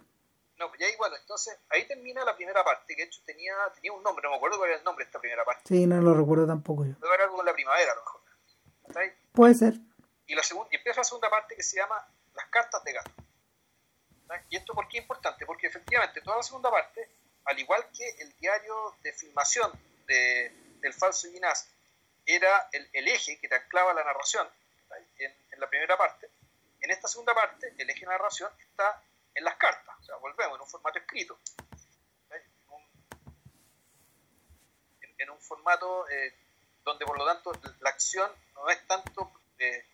No, 0.58 0.68
pues 0.68 0.80
ya 0.80 0.88
igual, 0.88 1.12
entonces 1.20 1.58
ahí 1.70 1.86
termina 1.86 2.24
la 2.24 2.36
primera 2.36 2.62
parte, 2.62 2.94
que 2.94 3.02
de 3.02 3.08
hecho 3.08 3.20
tenía, 3.26 3.54
tenía 3.74 3.92
un 3.92 4.02
nombre, 4.02 4.22
no 4.22 4.30
me 4.30 4.36
acuerdo 4.36 4.58
cuál 4.58 4.70
era 4.70 4.78
el 4.78 4.84
nombre 4.84 5.04
de 5.04 5.08
esta 5.08 5.20
primera 5.20 5.44
parte. 5.44 5.62
Sí, 5.66 5.86
no 5.86 6.00
lo 6.00 6.14
recuerdo 6.14 6.46
tampoco 6.46 6.84
yo. 6.84 6.94
Era 7.12 7.24
algo 7.24 7.36
con 7.36 7.46
la 7.46 7.52
primavera 7.52 7.92
a 7.92 7.94
lo 7.96 8.02
mejor. 8.02 8.20
Puede 9.32 9.54
ser. 9.54 9.74
Y, 10.26 10.34
la 10.34 10.42
segunda, 10.42 10.68
y 10.72 10.76
empieza 10.76 11.00
la 11.00 11.04
segunda 11.04 11.28
parte 11.28 11.56
que 11.56 11.62
se 11.62 11.76
llama 11.76 12.06
Las 12.34 12.46
cartas 12.46 12.82
de 12.84 12.92
gato. 12.92 13.10
¿Y 14.48 14.56
esto 14.56 14.72
por 14.72 14.88
qué 14.88 14.98
es 14.98 15.02
importante? 15.02 15.44
Porque 15.46 15.66
efectivamente 15.66 16.20
toda 16.20 16.38
la 16.38 16.42
segunda 16.42 16.70
parte, 16.70 17.13
al 17.44 17.58
igual 17.58 17.90
que 17.96 18.08
el 18.20 18.34
diario 18.38 18.96
de 19.02 19.12
filmación 19.12 19.72
de, 20.06 20.52
del 20.80 20.92
falso 20.92 21.30
Ginás, 21.30 21.68
era 22.26 22.68
el, 22.72 23.08
eje 23.08 23.38
que 23.38 23.48
te 23.48 23.54
anclaba 23.54 23.92
la 23.92 24.02
narración 24.02 24.48
en, 25.18 25.34
en 25.50 25.60
la 25.60 25.68
primera 25.68 25.96
parte, 25.98 26.30
en 26.84 26.90
esta 26.90 27.08
segunda 27.08 27.34
parte, 27.34 27.74
el 27.78 27.88
eje 27.88 28.00
de 28.00 28.06
narración 28.06 28.52
está 28.58 29.02
en 29.34 29.42
las 29.42 29.56
cartas, 29.56 29.96
o 30.00 30.04
sea, 30.04 30.16
volvemos 30.16 30.56
en 30.56 30.60
un 30.60 30.68
formato 30.68 30.98
escrito, 30.98 31.38
en, 35.16 35.30
un 35.30 35.40
formato 35.40 36.06
eh, 36.10 36.34
donde 36.84 37.06
por 37.06 37.16
lo 37.16 37.24
tanto 37.24 37.52
la 37.80 37.88
acción 37.88 38.30
no 38.54 38.68
es 38.68 38.86
tanto, 38.86 39.32
eh, 39.58 39.86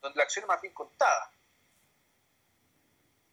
donde 0.00 0.16
la 0.16 0.24
acción 0.24 0.42
es 0.42 0.48
más 0.48 0.60
bien 0.60 0.74
contada, 0.74 1.30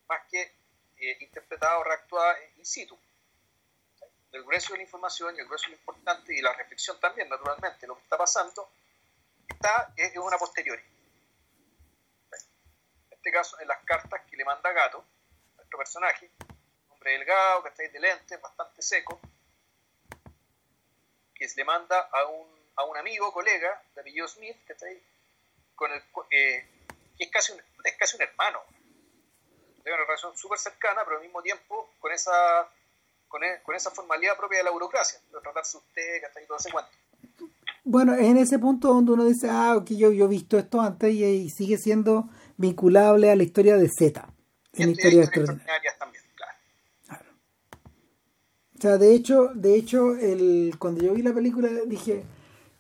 más 0.08 0.22
que 0.30 0.54
eh, 1.00 1.18
interpretada 1.22 1.80
o 1.80 1.84
reactuada 1.84 2.38
in 2.58 2.66
situ. 2.66 2.98
el 4.32 4.44
grueso 4.44 4.74
de 4.74 4.78
la 4.78 4.84
información 4.84 5.36
y 5.36 5.40
el 5.40 5.46
grueso 5.46 5.66
de 5.66 5.72
lo 5.72 5.78
importante 5.78 6.36
y 6.36 6.42
la 6.42 6.54
reflexión 6.54 7.00
también, 7.00 7.30
naturalmente, 7.30 7.88
lo 7.88 7.96
que 7.96 8.04
está 8.04 8.18
pasando, 8.18 8.70
está 9.48 9.94
es 9.96 10.16
una 10.18 10.38
posteriori. 10.38 10.82
En 12.32 13.14
este 13.14 13.32
caso, 13.32 13.60
en 13.60 13.68
las 13.68 13.84
cartas 13.84 14.22
que 14.30 14.38
le 14.38 14.46
manda 14.46 14.72
Gato, 14.72 15.04
nuestro 15.56 15.78
personaje, 15.78 16.30
hombre 16.90 17.12
delgado, 17.12 17.64
que 17.64 17.70
está 17.70 17.84
ahí 17.84 17.90
de 17.90 18.00
lentes, 18.00 18.42
bastante 18.42 18.82
seco, 18.82 19.20
que 21.34 21.48
le 21.56 21.64
manda 21.64 22.10
a 22.12 22.26
un, 22.26 22.48
a 22.76 22.84
un 22.86 22.98
amigo, 22.98 23.32
colega, 23.32 23.82
de 23.96 24.02
apellido 24.02 24.28
Smith, 24.28 24.58
que 24.66 24.74
está 24.74 24.86
ahí, 24.86 25.02
eh, 26.32 26.68
que 27.18 27.24
es 27.24 27.32
casi 27.32 27.54
es 27.84 27.98
casi 27.98 28.16
un 28.18 28.24
hermano. 28.24 28.62
Una 29.88 30.04
relación 30.04 30.36
súper 30.36 30.60
cercana, 30.60 31.02
pero 31.06 31.18
al 31.18 31.24
mismo 31.24 31.42
tiempo 31.42 31.94
con 32.00 32.12
esa, 32.12 32.32
con, 33.28 33.44
e, 33.44 33.62
con, 33.64 33.76
esa 33.76 33.92
formalidad 33.92 34.38
propia 34.38 34.60
de 34.60 34.66
la 34.66 34.72
burocracia, 34.72 35.20
de 35.32 35.40
tratarse 35.40 35.78
usted, 35.78 36.20
que 36.20 36.26
está 36.26 36.40
ahí 36.40 36.46
todo 36.46 36.58
ese 36.58 36.72
cuento. 36.72 36.92
Bueno, 37.84 38.14
es 38.14 38.26
en 38.26 38.38
ese 38.38 38.60
punto 38.60 38.90
donde 38.90 39.14
uno 39.14 39.26
dice, 39.26 39.48
ah, 39.50 39.78
ok, 39.78 39.92
yo, 39.92 40.12
yo 40.12 40.26
he 40.26 40.28
visto 40.28 40.58
esto 40.58 40.82
antes 40.82 41.14
y, 41.14 41.24
y 41.24 41.50
sigue 41.50 41.78
siendo 41.78 42.30
vinculable 42.58 43.32
a 43.32 43.36
la 43.36 43.44
historia 43.44 43.78
de 43.78 43.88
Z. 43.88 44.28
En 44.74 44.90
historias 44.90 45.28
extraordinarias 45.28 45.98
también, 45.98 46.24
claro. 46.36 46.58
claro. 47.06 47.30
O 48.78 48.82
sea, 48.82 48.98
de 48.98 49.14
hecho, 49.14 49.50
de 49.56 49.76
hecho 49.76 50.16
el, 50.16 50.76
cuando 50.78 51.02
yo 51.02 51.14
vi 51.14 51.22
la 51.22 51.34
película 51.34 51.70
dije, 51.86 52.26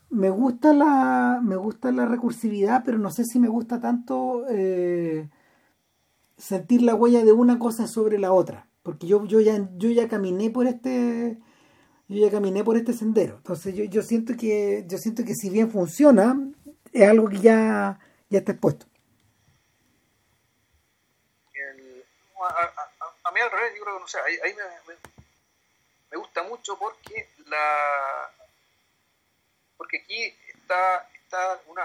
me 0.09 0.29
gusta 0.29 0.73
la 0.73 1.39
me 1.43 1.55
gusta 1.55 1.91
la 1.91 2.05
recursividad 2.05 2.84
pero 2.85 2.97
no 2.97 3.11
sé 3.11 3.25
si 3.25 3.39
me 3.39 3.49
gusta 3.49 3.81
tanto 3.81 4.45
eh, 4.49 5.29
sentir 6.38 6.81
la 6.81 6.95
huella 6.95 7.23
de 7.23 7.31
una 7.31 7.59
cosa 7.59 7.88
sobre 7.88 8.19
la 8.19 8.31
otra. 8.31 8.68
Porque 8.84 9.07
yo 9.07 9.26
yo 9.26 9.41
ya 9.41 9.68
yo 9.76 9.89
ya 9.89 10.07
caminé 10.07 10.49
por 10.49 10.68
este 10.68 11.38
yo 12.07 12.26
ya 12.26 12.31
caminé 12.31 12.64
por 12.64 12.77
este 12.77 12.93
sendero. 12.93 13.38
Entonces 13.38 13.76
yo, 13.76 13.84
yo 13.84 14.01
siento 14.01 14.35
que 14.38 14.85
yo 14.88 14.97
siento 14.97 15.26
que 15.26 15.35
si 15.35 15.49
bien 15.49 15.72
funciona 15.72 16.38
es 16.93 17.09
algo 17.09 17.27
que 17.30 17.39
ya 17.39 17.99
ya 18.30 18.39
está 18.39 18.53
expuesto. 18.53 18.85
El, 21.53 22.03
a, 22.41 22.45
a, 22.45 23.30
a, 23.30 23.31
mí 23.31 23.39
al 23.39 23.51
revés 23.51 23.73
yo 23.77 23.84
creo 23.84 23.95
que 23.95 24.01
no 24.01 24.07
sé 24.07 24.19
ahí, 24.19 24.35
ahí 24.43 24.53
me, 24.53 24.64
me, 24.93 24.99
me 26.11 26.18
gusta 26.18 26.43
mucho 26.43 26.77
porque 26.77 27.30
la 27.47 28.31
porque 29.77 29.97
aquí 29.97 30.34
está, 30.53 31.09
está 31.23 31.61
una 31.68 31.84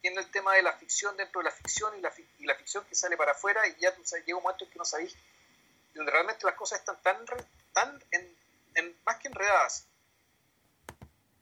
tiene 0.00 0.20
el 0.20 0.30
tema 0.30 0.54
de 0.54 0.62
la 0.62 0.72
ficción 0.72 1.16
dentro 1.16 1.40
de 1.40 1.46
la 1.46 1.50
ficción 1.50 1.96
y 1.96 2.00
la, 2.00 2.12
y 2.38 2.44
la 2.44 2.54
ficción 2.54 2.84
que 2.84 2.94
sale 2.94 3.16
para 3.16 3.32
afuera 3.32 3.66
y 3.66 3.74
ya 3.80 3.94
tú 3.94 4.02
sabes, 4.04 4.24
llega 4.26 4.38
un 4.38 4.42
momento 4.42 4.64
en 4.64 4.70
que 4.70 4.78
no 4.78 4.84
sabéis 4.84 5.16
donde 5.94 6.12
realmente 6.12 6.46
las 6.46 6.54
cosas 6.54 6.78
están 6.78 7.00
tan, 7.02 7.24
tan 7.72 8.04
en, 8.12 8.36
en, 8.74 8.96
más 9.04 9.16
que 9.16 9.28
enredadas 9.28 9.86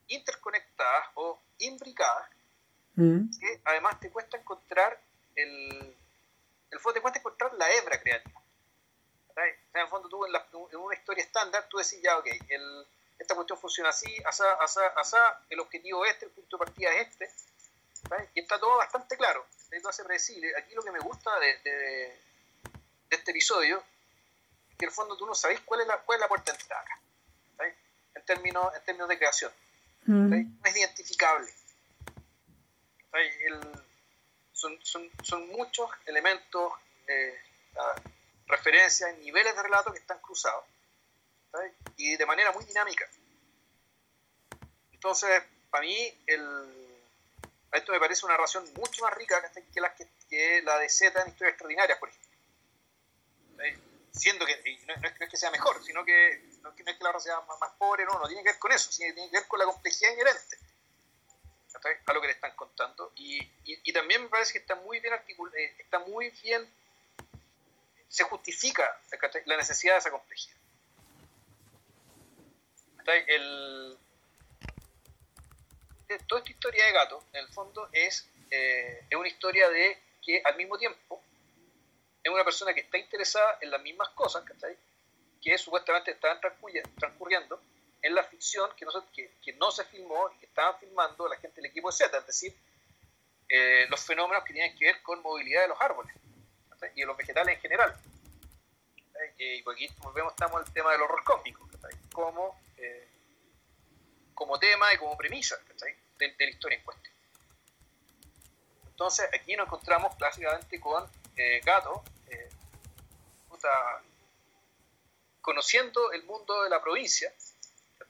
interconectadas 0.09 1.09
o 1.15 1.39
imbricadas 1.59 2.31
mm. 2.95 3.39
que 3.39 3.61
además 3.65 4.01
te 4.01 4.11
cuesta 4.11 4.37
encontrar 4.37 4.99
el, 5.35 5.97
el 6.71 6.81
fondo 6.81 6.95
te 6.95 7.03
cuesta 7.03 7.19
encontrar 7.19 7.53
la 7.55 7.71
hebra 7.73 8.01
creativa 8.01 8.41
en 9.75 9.81
el 9.83 9.89
fondo 9.89 10.09
tú 10.09 10.25
en, 10.25 10.33
la, 10.33 10.47
en 10.73 10.79
una 10.79 10.95
historia 10.95 11.23
estándar 11.23 11.69
tú 11.69 11.77
decís 11.77 12.01
ya 12.03 12.17
ok 12.17 12.27
el 12.49 12.87
esta 13.19 13.35
cuestión 13.35 13.59
funciona 13.59 13.91
así, 13.91 14.15
asá, 14.27 14.45
asá, 14.61 14.87
asá, 14.97 15.41
el 15.49 15.61
objetivo 15.61 16.05
es 16.05 16.13
este, 16.13 16.27
el 16.27 16.33
punto 16.33 16.57
de 16.57 16.65
partida 16.65 16.93
es 16.95 17.09
este, 17.09 17.31
y 18.35 18.41
está 18.41 18.59
todo 18.59 18.77
bastante 18.77 19.17
claro, 19.17 19.47
todo 19.71 19.89
hace 19.91 20.05
predecible. 20.05 20.53
Aquí 20.57 20.75
lo 20.75 20.83
que 20.83 20.91
me 20.91 20.99
gusta 21.01 21.39
de, 21.39 21.59
de, 21.59 21.71
de, 21.71 22.21
este 23.11 23.31
episodio 23.31 23.83
es 24.71 24.77
que 24.77 24.85
en 24.85 24.91
el 24.91 24.95
fondo 24.95 25.17
tú 25.17 25.27
no 25.27 25.35
sabes 25.35 25.61
cuál 25.61 25.83
es 25.83 25.87
la, 25.87 25.99
cuál 25.99 26.17
es 26.17 26.21
la 26.21 26.29
puerta 26.29 26.53
de 26.53 26.59
entrada 26.59 26.83
acá, 26.83 27.01
en 28.15 28.25
términos, 28.25 28.75
en 28.75 28.85
términos 28.85 29.09
de 29.09 29.19
creación. 29.19 29.53
Mm. 30.07 30.31
No 30.31 30.69
es 30.69 30.77
identificable. 30.77 31.53
El, 33.13 33.61
son, 34.53 34.79
son, 34.85 35.11
son, 35.23 35.49
muchos 35.49 35.91
elementos, 36.05 36.73
eh, 37.07 37.39
referencias, 38.47 39.17
niveles 39.19 39.55
de 39.57 39.63
relato 39.63 39.93
que 39.93 39.99
están 39.99 40.19
cruzados 40.19 40.65
y 41.97 42.17
de 42.17 42.27
manera 42.27 42.53
muy 42.53 42.65
dinámica. 42.65 43.09
Entonces, 44.93 45.43
para 45.71 45.85
mí, 45.85 46.23
el, 46.27 46.86
esto 47.73 47.93
me 47.93 48.01
parece 48.01 48.25
una 48.25 48.35
narración 48.35 48.65
mucho 48.75 49.03
más 49.03 49.15
rica 49.15 49.43
que 49.73 49.81
la, 49.81 49.95
que, 49.95 50.63
la 50.63 50.79
de 50.79 50.89
Z 50.89 51.21
en 51.21 51.29
Historias 51.29 51.53
Extraordinarias, 51.53 51.99
por 51.99 52.09
ejemplo. 52.09 52.31
Siendo 54.13 54.47
que 54.47 54.79
no, 54.87 54.95
es, 55.09 55.31
que 55.31 55.37
sea 55.37 55.51
mejor, 55.51 55.83
sino 55.85 56.05
que 56.05 56.43
no, 56.63 56.71
es 56.71 56.75
que 56.77 57.05
la 57.05 57.11
otra 57.11 57.21
sea 57.21 57.41
más, 57.41 57.71
pobre, 57.79 58.05
no, 58.05 58.19
no 58.19 58.27
tiene 58.27 58.43
que 58.43 58.51
ver 58.51 58.59
con 58.59 58.73
eso, 58.73 58.91
tiene 58.91 59.15
que 59.15 59.37
ver 59.37 59.47
con 59.47 59.59
la 59.59 59.67
complejidad 59.67 60.13
inherente 60.13 60.57
a 62.07 62.13
lo 62.13 62.21
que 62.21 62.27
le 62.27 62.33
están 62.33 62.55
contando. 62.57 63.13
Y 63.17 63.93
también 63.93 64.23
me 64.23 64.29
parece 64.29 64.53
que 64.53 64.59
está 64.59 64.75
muy 64.77 65.01
bien 65.01 65.13
articulado, 65.13 65.57
eh, 65.57 65.75
está 65.79 65.99
muy 66.01 66.31
bien, 66.43 66.69
se 68.09 68.25
justifica 68.25 69.01
la 69.47 69.57
necesidad 69.57 69.95
de 69.95 69.99
esa 69.99 70.11
complejidad. 70.11 70.57
El, 73.29 73.97
toda 76.27 76.41
esta 76.41 76.51
historia 76.51 76.87
de 76.87 76.93
gato, 76.93 77.23
en 77.33 77.41
el 77.41 77.49
fondo, 77.49 77.89
es, 77.93 78.29
eh, 78.51 79.05
es 79.09 79.19
una 79.19 79.29
historia 79.29 79.69
de 79.69 79.99
que 80.23 80.43
al 80.45 80.57
mismo 80.57 80.79
tiempo 80.79 81.23
es 82.23 82.33
una 82.33 82.45
persona 82.45 82.75
que 82.75 82.81
está 82.81 82.99
interesada 82.99 83.59
en 83.61 83.71
las 83.71 83.81
mismas 83.83 84.09
cosas, 84.11 84.45
que 85.41 85.59
supuestamente 85.59 86.11
estaban 86.11 86.41
transcurriendo 86.41 87.61
en 88.03 88.15
la 88.15 88.25
ficción 88.25 88.71
que 88.77 88.85
no, 88.85 88.91
se, 88.91 88.99
que, 89.15 89.31
que 89.43 89.53
no 89.55 89.71
se 89.71 89.85
filmó 89.85 90.31
y 90.35 90.39
que 90.39 90.47
estaban 90.47 90.79
filmando 90.79 91.29
la 91.29 91.37
gente 91.37 91.57
del 91.57 91.71
equipo 91.71 91.93
Z, 91.93 92.17
es 92.17 92.27
decir, 92.27 92.55
eh, 93.49 93.87
los 93.89 94.05
fenómenos 94.05 94.45
que 94.45 94.53
tienen 94.53 94.77
que 94.77 94.87
ver 94.87 95.03
con 95.03 95.23
movilidad 95.23 95.63
de 95.63 95.69
los 95.69 95.81
árboles 95.81 96.15
y 96.95 97.01
de 97.01 97.07
los 97.07 97.17
vegetales 97.17 97.55
en 97.55 97.61
general. 97.61 97.97
Y 99.39 99.61
aquí 99.61 99.89
volvemos, 99.99 100.33
estamos 100.33 100.57
al 100.57 100.73
tema 100.73 100.93
del 100.93 101.03
horror 101.03 101.25
cósmico, 101.25 101.69
como 102.13 102.59
eh, 102.77 103.09
como 104.37 104.59
tema 104.59 104.93
y 104.93 104.99
como 104.99 105.17
premisa 105.17 105.57
de, 106.19 106.29
de, 106.29 106.35
la 106.39 106.51
historia 106.51 106.79
en 106.79 106.85
cuestión. 106.85 107.15
Entonces 108.91 109.29
aquí 109.33 109.57
nos 109.57 109.67
encontramos 109.67 110.15
clásicamente 110.15 110.79
con 110.79 111.05
eh, 111.37 111.61
Gato, 111.65 112.05
eh, 112.29 112.49
conociendo 115.41 116.13
el 116.13 116.23
mundo 116.25 116.63
de 116.63 116.71
la 116.71 116.81
provincia 116.81 117.33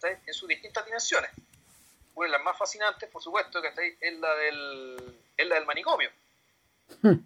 en 0.03 0.35
sus 0.35 0.48
distintas 0.48 0.85
dimensiones. 0.85 1.31
Una 2.15 2.27
de 2.27 2.32
las 2.32 2.43
más 2.43 2.59
fascinantes, 2.59 3.09
por 3.09 3.23
supuesto, 3.23 3.62
es 3.62 4.19
la 4.19 4.35
del, 4.35 5.19
es 5.36 5.47
la 5.47 5.55
del 5.55 5.66
manicomio. 5.66 6.11
Hmm. 7.03 7.16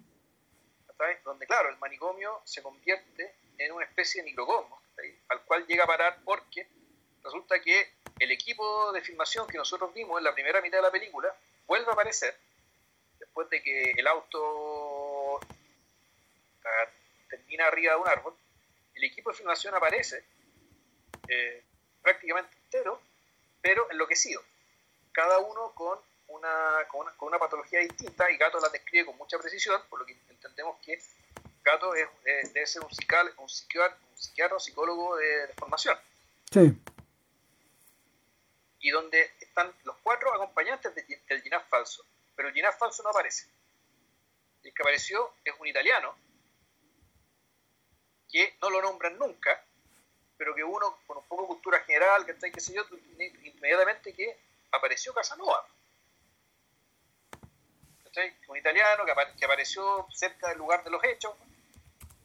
Donde, 1.23 1.47
claro, 1.47 1.69
el 1.69 1.77
manicomio 1.79 2.41
se 2.45 2.61
convierte 2.61 3.35
en 3.57 3.71
una 3.71 3.85
especie 3.85 4.21
de 4.21 4.29
microcosmos, 4.29 4.79
al 5.29 5.41
cual 5.41 5.65
llega 5.65 5.85
a 5.85 5.87
parar 5.87 6.19
porque 6.23 6.67
resulta 7.23 7.59
que 7.59 8.00
el 8.21 8.31
equipo 8.31 8.91
de 8.91 9.01
filmación 9.01 9.47
que 9.47 9.57
nosotros 9.57 9.91
vimos 9.95 10.19
en 10.19 10.23
la 10.23 10.33
primera 10.33 10.61
mitad 10.61 10.77
de 10.77 10.83
la 10.83 10.91
película 10.91 11.35
vuelve 11.65 11.89
a 11.89 11.93
aparecer 11.93 12.37
después 13.17 13.49
de 13.49 13.63
que 13.63 13.93
el 13.97 14.05
auto 14.05 15.39
termina 17.27 17.65
arriba 17.65 17.95
de 17.95 17.99
un 17.99 18.07
árbol. 18.07 18.35
El 18.93 19.05
equipo 19.05 19.31
de 19.31 19.37
filmación 19.37 19.73
aparece 19.73 20.23
eh, 21.27 21.63
prácticamente 22.03 22.55
entero, 22.65 23.01
pero 23.59 23.89
enloquecido. 23.89 24.43
Cada 25.11 25.39
uno 25.39 25.71
con 25.73 25.97
una, 26.27 26.85
con 26.89 27.27
una, 27.27 27.39
patología 27.39 27.79
distinta 27.79 28.29
y 28.29 28.37
Gato 28.37 28.59
la 28.59 28.69
describe 28.69 29.07
con 29.07 29.17
mucha 29.17 29.39
precisión, 29.39 29.81
por 29.89 29.99
lo 29.99 30.05
que 30.05 30.15
entendemos 30.29 30.77
que 30.85 31.01
Gato 31.63 31.95
es, 31.95 32.07
debe 32.53 32.67
ser 32.67 32.83
un, 32.83 32.91
psiquiatra, 32.91 33.33
un, 33.37 34.55
o 34.55 34.59
psicólogo 34.59 35.17
de, 35.17 35.47
de 35.47 35.53
formación. 35.55 35.97
Sí 36.51 36.79
y 38.81 38.89
donde 38.89 39.33
están 39.39 39.73
los 39.83 39.95
cuatro 39.97 40.33
acompañantes 40.33 40.93
del 40.95 41.41
Ginaf 41.41 41.67
falso, 41.69 42.03
pero 42.35 42.49
el 42.49 42.53
Ginaf 42.53 42.77
falso 42.77 43.03
no 43.03 43.09
aparece. 43.09 43.47
El 44.63 44.73
que 44.73 44.81
apareció 44.81 45.35
es 45.45 45.53
un 45.59 45.67
italiano 45.67 46.15
que 48.29 48.55
no 48.61 48.69
lo 48.69 48.81
nombran 48.81 49.17
nunca, 49.17 49.63
pero 50.37 50.55
que 50.55 50.63
uno 50.63 50.97
con 51.05 51.17
un 51.17 51.23
poco 51.25 51.43
de 51.43 51.47
cultura 51.49 51.79
general, 51.81 52.25
que 52.25 52.31
está 52.31 52.49
qué 52.49 52.59
sé 52.59 52.73
yo, 52.73 52.83
inmediatamente 53.19 54.13
que 54.13 54.39
apareció 54.71 55.13
Casanova. 55.13 55.67
Un 58.47 58.57
italiano 58.57 59.05
que, 59.05 59.45
apareció 59.45 60.07
cerca 60.11 60.49
del 60.49 60.57
lugar 60.57 60.83
de 60.83 60.89
los 60.89 61.03
hechos, 61.03 61.33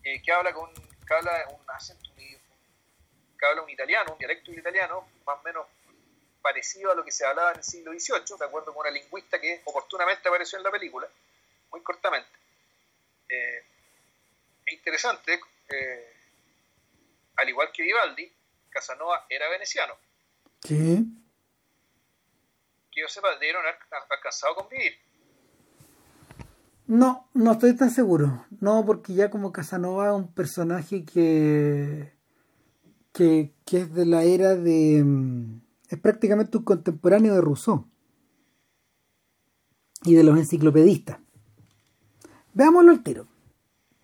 eh, 0.02 0.20
que 0.22 0.32
habla 0.32 0.52
con 0.52 0.70
habla 1.08 1.46
un 1.50 1.70
acento, 1.70 2.10
que 2.16 3.46
habla 3.46 3.62
un 3.62 3.70
italiano, 3.70 4.12
un 4.12 4.18
dialecto 4.18 4.50
italiano, 4.50 5.08
más 5.24 5.38
o 5.38 5.42
menos 5.42 5.66
parecido 6.46 6.92
a 6.92 6.94
lo 6.94 7.04
que 7.04 7.10
se 7.10 7.26
hablaba 7.26 7.50
en 7.50 7.58
el 7.58 7.64
siglo 7.64 7.90
XVIII, 7.90 8.38
de 8.38 8.44
acuerdo 8.44 8.72
con 8.72 8.86
una 8.86 8.90
lingüista 8.90 9.40
que 9.40 9.62
oportunamente 9.64 10.28
apareció 10.28 10.58
en 10.58 10.62
la 10.62 10.70
película, 10.70 11.08
muy 11.72 11.82
cortamente. 11.82 12.30
Eh, 13.28 13.64
es 14.64 14.72
interesante, 14.72 15.40
eh, 15.68 16.12
al 17.34 17.48
igual 17.48 17.72
que 17.72 17.82
Vivaldi, 17.82 18.32
Casanova 18.70 19.26
era 19.28 19.48
veneciano. 19.48 19.94
Sí. 20.62 21.04
Que 22.92 23.00
yo 23.00 23.08
sepa, 23.08 23.32
debieron 23.40 23.62
haber 23.62 23.80
alcanzado 24.08 24.52
a 24.52 24.56
convivir. 24.56 24.96
No, 26.86 27.28
no 27.34 27.52
estoy 27.52 27.74
tan 27.74 27.90
seguro. 27.90 28.46
No, 28.60 28.86
porque 28.86 29.14
ya 29.14 29.30
como 29.30 29.52
Casanova 29.52 30.10
es 30.10 30.14
un 30.14 30.32
personaje 30.32 31.04
que, 31.04 32.12
que, 33.12 33.52
que 33.64 33.78
es 33.78 33.92
de 33.92 34.06
la 34.06 34.22
era 34.22 34.54
de... 34.54 35.65
Es 35.88 35.98
prácticamente 35.98 36.56
un 36.58 36.64
contemporáneo 36.64 37.34
de 37.34 37.40
Rousseau 37.40 37.86
y 40.02 40.14
de 40.14 40.24
los 40.24 40.36
enciclopedistas. 40.36 41.18
Veámoslo 42.54 42.92
al 42.92 43.02
tiro, 43.02 43.26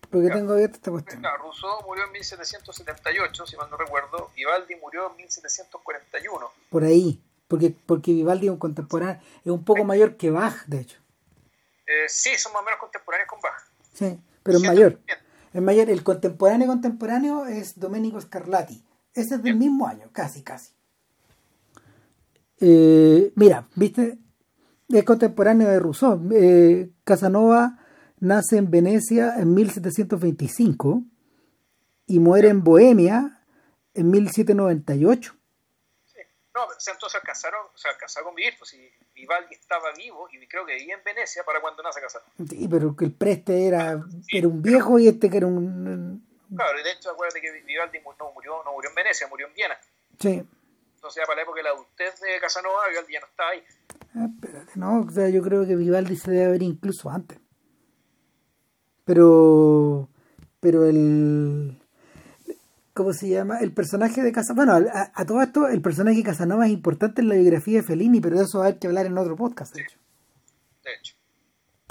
porque 0.09 0.29
tengo 0.29 0.53
abierta 0.53 0.75
esta 0.75 0.91
cuestión. 0.91 1.21
Claro, 1.21 1.43
Rousseau 1.43 1.81
murió 1.85 2.05
en 2.05 2.11
1778, 2.11 3.47
si 3.47 3.57
mal 3.57 3.69
no 3.69 3.77
recuerdo. 3.77 4.29
Vivaldi 4.35 4.75
murió 4.75 5.09
en 5.09 5.17
1741. 5.17 6.51
Por 6.69 6.83
ahí, 6.83 7.21
porque, 7.47 7.75
porque 7.85 8.13
Vivaldi 8.13 8.47
es 8.47 8.51
un 8.51 8.59
contemporáneo, 8.59 9.21
es 9.43 9.51
un 9.51 9.65
poco 9.65 9.83
mayor 9.83 10.15
que 10.17 10.29
Bach, 10.29 10.65
de 10.67 10.81
hecho. 10.81 10.99
Eh, 11.87 12.07
sí, 12.07 12.37
son 12.37 12.53
más 12.53 12.61
o 12.61 12.65
menos 12.65 12.79
contemporáneos 12.79 13.27
con 13.27 13.41
Bach. 13.41 13.59
Sí, 13.93 14.19
pero 14.43 14.57
es 14.57 14.63
mayor. 14.63 14.99
El 15.53 15.61
mayor, 15.61 15.89
el 15.89 16.03
contemporáneo 16.03 16.67
contemporáneo 16.67 17.45
es 17.45 17.79
Domenico 17.79 18.19
Scarlatti. 18.19 18.83
Ese 19.13 19.35
es 19.35 19.43
del 19.43 19.55
mismo 19.55 19.87
año, 19.87 20.09
casi, 20.11 20.41
casi. 20.41 20.72
Eh, 22.59 23.31
mira, 23.35 23.67
viste, 23.75 24.17
es 24.89 25.03
contemporáneo 25.03 25.69
de 25.69 25.79
Rousseau. 25.79 26.19
Eh, 26.33 26.91
Casanova 27.03 27.79
nace 28.19 28.57
en 28.57 28.69
Venecia 28.69 29.35
en 29.37 29.53
1725 29.53 31.03
y 32.07 32.19
muere 32.19 32.49
en 32.49 32.63
Bohemia 32.63 33.45
en 33.93 34.11
1798. 34.11 35.35
Sí. 36.05 36.19
No, 36.53 36.61
entonces 36.63 37.15
alcanzaron, 37.15 37.65
o 37.73 37.77
sea, 37.77 37.91
alcanzaron 37.91 38.27
a 38.27 38.29
convivir. 38.29 38.53
Pues 38.57 38.69
si 38.71 38.89
Vivaldi 39.13 39.55
estaba 39.55 39.91
vivo 39.97 40.27
y 40.31 40.47
creo 40.47 40.65
que 40.65 40.75
vivía 40.75 40.95
en 40.95 41.03
Venecia 41.03 41.43
para 41.43 41.59
cuando 41.61 41.83
nace 41.83 42.01
Casanova. 42.01 42.31
Sí, 42.49 42.67
pero 42.69 42.95
que 42.95 43.05
el 43.05 43.13
preste 43.13 43.67
era, 43.67 44.03
era 44.31 44.47
un 44.47 44.61
viejo 44.61 44.99
y 44.99 45.07
este 45.07 45.29
que 45.29 45.37
era 45.37 45.47
un... 45.47 46.25
Claro, 46.55 46.79
y 46.79 46.83
de 46.83 46.91
hecho, 46.91 47.09
acuérdate 47.09 47.41
que 47.41 47.51
Vivaldi 47.51 47.99
no 48.19 48.31
murió, 48.31 48.63
no 48.63 48.73
murió 48.73 48.89
en 48.89 48.95
Venecia, 48.95 49.27
murió 49.27 49.47
en 49.47 49.53
Viena. 49.55 49.77
Sí, 50.19 50.43
Entonces, 51.03 51.21
ya 51.21 51.27
para 51.27 51.35
la 51.35 51.41
época 51.41 51.57
de 51.57 51.63
la 51.63 51.71
adultez 51.71 52.21
de 52.21 52.39
Casanova, 52.39 52.87
Vivaldi 52.89 53.11
ya 53.11 53.19
no 53.19 53.25
estaba 53.25 53.49
ahí. 53.49 53.63
Ah, 54.15 54.29
espérate, 54.33 54.71
no, 54.75 55.01
o 55.01 55.11
sea, 55.11 55.27
yo 55.27 55.41
creo 55.41 55.67
que 55.67 55.75
Vivaldi 55.75 56.15
se 56.15 56.31
debe 56.31 56.45
haber 56.45 56.63
incluso 56.63 57.09
antes. 57.09 57.39
Pero, 59.03 60.07
pero 60.61 60.85
el, 60.85 61.77
¿cómo 62.93 63.11
se 63.11 63.27
llama? 63.27 63.57
El 63.59 63.73
personaje 63.73 64.21
de 64.21 64.31
Casanova, 64.31 64.75
bueno, 64.79 64.89
a, 64.93 65.11
a 65.13 65.25
todo 65.25 65.41
esto, 65.41 65.67
el 65.67 65.81
personaje 65.81 66.19
de 66.19 66.23
Casanova 66.23 66.67
es 66.67 66.71
importante 66.71 67.19
en 67.19 67.27
la 67.27 67.35
biografía 67.35 67.81
de 67.81 67.83
Fellini, 67.83 68.21
pero 68.21 68.37
de 68.37 68.45
eso 68.45 68.63
hay 68.63 68.75
que 68.75 68.87
hablar 68.87 69.05
en 69.05 69.17
otro 69.17 69.35
podcast, 69.35 69.75
de 69.75 69.81
hecho. 69.81 69.97
De 70.85 70.91
hecho, 70.97 71.15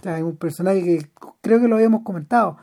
O 0.01 0.02
sea, 0.05 0.16
es 0.16 0.24
un 0.24 0.39
personaje 0.39 0.82
que 0.82 1.10
creo 1.43 1.60
que 1.60 1.68
lo 1.68 1.76
habíamos 1.76 2.02
comentado. 2.02 2.56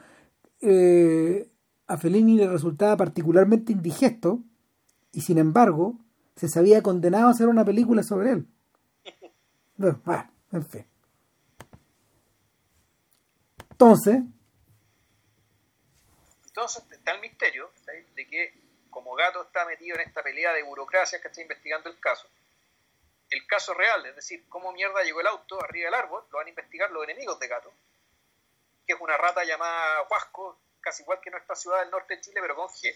Eh, 0.61 1.47
a 1.85 1.97
Fellini 1.97 2.37
le 2.37 2.47
resultaba 2.47 2.97
particularmente 2.97 3.71
indigesto 3.71 4.39
y 5.11 5.21
sin 5.21 5.37
embargo 5.37 5.99
se 6.39 6.47
sabía 6.47 6.81
condenado 6.81 7.27
a 7.27 7.31
hacer 7.31 7.47
una 7.47 7.65
película 7.65 8.01
sobre 8.01 8.31
él. 8.31 8.47
Bueno, 9.75 10.01
bueno, 10.05 10.31
en 10.53 10.65
fin. 10.65 10.87
Entonces, 13.71 14.21
entonces 16.47 16.83
está 16.91 17.11
el 17.11 17.21
misterio 17.21 17.71
de 18.15 18.27
que, 18.27 18.53
como 18.89 19.15
Gato 19.15 19.43
está 19.43 19.65
metido 19.65 19.95
en 19.95 20.07
esta 20.07 20.23
pelea 20.23 20.53
de 20.53 20.63
burocracia 20.63 21.21
que 21.21 21.27
está 21.27 21.41
investigando 21.41 21.89
el 21.89 21.99
caso, 21.99 22.27
el 23.29 23.45
caso 23.45 23.73
real, 23.73 24.05
es 24.05 24.15
decir, 24.15 24.47
cómo 24.49 24.71
mierda 24.71 25.03
llegó 25.03 25.21
el 25.21 25.27
auto 25.27 25.61
arriba 25.63 25.85
del 25.85 25.93
árbol, 25.93 26.23
lo 26.31 26.37
van 26.37 26.47
a 26.47 26.49
investigar 26.49 26.89
los 26.91 27.03
enemigos 27.03 27.37
de 27.39 27.47
Gato, 27.47 27.71
que 28.87 28.93
es 28.93 28.99
una 29.01 29.17
rata 29.17 29.43
llamada 29.43 30.07
Huasco, 30.09 30.57
casi 30.79 31.03
igual 31.03 31.19
que 31.21 31.31
nuestra 31.31 31.55
ciudad 31.55 31.81
del 31.81 31.91
norte 31.91 32.15
de 32.15 32.21
Chile, 32.21 32.39
pero 32.41 32.55
con 32.55 32.69
G. 32.69 32.93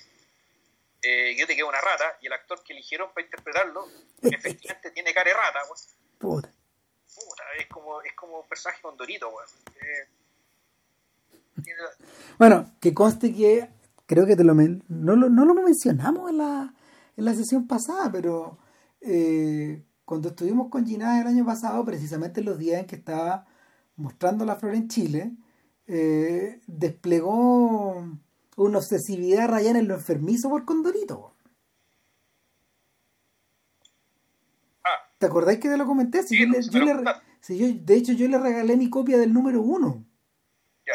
Eh, 1.04 1.36
yo 1.38 1.46
te 1.46 1.56
quedo 1.56 1.68
una 1.70 1.82
rata, 1.82 2.06
y 2.22 2.28
el 2.28 2.34
actor 2.34 2.64
que 2.64 2.74
eligieron 2.74 3.10
para 3.14 3.26
interpretarlo, 3.26 3.86
efectivamente 4.22 4.92
tiene 4.92 5.14
cara 5.14 5.30
de 5.32 5.36
rata, 5.36 5.60
weón. 5.66 5.78
puta, 6.18 6.54
Puta, 7.14 7.44
es 7.60 7.68
como, 7.68 8.02
es 8.02 8.14
como 8.14 8.40
un 8.40 8.48
personaje 8.48 8.82
con 8.82 8.96
Dorito, 8.98 9.28
weón. 9.30 9.48
Eh, 9.82 10.08
tiene 11.64 11.80
Bueno, 12.40 12.72
que 12.80 12.94
conste 12.94 13.34
que 13.34 13.70
creo 14.06 14.26
que 14.26 14.36
te 14.36 14.44
lo 14.44 14.56
men- 14.56 14.84
no, 14.88 15.16
lo, 15.16 15.30
no 15.30 15.46
lo 15.46 15.54
mencionamos 15.54 16.30
en 16.30 16.38
la, 16.38 16.74
en 17.18 17.26
la 17.26 17.34
sesión 17.36 17.68
pasada, 17.68 18.12
pero 18.12 18.58
eh, 19.02 19.84
cuando 20.06 20.30
estuvimos 20.30 20.70
con 20.70 20.86
Ginás 20.86 21.22
el 21.22 21.28
año 21.28 21.46
pasado, 21.46 21.84
precisamente 21.86 22.40
en 22.40 22.46
los 22.48 22.58
días 22.58 22.80
en 22.80 22.88
que 22.88 22.96
estaba 22.96 23.46
mostrando 23.98 24.46
la 24.46 24.56
flor 24.56 24.74
en 24.76 24.88
Chile, 24.88 25.32
desplegó 26.68 28.04
una 28.58 28.78
obsesividad 28.80 29.50
rayana 29.50 29.80
en 29.80 29.88
lo 29.88 29.96
enfermizo 29.96 30.50
por 30.50 30.66
Condorito. 30.66 31.34
Ah, 34.84 34.90
¿Te 35.18 35.26
acordáis 35.26 35.60
que 35.60 35.70
te 35.70 35.78
lo 35.78 35.86
comenté? 35.86 36.24
Si 36.24 36.36
Sí, 36.36 36.40
yo 36.42 36.48
no, 36.48 36.54
le- 36.54 36.62
yo 36.70 36.80
le 37.04 37.12
si 37.42 37.58
yo- 37.58 37.82
de 37.84 37.96
hecho, 37.96 38.14
yo 38.14 38.28
le 38.28 38.38
regalé 38.38 38.78
mi 38.78 38.90
copia 38.90 39.18
del 39.18 39.34
número 39.34 39.62
uno. 39.62 40.06
ya. 40.86 40.94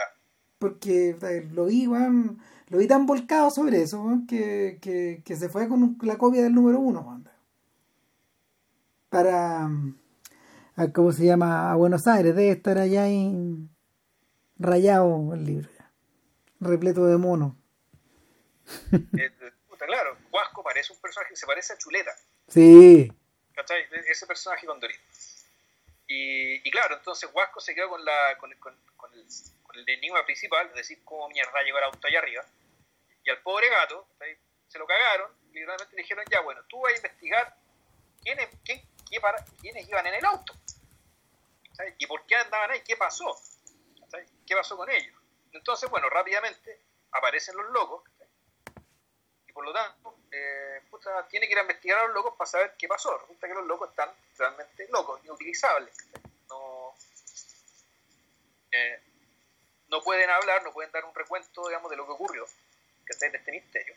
porque 0.59 1.11
eh, 1.23 1.49
lo 1.53 1.67
vi, 1.67 1.87
weón, 1.87 2.39
lo 2.69 2.79
vi 2.79 2.87
tan 2.89 3.07
volcado 3.07 3.51
sobre 3.51 3.83
eso, 3.83 4.23
que, 4.29 4.79
que, 4.83 5.23
que 5.25 5.37
se 5.37 5.49
fue 5.49 5.69
con 5.69 5.97
la 6.03 6.19
copia 6.19 6.43
del 6.43 6.55
número 6.55 6.81
uno, 6.81 7.01
weón. 7.01 7.29
Para, 9.09 9.69
mm, 9.69 9.97
a, 10.77 10.89
¿cómo 10.93 11.13
se 11.13 11.25
llama? 11.27 11.71
A 11.73 11.77
Buenos 11.77 12.07
Aires, 12.07 12.35
debe 12.35 12.51
estar 12.51 12.77
allá 12.79 13.09
en 13.09 13.71
rayado 14.59 15.33
el 15.33 15.45
libro, 15.45 15.69
repleto 16.61 17.07
de 17.07 17.17
mono. 17.17 17.57
Eh, 18.93 19.31
puta, 19.69 19.87
claro, 19.87 20.17
Huasco 20.31 20.63
parece 20.63 20.93
un 20.93 21.01
personaje 21.01 21.31
que 21.31 21.37
se 21.37 21.47
parece 21.47 21.73
a 21.73 21.79
Chuleta, 21.79 22.15
Sí, 22.49 23.11
¿cachai? 23.55 23.83
E- 23.83 24.05
Ese 24.11 24.27
personaje 24.27 24.67
con 24.67 24.79
Dorito. 24.81 25.01
Y, 26.07 26.67
y 26.67 26.71
claro, 26.71 26.97
entonces 26.97 27.29
Huasco 27.33 27.61
se 27.61 27.75
quedó 27.75 27.89
con, 27.91 28.05
la, 28.05 28.37
con, 28.39 28.53
con, 28.55 28.75
con 28.97 29.13
el, 29.15 29.27
con 29.63 29.77
el 29.77 29.89
enigma 29.89 30.25
principal, 30.25 30.67
es 30.69 30.75
decir, 30.75 31.03
cómo 31.05 31.29
mierda 31.29 31.63
llegó 31.63 31.79
el 31.79 31.85
auto 31.85 32.07
allá 32.07 32.19
arriba. 32.19 32.45
Y 33.25 33.31
al 33.31 33.39
pobre 33.43 33.69
gato, 33.69 34.07
¿cachai? 34.19 34.37
se 34.69 34.79
lo 34.79 34.87
cagaron, 34.87 35.31
literalmente 35.53 35.97
le 35.97 36.03
dijeron, 36.03 36.25
ya 36.31 36.41
bueno, 36.41 36.63
tú 36.69 36.81
vas 36.81 36.93
a 36.93 36.97
investigar 36.97 37.57
quiénes, 38.23 38.49
quién, 38.65 38.83
qué 39.11 39.21
para, 39.21 39.43
quiénes 39.61 39.89
iban 39.89 40.07
en 40.07 40.15
el 40.15 40.25
auto. 40.27 40.55
Y 41.99 42.07
por 42.07 42.27
qué 42.27 42.37
andaban 42.37 42.71
ahí, 42.73 42.83
qué 42.85 42.97
pasó. 42.97 43.35
¿Qué 44.47 44.55
pasó 44.57 44.77
con 44.77 44.91
ellos? 44.91 45.15
Entonces, 45.53 45.89
bueno, 45.91 46.09
rápidamente 46.09 46.81
aparecen 47.13 47.57
los 47.57 47.71
locos, 47.71 48.05
¿cachai? 48.05 48.29
y 49.49 49.53
por 49.53 49.65
lo 49.65 49.73
tanto, 49.73 50.17
eh, 50.31 50.83
tiene 51.31 51.47
que 51.47 51.53
ir 51.53 51.59
a 51.59 51.63
investigar 51.63 51.99
a 51.99 52.07
los 52.07 52.15
locos 52.15 52.35
para 52.37 52.51
saber 52.51 52.75
qué 52.79 52.89
pasó. 52.89 53.17
Resulta 53.19 53.47
que 53.47 53.55
los 53.55 53.67
locos 53.67 53.91
están 53.91 54.11
realmente 54.37 54.87
locos, 54.91 55.23
inutilizables. 55.25 55.95
¿cachai? 55.97 56.31
No, 56.49 56.95
eh, 58.73 59.01
no 59.89 60.03
pueden 60.03 60.29
hablar, 60.31 60.63
no 60.63 60.73
pueden 60.73 60.91
dar 60.93 61.05
un 61.05 61.15
recuento, 61.15 61.67
digamos, 61.69 61.91
de 61.91 61.97
lo 61.97 62.07
que 62.07 62.13
ocurrió, 62.13 62.47
¿cachai? 63.05 63.31
de 63.31 63.39
este 63.39 63.53
misterio. 63.53 63.95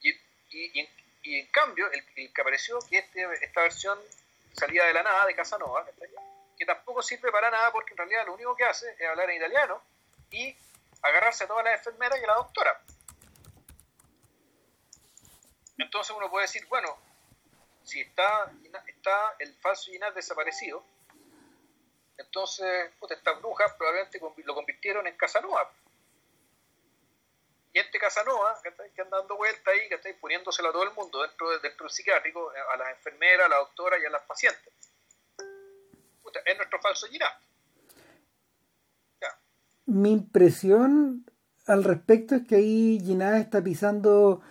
Y, 0.00 0.10
y, 0.50 0.88
y, 1.22 1.38
en 1.40 1.46
cambio, 1.48 1.90
el, 1.90 2.32
que 2.32 2.40
apareció, 2.40 2.78
que 2.88 2.98
este, 2.98 3.26
esta 3.44 3.62
versión 3.62 3.98
salida 4.52 4.86
de 4.86 4.92
la 4.94 5.02
nada 5.02 5.26
de 5.26 5.34
Casanova, 5.34 5.84
¿cachai? 5.84 6.08
Que 6.58 6.66
tampoco 6.66 7.02
sirve 7.02 7.30
para 7.30 7.50
nada 7.50 7.70
porque 7.72 7.92
en 7.92 7.98
realidad 7.98 8.26
lo 8.26 8.34
único 8.34 8.56
que 8.56 8.64
hace 8.64 8.90
es 8.98 9.08
hablar 9.08 9.30
en 9.30 9.36
italiano 9.36 9.82
y 10.30 10.56
agarrarse 11.02 11.44
a 11.44 11.46
todas 11.46 11.64
las 11.64 11.78
enfermeras 11.78 12.18
y 12.20 12.24
a 12.24 12.26
la 12.26 12.34
doctora. 12.34 12.82
Entonces 15.78 16.14
uno 16.16 16.28
puede 16.30 16.46
decir, 16.46 16.66
bueno, 16.66 16.96
si 17.84 18.00
está, 18.00 18.50
está 18.86 19.36
el 19.38 19.54
falso 19.60 19.90
Ginás 19.90 20.14
desaparecido, 20.14 20.84
entonces 22.16 22.90
puta, 22.98 23.14
estas 23.14 23.38
brujas 23.40 23.72
probablemente 23.74 24.20
lo 24.44 24.54
convirtieron 24.54 25.06
en 25.06 25.16
Casanova. 25.16 25.70
Y 27.72 27.78
este 27.78 27.98
Casanova, 28.00 28.60
que 28.62 29.02
anda 29.02 29.18
dando 29.18 29.36
vuelta 29.36 29.70
ahí, 29.70 29.88
que 29.88 29.94
está 29.94 30.08
poniéndoselo 30.20 30.70
a 30.70 30.72
todo 30.72 30.82
el 30.82 30.92
mundo 30.94 31.22
dentro, 31.22 31.50
de- 31.50 31.58
dentro 31.60 31.84
del 31.84 31.92
psiquiátrico, 31.92 32.50
a 32.50 32.76
las 32.76 32.88
enfermeras, 32.90 33.46
a 33.46 33.48
la 33.50 33.56
doctora 33.56 33.98
y 33.98 34.04
a 34.06 34.10
las 34.10 34.22
pacientes. 34.22 34.72
Es 36.44 36.56
nuestro 36.56 36.80
falso. 36.80 37.06
Ya. 37.10 37.26
mi 39.86 40.12
impresión 40.12 41.24
al 41.66 41.84
respecto 41.84 42.34
es 42.34 42.46
que 42.46 42.56
ahí 42.56 43.00
Ginás 43.04 43.40
está 43.40 43.62
pisando 43.62 44.42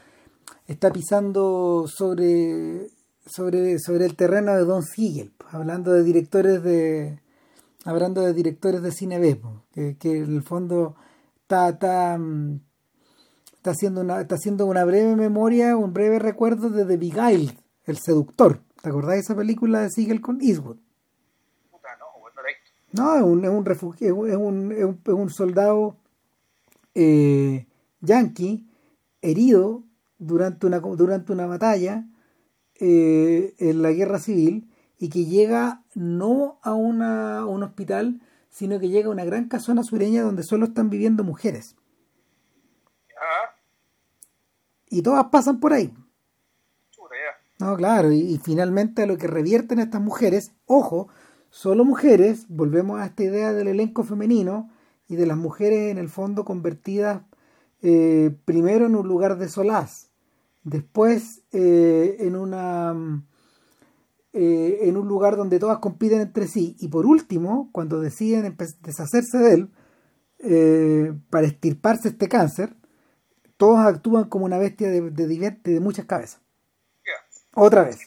está 0.65 0.91
pisando 0.91 1.85
sobre 1.87 2.87
sobre 3.25 3.77
sobre 3.77 4.05
el 4.05 4.15
terreno 4.15 4.55
de 4.55 4.65
Don 4.65 4.83
Siegel 4.83 5.31
pues, 5.37 5.53
hablando 5.53 5.93
de 5.93 6.03
directores 6.03 6.63
de 6.63 7.21
hablando 7.85 8.21
de 8.21 8.33
directores 8.33 8.81
de 8.81 8.91
cine 8.91 9.19
B 9.19 9.35
pues, 9.35 9.97
que, 9.99 10.17
en 10.17 10.35
el 10.35 10.43
fondo 10.43 10.95
está, 11.43 11.69
está, 11.69 12.17
mm, 12.17 12.59
Está 13.67 13.71
haciendo 13.71 13.99
una, 13.99 14.21
está 14.21 14.35
haciendo 14.35 14.65
una 14.65 14.85
breve 14.85 15.13
memoria, 15.17 15.75
un 15.75 15.91
breve 15.91 16.19
recuerdo 16.19 16.69
de 16.69 16.85
The 16.85 16.95
Beguiled, 16.95 17.57
el 17.83 17.97
seductor. 17.97 18.61
¿Te 18.81 18.87
acordás 18.87 19.15
de 19.15 19.19
esa 19.19 19.35
película 19.35 19.81
de 19.81 19.89
Siegel 19.89 20.21
con 20.21 20.39
Eastwood? 20.39 20.77
Puta, 21.69 21.89
no, 21.99 22.05
no 22.33 22.41
la 22.43 22.49
he 22.49 22.53
visto. 22.53 22.71
No, 22.97 23.15
es 23.15 23.23
un, 23.23 23.45
es 23.45 23.51
un, 23.51 23.67
es 23.67 24.11
un, 24.11 24.71
es 24.71 24.83
un, 24.83 25.01
es 25.05 25.13
un 25.13 25.29
soldado 25.29 25.97
eh, 26.95 27.67
yankee 28.01 28.67
herido 29.21 29.83
durante 30.17 30.65
una, 30.67 30.79
durante 30.79 31.31
una 31.31 31.45
batalla 31.45 32.05
eh, 32.79 33.53
en 33.59 33.81
la 33.81 33.91
guerra 33.91 34.19
civil 34.19 34.71
y 34.99 35.09
que 35.09 35.25
llega 35.25 35.83
no 35.93 36.59
a, 36.63 36.73
una, 36.73 37.39
a 37.39 37.45
un 37.45 37.63
hospital, 37.63 38.21
sino 38.49 38.79
que 38.79 38.89
llega 38.89 39.09
a 39.09 39.11
una 39.11 39.25
gran 39.25 39.47
casona 39.47 39.83
sureña 39.83 40.23
donde 40.23 40.43
solo 40.43 40.65
están 40.65 40.89
viviendo 40.89 41.23
mujeres. 41.23 41.75
Ah, 43.15 43.55
Y 44.89 45.01
todas 45.01 45.25
pasan 45.25 45.59
por 45.59 45.73
ahí. 45.73 45.93
chuta, 46.91 47.15
ya. 47.15 47.65
No, 47.65 47.75
claro, 47.75 48.11
y, 48.11 48.19
y 48.21 48.37
finalmente 48.37 49.03
a 49.03 49.07
lo 49.07 49.17
que 49.17 49.27
revierten 49.27 49.79
estas 49.79 50.01
mujeres, 50.01 50.51
ojo, 50.65 51.09
solo 51.49 51.85
mujeres, 51.85 52.45
volvemos 52.49 52.99
a 52.99 53.05
esta 53.05 53.23
idea 53.23 53.53
del 53.53 53.67
elenco 53.67 54.03
femenino 54.03 54.69
y 55.07 55.15
de 55.15 55.25
las 55.25 55.37
mujeres 55.37 55.91
en 55.91 55.97
el 55.97 56.09
fondo 56.09 56.45
convertidas 56.45 57.21
eh, 57.81 58.35
primero 58.45 58.85
en 58.87 58.95
un 58.95 59.07
lugar 59.07 59.37
de 59.37 59.47
solaz, 59.49 60.09
después 60.63 61.43
eh, 61.51 62.17
en 62.19 62.35
una 62.35 62.93
mm, 62.93 63.27
eh, 64.33 64.79
en 64.83 64.97
un 64.97 65.07
lugar 65.07 65.35
donde 65.37 65.59
todas 65.59 65.79
compiten 65.79 66.21
entre 66.21 66.47
sí 66.47 66.75
y 66.79 66.89
por 66.89 67.05
último, 67.05 67.69
cuando 67.71 67.99
deciden 67.99 68.55
deshacerse 68.81 69.37
de 69.39 69.53
él 69.53 69.69
para 71.29 71.47
extirparse 71.47 72.09
este 72.09 72.27
cáncer, 72.27 72.75
todos 73.57 73.79
actúan 73.79 74.25
como 74.25 74.45
una 74.45 74.59
bestia 74.59 74.89
de, 74.89 75.01
de, 75.09 75.27
diver- 75.27 75.61
de 75.63 75.79
muchas 75.79 76.05
cabezas. 76.05 76.41
Otra 77.55 77.83
vez. 77.83 77.97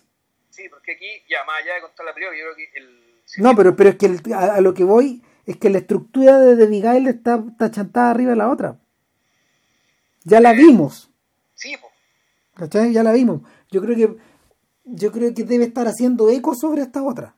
Sí, 0.50 0.62
porque 0.70 0.92
aquí, 0.92 1.06
ya 1.28 1.44
más 1.44 1.56
allá 1.62 1.74
de 1.74 1.80
contar 1.80 2.06
la 2.06 2.14
película, 2.14 2.38
yo 2.38 2.44
creo 2.44 2.56
que 2.56 2.78
el. 2.78 2.99
No, 3.38 3.54
pero, 3.54 3.76
pero 3.76 3.90
es 3.90 3.96
que 3.96 4.06
el- 4.06 4.32
a, 4.32 4.54
a 4.56 4.60
lo 4.60 4.74
que 4.74 4.84
voy 4.84 5.22
es 5.46 5.56
que 5.56 5.70
la 5.70 5.78
estructura 5.78 6.38
de 6.38 6.54
Beguiled 6.66 7.08
está, 7.08 7.42
está 7.50 7.70
chantada 7.70 8.10
arriba 8.10 8.30
de 8.30 8.36
la 8.36 8.50
otra. 8.50 8.78
Ya 10.24 10.40
la 10.40 10.52
vimos, 10.52 11.10
Sí, 11.54 11.76
po. 11.76 11.90
¿cachai? 12.54 12.92
Ya 12.92 13.02
la 13.02 13.12
vimos. 13.12 13.42
Yo 13.70 13.80
creo 13.80 13.96
que 13.96 14.16
yo 14.84 15.12
creo 15.12 15.32
que 15.34 15.44
debe 15.44 15.64
estar 15.64 15.86
haciendo 15.86 16.28
eco 16.30 16.54
sobre 16.54 16.82
esta 16.82 17.02
otra. 17.02 17.36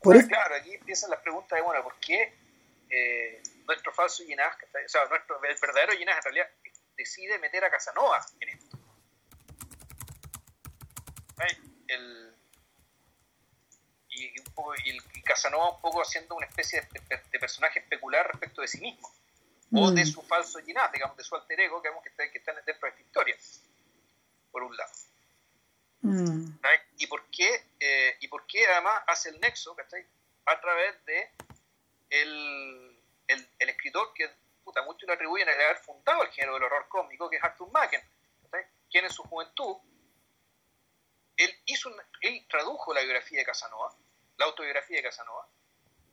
Por 0.00 0.16
eso, 0.16 0.28
Claro, 0.28 0.54
aquí 0.56 0.74
empiezan 0.74 1.10
las 1.10 1.20
preguntas 1.20 1.56
de, 1.58 1.62
bueno, 1.62 1.82
¿por 1.82 1.94
qué 2.00 2.32
eh, 2.90 3.42
nuestro 3.66 3.92
falso 3.92 4.22
Ginás, 4.24 4.54
o 4.56 4.88
sea, 4.88 5.02
nuestro, 5.08 5.36
el 5.44 5.56
verdadero 5.60 5.92
Ginás 5.92 6.16
en 6.18 6.22
realidad 6.24 6.46
decide 6.96 7.38
meter 7.38 7.64
a 7.64 7.70
Casanova 7.70 8.20
en 8.40 8.48
esto? 8.48 8.78
El, 11.88 12.33
y, 14.14 14.26
y 14.36 14.38
un 14.38 14.54
poco, 14.54 14.74
y, 14.84 14.90
el- 14.90 15.02
y 15.14 15.22
Casanova 15.22 15.70
un 15.74 15.80
poco 15.80 16.00
haciendo 16.02 16.34
una 16.36 16.46
especie 16.46 16.80
de, 16.80 17.00
de- 17.00 17.22
de 17.30 17.38
personaje 17.38 17.80
especular 17.80 18.26
respecto 18.28 18.60
de 18.62 18.68
sí 18.68 18.80
mismo, 18.80 19.10
o 19.76 19.90
de 19.90 20.02
Mm. 20.02 20.06
su 20.06 20.22
falso 20.22 20.58
Ginás, 20.60 20.92
digamos, 20.92 21.16
de 21.16 21.24
su 21.24 21.34
alter 21.34 21.58
ego, 21.60 21.80
digamos, 21.80 22.02
que 22.02 22.10
está, 22.10 22.30
que 22.30 22.38
está 22.38 22.52
dentro 22.52 22.74
de 22.80 22.88
esta 22.90 23.00
historia, 23.02 23.36
por 24.52 24.62
un 24.62 24.76
lado. 24.76 24.92
mm. 26.02 26.58
¿Y 26.98 27.06
por 27.08 27.24
qué, 27.30 27.64
eh, 27.80 28.16
y 28.20 28.28
por 28.28 28.46
qué 28.46 28.66
además 28.66 29.02
hace 29.08 29.30
el 29.30 29.40
nexo 29.40 29.74
¿cachai? 29.74 30.06
a 30.46 30.60
través 30.60 31.04
de 31.06 31.30
el, 32.10 33.02
el, 33.26 33.48
el 33.58 33.68
escritor 33.68 34.12
que 34.14 34.30
puta, 34.64 34.82
muchos 34.82 35.06
le 35.08 35.14
atribuyen 35.14 35.48
a 35.48 35.52
haber 35.52 35.76
fundado 35.78 36.22
el 36.22 36.30
género 36.30 36.54
del 36.54 36.62
horror 36.64 36.86
cómico, 36.88 37.28
que 37.28 37.36
es 37.36 37.42
Arthur 37.44 37.70
¿cachai? 37.72 38.66
quien 38.90 39.04
en 39.04 39.10
su 39.10 39.22
juventud 39.24 39.76
él, 41.36 41.50
hizo 41.66 41.88
un- 41.88 42.00
él 42.20 42.46
tradujo 42.48 42.94
la 42.94 43.00
biografía 43.00 43.40
de 43.40 43.44
Casanova, 43.44 43.92
la 44.36 44.46
autobiografía 44.46 44.98
de 44.98 45.02
Casanova, 45.02 45.48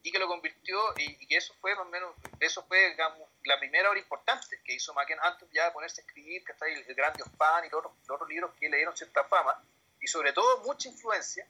y 0.03 0.11
que 0.11 0.19
lo 0.19 0.27
convirtió, 0.27 0.79
y, 0.97 1.17
y 1.23 1.27
que 1.27 1.37
eso 1.37 1.53
fue 1.61 1.75
más 1.75 1.85
o 1.85 1.89
menos, 1.89 2.15
eso 2.39 2.63
fue 2.65 2.89
digamos, 2.89 3.27
la 3.43 3.59
primera 3.59 3.89
obra 3.89 3.99
importante 3.99 4.59
que 4.63 4.73
hizo 4.73 4.93
Machen 4.93 5.19
antes 5.21 5.47
ya 5.51 5.65
de 5.65 5.71
ponerse 5.71 6.01
a 6.01 6.05
escribir, 6.05 6.43
que 6.43 6.53
está 6.53 6.67
el, 6.67 6.83
el 6.87 6.95
Gran 6.95 7.15
Diospan 7.15 7.65
y 7.65 7.69
los 7.69 7.79
otros, 7.79 7.93
los 8.07 8.15
otros 8.15 8.29
libros 8.29 8.53
que 8.59 8.69
le 8.69 8.77
dieron 8.77 8.95
cierta 8.95 9.23
fama, 9.25 9.61
y 9.99 10.07
sobre 10.07 10.33
todo 10.33 10.63
mucha 10.63 10.89
influencia 10.89 11.47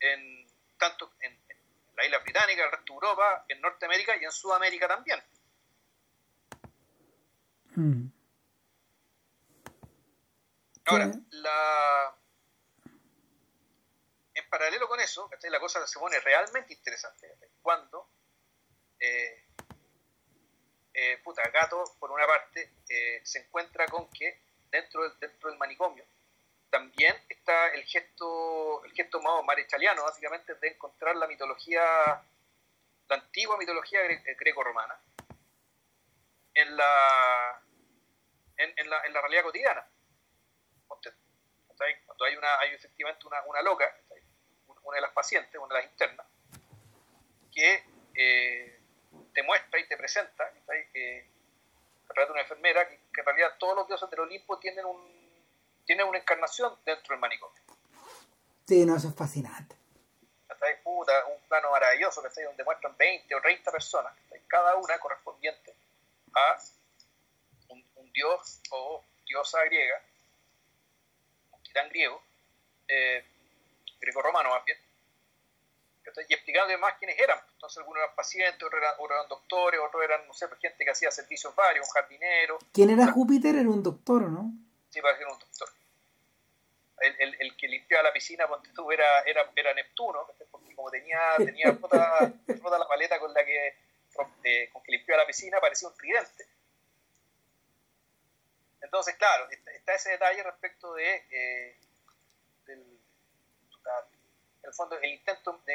en 0.00 0.46
tanto 0.78 1.12
en, 1.20 1.32
en 1.32 1.56
la 1.96 2.04
isla 2.04 2.18
británica, 2.18 2.64
el 2.64 2.70
resto 2.70 2.92
de 2.92 2.94
Europa, 2.94 3.44
en 3.48 3.60
Norteamérica 3.60 4.16
y 4.16 4.24
en 4.24 4.32
Sudamérica 4.32 4.88
también. 4.88 5.22
mm. 7.74 8.06
Ahora, 10.86 11.10
la... 11.30 12.16
paralelo 14.48 14.88
con 14.88 15.00
eso, 15.00 15.30
la 15.50 15.60
cosa 15.60 15.86
se 15.86 15.98
pone 15.98 16.18
realmente 16.20 16.72
interesante. 16.72 17.36
Cuando, 17.62 18.08
eh, 18.98 19.46
eh, 20.92 21.18
puta, 21.22 21.42
Gato, 21.50 21.84
por 21.98 22.10
una 22.10 22.26
parte, 22.26 22.72
eh, 22.88 23.20
se 23.24 23.40
encuentra 23.40 23.86
con 23.86 24.08
que 24.10 24.40
dentro 24.70 25.08
del, 25.08 25.58
manicomio 25.58 26.04
también 26.70 27.16
está 27.28 27.68
el 27.68 27.84
gesto, 27.84 28.84
el 28.84 28.92
gesto 28.92 29.20
más 29.20 29.44
marechaliano, 29.44 30.02
básicamente, 30.02 30.54
de 30.54 30.68
encontrar 30.68 31.16
la 31.16 31.26
mitología, 31.26 31.82
la 33.08 33.16
antigua 33.16 33.56
mitología 33.56 34.00
gre- 34.02 34.36
greco-romana 34.38 34.98
en 36.54 36.76
la, 36.76 37.62
en, 38.56 38.90
la, 38.90 39.02
en 39.04 39.12
la 39.12 39.20
realidad 39.20 39.42
cotidiana. 39.44 39.86
Cuando 42.06 42.24
hay, 42.24 42.36
una, 42.36 42.58
hay 42.60 42.74
efectivamente 42.74 43.26
una, 43.26 43.42
una 43.44 43.62
loca. 43.62 43.84
Una 44.86 44.96
de 44.96 45.02
las 45.02 45.12
pacientes, 45.12 45.54
una 45.60 45.74
de 45.74 45.82
las 45.82 45.90
internas, 45.90 46.26
que 47.52 47.84
eh, 48.14 48.80
te 49.34 49.42
muestra 49.42 49.80
y 49.80 49.88
te 49.88 49.96
presenta, 49.96 50.50
que 50.92 51.26
trata 52.06 52.26
de 52.26 52.32
una 52.32 52.42
enfermera, 52.42 52.88
que, 52.88 53.00
que 53.12 53.20
en 53.20 53.26
realidad 53.26 53.56
todos 53.58 53.76
los 53.76 53.88
dioses 53.88 54.08
del 54.10 54.20
Olimpo 54.20 54.58
tienen, 54.58 54.84
un, 54.84 55.44
tienen 55.84 56.06
una 56.06 56.18
encarnación 56.18 56.78
dentro 56.84 57.14
del 57.14 57.20
manicomio. 57.20 57.60
Sí, 58.66 58.86
no, 58.86 58.96
eso 58.96 59.08
es 59.08 59.14
fascinante. 59.14 59.76
¿cachai? 60.46 60.82
Puta, 60.82 61.26
un 61.26 61.40
plano 61.48 61.70
maravilloso, 61.70 62.22
¿cachai? 62.22 62.44
donde 62.44 62.64
muestran 62.64 62.96
20 62.96 63.34
o 63.34 63.40
30 63.40 63.70
personas, 63.70 64.14
cada 64.46 64.76
una 64.76 64.98
correspondiente 64.98 65.74
a 66.34 66.58
un, 67.68 67.84
un 67.96 68.12
dios 68.12 68.60
o 68.70 69.04
diosa 69.26 69.64
griega, 69.64 70.00
un 71.52 71.62
titán 71.62 71.88
griego, 71.88 72.22
eh, 72.88 73.24
greco-romano 74.00 74.50
más 74.50 74.64
bien, 74.64 74.78
y 76.28 76.34
explicando 76.34 76.68
además 76.68 76.94
quiénes 76.98 77.18
eran. 77.18 77.38
Entonces 77.52 77.78
algunos 77.78 78.02
eran 78.02 78.14
pacientes, 78.14 78.62
otros 78.62 78.80
eran, 78.80 78.94
otros 78.98 79.16
eran 79.18 79.28
doctores, 79.28 79.80
otros 79.80 80.02
eran, 80.04 80.26
no 80.26 80.34
sé, 80.34 80.46
gente 80.60 80.84
que 80.84 80.90
hacía 80.90 81.10
servicios 81.10 81.54
varios, 81.54 81.86
un 81.86 81.92
jardinero, 81.92 82.58
¿Quién 82.72 82.90
era 82.90 83.06
Júpiter? 83.08 83.56
Era 83.56 83.68
un 83.68 83.82
doctor, 83.82 84.24
¿o 84.24 84.28
no? 84.28 84.52
sí, 84.90 85.00
parecía 85.00 85.26
un 85.26 85.38
doctor. 85.38 85.68
El, 87.00 87.14
el, 87.20 87.36
el 87.40 87.56
que 87.56 87.68
limpiaba 87.68 88.04
la 88.04 88.12
piscina, 88.12 88.48
ponte 88.48 88.70
tú, 88.74 88.90
era, 88.90 89.20
era, 89.26 89.50
era 89.54 89.74
Neptuno, 89.74 90.26
porque 90.26 90.74
como 90.74 90.90
tenía, 90.90 91.20
tenía 91.36 91.70
rota, 91.82 92.32
rota 92.48 92.78
la 92.78 92.88
paleta 92.88 93.18
con 93.18 93.34
la 93.34 93.44
que, 93.44 93.76
eh, 94.44 94.70
con 94.72 94.82
que 94.82 94.92
limpiaba 94.92 95.22
la 95.22 95.26
piscina, 95.26 95.60
parecía 95.60 95.88
un 95.88 95.96
tridente. 95.96 96.46
Entonces, 98.80 99.16
claro, 99.16 99.50
está, 99.50 99.72
está 99.72 99.94
ese 99.94 100.10
detalle 100.10 100.42
respecto 100.42 100.94
de, 100.94 101.26
eh, 101.30 101.76
del, 102.66 102.98
puta, 104.02 104.16
en 104.62 104.68
el 104.68 104.74
fondo, 104.74 104.98
el 104.98 105.10
intento 105.12 105.60
de, 105.66 105.74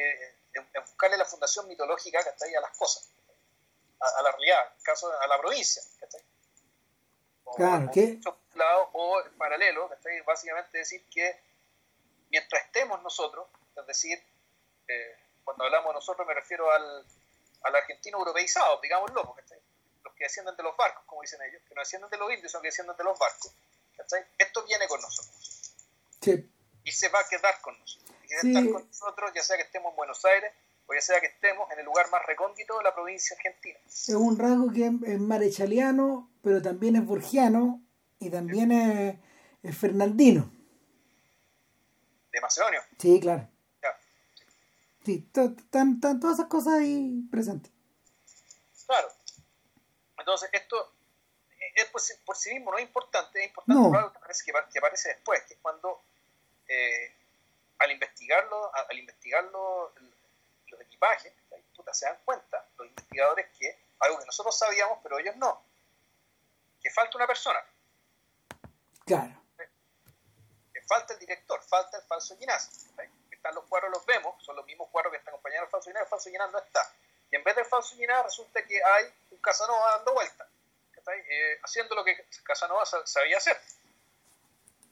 de- 0.53 0.61
de 0.73 0.79
buscarle 0.79 1.17
la 1.17 1.25
fundación 1.25 1.67
mitológica 1.67 2.23
¿cachai? 2.23 2.53
a 2.55 2.61
las 2.61 2.77
cosas, 2.77 3.09
a, 3.99 4.19
a 4.19 4.21
la 4.23 4.31
realidad, 4.31 4.73
en 4.77 4.83
caso 4.83 5.11
a 5.19 5.27
la 5.27 5.39
provincia. 5.39 5.81
¿cachai? 5.99 6.21
O- 7.45 7.55
Claro, 8.51 8.89
o 8.93 9.11
o 9.13 9.25
en 9.25 9.37
paralelo, 9.37 9.87
¿cachai? 9.89 10.19
básicamente 10.21 10.77
decir 10.77 11.05
que 11.09 11.41
mientras 12.29 12.65
estemos 12.65 13.01
nosotros, 13.01 13.47
es 13.75 13.87
decir, 13.87 14.21
eh, 14.87 15.17
cuando 15.43 15.63
hablamos 15.63 15.93
nosotros 15.93 16.27
me 16.27 16.33
refiero 16.33 16.69
al, 16.71 17.05
al 17.63 17.75
argentino 17.75 18.17
europeizado, 18.19 18.79
digámoslo, 18.81 19.33
¿cachai? 19.33 19.59
los 20.03 20.13
que 20.15 20.23
descienden 20.25 20.55
de 20.57 20.63
los 20.63 20.75
barcos, 20.75 21.03
como 21.05 21.21
dicen 21.21 21.41
ellos, 21.43 21.61
que 21.67 21.73
no 21.75 21.81
descienden 21.81 22.09
de 22.09 22.17
los 22.17 22.31
indios, 22.31 22.51
sino 22.51 22.61
que 22.61 22.67
descienden 22.67 22.97
de 22.97 23.03
los 23.03 23.17
barcos. 23.17 23.53
¿cachai? 23.95 24.25
Esto 24.37 24.63
viene 24.63 24.87
con 24.87 24.99
nosotros 25.01 25.73
Sí. 26.21 26.51
Y 26.83 26.91
se 26.91 27.09
va 27.09 27.19
a 27.19 27.27
quedar 27.29 27.59
con 27.61 27.77
nosotros. 27.79 28.15
Y 28.23 28.27
Sí. 28.27 28.47
estar 28.47 28.71
con 28.71 28.87
nosotros, 28.87 29.31
ya 29.35 29.43
sea 29.43 29.57
que 29.57 29.63
estemos 29.63 29.91
en 29.91 29.95
Buenos 29.97 30.23
Aires 30.25 30.51
o 30.87 30.93
ya 30.93 31.01
sea 31.01 31.19
que 31.19 31.27
estemos 31.27 31.69
en 31.71 31.79
el 31.79 31.85
lugar 31.85 32.09
más 32.09 32.25
recóndito 32.25 32.77
de 32.77 32.83
la 32.83 32.93
provincia 32.93 33.35
argentina. 33.35 33.79
Es 33.85 34.09
un 34.09 34.37
rasgo 34.37 34.71
que 34.71 34.85
es 34.85 35.19
marechaliano, 35.19 36.29
pero 36.43 36.61
también 36.61 36.95
es 36.95 37.05
borgiano 37.05 37.81
y 38.19 38.29
también 38.29 38.71
es, 38.71 39.15
es 39.63 39.77
fernandino. 39.77 40.51
De 42.31 42.41
Macedonio. 42.41 42.81
Sí, 42.97 43.19
claro. 43.19 43.47
Ya. 43.81 43.97
Sí, 45.05 45.29
están 45.33 45.99
todas 45.99 46.39
esas 46.39 46.47
cosas 46.47 46.73
ahí 46.79 47.23
presentes. 47.29 47.71
Claro. 48.85 49.07
Entonces, 50.17 50.49
esto, 50.53 50.93
es 51.75 51.85
por, 51.85 52.01
por, 52.25 52.35
sí 52.35 52.53
mismo 52.53 52.71
no 52.71 52.77
es 52.77 52.83
importante, 52.83 53.39
es 53.39 53.47
importante 53.47 53.81
no. 53.81 53.97
algo 53.97 54.11
que 54.11 54.17
aparece, 54.17 54.43
que, 54.45 54.79
aparece 54.79 55.09
después, 55.09 55.41
que 55.43 55.53
es 55.53 55.59
cuando 55.61 56.01
eh, 56.71 57.13
al 57.79 57.91
investigarlo, 57.91 58.71
al 58.73 58.97
investigarlo 58.97 59.93
los 60.67 60.81
equipajes, 60.81 61.33
puta, 61.75 61.93
se 61.93 62.05
dan 62.05 62.17
cuenta 62.23 62.65
los 62.77 62.87
investigadores 62.87 63.47
que 63.57 63.77
algo 63.99 64.19
que 64.19 64.25
nosotros 64.25 64.57
sabíamos, 64.57 64.99
pero 65.03 65.19
ellos 65.19 65.35
no, 65.35 65.63
que 66.81 66.89
falta 66.89 67.17
una 67.17 67.27
persona. 67.27 67.59
Claro. 69.05 69.33
Que 70.73 70.81
falta 70.83 71.13
el 71.13 71.19
director, 71.19 71.61
falta 71.63 71.97
el 71.97 72.03
falso 72.03 72.37
Ginás. 72.37 72.87
Están 73.29 73.55
los 73.55 73.65
cuadros, 73.65 73.91
los 73.91 74.05
vemos, 74.05 74.41
son 74.43 74.55
los 74.55 74.65
mismos 74.65 74.87
cuadros 74.89 75.11
que 75.11 75.17
están 75.17 75.33
acompañando 75.33 75.65
al 75.65 75.71
falso 75.71 75.89
Ginás, 75.89 76.03
el 76.03 76.09
falso 76.09 76.29
Ginás 76.29 76.51
no 76.51 76.59
está. 76.59 76.93
Y 77.31 77.35
en 77.35 77.43
vez 77.43 77.55
del 77.55 77.65
falso 77.65 77.95
Ginás 77.95 78.23
resulta 78.23 78.63
que 78.63 78.81
hay 78.81 79.13
un 79.31 79.39
Casanova 79.39 79.97
dando 79.97 80.13
vuelta, 80.13 80.47
eh, 81.07 81.59
haciendo 81.63 81.95
lo 81.95 82.05
que 82.05 82.27
Casanova 82.43 82.85
sabía 82.85 83.37
hacer. 83.37 83.59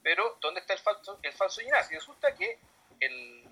Pero, 0.02 0.38
¿dónde 0.40 0.60
está 0.60 0.72
el 0.72 0.78
falso, 0.78 1.18
el 1.22 1.32
falso 1.32 1.60
Ginás? 1.60 1.90
Y 1.90 1.94
resulta 1.94 2.34
que 2.34 2.58
el, 3.00 3.48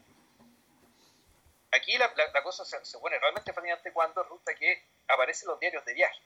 aquí 1.73 1.97
la, 1.99 2.43
cosa 2.43 2.65
se, 2.65 2.99
pone 2.99 3.19
realmente 3.19 3.53
fascinante 3.53 3.93
cuando 3.93 4.23
resulta 4.23 4.55
que 4.55 4.85
aparecen 5.09 5.49
los 5.49 5.61
diarios 5.61 5.85
de 5.85 5.95
viaje 5.95 6.23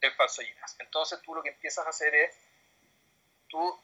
del 0.00 0.14
falso 0.14 0.42
Ginás. 0.42 0.76
Entonces 0.78 1.20
tú 1.22 1.34
lo 1.34 1.42
que 1.42 1.50
empiezas 1.50 1.86
a 1.86 1.90
hacer 1.90 2.14
es, 2.14 2.36
tú 3.48 3.80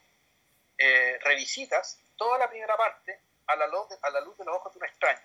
eh, 0.79 1.19
revisitas 1.23 1.99
toda 2.17 2.39
la 2.39 2.49
primera 2.49 2.77
parte 2.77 3.21
a 3.47 3.57
la, 3.57 3.67
luz 3.67 3.89
de, 3.89 3.99
a 4.03 4.11
la 4.11 4.21
luz 4.21 4.37
de 4.39 4.45
los 4.45 4.57
ojos 4.57 4.73
de 4.73 4.79
un 4.79 4.85
extraño. 4.85 5.23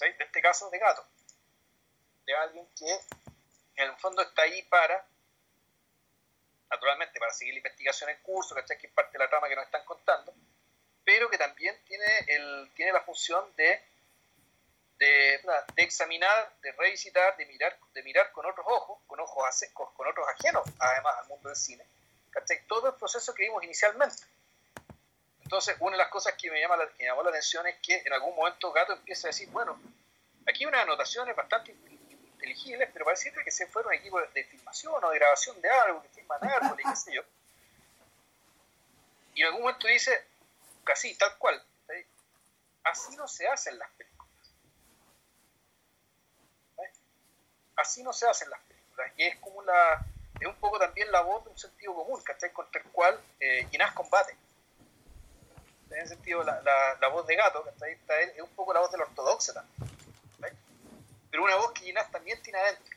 En 0.00 0.22
este 0.22 0.40
caso 0.40 0.70
de 0.70 0.78
gato. 0.78 1.04
De 2.26 2.34
alguien 2.34 2.66
que 2.76 2.90
en 3.76 3.90
el 3.90 3.96
fondo 3.96 4.22
está 4.22 4.42
ahí 4.42 4.62
para, 4.64 5.06
naturalmente, 6.70 7.18
para 7.18 7.32
seguir 7.32 7.54
la 7.54 7.58
investigación 7.58 8.10
en 8.10 8.16
curso, 8.22 8.54
¿cachai? 8.54 8.78
Que 8.78 8.88
es 8.88 8.92
parte 8.92 9.12
de 9.12 9.24
la 9.24 9.30
trama 9.30 9.48
que 9.48 9.56
nos 9.56 9.64
están 9.64 9.84
contando, 9.84 10.34
pero 11.04 11.28
que 11.28 11.38
también 11.38 11.76
tiene, 11.84 12.06
el, 12.28 12.70
tiene 12.74 12.92
la 12.92 13.02
función 13.02 13.44
de, 13.56 13.82
de, 14.98 15.40
examinar, 15.76 16.52
de 16.62 16.72
revisitar, 16.72 17.36
de 17.36 17.46
mirar, 17.46 17.78
de 17.92 18.02
mirar 18.02 18.32
con 18.32 18.46
otros 18.46 18.66
ojos, 18.68 18.98
con 19.06 19.20
ojos 19.20 19.44
con, 19.72 19.92
con 19.94 20.06
otros 20.08 20.26
ajenos, 20.28 20.64
además, 20.78 21.14
al 21.18 21.28
mundo 21.28 21.48
del 21.48 21.56
cine, 21.56 21.84
todo 22.66 22.88
el 22.88 22.94
proceso 22.94 23.34
que 23.34 23.44
vimos 23.44 23.62
inicialmente. 23.62 24.22
Entonces, 25.42 25.76
una 25.80 25.92
de 25.92 25.98
las 25.98 26.08
cosas 26.08 26.34
que 26.34 26.50
me, 26.50 26.60
llama 26.60 26.76
la, 26.76 26.88
que 26.88 27.04
me 27.04 27.04
llamó 27.04 27.22
la 27.22 27.30
atención 27.30 27.66
es 27.66 27.76
que 27.82 28.02
en 28.04 28.12
algún 28.12 28.34
momento 28.34 28.72
Gato 28.72 28.94
empieza 28.94 29.28
a 29.28 29.30
decir, 29.30 29.48
bueno, 29.50 29.78
aquí 30.46 30.64
hay 30.64 30.66
unas 30.66 30.82
anotaciones 30.82 31.36
bastante 31.36 31.74
inteligibles, 32.44 32.90
pero 32.92 33.04
parece 33.04 33.32
que 33.32 33.50
se 33.50 33.66
fueron 33.66 33.92
equipos 33.94 34.22
de 34.34 34.44
filmación 34.44 35.02
o 35.02 35.10
de 35.10 35.18
grabación 35.18 35.60
de 35.60 35.70
algo, 35.70 36.02
que 36.02 36.08
filman 36.10 36.44
árboles, 36.44 36.86
qué 36.88 36.96
sé 36.96 37.14
yo. 37.14 37.22
Y 39.34 39.40
en 39.40 39.46
algún 39.46 39.62
momento 39.62 39.88
dice, 39.88 40.26
casi 40.84 41.16
tal 41.16 41.36
cual, 41.38 41.62
así 42.84 43.16
no 43.16 43.26
se 43.26 43.48
hacen 43.48 43.78
las 43.78 43.90
películas. 43.92 44.28
Así 47.76 48.02
no 48.04 48.12
se 48.12 48.28
hacen 48.28 48.50
las 48.50 48.60
películas. 48.60 49.12
Y 49.16 49.24
es 49.24 49.36
como 49.38 49.62
la, 49.62 50.06
es 50.38 50.46
un 50.46 50.54
poco 50.56 50.78
también 50.78 51.10
la 51.10 51.22
voz 51.22 51.44
de 51.44 51.50
un 51.50 51.58
sentido 51.58 51.94
común, 51.94 52.22
¿cachai? 52.22 52.52
Contra 52.52 52.80
el 52.80 52.88
cual 52.90 53.18
eh, 53.40 53.68
combate. 53.94 54.36
En 55.90 55.98
ese 55.98 56.14
sentido, 56.14 56.42
la, 56.44 56.60
la, 57.00 57.08
voz 57.08 57.26
de 57.26 57.36
gato, 57.36 57.64
¿cachai? 57.64 57.98
es 58.36 58.40
un 58.40 58.50
poco 58.50 58.72
la 58.72 58.80
voz 58.80 58.90
del 58.90 59.02
ortodoxo 59.02 59.52
también. 59.52 59.93
Pero 61.34 61.42
una 61.42 61.56
voz 61.56 61.72
que 61.72 61.86
Ginás 61.86 62.08
también 62.12 62.38
tiene 62.44 62.60
adentro. 62.60 62.94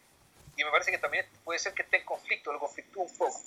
Y 0.55 0.63
me 0.63 0.69
parece 0.69 0.91
que 0.91 0.99
también 0.99 1.25
puede 1.43 1.57
ser 1.57 1.73
que 1.73 1.81
esté 1.81 1.97
en 1.97 2.05
conflicto, 2.05 2.53
lo 2.53 2.59
conflictúa 2.59 3.05
un 3.05 3.17
poco. 3.17 3.41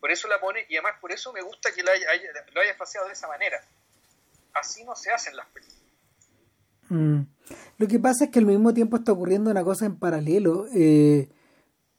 Por 0.00 0.10
eso 0.10 0.26
la 0.26 0.40
pone, 0.40 0.64
y 0.70 0.76
además 0.76 0.94
por 1.02 1.12
eso 1.12 1.34
me 1.34 1.42
gusta 1.42 1.70
que 1.74 1.82
lo 1.82 1.90
haya, 1.90 2.06
lo 2.54 2.74
faseado 2.78 3.08
de 3.08 3.12
esa 3.12 3.28
manera. 3.28 3.62
Así 4.54 4.84
no 4.84 4.96
se 4.96 5.10
hacen 5.10 5.36
las 5.36 5.46
películas. 5.48 5.82
Mm. 6.88 7.20
Lo 7.76 7.86
que 7.86 7.98
pasa 7.98 8.24
es 8.24 8.30
que 8.30 8.38
al 8.38 8.46
mismo 8.46 8.72
tiempo 8.72 8.96
está 8.96 9.12
ocurriendo 9.12 9.50
una 9.50 9.62
cosa 9.62 9.84
en 9.84 9.98
paralelo. 9.98 10.66
Eh, 10.74 11.28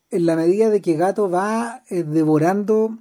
en 0.10 0.26
la 0.26 0.36
medida 0.36 0.72
de 0.72 0.82
que 0.82 0.96
Gato 0.96 1.30
va 1.30 1.84
eh, 1.92 2.02
devorando 2.02 2.98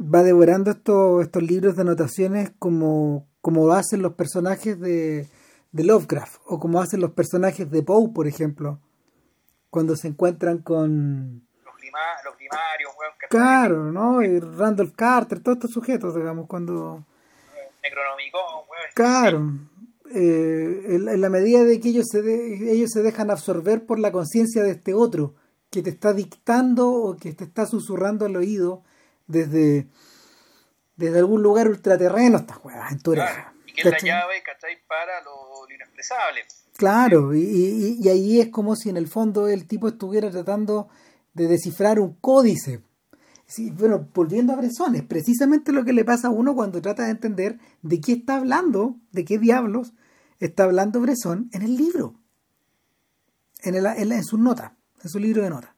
va 0.00 0.22
devorando 0.22 0.70
estos, 0.70 1.24
estos 1.24 1.42
libros 1.42 1.74
de 1.74 1.82
anotaciones 1.82 2.52
como, 2.56 3.26
como 3.40 3.72
hacen 3.72 4.00
los 4.00 4.14
personajes 4.14 4.78
de, 4.78 5.28
de 5.74 5.82
Lovecraft 5.82 6.40
o 6.46 6.60
como 6.60 6.80
hacen 6.80 7.00
los 7.00 7.10
personajes 7.10 7.68
de 7.68 7.82
Poe, 7.82 8.12
por 8.14 8.28
ejemplo, 8.28 8.78
cuando 9.70 9.96
se 9.96 10.06
encuentran 10.06 10.58
con... 10.58 11.48
Los, 11.64 11.74
primarios, 11.74 12.92
Claro, 13.28 13.90
¿no? 13.90 14.22
Y 14.22 14.38
Randolph 14.38 14.94
Carter, 14.94 15.40
todos 15.40 15.56
estos 15.56 15.72
sujetos, 15.72 16.14
digamos, 16.14 16.46
cuando... 16.46 17.04
Necronomicon, 17.82 18.40
Claro. 18.94 19.52
Eh, 20.14 20.84
en, 20.90 21.20
la 21.20 21.28
medida 21.28 21.64
de 21.64 21.80
que 21.80 21.88
ellos 21.88 22.06
se, 22.08 22.20
ellos 22.72 22.92
se 22.92 23.02
dejan 23.02 23.32
absorber 23.32 23.84
por 23.84 23.98
la 23.98 24.12
conciencia 24.12 24.62
de 24.62 24.70
este 24.70 24.94
otro, 24.94 25.34
que 25.70 25.82
te 25.82 25.90
está 25.90 26.12
dictando 26.12 26.88
o 26.88 27.16
que 27.16 27.32
te 27.32 27.42
está 27.42 27.66
susurrando 27.66 28.26
al 28.26 28.36
oído 28.36 28.84
desde, 29.26 29.88
desde 30.94 31.18
algún 31.18 31.42
lugar 31.42 31.66
ultraterreno 31.66 32.36
estas 32.38 32.58
juegas 32.58 32.92
en 32.92 33.00
tu 33.00 33.14
Y 33.14 33.18
que 33.74 33.82
es 33.82 33.90
la 33.90 33.98
llave, 33.98 34.42
¿cachai? 34.42 34.78
Para 34.86 35.20
lo, 35.22 35.68
inexpresable. 35.72 36.44
Claro, 36.76 37.34
y, 37.34 37.98
y, 38.00 38.08
ahí 38.08 38.40
es 38.40 38.48
como 38.48 38.76
si 38.76 38.88
en 38.88 38.96
el 38.96 39.08
fondo 39.08 39.48
el 39.48 39.66
tipo 39.66 39.88
estuviera 39.88 40.30
tratando 40.30 40.88
de 41.32 41.48
descifrar 41.48 42.00
un 42.00 42.14
códice. 42.14 42.80
Sí, 43.46 43.70
bueno, 43.70 44.08
volviendo 44.14 44.52
a 44.52 44.56
Bresson, 44.56 44.94
es 44.94 45.02
precisamente 45.02 45.72
lo 45.72 45.84
que 45.84 45.92
le 45.92 46.04
pasa 46.04 46.28
a 46.28 46.30
uno 46.30 46.54
cuando 46.54 46.80
trata 46.80 47.04
de 47.04 47.10
entender 47.10 47.58
de 47.82 48.00
qué 48.00 48.12
está 48.12 48.36
hablando, 48.36 48.96
de 49.12 49.24
qué 49.24 49.38
diablos 49.38 49.92
está 50.40 50.64
hablando 50.64 51.00
Bresson 51.00 51.50
en 51.52 51.62
el 51.62 51.76
libro, 51.76 52.14
en, 53.62 53.74
el, 53.74 53.86
en, 53.86 54.12
en 54.12 54.24
sus 54.24 54.40
notas 54.40 54.72
en 55.04 55.10
su 55.10 55.18
libro 55.18 55.42
de 55.42 55.50
notas. 55.50 55.70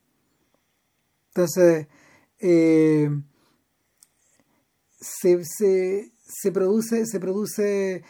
Entonces, 1.28 1.88
eh, 2.38 3.10
se, 4.98 5.44
se, 5.44 6.12
se, 6.26 6.52
produce, 6.52 7.06
se 7.06 7.20
produce, 7.20 8.02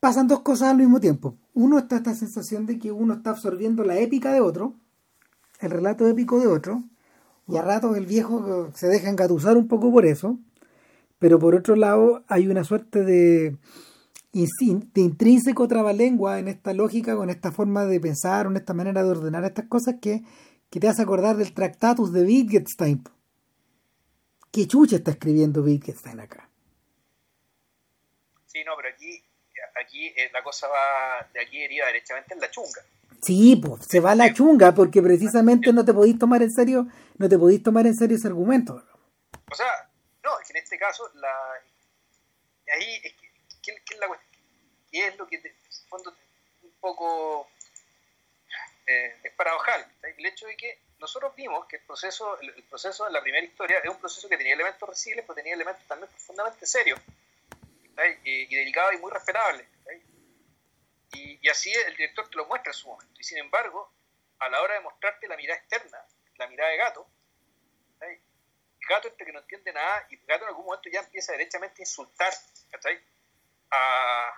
pasan 0.00 0.26
dos 0.26 0.40
cosas 0.40 0.68
al 0.68 0.78
mismo 0.78 1.00
tiempo. 1.00 1.36
Uno 1.54 1.78
está 1.78 1.96
esta 1.96 2.14
sensación 2.14 2.66
de 2.66 2.78
que 2.78 2.92
uno 2.92 3.14
está 3.14 3.30
absorbiendo 3.30 3.84
la 3.84 3.98
épica 3.98 4.32
de 4.32 4.40
otro, 4.40 4.74
el 5.60 5.70
relato 5.70 6.06
épico 6.06 6.40
de 6.40 6.46
otro, 6.46 6.82
y 7.46 7.56
a 7.56 7.62
ratos 7.62 7.96
el 7.96 8.06
viejo 8.06 8.70
se 8.74 8.88
deja 8.88 9.08
engatusar 9.08 9.56
un 9.56 9.68
poco 9.68 9.90
por 9.90 10.04
eso, 10.04 10.38
pero 11.18 11.38
por 11.38 11.54
otro 11.54 11.76
lado 11.76 12.24
hay 12.28 12.48
una 12.48 12.64
suerte 12.64 13.04
de, 13.04 13.56
de 14.32 15.00
intrínseco 15.00 15.66
trabalengua 15.66 16.38
en 16.38 16.48
esta 16.48 16.74
lógica, 16.74 17.16
con 17.16 17.30
esta 17.30 17.50
forma 17.50 17.86
de 17.86 18.00
pensar, 18.00 18.46
en 18.46 18.56
esta 18.56 18.74
manera 18.74 19.02
de 19.02 19.10
ordenar 19.10 19.44
estas 19.44 19.66
cosas 19.66 19.96
que, 20.00 20.22
que 20.70 20.80
te 20.80 20.88
hace 20.88 21.02
acordar 21.02 21.36
del 21.36 21.54
Tractatus 21.54 22.12
de 22.12 22.22
Wittgenstein. 22.22 23.02
¿Qué 24.50 24.66
chucha 24.66 24.96
está 24.96 25.12
escribiendo 25.12 25.62
Wittgenstein 25.62 26.20
acá? 26.20 26.47
Sí, 28.58 28.64
no, 28.64 28.74
pero 28.74 28.88
aquí, 28.88 29.22
aquí 29.80 30.08
eh, 30.16 30.30
la 30.32 30.42
cosa 30.42 30.66
va 30.66 31.28
de 31.32 31.40
aquí 31.40 31.60
deriva 31.60 31.86
derechamente 31.86 32.34
en 32.34 32.40
la 32.40 32.50
chunga. 32.50 32.82
Sí, 33.22 33.54
pues 33.54 33.86
se 33.86 34.00
va 34.00 34.12
a 34.12 34.14
la 34.16 34.32
chunga 34.32 34.74
porque 34.74 35.00
precisamente 35.00 35.72
no 35.72 35.84
te 35.84 35.94
podéis 35.94 36.18
tomar 36.18 36.42
en 36.42 36.50
serio, 36.50 36.88
no 37.18 37.28
te 37.28 37.38
podéis 37.38 37.62
tomar 37.62 37.86
en 37.86 37.94
serio 37.94 38.16
ese 38.16 38.26
argumento. 38.26 38.82
O 39.48 39.54
sea, 39.54 39.88
no, 40.24 40.40
es 40.40 40.48
que 40.48 40.58
en 40.58 40.64
este 40.64 40.76
caso 40.76 41.08
la 41.14 41.32
ahí 42.74 43.00
es 43.04 43.12
que 43.14 43.30
¿qué, 43.62 43.94
es 43.94 44.00
la 44.00 44.08
es 44.90 45.16
lo 45.16 45.28
que, 45.28 45.36
en 45.36 45.88
fondo, 45.88 46.12
un 46.64 46.72
poco 46.80 47.48
eh, 48.88 49.14
es 49.22 49.32
paradojal? 49.34 49.86
El 50.16 50.26
hecho 50.26 50.48
de 50.48 50.56
que 50.56 50.80
nosotros 50.98 51.32
vimos 51.36 51.64
que 51.66 51.76
el 51.76 51.82
proceso, 51.82 52.40
el, 52.40 52.64
proceso 52.64 53.06
en 53.06 53.12
la 53.12 53.22
primera 53.22 53.46
historia 53.46 53.78
es 53.78 53.88
un 53.88 54.00
proceso 54.00 54.28
que 54.28 54.36
tenía 54.36 54.54
elementos 54.54 54.88
recibles, 54.88 55.24
pero 55.24 55.36
tenía 55.36 55.54
elementos 55.54 55.86
también 55.86 56.10
profundamente 56.10 56.66
serios 56.66 56.98
y, 58.24 58.30
y, 58.30 58.54
delicados 58.56 58.94
y 58.94 58.98
muy 58.98 59.10
respetables. 59.10 59.66
Y, 61.14 61.38
y, 61.42 61.48
así 61.48 61.72
el 61.72 61.96
director 61.96 62.28
te 62.28 62.36
lo 62.36 62.46
muestra 62.46 62.70
en 62.70 62.74
su 62.74 62.88
momento. 62.88 63.20
Y 63.20 63.24
sin 63.24 63.38
embargo, 63.38 63.92
a 64.38 64.48
la 64.48 64.60
hora 64.60 64.74
de 64.74 64.80
mostrarte 64.80 65.26
la 65.26 65.36
mirada 65.36 65.58
externa, 65.58 65.98
la 66.36 66.46
mirada 66.46 66.70
de 66.70 66.76
gato, 66.76 67.08
gato 68.88 69.08
este 69.08 69.24
que 69.24 69.32
no 69.32 69.40
entiende 69.40 69.72
nada 69.72 70.06
y 70.10 70.16
gato 70.26 70.44
en 70.44 70.48
algún 70.48 70.64
momento 70.64 70.88
ya 70.90 71.00
empieza 71.00 71.32
derechamente 71.32 71.82
a 71.82 71.82
insultar 71.82 72.32
a, 73.70 74.32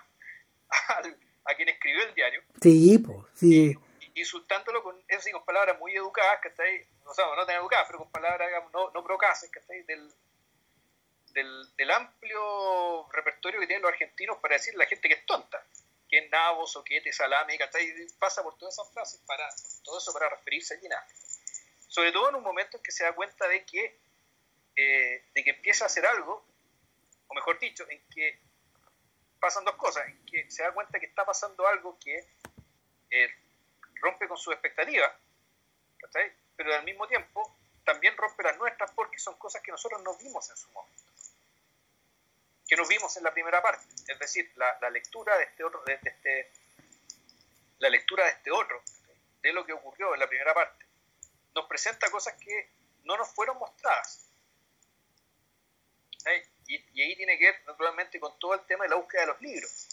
a, 1.45 1.55
quien 1.55 1.69
escribió 1.69 2.03
el 2.03 2.13
diario. 2.13 2.43
Sí, 2.61 2.97
pues, 2.99 3.17
sí. 3.35 3.77
insultándolo 4.13 4.83
con, 4.83 5.01
eso 5.07 5.21
sí, 5.21 5.31
con 5.31 5.45
palabras 5.45 5.79
muy 5.79 5.95
educadas, 5.95 6.39
ahí, 6.59 6.85
o 7.05 7.13
sea, 7.13 7.25
no 7.35 7.45
tan 7.45 7.55
educadas, 7.55 7.85
pero 7.87 7.99
con 7.99 8.11
palabras, 8.11 8.47
digamos, 8.49 8.71
no, 8.73 8.91
no 8.91 9.03
procaces, 9.03 9.49
ahí, 9.69 9.83
del, 9.83 10.11
del, 11.33 11.91
amplio 11.91 13.09
repertorio 13.11 13.59
que 13.59 13.67
tienen 13.67 13.81
los 13.81 13.91
argentinos 13.91 14.37
para 14.37 14.55
decir 14.55 14.73
la 14.75 14.85
gente 14.85 15.07
que 15.07 15.15
es 15.15 15.25
tonta, 15.25 15.65
que 16.09 16.19
es 16.19 16.29
nabo, 16.29 16.67
soquete, 16.67 17.11
salame, 17.11 17.57
que 17.57 18.07
pasa 18.19 18.43
por 18.43 18.57
todas 18.57 18.75
esas 18.75 18.91
frases, 18.93 19.21
para, 19.25 19.47
todo 19.83 19.97
eso 19.97 20.13
para 20.13 20.29
referirse 20.29 20.75
a 20.75 20.79
Gina. 20.79 21.05
Sobre 21.87 22.11
todo 22.11 22.29
en 22.29 22.35
un 22.35 22.43
momento 22.43 22.77
en 22.77 22.83
que 22.83 22.91
se 22.91 23.03
da 23.03 23.13
cuenta 23.13 23.47
de 23.47 23.65
que, 23.65 23.99
eh, 24.75 25.25
de 25.33 25.43
que 25.43 25.49
empieza 25.49 25.85
a 25.85 25.87
hacer 25.87 26.05
algo, 26.05 26.45
o 27.27 27.33
mejor 27.33 27.59
dicho, 27.59 27.89
en 27.89 28.01
que 28.09 28.39
pasan 29.39 29.65
dos 29.65 29.75
cosas, 29.75 30.07
en 30.07 30.25
que 30.25 30.49
se 30.51 30.63
da 30.63 30.73
cuenta 30.73 30.99
que 30.99 31.07
está 31.07 31.25
pasando 31.25 31.67
algo 31.67 31.97
que 31.99 32.27
eh, 33.09 33.29
rompe 33.95 34.27
con 34.27 34.37
sus 34.37 34.53
expectativas, 34.53 35.11
pero 36.55 36.75
al 36.75 36.83
mismo 36.83 37.07
tiempo 37.07 37.57
también 37.83 38.15
rompe 38.17 38.43
las 38.43 38.57
nuestras 38.57 38.91
porque 38.91 39.19
son 39.19 39.37
cosas 39.37 39.61
que 39.61 39.71
nosotros 39.71 40.01
no 40.01 40.15
vimos 40.17 40.49
en 40.49 40.57
su 40.57 40.69
momento, 40.71 41.00
que 42.71 42.77
nos 42.77 42.87
vimos 42.87 43.17
en 43.17 43.25
la 43.25 43.33
primera 43.33 43.61
parte, 43.61 43.85
es 44.07 44.17
decir, 44.17 44.49
la, 44.55 44.89
lectura 44.91 45.37
de 45.37 45.43
este 45.43 45.61
otro, 45.61 45.83
de, 45.83 45.99
este, 46.01 46.49
la 47.79 47.89
lectura 47.89 48.23
de 48.23 48.31
este 48.31 48.49
otro, 48.49 48.81
de 49.41 49.51
lo 49.51 49.65
que 49.65 49.73
ocurrió 49.73 50.13
en 50.13 50.21
la 50.21 50.29
primera 50.29 50.53
parte, 50.53 50.85
nos 51.53 51.65
presenta 51.65 52.09
cosas 52.09 52.33
que 52.35 52.69
no 53.03 53.17
nos 53.17 53.27
fueron 53.35 53.57
mostradas. 53.57 54.25
Y, 56.65 57.01
ahí 57.01 57.13
tiene 57.17 57.37
que 57.37 57.51
ver 57.51 57.61
naturalmente 57.67 58.21
con 58.21 58.39
todo 58.39 58.53
el 58.53 58.61
tema 58.61 58.85
de 58.85 58.91
la 58.91 58.95
búsqueda 58.95 59.23
de 59.23 59.27
los 59.27 59.41
libros. 59.41 59.89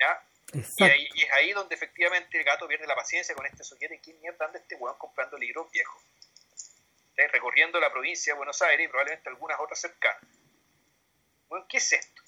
¿ya? 0.00 0.26
Y, 0.54 1.22
es 1.22 1.32
ahí 1.34 1.52
donde 1.52 1.74
efectivamente 1.74 2.38
el 2.38 2.44
gato 2.44 2.66
pierde 2.66 2.86
la 2.86 2.96
paciencia 2.96 3.34
con 3.34 3.44
este 3.44 3.62
sujeto. 3.62 3.94
¿Quién 4.02 4.18
mierda 4.22 4.46
anda 4.46 4.58
este 4.58 4.76
weón 4.76 4.96
comprando 4.96 5.36
libros 5.36 5.70
viejos? 5.70 6.02
Recorriendo 7.14 7.78
la 7.78 7.92
provincia 7.92 8.32
de 8.32 8.38
Buenos 8.38 8.62
Aires 8.62 8.86
y 8.86 8.88
probablemente 8.88 9.28
algunas 9.28 9.60
otras 9.60 9.78
cercanas. 9.78 10.22
Bueno, 11.52 11.66
¿qué 11.68 11.76
es 11.76 11.92
esto? 11.92 12.22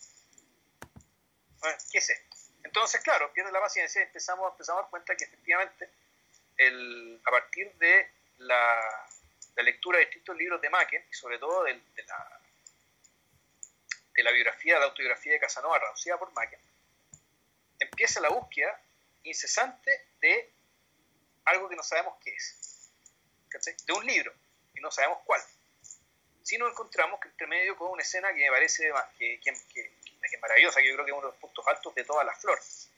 ¿Qué 1.91 1.97
es 1.97 2.11
esto? 2.11 2.37
Entonces, 2.63 3.01
claro, 3.01 3.33
pierde 3.33 3.51
la 3.53 3.61
paciencia 3.63 4.03
y 4.03 4.05
empezamos, 4.05 4.53
empezamos 4.53 4.81
a 4.81 4.83
dar 4.83 4.91
cuenta 4.91 5.17
que 5.17 5.25
efectivamente 5.25 5.89
el, 6.59 7.23
a 7.25 7.31
partir 7.31 7.73
de 7.77 8.11
la, 8.37 9.09
lectura 9.63 9.97
de 9.97 10.05
distintos 10.05 10.37
libros 10.37 10.61
de 10.61 10.69
Macken 10.69 11.07
y 11.11 11.15
sobre 11.15 11.39
todo 11.39 11.65
de, 11.65 11.73
la, 12.07 12.41
de 14.15 14.23
la 14.23 14.31
biografía, 14.31 14.79
la 14.79 14.85
autobiografía 14.85 15.33
de 15.33 15.41
Casanova 15.41 15.81
traducida 15.81 16.19
por 16.19 16.31
Macken, 16.35 16.61
empieza 17.81 18.21
la 18.21 18.29
búsqueda 18.29 18.79
incesante 19.23 20.07
de 20.21 20.53
algo 21.47 21.71
que 21.71 21.77
no 21.77 21.83
sabemos 21.83 22.15
qué 22.23 22.35
es, 22.35 22.91
de 23.87 23.93
un 23.95 24.05
libro, 24.05 24.35
y 24.75 24.81
no 24.83 24.91
sabemos 24.91 25.21
cuál. 25.25 25.41
Si 26.45 26.57
nos 26.57 26.71
encontramos 26.71 27.19
que 27.19 27.29
entre 27.29 27.49
medio 27.49 27.77
con 27.77 27.91
una 27.91 28.03
escena 28.03 28.33
que 28.33 28.45
me 28.45 28.51
parece 28.51 28.93
que, 29.19 29.41
que, 29.41 29.53
que, 29.73 30.39
maravillosa, 30.39 30.81
que 30.81 30.89
yo 30.89 30.95
creo 30.95 31.05
que 31.05 31.11
es 31.11 31.17
uno 31.17 31.27
de 31.27 31.33
los 31.33 31.41
puntos 31.41 31.67
altos 31.67 31.93
de 31.97 32.05
todas 32.05 32.25
las 32.25 32.41
flores. 32.41 32.91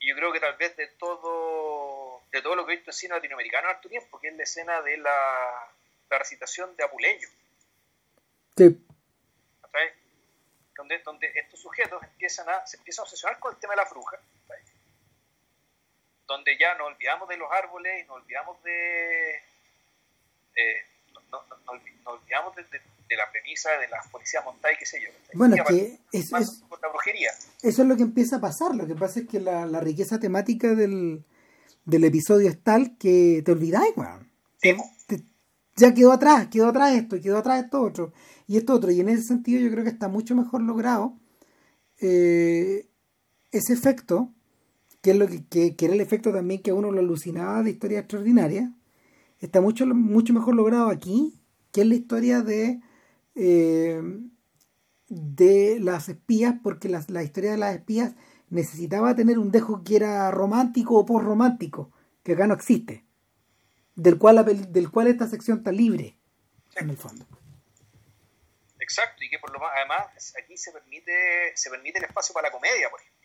Y 0.00 0.10
yo 0.10 0.16
creo 0.16 0.32
que 0.32 0.40
tal 0.40 0.56
vez 0.56 0.76
de 0.76 0.88
todo, 0.98 2.22
de 2.30 2.42
todo 2.42 2.56
lo 2.56 2.66
que 2.66 2.72
he 2.72 2.76
visto 2.76 2.90
en 2.90 2.94
cine 2.94 3.14
latinoamericano 3.14 3.68
en 3.68 3.76
alto 3.76 3.88
tiempo, 3.88 4.20
que 4.20 4.28
es 4.28 4.34
la 4.36 4.42
escena 4.42 4.82
de 4.82 4.98
la, 4.98 5.72
la 6.10 6.18
recitación 6.18 6.76
de 6.76 6.84
Apuleyo. 6.84 7.28
Sí 8.56 8.84
donde, 10.80 10.98
donde 11.00 11.30
estos 11.34 11.60
sujetos 11.60 12.02
empiezan 12.02 12.48
a, 12.48 12.66
se 12.66 12.78
empiezan 12.78 13.02
a 13.02 13.04
obsesionar 13.04 13.38
con 13.38 13.52
el 13.52 13.60
tema 13.60 13.74
de 13.74 13.82
la 13.82 13.90
bruja, 13.90 14.18
donde 16.26 16.56
ya 16.56 16.74
nos 16.76 16.88
olvidamos 16.88 17.28
de 17.28 17.36
los 17.36 17.52
árboles 17.52 18.02
y 18.02 18.06
nos 18.06 18.16
olvidamos 18.16 18.62
de... 18.62 19.42
Eh, 20.56 20.86
no, 21.30 21.38
nos 21.48 21.68
olvidamos 22.04 22.56
de, 22.56 23.16
la 23.16 23.30
premisa 23.30 23.70
de 23.72 23.88
las 23.88 24.06
policías 24.08 24.44
montadas 24.44 24.76
y 24.76 24.78
qué 24.78 24.86
sé 24.86 25.00
yo. 25.02 25.08
Bueno, 25.34 25.56
es 25.56 25.62
que 25.64 25.98
es, 26.12 26.30
la 26.30 26.88
brujería. 26.88 27.30
eso 27.62 27.82
es 27.82 27.88
lo 27.88 27.96
que 27.96 28.02
empieza 28.02 28.36
a 28.36 28.40
pasar. 28.40 28.74
Lo 28.74 28.86
que 28.86 28.94
pasa 28.94 29.20
es 29.20 29.28
que 29.28 29.40
la, 29.40 29.66
la 29.66 29.80
riqueza 29.80 30.18
temática 30.20 30.74
del, 30.74 31.24
del, 31.84 32.04
episodio 32.04 32.48
es 32.48 32.62
tal 32.62 32.96
que 32.98 33.42
te 33.44 33.52
olvidáis, 33.52 33.96
weón. 33.96 34.30
ya 35.76 35.92
quedó 35.92 36.12
atrás, 36.12 36.48
quedó 36.48 36.68
atrás 36.68 36.94
esto, 36.94 37.20
quedó 37.20 37.38
atrás 37.38 37.64
esto 37.64 37.82
otro 37.82 38.12
y 38.46 38.56
esto 38.56 38.74
otro. 38.74 38.90
Y 38.90 39.00
en 39.00 39.08
ese 39.08 39.24
sentido 39.24 39.60
yo 39.60 39.70
creo 39.70 39.84
que 39.84 39.90
está 39.90 40.08
mucho 40.08 40.34
mejor 40.34 40.62
logrado 40.62 41.16
eh, 42.00 42.88
ese 43.52 43.72
efecto, 43.72 44.32
que 45.02 45.10
es 45.12 45.16
lo 45.16 45.26
que, 45.28 45.76
era 45.78 45.94
el 45.94 46.00
efecto 46.00 46.32
también 46.32 46.62
que 46.62 46.70
a 46.70 46.74
uno 46.74 46.90
lo 46.90 47.00
alucinaba 47.00 47.62
de 47.62 47.70
historia 47.70 48.00
extraordinaria, 48.00 48.72
está 49.40 49.60
mucho, 49.60 49.86
mucho 49.86 50.32
mejor 50.32 50.54
logrado 50.54 50.88
aquí, 50.88 51.42
que 51.72 51.82
es 51.82 51.86
la 51.86 51.94
historia 51.94 52.42
de, 52.42 52.80
eh, 53.34 54.02
de 55.08 55.78
las 55.80 56.08
espías, 56.08 56.54
porque 56.62 56.88
la, 56.88 57.04
la 57.08 57.22
historia 57.22 57.52
de 57.52 57.58
las 57.58 57.74
espías 57.74 58.14
necesitaba 58.48 59.14
tener 59.14 59.38
un 59.38 59.50
dejo 59.50 59.82
que 59.82 59.96
era 59.96 60.30
romántico 60.30 60.96
o 60.96 61.06
post-romántico, 61.06 61.92
que 62.22 62.32
acá 62.32 62.46
no 62.46 62.54
existe, 62.54 63.04
del 63.94 64.18
cual, 64.18 64.72
del 64.72 64.90
cual 64.90 65.06
esta 65.06 65.26
sección 65.26 65.58
está 65.58 65.72
libre, 65.72 66.18
en 66.76 66.90
el 66.90 66.96
fondo. 66.96 67.26
Exacto, 68.78 69.22
y 69.24 69.30
que 69.30 69.38
por 69.38 69.52
lo 69.52 69.60
más, 69.60 69.70
además 69.76 70.34
aquí 70.42 70.56
se 70.56 70.72
permite, 70.72 71.12
se 71.54 71.70
permite 71.70 71.98
el 71.98 72.04
espacio 72.06 72.32
para 72.32 72.48
la 72.48 72.52
comedia, 72.52 72.90
por 72.90 73.00
ejemplo. 73.00 73.19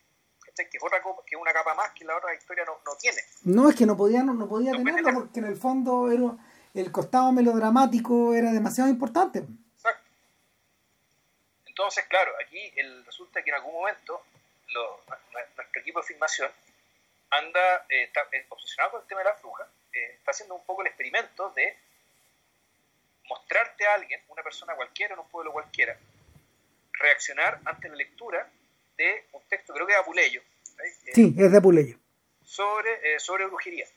Que 0.55 0.77
es 0.77 0.83
otra 0.83 1.01
que 1.25 1.35
una 1.35 1.51
capa 1.51 1.73
más 1.73 1.91
que 1.91 2.05
la 2.05 2.15
otra 2.15 2.33
historia 2.33 2.63
no, 2.65 2.77
no 2.85 2.95
tiene. 2.97 3.17
No, 3.43 3.69
es 3.69 3.75
que 3.75 3.85
no 3.85 3.97
podía, 3.97 4.23
no, 4.23 4.47
podía 4.47 4.71
tenerlo 4.71 5.13
porque 5.13 5.39
en 5.39 5.45
el 5.45 5.57
fondo 5.57 6.09
era, 6.09 6.31
el 6.73 6.91
costado 6.91 7.31
melodramático 7.33 8.33
era 8.33 8.51
demasiado 8.51 8.89
importante. 8.89 9.39
Exacto. 9.75 10.03
Entonces, 11.65 12.05
claro, 12.05 12.31
aquí 12.41 12.71
el, 12.77 13.05
resulta 13.05 13.43
que 13.43 13.49
en 13.49 13.55
algún 13.55 13.73
momento 13.73 14.21
nuestro 15.31 15.81
equipo 15.81 15.99
de 15.99 16.05
filmación 16.05 16.51
anda, 17.31 17.85
eh, 17.89 18.03
está 18.03 18.21
eh, 18.31 18.45
obsesionado 18.49 18.91
con 18.91 19.01
el 19.01 19.07
tema 19.07 19.21
de 19.21 19.25
la 19.25 19.33
bruja, 19.33 19.67
eh, 19.93 20.15
está 20.17 20.31
haciendo 20.31 20.55
un 20.55 20.65
poco 20.65 20.81
el 20.81 20.87
experimento 20.87 21.49
de 21.51 21.77
mostrarte 23.29 23.87
a 23.87 23.95
alguien, 23.95 24.21
una 24.29 24.43
persona 24.43 24.75
cualquiera 24.75 25.13
en 25.13 25.19
un 25.19 25.27
pueblo 25.27 25.51
cualquiera, 25.51 25.97
reaccionar 26.93 27.59
ante 27.65 27.89
la 27.89 27.95
lectura 27.95 28.49
de 28.97 29.27
un 29.33 29.41
texto, 29.47 29.73
creo 29.73 29.87
que 29.87 29.93
de 29.93 29.99
Apuleyo. 29.99 30.41
Sí, 31.13 31.35
es 31.37 31.51
de 31.51 31.57
Apuleyo. 31.57 31.97
Sobre, 32.43 33.15
eh, 33.15 33.19
sobre 33.19 33.45
brujería. 33.45 33.87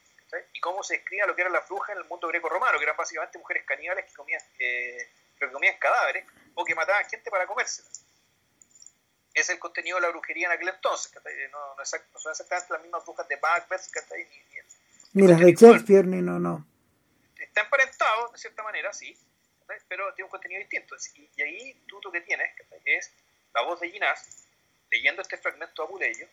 Y 0.53 0.61
cómo 0.61 0.83
se 0.83 0.95
describía 0.95 1.27
lo 1.27 1.35
que 1.35 1.43
eran 1.43 1.53
las 1.53 1.67
brujas 1.69 1.97
en 1.97 2.03
el 2.03 2.09
mundo 2.09 2.29
greco-romano, 2.29 2.79
que 2.79 2.85
eran 2.85 2.97
básicamente 2.97 3.39
mujeres 3.39 3.65
caníbales 3.65 4.05
que 4.05 4.13
comían, 4.13 4.43
eh, 4.59 5.09
que 5.39 5.51
comían 5.51 5.77
cadáveres 5.79 6.27
o 6.55 6.65
que 6.65 6.75
mataban 6.75 7.05
gente 7.09 7.31
para 7.31 7.47
comérselas. 7.47 8.05
Es 9.33 9.49
el 9.51 9.59
contenido 9.59 9.97
de 9.97 10.03
la 10.03 10.09
brujería 10.09 10.49
en 10.49 10.53
aquel 10.53 10.69
entonces. 10.69 11.13
No, 11.53 11.75
no, 11.77 11.85
son 11.85 12.31
exactamente 12.31 12.73
las 12.73 12.83
mismas 12.83 13.05
brujas 13.05 13.29
de 13.29 13.37
Macbeth 13.37 13.81
ni, 15.15 15.23
ni, 15.23 15.29
las 15.29 15.41
de 15.41 15.55
Shakespeare, 15.55 16.07
ni 16.07 16.21
no, 16.21 16.39
no 16.39 16.67
está 17.59 17.63
emparentado, 17.63 18.31
de 18.31 18.39
cierta 18.39 18.63
manera, 18.63 18.93
sí, 18.93 19.17
pero 19.89 20.13
tiene 20.15 20.27
un 20.27 20.31
contenido 20.31 20.61
distinto. 20.61 20.95
Y, 21.15 21.43
ahí 21.43 21.83
tú 21.87 22.01
lo 22.05 22.13
que 22.13 22.21
tienes 22.21 22.51
es 22.85 23.13
la 23.55 23.63
voz 23.63 23.81
de 23.81 23.91
Ginás 23.91 24.48
leyendo 24.91 25.23
este 25.23 25.37
fragmento 25.37 25.83
a 25.83 25.85
Apuleyo 25.87 26.29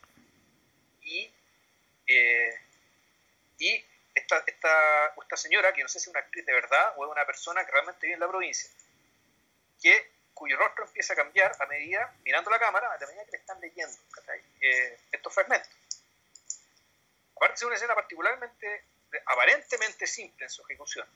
y, 1.02 1.30
eh, 2.06 2.60
y 3.58 3.84
esta, 4.14 4.42
esta, 4.46 5.14
esta, 5.20 5.36
señora, 5.36 5.72
que 5.72 5.82
no 5.82 5.88
sé 5.88 6.00
si 6.00 6.04
es 6.04 6.08
una 6.08 6.20
actriz 6.20 6.44
de 6.46 6.52
verdad 6.52 6.94
o 6.96 7.04
es 7.04 7.10
una 7.10 7.26
persona 7.26 7.64
que 7.64 7.72
realmente 7.72 8.06
vive 8.06 8.14
en 8.14 8.20
la 8.20 8.28
provincia, 8.28 8.70
que, 9.82 10.10
cuyo 10.34 10.56
rostro 10.56 10.84
empieza 10.84 11.12
a 11.12 11.16
cambiar 11.16 11.54
a 11.60 11.66
medida, 11.66 12.14
mirando 12.24 12.50
la 12.50 12.58
cámara, 12.58 12.92
a 12.92 12.98
medida 13.06 13.24
que 13.24 13.32
le 13.32 13.38
están 13.38 13.60
leyendo 13.60 13.96
eh, 14.60 14.98
estos 15.12 15.32
fragmentos. 15.32 15.70
Aparte 17.36 17.54
es 17.54 17.62
una 17.62 17.74
escena 17.74 17.94
particularmente 17.94 18.84
aparentemente 19.26 20.06
simple 20.06 20.44
en 20.44 20.50
su 20.50 20.62
ejecución. 20.62 21.06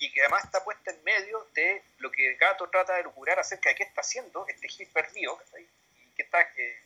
Y 0.00 0.10
que 0.10 0.22
además 0.22 0.44
está 0.44 0.64
puesta 0.64 0.90
en 0.90 1.04
medio 1.04 1.46
de 1.54 1.82
lo 1.98 2.10
que 2.10 2.34
Gato 2.36 2.68
trata 2.70 2.96
de 2.96 3.02
lucurar 3.02 3.38
acerca 3.38 3.68
de 3.68 3.74
qué 3.76 3.82
está 3.84 4.00
haciendo 4.00 4.46
este 4.48 4.66
Gil 4.66 4.88
perdido 4.88 5.38
y 5.58 5.66
qué, 6.16 6.22
está, 6.22 6.40
eh, 6.40 6.82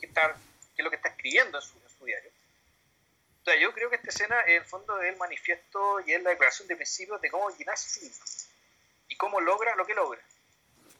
qué, 0.00 0.06
está, 0.06 0.34
qué 0.74 0.82
es 0.82 0.84
lo 0.84 0.90
que 0.90 0.96
está 0.96 1.08
escribiendo 1.10 1.58
en 1.58 1.62
su, 1.62 2.04
diario. 2.04 2.30
yo 3.60 3.72
creo 3.72 3.88
que 3.88 3.94
esta 3.94 4.10
escena 4.10 4.42
en 4.48 4.56
el 4.56 4.64
fondo 4.64 5.00
es 5.00 5.12
el 5.12 5.18
manifiesto 5.18 6.00
y 6.04 6.12
es 6.14 6.22
la 6.22 6.30
declaración 6.30 6.66
de 6.66 6.74
principios 6.74 7.20
de 7.20 7.30
cómo 7.30 7.48
Ginás 7.50 8.48
y 9.08 9.16
cómo 9.16 9.40
logra 9.40 9.76
lo 9.76 9.86
que 9.86 9.94
logra. 9.94 10.20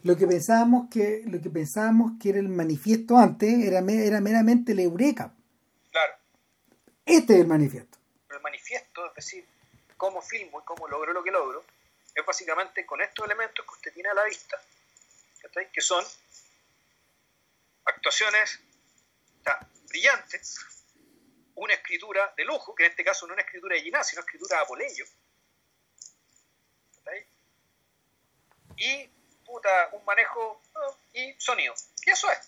Lo 0.04 0.16
que 0.16 0.28
pensábamos 0.28 0.88
que, 0.90 1.22
lo 1.26 1.40
que 1.40 1.50
pensábamos 1.50 2.12
que 2.22 2.28
era 2.28 2.38
el 2.38 2.48
manifiesto 2.48 3.18
antes 3.18 3.52
era, 3.64 3.80
era 3.80 4.20
meramente 4.20 4.74
la 4.74 4.82
eureka. 4.82 5.34
Este 7.04 7.34
es 7.34 7.40
el 7.40 7.48
manifiesto. 7.48 7.98
El 8.30 8.40
manifiesto, 8.40 9.06
es 9.06 9.14
decir, 9.16 9.44
cómo 10.02 10.20
filmo 10.20 10.60
y 10.60 10.64
cómo 10.64 10.88
logro 10.88 11.12
lo 11.12 11.22
que 11.22 11.30
logro, 11.30 11.64
es 12.12 12.26
básicamente 12.26 12.84
con 12.84 13.00
estos 13.00 13.24
elementos 13.24 13.64
que 13.64 13.72
usted 13.72 13.92
tiene 13.92 14.08
a 14.08 14.14
la 14.14 14.24
vista, 14.24 14.60
que 15.72 15.80
son 15.80 16.04
actuaciones 17.84 18.58
brillantes, 19.86 20.58
una 21.54 21.74
escritura 21.74 22.34
de 22.36 22.44
lujo, 22.44 22.74
que 22.74 22.84
en 22.84 22.90
este 22.90 23.04
caso 23.04 23.28
no 23.28 23.34
es 23.34 23.36
una 23.36 23.42
escritura 23.42 23.76
de 23.76 23.82
Ginás, 23.82 24.08
sino 24.08 24.22
escritura 24.22 24.56
de 24.56 24.62
Apoleyo, 24.64 25.04
y 28.74 29.06
puta, 29.44 29.90
un 29.92 30.04
manejo 30.04 30.62
y 31.12 31.32
sonido. 31.38 31.74
Y 32.04 32.10
eso 32.10 32.28
es 32.28 32.40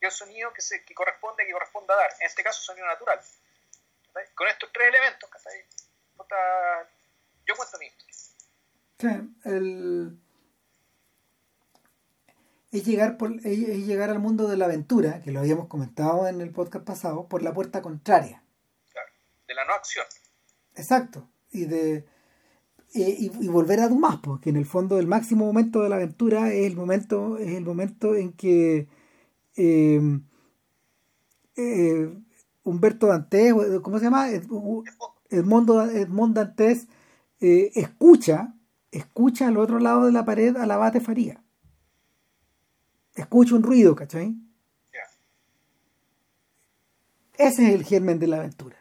que 0.00 0.06
el 0.06 0.12
sonido 0.12 0.54
que, 0.54 0.62
se, 0.62 0.82
que 0.86 0.94
corresponde 0.94 1.44
que 1.44 1.52
corresponda 1.52 1.94
dar. 1.94 2.10
En 2.20 2.28
este 2.28 2.42
caso, 2.42 2.62
sonido 2.62 2.86
natural. 2.86 3.20
con 4.34 4.48
estos 4.48 4.72
tres 4.72 4.88
elementos. 4.88 5.28
Yo 7.46 7.54
cuento 7.56 7.78
mi 7.78 7.86
historia. 7.86 8.14
Sí, 8.98 9.48
el... 9.48 10.18
Es 12.70 12.84
llegar, 12.84 13.16
por, 13.16 13.32
es 13.32 13.86
llegar 13.86 14.10
al 14.10 14.18
mundo 14.18 14.46
de 14.46 14.58
la 14.58 14.66
aventura, 14.66 15.22
que 15.22 15.32
lo 15.32 15.40
habíamos 15.40 15.68
comentado 15.68 16.28
en 16.28 16.42
el 16.42 16.50
podcast 16.50 16.84
pasado, 16.84 17.26
por 17.26 17.42
la 17.42 17.54
puerta 17.54 17.80
contraria. 17.80 18.42
Claro, 18.92 19.08
de 19.46 19.54
la 19.54 19.64
no 19.64 19.72
acción. 19.72 20.04
Exacto, 20.74 21.30
y 21.50 21.64
de 21.64 22.06
y, 22.94 23.48
volver 23.48 23.80
a 23.80 23.88
Dumas, 23.88 24.18
porque 24.22 24.50
en 24.50 24.56
el 24.56 24.66
fondo 24.66 24.98
el 24.98 25.06
máximo 25.06 25.44
momento 25.44 25.82
de 25.82 25.88
la 25.88 25.96
aventura 25.96 26.52
es 26.52 26.66
el 26.66 26.76
momento, 26.76 27.38
es 27.38 27.54
el 27.54 27.64
momento 27.64 28.14
en 28.14 28.32
que 28.32 28.88
eh, 29.56 30.20
eh, 31.56 32.14
Humberto 32.64 33.06
Dantes, 33.06 33.54
¿cómo 33.82 33.98
se 33.98 34.04
llama? 34.04 34.28
Edmondo, 35.30 35.82
Edmond 35.82 36.34
Dantes 36.34 36.88
eh, 37.40 37.70
escucha, 37.74 38.54
escucha 38.90 39.48
al 39.48 39.56
otro 39.58 39.78
lado 39.78 40.06
de 40.06 40.12
la 40.12 40.24
pared 40.24 40.56
a 40.56 40.66
la 40.66 40.76
bate 40.76 41.00
Faría. 41.00 41.42
Escucha 43.14 43.54
un 43.54 43.62
ruido, 43.62 43.94
¿cachai? 43.94 44.36
Ese 47.36 47.68
es 47.68 47.74
el 47.74 47.84
germen 47.84 48.18
de 48.18 48.26
la 48.26 48.38
aventura. 48.38 48.76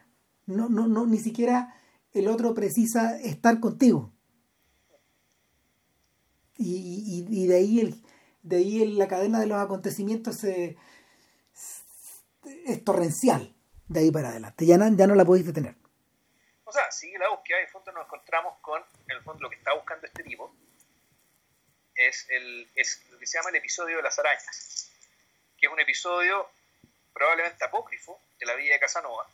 No, 0.47 0.67
no, 0.67 0.87
no, 0.87 1.05
ni 1.05 1.19
siquiera 1.19 1.75
el 2.11 2.27
otro 2.27 2.55
precisa 2.55 3.19
estar 3.19 3.59
contigo. 3.59 4.13
Y, 6.59 7.45
de 7.45 7.55
ahí 7.55 7.79
el, 7.79 8.01
de 8.41 8.55
ahí 8.55 8.87
la 8.93 9.07
cadena 9.07 9.39
de 9.39 9.45
los 9.45 9.59
acontecimientos 9.59 10.43
es 10.43 10.75
torrencial 12.83 13.55
de 13.87 13.99
ahí 13.99 14.09
para 14.11 14.29
adelante. 14.29 14.65
Ya 14.65 14.79
no, 14.79 14.91
ya 14.95 15.05
no 15.05 15.13
la 15.13 15.25
podéis 15.25 15.45
detener. 15.45 15.75
O 16.67 16.71
sea, 16.73 16.91
sigue 16.91 17.17
la 17.17 17.29
búsqueda 17.29 17.61
y 17.61 17.63
en 17.63 17.69
fondo 17.69 17.93
nos 17.93 18.05
encontramos 18.05 18.59
con, 18.59 18.83
en 19.07 19.15
el 19.15 19.23
fondo, 19.23 19.43
lo 19.43 19.49
que 19.49 19.55
está 19.55 19.73
buscando 19.73 20.05
este 20.05 20.21
tipo 20.21 20.53
es, 21.95 22.29
el, 22.29 22.69
es 22.75 23.05
lo 23.09 23.17
que 23.17 23.25
se 23.25 23.37
llama 23.37 23.51
el 23.51 23.55
episodio 23.55 23.95
de 23.95 24.03
las 24.03 24.19
arañas, 24.19 24.91
que 25.57 25.65
es 25.65 25.71
un 25.71 25.79
episodio 25.79 26.49
probablemente 27.13 27.63
apócrifo 27.63 28.19
de 28.37 28.45
la 28.45 28.55
vida 28.55 28.73
de 28.73 28.81
Casanova. 28.81 29.25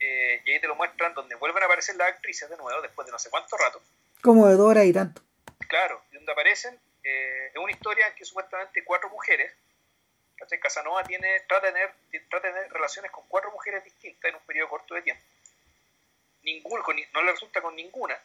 Eh, 0.00 0.42
y 0.44 0.50
ahí 0.50 0.60
te 0.60 0.66
lo 0.66 0.74
muestran 0.74 1.14
donde 1.14 1.36
vuelven 1.36 1.62
a 1.62 1.66
aparecer 1.66 1.94
las 1.94 2.08
actrices 2.08 2.50
de 2.50 2.56
nuevo 2.56 2.82
después 2.82 3.06
de 3.06 3.12
no 3.12 3.18
sé 3.20 3.30
cuánto 3.30 3.56
rato. 3.56 3.80
Como 4.22 4.48
de 4.48 4.56
Dora 4.56 4.84
y 4.84 4.92
tanto. 4.92 5.22
Claro, 5.68 6.02
y 6.10 6.16
donde 6.16 6.32
aparecen, 6.32 6.80
eh, 7.04 7.52
es 7.54 7.56
una 7.56 7.70
historia 7.70 8.08
en 8.08 8.14
que 8.16 8.24
supuestamente 8.24 8.82
cuatro 8.82 9.08
mujeres, 9.10 9.52
Casanova 10.60 11.04
tiene, 11.04 11.28
trata, 11.46 11.66
de 11.68 11.72
tener, 11.74 11.94
trata 12.28 12.48
de 12.48 12.54
tener 12.54 12.72
relaciones 12.72 13.12
con 13.12 13.24
cuatro 13.28 13.52
mujeres 13.52 13.84
distintas 13.84 14.30
en 14.30 14.34
un 14.34 14.42
periodo 14.42 14.68
corto 14.68 14.94
de 14.94 15.02
tiempo. 15.02 15.22
Ninguno, 16.42 16.84
no 17.12 17.22
le 17.22 17.32
resulta 17.32 17.60
con 17.60 17.76
ninguna. 17.76 18.18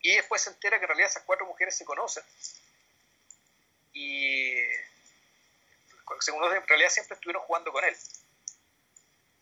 Y 0.00 0.16
después 0.16 0.42
se 0.42 0.50
entera 0.50 0.78
que 0.78 0.84
en 0.84 0.88
realidad 0.88 1.10
esas 1.10 1.22
cuatro 1.22 1.46
mujeres 1.46 1.76
se 1.76 1.84
conocen. 1.84 2.22
Y 3.94 4.62
según 6.20 6.44
en 6.44 6.66
realidad 6.66 6.90
siempre 6.90 7.14
estuvieron 7.14 7.42
jugando 7.44 7.72
con 7.72 7.84
él. 7.84 7.96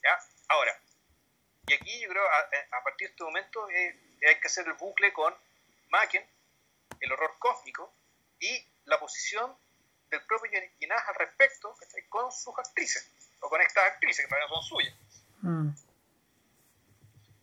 ¿Ya? 0.02 0.18
Ahora, 0.48 0.78
y 1.66 1.74
aquí 1.74 2.00
yo 2.00 2.08
creo, 2.08 2.22
a, 2.24 2.84
partir 2.84 3.08
de 3.08 3.12
este 3.12 3.24
momento, 3.24 3.70
eh, 3.70 3.96
hay 4.28 4.40
que 4.40 4.46
hacer 4.46 4.66
el 4.66 4.74
bucle 4.74 5.12
con 5.12 5.34
Macken, 5.88 6.24
el 7.00 7.12
horror 7.12 7.36
cósmico, 7.38 7.92
y 8.40 8.66
la 8.84 8.98
posición 8.98 9.56
del 10.10 10.22
propio 10.26 10.50
Ginás 10.78 11.08
al 11.08 11.14
respecto 11.14 11.74
con 12.08 12.30
sus 12.32 12.58
actrices, 12.58 13.08
o 13.40 13.48
con 13.48 13.60
estas 13.60 13.84
actrices, 13.84 14.24
que 14.24 14.30
también 14.30 14.48
son 14.48 14.62
suyas. 14.62 14.94
Mm. 15.40 15.70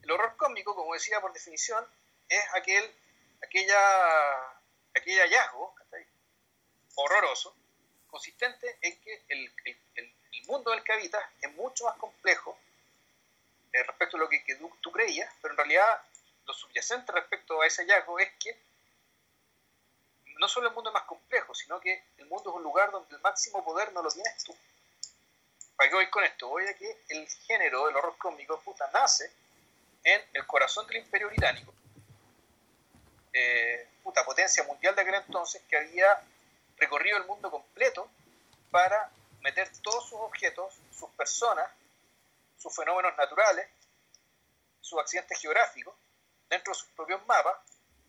El 0.10 0.14
horror 0.14 0.36
cósmico, 0.38 0.74
como 0.74 0.96
decía 0.96 1.22
por 1.22 1.32
definición, 1.32 1.86
es 2.28 2.44
aquel, 2.56 2.84
aquella, 3.44 3.78
aquel 4.96 5.20
hallazgo 5.20 5.76
horroroso, 6.96 7.56
consistente 8.10 8.80
en 8.82 9.00
que 9.02 9.24
el, 9.30 9.54
el, 9.66 9.80
el, 9.94 10.46
mundo 10.48 10.72
del 10.72 10.84
que 10.84 10.94
habitas 10.94 11.24
es 11.40 11.54
mucho 11.54 11.86
más 11.86 11.96
complejo 11.98 12.58
eh, 13.72 13.84
respecto 13.84 14.18
a 14.18 14.22
lo 14.22 14.30
que, 14.30 14.44
tú, 14.82 14.92
creías, 14.92 15.32
pero 15.44 15.54
en 15.54 15.58
realidad 15.58 16.02
lo 16.48 16.56
subyacente 16.56 17.12
respecto 17.12 17.62
a 17.62 17.68
ese 17.68 17.84
hallazgo 17.84 18.18
es 18.18 18.32
que 18.40 18.58
no 20.40 20.48
solo 20.48 20.70
el 20.70 20.74
mundo 20.74 20.90
es 20.90 20.96
más 20.96 21.04
complejo, 21.04 21.54
sino 21.54 21.80
que 21.80 22.04
el 22.18 22.26
mundo 22.26 22.50
es 22.50 22.56
un 22.56 22.64
lugar 22.64 22.90
donde 22.90 23.16
el 23.16 23.22
máximo 23.22 23.64
poder 23.64 23.94
no 23.94 24.02
lo 24.02 24.10
tienes 24.10 24.44
tú. 24.44 24.58
¿Para 25.76 25.88
qué 25.88 25.96
voy 25.96 26.10
con 26.10 26.24
esto? 26.24 26.48
Voy 26.48 26.66
a 26.66 26.74
que 26.74 27.04
el 27.10 27.28
género 27.28 27.86
del 27.86 27.96
horror 27.96 28.18
cómico 28.18 28.60
puta, 28.62 28.90
nace 28.92 29.32
en 30.04 30.22
el 30.34 30.46
corazón 30.46 30.88
del 30.88 30.98
imperio 30.98 31.28
británico, 31.28 31.74
eh, 33.34 33.88
puta 34.04 34.24
potencia 34.24 34.64
mundial 34.64 34.96
de 34.96 35.02
aquel 35.02 35.16
entonces 35.16 35.62
que 35.70 35.78
había 35.78 36.22
recorrido 36.78 37.18
el 37.18 37.26
mundo 37.26 37.52
completo 37.52 38.10
para 38.72 39.12
meter 39.42 39.70
todos 39.82 40.10
sus 40.10 40.20
objetos, 40.20 40.74
sus 40.92 41.10
personas 41.12 41.70
sus 42.60 42.76
fenómenos 42.76 43.14
naturales, 43.18 43.68
sus 44.82 45.00
accidentes 45.00 45.40
geográficos, 45.40 45.96
dentro 46.50 46.74
de 46.74 46.80
sus 46.80 46.90
propios 46.90 47.26
mapas, 47.26 47.56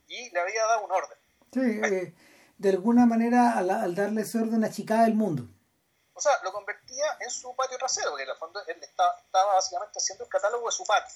y 0.08 0.30
le 0.30 0.40
había 0.40 0.66
dado 0.66 0.84
un 0.84 0.92
orden. 0.92 1.18
Sí, 1.52 1.60
eh, 1.60 2.14
de 2.58 2.68
alguna 2.70 3.06
manera 3.06 3.56
al, 3.56 3.94
darle 3.94 4.22
ese 4.22 4.38
orden 4.38 4.64
achicada 4.64 5.06
el 5.06 5.14
mundo. 5.14 5.44
O 6.14 6.20
sea, 6.20 6.32
lo 6.42 6.52
convertía 6.52 7.04
en 7.20 7.30
su 7.30 7.54
patio 7.54 7.78
trasero, 7.78 8.10
porque 8.10 8.24
en 8.24 8.30
el 8.30 8.36
fondo 8.36 8.60
él 8.66 8.76
estaba, 8.82 9.16
estaba 9.24 9.54
básicamente 9.54 9.98
haciendo 9.98 10.24
el 10.24 10.30
catálogo 10.30 10.66
de 10.66 10.72
su 10.72 10.84
patio. 10.84 11.14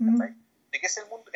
Mm. 0.00 0.18
De 0.18 0.80
que 0.80 0.86
es 0.86 0.96
el 0.96 1.08
mundo, 1.08 1.30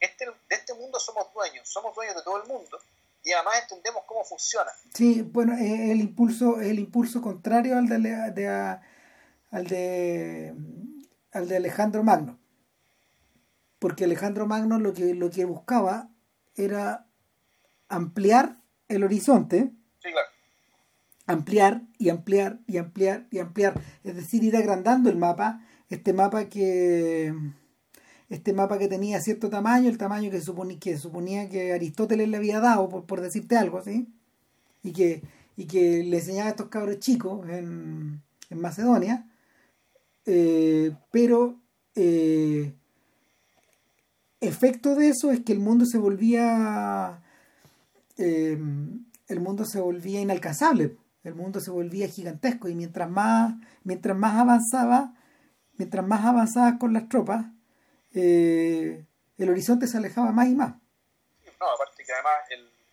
este, 0.00 0.26
de 0.26 0.56
este 0.56 0.74
mundo 0.74 1.00
somos 1.00 1.32
dueños, 1.32 1.66
somos 1.68 1.94
dueños 1.94 2.14
de 2.16 2.22
todo 2.22 2.42
el 2.42 2.48
mundo, 2.48 2.78
y 3.24 3.32
además 3.32 3.54
entendemos 3.62 4.04
cómo 4.06 4.22
funciona. 4.24 4.70
Sí, 4.92 5.22
bueno, 5.22 5.54
el 5.58 6.00
impulso, 6.00 6.60
el 6.60 6.78
impulso 6.78 7.22
contrario 7.22 7.78
al 7.78 7.88
de, 7.88 7.98
de, 7.98 8.48
al 9.50 9.66
de, 9.66 10.54
al 11.32 11.48
de 11.48 11.56
Alejandro 11.56 12.02
Magno. 12.02 12.38
Porque 13.78 14.04
Alejandro 14.04 14.46
Magno 14.46 14.78
lo 14.78 14.92
que, 14.92 15.14
lo 15.14 15.30
que 15.30 15.46
buscaba 15.46 16.10
era 16.54 17.06
ampliar 17.88 18.58
el 18.88 19.04
horizonte. 19.04 19.72
Ampliar 21.26 21.80
y 21.96 22.10
ampliar 22.10 22.58
y 22.66 22.76
ampliar 22.76 23.26
y 23.30 23.38
ampliar. 23.38 23.80
Es 24.02 24.16
decir, 24.16 24.44
ir 24.44 24.56
agrandando 24.56 25.08
el 25.08 25.16
mapa. 25.16 25.66
Este 25.88 26.12
mapa 26.12 26.50
que 26.50 27.32
este 28.34 28.52
mapa 28.52 28.78
que 28.78 28.88
tenía 28.88 29.20
cierto 29.20 29.48
tamaño, 29.48 29.88
el 29.88 29.98
tamaño 29.98 30.30
que, 30.30 30.40
suponía 30.40 30.78
que 30.78 30.98
suponía 30.98 31.48
que 31.48 31.72
Aristóteles 31.72 32.28
le 32.28 32.36
había 32.36 32.60
dado, 32.60 32.88
por, 32.88 33.20
decirte 33.20 33.56
algo, 33.56 33.82
¿sí? 33.82 34.08
Y 34.82 34.92
que, 34.92 35.22
y 35.56 35.66
que 35.66 36.02
le 36.04 36.18
enseñaba 36.18 36.48
a 36.48 36.50
estos 36.50 36.68
cabros 36.68 36.98
chicos 36.98 37.48
en, 37.48 38.22
Macedonia, 38.50 39.26
eh, 40.26 40.94
pero 41.10 41.60
eh, 41.96 42.72
efecto 44.40 44.94
de 44.94 45.08
eso 45.08 45.32
es 45.32 45.40
que 45.40 45.52
el 45.52 45.58
mundo 45.58 45.86
se 45.86 45.98
volvía 45.98 47.20
eh, 48.16 48.58
el 49.28 49.40
mundo 49.40 49.64
se 49.64 49.80
volvía 49.80 50.20
inalcanzable 50.20 50.96
el 51.24 51.34
mundo 51.34 51.58
se 51.60 51.70
volvía 51.70 52.06
gigantesco 52.06 52.68
y 52.68 52.74
mientras 52.74 53.10
más 53.10 53.54
mientras 53.82 54.16
más 54.16 54.36
avanzaba 54.36 55.14
mientras 55.78 56.06
más 56.06 56.24
avanzaba 56.24 56.78
con 56.78 56.92
las 56.92 57.08
tropas 57.08 57.46
el 58.14 59.50
horizonte 59.50 59.86
se 59.86 59.96
alejaba 59.96 60.30
más 60.30 60.46
y 60.46 60.54
más 60.54 60.74
no 61.60 61.70
aparte 61.70 62.04
que 62.04 62.12
además 62.12 62.44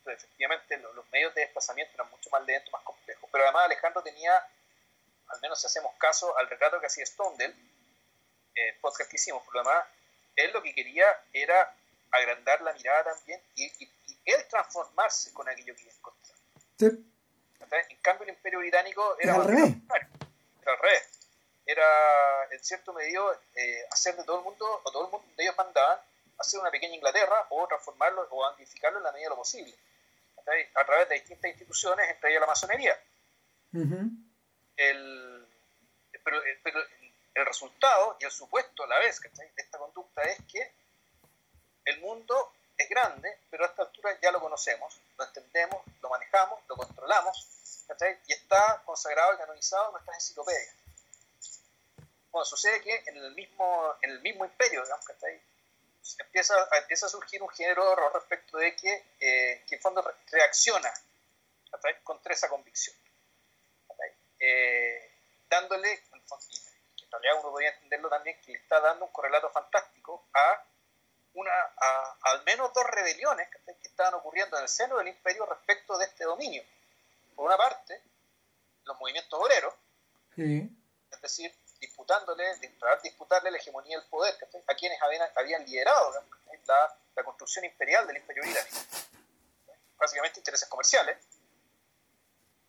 efectivamente 0.06 0.78
los 0.78 1.10
medios 1.12 1.34
de 1.36 1.42
desplazamiento 1.42 1.94
eran 1.94 2.10
mucho 2.10 2.30
más 2.32 2.46
lentos 2.46 2.72
más 2.72 2.82
complejos 2.84 3.30
pero 3.32 3.44
además 3.44 3.66
Alejandro 3.66 4.02
tenía 4.02 4.32
al 5.32 5.42
menos 5.42 5.60
si 5.60 5.68
hacemos 5.68 5.94
caso 5.98 6.38
al 6.38 6.50
retrato 6.50 6.80
que 6.80 6.88
hacía 6.88 7.06
Stondel, 7.06 7.54
el 8.56 8.76
podcast 8.76 9.10
que 9.10 9.16
hicimos, 9.16 9.44
por 9.44 9.56
lo 9.56 9.62
demás, 9.62 9.86
él 10.36 10.52
lo 10.54 10.62
que 10.62 10.74
quería 10.74 11.06
era 11.34 11.74
agrandar 12.12 12.62
la 12.62 12.74
mirada 12.74 13.16
también 13.16 13.42
y, 13.56 13.90
él 14.24 14.48
transformarse 14.50 15.34
con 15.34 15.50
aquello 15.50 15.76
que 15.76 15.82
iba 15.82 15.92
a 15.92 15.96
encontrar. 15.96 16.38
En 17.90 17.98
cambio, 18.02 18.24
el 18.26 18.30
imperio 18.36 18.60
británico 18.60 19.18
era, 19.20 19.34
al 19.34 19.46
revés. 19.46 19.76
Era 20.62 20.74
al 20.74 20.80
revés. 20.80 21.21
Era, 21.72 22.48
en 22.52 22.64
cierto 22.64 22.94
medio, 22.94 23.32
eh, 23.56 23.86
hacer 23.92 24.16
de 24.16 24.24
todo 24.24 24.40
el 24.40 24.44
mundo, 24.44 24.82
o 24.84 24.92
todo 24.92 25.06
el 25.06 25.12
mundo 25.12 25.28
de 25.38 25.44
ellos 25.44 25.56
mandaban, 25.58 26.00
hacer 26.38 26.60
una 26.60 26.72
pequeña 26.72 26.96
Inglaterra 26.96 27.48
o 27.50 27.68
transformarlo 27.68 28.28
o 28.30 28.46
amplificarlo 28.46 28.98
en 28.98 29.04
la 29.04 29.12
medida 29.12 29.28
de 29.28 29.30
lo 29.30 29.38
posible. 29.38 29.74
A 30.76 30.86
través 30.86 31.08
de 31.08 31.16
distintas 31.16 31.52
instituciones, 31.52 32.10
entre 32.10 32.32
ellas 32.32 32.42
la 32.42 32.48
masonería 32.48 33.00
el, 34.90 35.48
pero, 36.24 36.44
eh, 36.44 36.60
pero, 36.64 36.80
el 37.34 37.46
resultado 37.46 38.18
y 38.20 38.26
el 38.26 38.32
supuesto 38.32 38.84
a 38.84 38.88
la 38.88 39.00
vez 39.00 39.22
de 39.22 39.50
esta 39.56 39.78
conducta 39.78 40.22
es 40.24 40.38
que 40.52 40.72
el 41.86 42.00
mundo 42.02 42.52
es 42.78 42.90
grande, 42.90 43.40
pero 43.50 43.64
a 43.64 43.68
esta 43.68 43.84
altura 43.84 44.18
ya 44.22 44.32
lo 44.32 44.42
conocemos, 44.42 45.00
lo 45.18 45.24
entendemos, 45.24 45.82
lo 46.02 46.10
manejamos, 46.10 46.60
lo 46.68 46.76
controlamos, 46.76 47.48
y 48.28 48.34
está 48.34 48.82
consagrado 48.86 49.34
y 49.34 49.38
canonizado 49.38 49.88
en 49.88 49.92
nuestras 49.94 50.18
enciclopedias. 50.18 50.76
Bueno, 52.32 52.46
sucede 52.46 52.82
que 52.82 53.04
en 53.08 53.18
el 53.18 53.36
mismo, 53.36 53.96
en 54.02 54.12
el 54.12 54.22
mismo 54.22 54.46
imperio, 54.46 54.84
digamos, 54.84 55.06
que 55.06 55.14
está 55.14 55.28
ahí, 55.28 55.42
empieza, 56.20 56.56
empieza 56.80 57.06
a 57.06 57.10
surgir 57.10 57.44
un 57.44 57.50
género 57.50 58.10
respecto 58.10 58.58
de 58.58 58.76
que, 58.76 59.06
eh, 59.20 59.64
que 59.68 59.76
en 59.76 59.82
fondo 59.82 60.04
reacciona 60.32 60.92
contra 62.04 62.34
esa 62.34 62.50
convicción. 62.50 62.96
Eh, 64.40 65.12
dándole, 65.48 65.92
en, 65.92 66.20
en 66.20 67.12
realidad 67.12 67.34
uno 67.42 67.52
podría 67.52 67.70
entenderlo 67.70 68.10
también, 68.10 68.42
que 68.42 68.54
le 68.54 68.58
está 68.58 68.80
dando 68.80 69.06
un 69.06 69.12
correlato 69.12 69.52
fantástico 69.52 70.28
a 70.34 70.66
una, 71.34 71.52
a, 71.52 72.18
al 72.24 72.44
menos 72.44 72.74
dos 72.74 72.86
rebeliones 72.88 73.48
que 73.50 73.88
estaban 73.88 74.16
ocurriendo 74.16 74.58
en 74.58 74.64
el 74.64 74.70
seno 74.70 74.98
del 74.98 75.10
imperio 75.10 75.46
respecto 75.46 75.98
de 75.98 76.06
este 76.06 76.24
dominio. 76.24 76.64
Por 77.36 77.46
una 77.46 77.58
parte, 77.58 78.02
los 78.86 79.00
movimientos 79.00 79.40
obreros, 79.40 79.74
es 81.12 81.22
decir, 81.22 81.54
disputándole, 81.82 82.46
disputarle 83.04 83.52
la 83.52 83.58
hegemonía 83.58 83.98
del 83.98 84.08
poder 84.08 84.36
a 84.68 84.76
quienes 84.76 85.02
habían, 85.02 85.28
habían 85.36 85.66
liderado 85.66 86.14
la, 86.68 86.96
la, 87.16 87.24
construcción 87.24 87.66
imperial 87.66 88.06
del 88.06 88.18
imperio 88.18 88.44
británico. 88.44 88.78
Básicamente 89.98 90.40
intereses 90.40 90.70
comerciales. 90.70 91.18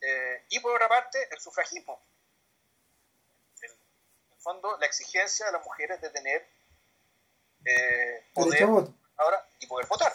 Eh, 0.00 0.46
y 0.48 0.58
por 0.60 0.74
otra 0.74 0.88
parte, 0.88 1.28
el 1.30 1.38
sufragismo. 1.38 2.02
en 3.60 3.70
el 3.70 4.40
fondo, 4.40 4.78
la 4.78 4.86
exigencia 4.86 5.46
de 5.46 5.52
las 5.52 5.64
mujeres 5.64 6.00
de 6.00 6.10
tener 6.10 6.48
eh, 7.64 8.26
poder 8.34 8.64
ahora 9.18 9.46
y 9.60 9.66
poder 9.66 9.86
votar. 9.86 10.12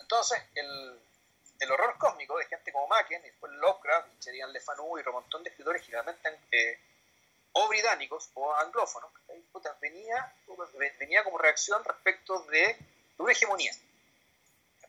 Entonces, 0.00 0.38
el, 0.54 1.00
el, 1.60 1.72
horror 1.72 1.96
cósmico 1.96 2.36
de 2.38 2.46
gente 2.46 2.72
como 2.72 2.88
Macken, 2.88 3.22
y 3.22 3.28
después 3.28 3.52
Lovecraft, 3.52 4.08
Sheridan 4.20 4.52
Le 4.52 4.60
Fanu 4.60 4.98
y 4.98 5.02
un 5.06 5.12
montón 5.12 5.42
de 5.42 5.50
escritores 5.50 5.82
generalmente 5.82 6.40
eh, 6.52 6.78
o 7.54 7.68
británicos 7.68 8.30
o 8.34 8.52
anglófonos, 8.56 9.10
venía, 9.80 10.34
venía 10.98 11.24
como 11.24 11.38
reacción 11.38 11.82
respecto 11.84 12.40
de, 12.44 12.76
una 13.18 13.32
hegemonía. 13.32 13.72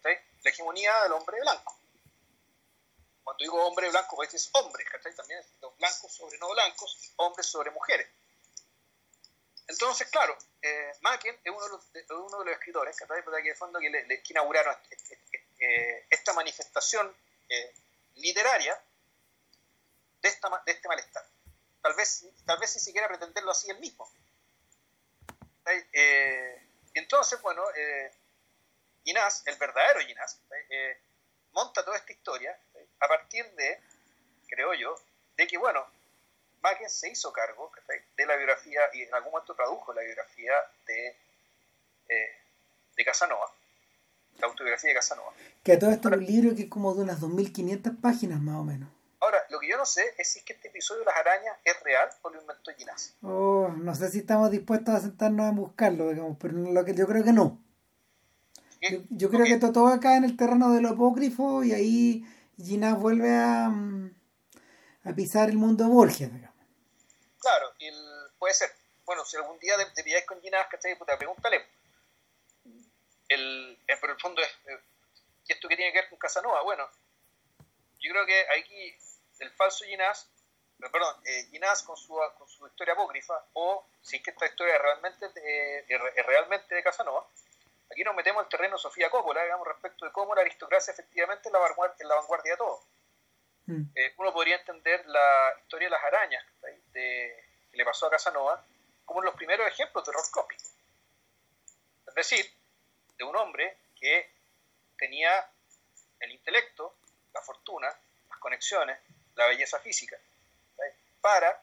La 0.03 0.49
hegemonía 0.49 1.03
del 1.03 1.13
hombre 1.13 1.39
blanco. 1.41 1.77
Cuando 3.23 3.43
digo 3.43 3.65
hombre 3.65 3.89
blanco, 3.89 4.15
pues 4.15 4.33
es 4.33 4.49
hombres, 4.53 4.87
también 5.15 5.39
es 5.39 5.47
los 5.61 5.75
blancos 5.77 6.11
sobre 6.11 6.37
no 6.37 6.49
blancos, 6.49 7.13
hombres 7.17 7.45
sobre 7.47 7.71
mujeres. 7.71 8.07
Entonces, 9.67 10.07
claro, 10.09 10.37
eh, 10.61 10.91
Macken 11.01 11.39
es 11.43 11.51
uno 11.51 11.63
de 11.63 11.69
los, 11.69 11.93
de, 11.93 12.05
uno 12.13 12.39
de 12.39 12.45
los 12.45 12.53
escritores 12.53 12.95
que, 12.95 13.05
de 13.41 13.55
fondo 13.55 13.79
que, 13.79 13.89
le, 13.89 14.23
inauguraron 14.29 14.75
este, 14.91 15.15
este, 15.15 15.37
este, 15.37 16.07
esta 16.09 16.33
manifestación 16.33 17.15
eh, 17.49 17.73
literaria 18.15 18.79
de 20.21 20.29
este 20.65 20.87
malestar. 20.87 21.25
Tal 21.85 21.93
vez, 21.93 22.25
tal 22.47 22.57
vez 22.57 22.73
ni 22.73 22.81
siquiera 22.81 23.07
pretenderlo 23.07 23.51
así 23.51 23.69
él 23.69 23.77
mismo. 23.79 24.09
Eh, 25.93 26.59
entonces, 26.95 27.39
bueno, 27.43 27.61
eh, 27.77 28.11
Ginás, 29.03 29.43
el 29.45 29.55
verdadero 29.57 29.99
Ginás, 29.99 30.41
eh, 30.71 30.97
monta 31.51 31.85
toda 31.85 31.97
esta 31.97 32.11
historia 32.11 32.59
a 32.99 33.07
partir 33.07 33.45
de, 33.51 33.79
creo 34.47 34.73
yo, 34.73 34.95
de 35.37 35.45
que, 35.45 35.59
bueno, 35.59 35.85
Macken 36.63 36.89
se 36.89 37.09
hizo 37.09 37.31
cargo 37.31 37.71
de 38.17 38.25
la 38.25 38.35
biografía 38.35 38.81
y 38.91 39.03
en 39.03 39.13
algún 39.13 39.33
momento 39.33 39.53
tradujo 39.53 39.93
la 39.93 40.01
biografía 40.01 40.53
de, 40.87 41.15
eh, 42.09 42.41
de 42.97 43.05
Casanova, 43.05 43.53
la 44.39 44.47
autobiografía 44.47 44.89
de 44.89 44.95
Casanova. 44.95 45.33
Que 45.63 45.77
todo 45.77 45.91
esto 45.91 46.09
es 46.09 46.15
un 46.15 46.25
libro 46.25 46.55
que 46.55 46.63
es 46.63 46.69
como 46.69 46.95
de 46.95 47.03
unas 47.03 47.21
2.500 47.21 48.01
páginas 48.01 48.41
más 48.41 48.55
o 48.55 48.63
menos. 48.63 48.94
Ahora, 49.25 49.43
lo 49.49 49.59
que 49.59 49.67
yo 49.67 49.75
no 49.75 49.87
sé 49.87 50.13
es 50.19 50.31
si 50.31 50.39
es 50.39 50.45
que 50.45 50.53
este 50.53 50.67
episodio 50.67 50.99
de 50.99 51.07
las 51.07 51.17
arañas 51.17 51.57
es 51.63 51.79
real 51.81 52.07
o 52.21 52.29
lo 52.29 52.39
inventó 52.39 52.71
Ginás. 52.77 53.15
Oh, 53.23 53.69
no 53.75 53.95
sé 53.95 54.09
si 54.09 54.19
estamos 54.19 54.51
dispuestos 54.51 54.93
a 54.93 54.99
sentarnos 54.99 55.47
a 55.47 55.51
buscarlo, 55.51 56.09
digamos, 56.09 56.37
pero 56.39 56.53
lo 56.53 56.85
que 56.85 56.93
yo 56.93 57.07
creo 57.07 57.23
que 57.23 57.33
no. 57.33 57.59
Yo, 59.09 59.31
creo 59.31 59.45
que 59.45 59.57
todo 59.57 59.87
acá 59.87 60.15
en 60.15 60.25
el 60.25 60.37
terreno 60.37 60.71
del 60.71 60.85
apócrifo 60.85 61.63
y 61.63 61.73
ahí 61.73 62.23
Ginás 62.63 62.99
vuelve 62.99 63.33
a, 63.35 63.69
mm, 63.69 64.15
a 65.05 65.13
pisar 65.13 65.49
el 65.49 65.57
mundo 65.57 65.87
Borges, 65.87 66.31
digamos. 66.31 66.63
Claro, 67.39 67.73
puede 68.37 68.53
ser. 68.53 68.69
Bueno, 69.05 69.25
si 69.25 69.37
algún 69.37 69.57
día 69.57 69.73
te, 69.95 70.03
pilláis 70.03 70.25
con 70.27 70.39
Ginás, 70.39 70.67
¿cachai? 70.67 70.95
Puta, 70.99 71.17
pregúntale. 71.17 71.65
El, 73.27 73.79
eh, 73.87 73.97
pero 73.99 74.13
el 74.13 74.19
fondo 74.19 74.39
es, 74.43 74.49
eh, 74.67 74.79
¿y 75.47 75.53
esto 75.53 75.67
qué 75.67 75.77
tiene 75.77 75.91
que 75.91 76.01
ver 76.01 76.09
con 76.09 76.19
Casanova? 76.19 76.61
Bueno, 76.61 76.87
yo 78.05 78.11
creo 78.11 78.25
que 78.27 78.45
aquí 78.61 78.95
el 79.39 79.51
falso 79.51 79.85
Ginás, 79.85 80.29
eh, 80.81 80.89
perdón, 80.91 81.15
eh, 81.25 81.47
Ginás 81.51 81.83
con 81.83 81.97
su, 81.97 82.19
con 82.37 82.47
su 82.47 82.67
historia 82.67 82.93
apócrifa, 82.93 83.45
o 83.53 83.85
si 84.01 84.17
es 84.17 84.23
que 84.23 84.31
esta 84.31 84.45
historia 84.45 84.75
es 84.75 84.81
realmente 84.81 85.29
de, 85.29 85.79
es 86.15 86.25
realmente 86.25 86.75
de 86.75 86.83
Casanova, 86.83 87.27
aquí 87.91 88.03
nos 88.03 88.15
metemos 88.15 88.41
en 88.41 88.45
el 88.45 88.49
terreno 88.49 88.77
Sofía 88.77 89.09
Coppola, 89.09 89.43
digamos, 89.43 89.67
respecto 89.67 90.05
de 90.05 90.11
cómo 90.11 90.35
la 90.35 90.41
aristocracia 90.41 90.91
efectivamente 90.91 91.49
es 91.49 91.53
la 91.53 91.59
vanguardia, 91.59 92.07
la 92.07 92.15
vanguardia 92.15 92.53
de 92.53 92.57
todo. 92.57 92.83
Mm. 93.67 93.83
Eh, 93.95 94.13
uno 94.17 94.33
podría 94.33 94.57
entender 94.57 95.05
la 95.07 95.53
historia 95.61 95.87
de 95.87 95.91
las 95.91 96.03
arañas 96.03 96.45
de, 96.91 97.43
que 97.71 97.77
le 97.77 97.85
pasó 97.85 98.07
a 98.07 98.11
Casanova 98.11 98.63
como 99.05 99.21
los 99.21 99.35
primeros 99.35 99.67
ejemplos 99.67 100.03
de 100.03 100.11
horror 100.11 100.47
Es 102.07 102.15
decir, 102.15 102.45
de 103.17 103.23
un 103.23 103.35
hombre 103.35 103.77
que 103.99 104.31
tenía 104.97 105.47
el 106.19 106.31
intelecto, 106.31 106.95
la 107.33 107.41
fortuna, 107.41 107.87
las 108.29 108.39
conexiones, 108.39 108.99
la 109.35 109.47
belleza 109.47 109.79
física, 109.79 110.17
para 111.21 111.61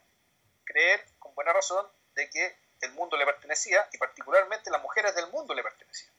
creer 0.65 1.05
con 1.19 1.35
buena 1.35 1.53
razón 1.53 1.87
de 2.15 2.29
que 2.31 2.57
el 2.81 2.93
mundo 2.93 3.17
le 3.17 3.25
pertenecía 3.25 3.89
y 3.93 3.99
particularmente 3.99 4.71
las 4.71 4.83
mujeres 4.83 5.15
del 5.15 5.29
mundo 5.29 5.55
le 5.55 5.63
pertenecían. 5.63 6.13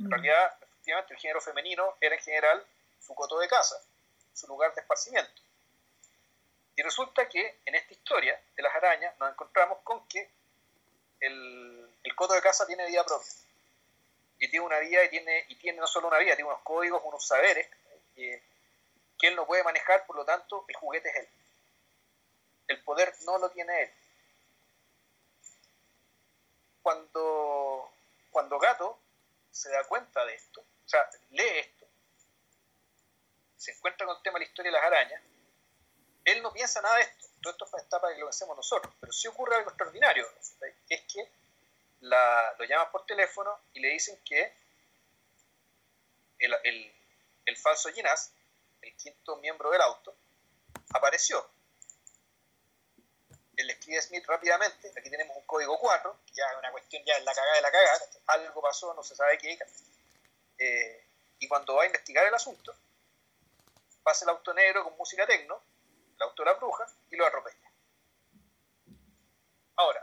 En 0.00 0.06
mm. 0.06 0.10
realidad, 0.10 0.58
efectivamente, 0.62 1.14
el 1.14 1.20
género 1.20 1.40
femenino 1.40 1.96
era 2.00 2.16
en 2.16 2.20
general 2.20 2.66
su 3.00 3.14
coto 3.14 3.38
de 3.38 3.48
casa, 3.48 3.80
su 4.34 4.46
lugar 4.48 4.74
de 4.74 4.80
esparcimiento. 4.80 5.42
Y 6.74 6.82
resulta 6.82 7.28
que 7.28 7.60
en 7.64 7.74
esta 7.74 7.92
historia 7.94 8.38
de 8.54 8.62
las 8.62 8.74
arañas 8.74 9.14
nos 9.18 9.30
encontramos 9.30 9.78
con 9.82 10.06
que 10.08 10.28
el, 11.20 11.88
el 12.02 12.14
coto 12.14 12.34
de 12.34 12.42
casa 12.42 12.66
tiene 12.66 12.86
vida 12.86 13.04
propia. 13.04 13.30
Y 14.38 14.50
tiene 14.50 14.66
una 14.66 14.78
vida 14.80 15.04
y 15.04 15.08
tiene, 15.08 15.46
y 15.48 15.54
tiene 15.54 15.78
no 15.78 15.86
solo 15.86 16.08
una 16.08 16.18
vida, 16.18 16.34
tiene 16.34 16.50
unos 16.50 16.62
códigos, 16.62 17.00
unos 17.04 17.26
saberes 17.26 17.66
que 19.18 19.28
él 19.28 19.36
no 19.36 19.46
puede 19.46 19.64
manejar, 19.64 20.06
por 20.06 20.16
lo 20.16 20.24
tanto 20.24 20.64
el 20.68 20.76
juguete 20.76 21.08
es 21.08 21.16
él. 21.16 21.28
El 22.68 22.82
poder 22.82 23.14
no 23.24 23.38
lo 23.38 23.50
tiene 23.50 23.82
él. 23.82 23.92
Cuando, 26.82 27.92
cuando 28.30 28.58
Gato 28.58 28.98
se 29.50 29.70
da 29.70 29.84
cuenta 29.84 30.24
de 30.24 30.34
esto, 30.34 30.60
o 30.60 30.88
sea, 30.88 31.08
lee 31.30 31.58
esto, 31.58 31.86
se 33.56 33.72
encuentra 33.72 34.06
con 34.06 34.16
el 34.16 34.22
tema 34.22 34.38
de 34.38 34.44
la 34.44 34.48
historia 34.48 34.70
de 34.70 34.78
las 34.78 34.86
arañas, 34.86 35.22
él 36.24 36.42
no 36.42 36.52
piensa 36.52 36.82
nada 36.82 36.96
de 36.96 37.02
esto. 37.02 37.26
Todo 37.40 37.52
esto 37.52 37.76
está 37.76 38.00
para 38.00 38.14
que 38.14 38.20
lo 38.20 38.26
pensemos 38.26 38.56
nosotros. 38.56 38.92
Pero 39.00 39.12
sí 39.12 39.28
ocurre 39.28 39.56
algo 39.56 39.70
extraordinario, 39.70 40.28
es 40.88 41.00
que 41.02 41.28
lo 42.00 42.64
llaman 42.64 42.90
por 42.90 43.06
teléfono 43.06 43.58
y 43.72 43.80
le 43.80 43.88
dicen 43.88 44.18
que 44.24 44.52
el, 46.38 47.56
falso 47.56 47.90
Ginás, 47.92 48.32
el 48.86 48.96
quinto 48.96 49.36
miembro 49.36 49.70
del 49.70 49.80
auto, 49.80 50.16
apareció. 50.94 51.44
Él 53.56 53.70
escribe 53.70 53.98
a 53.98 54.02
Smith 54.02 54.24
rápidamente, 54.26 54.92
aquí 54.96 55.10
tenemos 55.10 55.36
un 55.36 55.44
código 55.44 55.78
4, 55.78 56.20
que 56.26 56.34
ya 56.34 56.44
es 56.44 56.58
una 56.58 56.70
cuestión 56.70 57.02
ya 57.04 57.16
en 57.16 57.24
la 57.24 57.34
cagada 57.34 57.56
de 57.56 57.62
la 57.62 57.70
cagada, 57.72 58.00
algo 58.26 58.60
pasó, 58.60 58.94
no 58.94 59.02
se 59.02 59.16
sabe 59.16 59.38
qué. 59.38 59.58
Eh, 60.58 61.06
y 61.38 61.48
cuando 61.48 61.74
va 61.74 61.82
a 61.82 61.86
investigar 61.86 62.26
el 62.26 62.34
asunto, 62.34 62.74
pasa 64.02 64.24
el 64.24 64.30
auto 64.30 64.52
negro 64.54 64.84
con 64.84 64.96
música 64.96 65.26
tecno, 65.26 65.60
el 66.16 66.22
auto 66.22 66.42
de 66.42 66.50
la 66.50 66.54
bruja, 66.54 66.86
y 67.10 67.16
lo 67.16 67.26
atropella. 67.26 67.70
Ahora, 69.76 70.02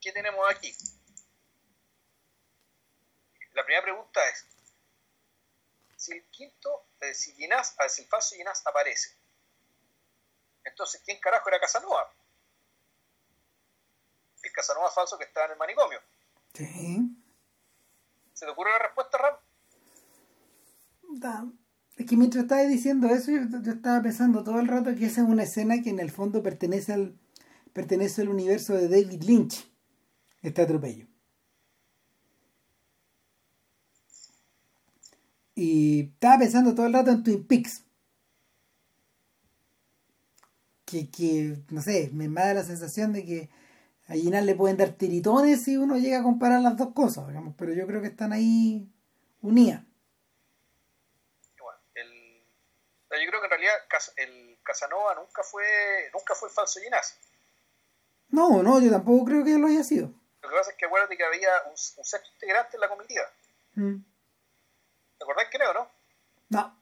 ¿qué 0.00 0.12
tenemos 0.12 0.48
aquí? 0.50 0.76
La 3.52 3.64
primera 3.64 3.82
pregunta 3.82 4.28
es, 4.28 4.46
si 6.00 6.12
el 6.12 6.24
quinto, 6.30 6.86
eh, 7.02 7.12
si, 7.12 7.34
Ginás, 7.34 7.74
ah, 7.78 7.88
si 7.90 8.02
el 8.02 8.08
falso 8.08 8.34
Ginás 8.34 8.66
aparece, 8.66 9.10
entonces, 10.64 11.02
¿quién 11.04 11.20
carajo 11.20 11.46
era 11.50 11.60
Casanova? 11.60 12.10
El 14.42 14.52
Casanova 14.52 14.90
falso 14.90 15.18
que 15.18 15.24
estaba 15.24 15.46
en 15.46 15.52
el 15.52 15.58
manicomio. 15.58 16.00
Sí. 16.54 17.16
¿Se 18.32 18.46
te 18.46 18.50
ocurre 18.50 18.70
la 18.70 18.78
respuesta, 18.78 19.18
Ram? 19.18 19.36
Es 21.96 22.06
que 22.06 22.16
mientras 22.16 22.44
estaba 22.44 22.62
diciendo 22.62 23.08
eso, 23.08 23.32
yo, 23.32 23.40
estaba 23.70 24.02
pensando 24.02 24.42
todo 24.42 24.58
el 24.58 24.68
rato 24.68 24.94
que 24.94 25.04
esa 25.04 25.20
es 25.20 25.28
una 25.28 25.42
escena 25.42 25.82
que 25.82 25.90
en 25.90 26.00
el 26.00 26.10
fondo 26.10 26.42
pertenece 26.42 26.94
al, 26.94 27.20
pertenece 27.74 28.22
al 28.22 28.30
universo 28.30 28.72
de 28.72 28.88
David 28.88 29.22
Lynch, 29.22 29.70
este 30.40 30.62
atropello. 30.62 31.09
Y 35.60 36.12
estaba 36.14 36.38
pensando 36.38 36.74
todo 36.74 36.86
el 36.86 36.94
rato 36.94 37.10
en 37.10 37.22
Twin 37.22 37.46
Peaks. 37.46 37.84
que, 40.86 41.10
que, 41.10 41.56
no 41.68 41.82
sé, 41.82 42.08
me 42.14 42.28
da 42.28 42.54
la 42.54 42.64
sensación 42.64 43.12
de 43.12 43.26
que 43.26 43.50
a 44.08 44.14
Ginás 44.14 44.42
le 44.44 44.54
pueden 44.54 44.78
dar 44.78 44.88
tiritones 44.88 45.62
si 45.62 45.76
uno 45.76 45.98
llega 45.98 46.20
a 46.20 46.22
comparar 46.22 46.62
las 46.62 46.78
dos 46.78 46.94
cosas, 46.94 47.28
digamos, 47.28 47.54
pero 47.58 47.74
yo 47.74 47.86
creo 47.86 48.00
que 48.00 48.08
están 48.08 48.32
ahí 48.32 48.88
unidas. 49.42 49.82
Bueno, 51.58 51.78
el, 51.94 52.08
yo 52.08 53.28
creo 53.28 53.40
que 53.40 53.46
en 53.46 53.50
realidad 53.50 53.74
el 54.16 54.58
Casanova 54.62 55.14
nunca 55.14 55.42
fue 55.42 55.64
nunca 56.14 56.34
fue 56.34 56.48
el 56.48 56.54
falso 56.54 56.80
Ginás. 56.80 57.18
No, 58.30 58.62
no, 58.62 58.80
yo 58.80 58.90
tampoco 58.90 59.26
creo 59.26 59.44
que 59.44 59.58
lo 59.58 59.66
haya 59.66 59.84
sido. 59.84 60.10
Lo 60.40 60.48
que 60.48 60.56
pasa 60.56 60.70
es 60.70 60.76
que 60.78 60.86
acuérdate 60.86 61.18
que 61.18 61.24
había 61.24 61.50
un, 61.68 61.76
sexto 61.76 62.30
integrante 62.32 62.78
en 62.78 62.80
la 62.80 62.88
comitiva. 62.88 63.24
Mm. 63.74 64.09
¿Te 65.20 65.24
acordás 65.24 65.48
creo, 65.50 65.74
no? 65.74 65.86
No. 66.48 66.74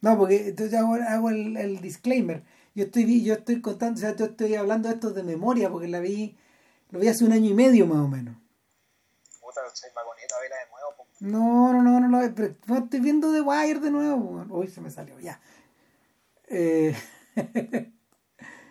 No, 0.00 0.18
porque 0.18 0.48
entonces 0.48 0.76
hago, 0.76 0.94
hago 0.94 1.30
el, 1.30 1.56
el, 1.56 1.80
disclaimer. 1.80 2.42
Yo 2.74 2.86
estoy, 2.86 3.24
yo 3.24 3.34
estoy 3.34 3.62
contando, 3.62 3.96
o 3.96 4.00
sea, 4.00 4.16
yo 4.16 4.24
estoy 4.24 4.56
hablando 4.56 4.88
de 4.88 4.94
esto 4.94 5.10
de 5.10 5.22
memoria, 5.22 5.70
porque 5.70 5.86
la 5.86 6.00
vi, 6.00 6.36
lo 6.90 6.98
vi 6.98 7.06
hace 7.06 7.24
un 7.24 7.30
año 7.32 7.48
y 7.48 7.54
medio 7.54 7.86
más 7.86 7.98
o 7.98 8.08
menos. 8.08 8.34
Puta, 9.40 9.60
soy 9.72 9.90
magoneta, 9.94 10.34
vela 10.40 10.56
de 10.56 10.66
nuevo. 10.68 11.06
No, 11.20 11.72
no, 11.72 11.82
no, 11.82 12.00
no, 12.00 12.08
no, 12.08 12.34
pero 12.34 12.56
no 12.66 12.78
estoy 12.78 12.98
viendo 12.98 13.32
The 13.32 13.40
Wire 13.40 13.78
de 13.78 13.90
nuevo. 13.92 14.44
Uy, 14.50 14.66
se 14.66 14.80
me 14.80 14.90
salió, 14.90 15.20
ya. 15.20 15.40
Eh... 16.48 16.92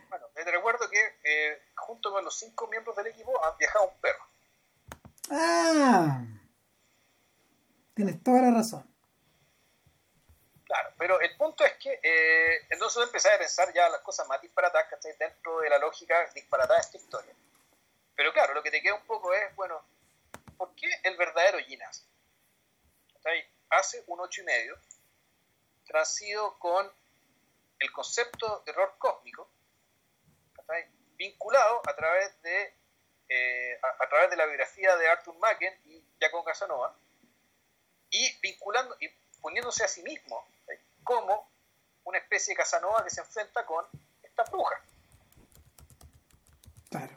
bueno, 0.10 0.26
te 0.34 0.52
recuerdo 0.52 0.90
que 0.90 1.00
eh, 1.24 1.62
junto 1.74 2.12
con 2.12 2.26
los 2.26 2.38
cinco 2.38 2.68
miembros 2.68 2.98
del 2.98 3.08
equipo 3.08 3.32
han 3.46 3.58
viajado 3.58 3.86
un 3.86 4.02
perro. 4.02 4.26
Ah, 5.30 6.26
tienes 7.98 8.24
toda 8.24 8.44
la 8.44 8.52
razón. 8.52 8.86
Claro, 10.66 10.94
pero 11.00 11.20
el 11.20 11.36
punto 11.36 11.66
es 11.66 11.74
que 11.74 12.00
eh, 12.04 12.68
entonces 12.70 13.02
empecé 13.04 13.32
a 13.32 13.40
pensar 13.40 13.74
ya 13.74 13.90
las 13.90 14.02
cosas 14.02 14.28
más 14.28 14.40
disparatadas, 14.42 14.88
Dentro 15.18 15.60
de 15.62 15.70
la 15.70 15.80
lógica 15.80 16.30
disparatada 16.36 16.76
de 16.76 16.82
esta 16.82 16.98
historia. 16.98 17.34
Pero 18.16 18.32
claro, 18.34 18.54
lo 18.54 18.62
que 18.62 18.70
te 18.70 18.82
queda 18.82 18.94
un 18.94 19.06
poco 19.06 19.34
es, 19.34 19.56
bueno, 19.56 19.84
¿por 20.58 20.76
qué 20.76 20.88
el 21.04 21.18
verdadero 21.18 21.58
Ginás? 21.60 22.06
Hace 23.70 24.04
un 24.08 24.20
ocho 24.20 24.42
y 24.42 24.46
medio, 24.46 24.78
transido 25.86 26.58
con 26.60 26.90
el 27.80 27.92
concepto 27.92 28.62
de 28.66 28.72
error 28.72 28.96
cósmico, 29.00 29.50
vinculado 31.18 31.82
a 31.88 31.96
través 31.96 32.42
de 32.44 32.74
eh, 33.30 33.80
a, 33.82 34.08
través 34.08 34.30
de 34.30 34.38
la 34.38 34.46
biografía 34.46 34.96
de 34.96 35.08
Arthur 35.10 35.38
Macken 35.40 35.74
y 35.86 36.02
Jacob 36.22 36.46
Casanova, 36.46 36.96
y 38.10 38.40
vinculando 38.40 38.96
y 39.00 39.10
poniéndose 39.42 39.84
a 39.84 39.88
sí 39.88 40.02
mismo 40.04 40.46
como 41.04 41.50
una 42.04 42.18
especie 42.18 42.54
de 42.54 42.58
Casanova 42.58 43.04
que 43.04 43.10
se 43.10 43.22
enfrenta 43.22 43.66
con 43.66 43.86
esta 44.24 44.44
bruja. 44.44 44.82
Claro. 46.90 47.14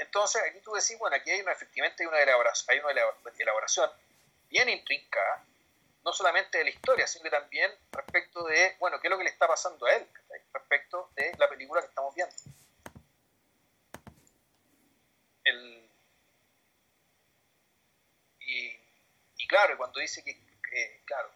Entonces, 0.00 0.42
aquí 0.48 0.60
tú 0.60 0.72
decís, 0.72 0.96
bueno, 0.98 1.16
aquí 1.16 1.30
hay 1.30 1.40
una, 1.40 1.52
efectivamente 1.52 2.02
hay 2.02 2.06
una 2.06 2.20
elaboración, 2.20 2.68
hay 2.70 2.78
una 2.78 3.32
elaboración 3.38 3.90
bien 4.48 4.68
intrincada, 4.68 5.44
no 6.04 6.12
solamente 6.12 6.58
de 6.58 6.64
la 6.64 6.70
historia, 6.70 7.06
sino 7.06 7.24
que 7.24 7.30
también 7.30 7.72
respecto 7.90 8.44
de, 8.44 8.76
bueno, 8.78 9.00
qué 9.00 9.08
es 9.08 9.10
lo 9.10 9.18
que 9.18 9.24
le 9.24 9.30
está 9.30 9.48
pasando 9.48 9.86
a 9.86 9.94
él, 9.94 10.06
respecto 10.52 11.10
de 11.16 11.32
la 11.38 11.48
película 11.48 11.80
que 11.80 11.88
estamos 11.88 12.14
viendo. 12.14 12.34
El, 15.44 15.90
y, 18.40 18.76
y, 19.42 19.46
claro, 19.46 19.76
cuando 19.76 20.00
dice 20.00 20.22
que, 20.22 21.02
claro, 21.04 21.30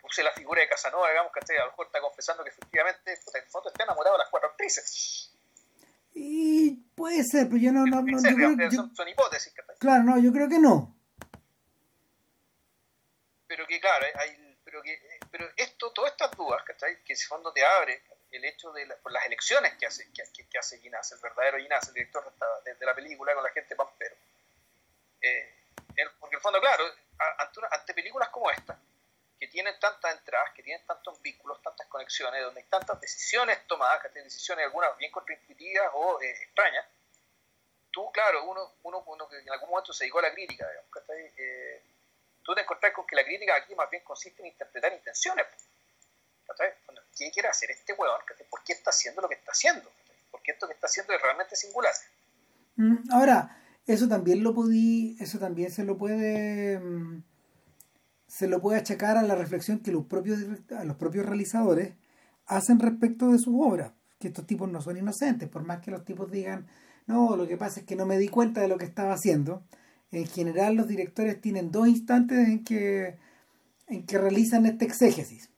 puse 0.00 0.22
la 0.22 0.32
figura 0.32 0.62
de 0.62 0.68
Casanova, 0.68 1.08
digamos, 1.10 1.32
que 1.32 1.56
a 1.56 1.64
lo 1.64 1.70
mejor 1.70 1.86
está 1.86 2.00
confesando 2.00 2.44
que 2.44 2.50
efectivamente, 2.50 3.12
en 3.12 3.42
el 3.42 3.48
fondo 3.48 3.70
está 3.70 3.84
enamorado 3.84 4.16
de 4.16 4.22
las 4.22 4.30
cuatro 4.30 4.50
actrices. 4.50 5.30
Y 6.14 6.72
puede 6.94 7.24
ser, 7.24 7.46
pero 7.46 7.58
yo 7.58 7.72
no... 7.72 7.86
no, 7.86 8.02
no 8.02 8.18
son, 8.18 8.94
son, 8.94 9.08
hipótesis. 9.08 9.54
Claro, 9.78 10.02
no, 10.02 10.18
yo 10.18 10.32
creo 10.32 10.48
que 10.48 10.58
no 10.58 10.94
pero 13.52 13.66
que 13.66 13.80
claro, 13.80 14.06
hay, 14.14 14.58
pero 14.64 14.80
que 14.80 14.98
pero 15.30 15.46
esto, 15.56 15.92
todas 15.92 16.12
estas 16.12 16.30
dudas, 16.30 16.62
que 17.04 17.12
en 17.12 17.18
fondo 17.28 17.52
te 17.52 17.62
abre 17.62 18.02
el 18.30 18.42
hecho 18.46 18.72
de 18.72 18.86
por 19.02 19.12
las 19.12 19.26
elecciones 19.26 19.74
que 19.74 19.84
hace, 19.84 20.10
que, 20.10 20.48
que, 20.48 20.58
hace 20.58 20.78
Ginás, 20.78 21.12
el 21.12 21.18
verdadero 21.18 21.58
Ginás, 21.58 21.86
el 21.88 21.92
director 21.92 22.32
de, 22.64 22.86
la 22.86 22.94
película 22.94 23.34
con 23.34 23.44
la 23.44 23.50
gente 23.50 23.76
pampero. 23.76 24.16
Fondo, 26.52 26.60
claro, 26.60 26.84
ante, 27.38 27.60
ante 27.70 27.94
películas 27.94 28.28
como 28.28 28.50
esta, 28.50 28.78
que 29.38 29.48
tienen 29.48 29.78
tantas 29.80 30.18
entradas, 30.18 30.52
que 30.52 30.62
tienen 30.62 30.84
tantos 30.86 31.20
vínculos, 31.22 31.62
tantas 31.62 31.86
conexiones, 31.86 32.42
donde 32.42 32.60
hay 32.60 32.66
tantas 32.66 33.00
decisiones 33.00 33.66
tomadas, 33.66 34.02
que 34.02 34.10
tienen 34.10 34.24
decisiones 34.24 34.66
algunas 34.66 34.96
bien 34.98 35.10
contraintuitivas 35.10 35.90
o 35.94 36.20
eh, 36.20 36.30
extrañas, 36.30 36.84
tú, 37.90 38.10
claro, 38.12 38.44
uno, 38.44 38.74
uno, 38.82 39.02
uno, 39.06 39.28
que 39.28 39.38
en 39.38 39.50
algún 39.50 39.70
momento 39.70 39.94
se 39.94 40.04
dedicó 40.04 40.18
a 40.18 40.22
la 40.22 40.32
crítica, 40.34 40.68
digamos, 40.68 40.90
eh, 41.38 41.82
tú 42.42 42.54
te 42.54 42.60
encontrás 42.60 42.92
con 42.92 43.06
que 43.06 43.16
la 43.16 43.24
crítica 43.24 43.56
aquí 43.56 43.74
más 43.74 43.88
bien 43.88 44.02
consiste 44.04 44.42
en 44.42 44.48
interpretar 44.48 44.92
intenciones. 44.92 45.46
¿Qué 47.16 47.30
quiere 47.30 47.48
hacer 47.48 47.70
este 47.70 47.94
huevón? 47.94 48.20
¿Por 48.50 48.62
qué 48.62 48.74
está 48.74 48.90
haciendo 48.90 49.22
lo 49.22 49.28
que 49.28 49.36
está 49.36 49.52
haciendo? 49.52 49.90
Porque 50.30 50.52
esto 50.52 50.66
que 50.66 50.74
está 50.74 50.86
haciendo 50.86 51.14
es 51.14 51.22
realmente 51.22 51.56
singular. 51.56 51.94
Mm, 52.76 53.10
ahora, 53.10 53.61
eso 53.86 54.08
también 54.08 54.42
lo 54.42 54.54
eso 55.18 55.38
también 55.38 55.70
se 55.70 55.84
lo 55.84 55.98
puede 55.98 56.78
mm, 56.78 57.22
se 58.26 58.48
lo 58.48 58.60
puede 58.60 58.78
achacar 58.78 59.16
a 59.16 59.22
la 59.22 59.34
reflexión 59.34 59.80
que 59.80 59.92
los 59.92 60.06
propios 60.06 60.40
a 60.76 60.84
los 60.84 60.96
propios 60.96 61.26
realizadores 61.26 61.94
hacen 62.46 62.80
respecto 62.80 63.30
de 63.30 63.38
sus 63.38 63.54
obras, 63.56 63.92
que 64.18 64.28
estos 64.28 64.46
tipos 64.46 64.70
no 64.70 64.80
son 64.82 64.96
inocentes, 64.96 65.48
por 65.48 65.64
más 65.64 65.80
que 65.80 65.90
los 65.90 66.04
tipos 66.04 66.30
digan, 66.30 66.66
no, 67.06 67.36
lo 67.36 67.46
que 67.46 67.56
pasa 67.56 67.80
es 67.80 67.86
que 67.86 67.96
no 67.96 68.06
me 68.06 68.18
di 68.18 68.28
cuenta 68.28 68.60
de 68.60 68.68
lo 68.68 68.78
que 68.78 68.84
estaba 68.84 69.14
haciendo 69.14 69.62
en 70.12 70.26
general 70.26 70.76
los 70.76 70.86
directores 70.86 71.40
tienen 71.40 71.72
dos 71.72 71.88
instantes 71.88 72.46
en 72.46 72.62
que, 72.62 73.16
en 73.88 74.04
que 74.04 74.18
realizan 74.18 74.66
este 74.66 74.84
exégesis. 74.84 75.50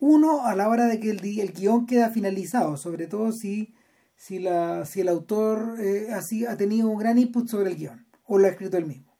Uno, 0.00 0.44
a 0.44 0.54
la 0.54 0.68
hora 0.68 0.86
de 0.86 1.00
que 1.00 1.10
el, 1.10 1.24
el 1.24 1.52
guion 1.52 1.86
queda 1.86 2.10
finalizado, 2.10 2.76
sobre 2.76 3.06
todo 3.06 3.32
si, 3.32 3.72
si, 4.18 4.40
la, 4.40 4.84
si 4.84 5.00
el 5.00 5.08
autor 5.08 5.76
eh, 5.80 6.08
así, 6.12 6.44
ha 6.44 6.56
tenido 6.56 6.88
un 6.88 6.98
gran 6.98 7.18
input 7.18 7.48
sobre 7.48 7.70
el 7.70 7.76
guion, 7.76 8.06
o 8.24 8.36
lo 8.36 8.46
ha 8.46 8.50
escrito 8.50 8.76
él 8.76 8.84
mismo. 8.84 9.16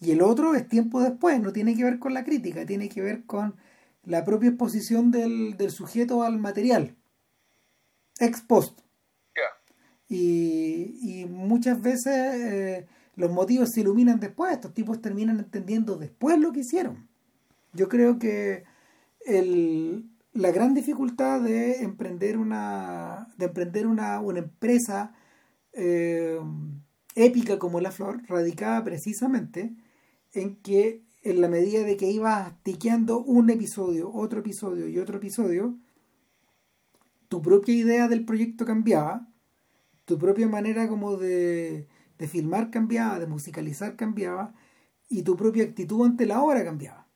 Y 0.00 0.12
el 0.12 0.22
otro 0.22 0.54
es 0.54 0.68
tiempo 0.68 1.02
después, 1.02 1.40
no 1.40 1.52
tiene 1.52 1.76
que 1.76 1.82
ver 1.82 1.98
con 1.98 2.14
la 2.14 2.24
crítica, 2.24 2.64
tiene 2.64 2.88
que 2.88 3.02
ver 3.02 3.24
con 3.26 3.56
la 4.04 4.24
propia 4.24 4.50
exposición 4.50 5.10
del, 5.10 5.56
del 5.56 5.72
sujeto 5.72 6.22
al 6.22 6.38
material, 6.38 6.96
ex 8.20 8.40
post. 8.40 8.80
Y, 10.10 10.94
y, 11.02 11.26
muchas 11.26 11.82
veces 11.82 12.34
eh, 12.34 12.86
los 13.14 13.30
motivos 13.30 13.72
se 13.74 13.82
iluminan 13.82 14.18
después, 14.20 14.52
estos 14.52 14.72
tipos 14.72 15.02
terminan 15.02 15.38
entendiendo 15.38 15.96
después 15.96 16.38
lo 16.38 16.50
que 16.52 16.60
hicieron. 16.60 17.08
Yo 17.74 17.90
creo 17.90 18.18
que 18.18 18.64
la 20.32 20.50
gran 20.50 20.74
dificultad 20.74 21.40
de 21.40 21.82
emprender 21.82 22.36
una, 22.38 23.28
de 23.36 23.46
emprender 23.46 23.86
una, 23.86 24.20
una 24.20 24.40
empresa 24.40 25.14
eh, 25.72 26.38
épica 27.14 27.58
como 27.58 27.80
La 27.80 27.90
Flor 27.90 28.22
radicaba 28.28 28.84
precisamente 28.84 29.74
en 30.32 30.56
que 30.62 31.04
en 31.22 31.40
la 31.40 31.48
medida 31.48 31.82
de 31.82 31.96
que 31.96 32.10
ibas 32.10 32.62
tiqueando 32.62 33.18
un 33.18 33.50
episodio, 33.50 34.10
otro 34.12 34.40
episodio 34.40 34.88
y 34.88 34.98
otro 34.98 35.16
episodio, 35.18 35.76
tu 37.28 37.42
propia 37.42 37.74
idea 37.74 38.08
del 38.08 38.24
proyecto 38.24 38.64
cambiaba, 38.64 39.28
tu 40.04 40.18
propia 40.18 40.48
manera 40.48 40.88
como 40.88 41.16
de, 41.16 41.88
de 42.18 42.28
filmar 42.28 42.70
cambiaba, 42.70 43.18
de 43.18 43.26
musicalizar 43.26 43.96
cambiaba 43.96 44.54
y 45.08 45.22
tu 45.22 45.36
propia 45.36 45.64
actitud 45.64 46.06
ante 46.06 46.26
la 46.26 46.42
obra 46.42 46.64
cambiaba. 46.64 47.08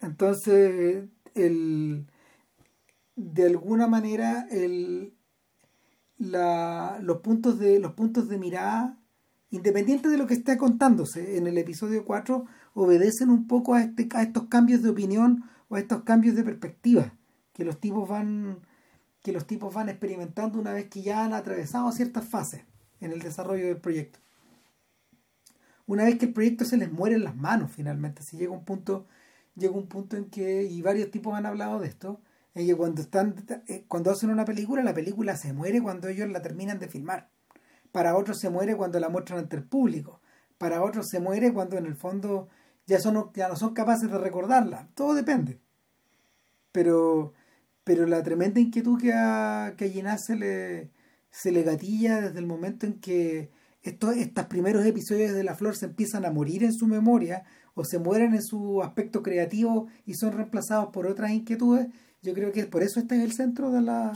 Entonces, 0.00 1.04
el, 1.34 2.06
de 3.16 3.46
alguna 3.46 3.86
manera, 3.86 4.46
el, 4.50 5.14
la, 6.18 6.98
los, 7.02 7.18
puntos 7.18 7.58
de, 7.58 7.78
los 7.78 7.92
puntos 7.92 8.28
de 8.28 8.38
mirada, 8.38 8.98
independiente 9.50 10.08
de 10.08 10.18
lo 10.18 10.26
que 10.26 10.34
esté 10.34 10.56
contándose 10.56 11.36
en 11.36 11.46
el 11.46 11.58
episodio 11.58 12.04
4, 12.04 12.44
obedecen 12.74 13.30
un 13.30 13.46
poco 13.46 13.74
a, 13.74 13.82
este, 13.82 14.08
a 14.12 14.22
estos 14.22 14.44
cambios 14.48 14.82
de 14.82 14.90
opinión 14.90 15.44
o 15.68 15.76
a 15.76 15.80
estos 15.80 16.02
cambios 16.02 16.34
de 16.34 16.44
perspectiva 16.44 17.14
que 17.52 17.64
los 17.64 17.78
tipos 17.80 18.08
van 18.08 18.60
que 19.22 19.32
los 19.32 19.46
tipos 19.46 19.72
van 19.72 19.88
experimentando 19.88 20.58
una 20.58 20.72
vez 20.72 20.88
que 20.88 21.02
ya 21.02 21.24
han 21.24 21.32
atravesado 21.32 21.92
ciertas 21.92 22.24
fases 22.24 22.62
en 23.00 23.12
el 23.12 23.20
desarrollo 23.20 23.66
del 23.66 23.76
proyecto. 23.76 24.18
Una 25.86 26.04
vez 26.04 26.18
que 26.18 26.26
el 26.26 26.32
proyecto 26.32 26.64
se 26.64 26.76
les 26.76 26.90
muere 26.90 27.14
en 27.14 27.22
las 27.22 27.36
manos 27.36 27.70
finalmente, 27.70 28.22
si 28.22 28.36
llega 28.36 28.50
un 28.50 28.64
punto, 28.64 29.06
llega 29.56 29.74
un 29.74 29.88
punto 29.88 30.16
en 30.16 30.30
que, 30.30 30.64
y 30.64 30.82
varios 30.82 31.10
tipos 31.10 31.34
han 31.34 31.46
hablado 31.46 31.80
de 31.80 31.88
esto, 31.88 32.20
en 32.54 32.66
que 32.66 32.74
cuando 32.76 33.02
están, 33.02 33.34
eh, 33.68 33.84
cuando 33.88 34.10
hacen 34.10 34.30
una 34.30 34.44
película, 34.44 34.82
la 34.82 34.94
película 34.94 35.36
se 35.36 35.52
muere 35.52 35.82
cuando 35.82 36.08
ellos 36.08 36.28
la 36.28 36.42
terminan 36.42 36.78
de 36.78 36.88
filmar. 36.88 37.30
Para 37.92 38.16
otros 38.16 38.38
se 38.38 38.50
muere 38.50 38.76
cuando 38.76 39.00
la 39.00 39.08
muestran 39.08 39.40
ante 39.40 39.56
el 39.56 39.64
público. 39.64 40.20
Para 40.58 40.82
otros 40.82 41.08
se 41.08 41.20
muere 41.20 41.52
cuando 41.52 41.76
en 41.76 41.86
el 41.86 41.96
fondo 41.96 42.48
ya, 42.86 43.00
son, 43.00 43.30
ya 43.34 43.48
no 43.48 43.56
son 43.56 43.74
capaces 43.74 44.10
de 44.10 44.18
recordarla. 44.18 44.88
Todo 44.94 45.14
depende. 45.14 45.60
pero, 46.72 47.32
pero 47.84 48.06
la 48.06 48.22
tremenda 48.22 48.60
inquietud 48.60 49.00
que 49.00 49.12
a, 49.12 49.74
que 49.76 50.02
a 50.06 50.18
se 50.18 50.36
le, 50.36 50.90
se 51.30 51.52
le 51.52 51.62
gatilla 51.62 52.20
desde 52.20 52.38
el 52.38 52.46
momento 52.46 52.86
en 52.86 53.00
que 53.00 53.50
estos, 53.82 54.16
estos 54.16 54.46
primeros 54.46 54.84
episodios 54.86 55.32
de 55.32 55.44
La 55.44 55.54
Flor 55.54 55.76
se 55.76 55.86
empiezan 55.86 56.24
a 56.24 56.30
morir 56.30 56.64
en 56.64 56.72
su 56.72 56.86
memoria 56.86 57.44
o 57.74 57.84
se 57.84 57.98
mueren 57.98 58.34
en 58.34 58.42
su 58.42 58.82
aspecto 58.82 59.22
creativo 59.22 59.88
y 60.06 60.14
son 60.14 60.32
reemplazados 60.32 60.90
por 60.92 61.06
otras 61.06 61.30
inquietudes, 61.30 61.88
yo 62.22 62.34
creo 62.34 62.52
que 62.52 62.66
por 62.66 62.82
eso 62.82 63.00
este 63.00 63.16
es 63.16 63.22
el 63.22 63.32
centro 63.32 63.70
de 63.70 63.82
la 63.82 64.12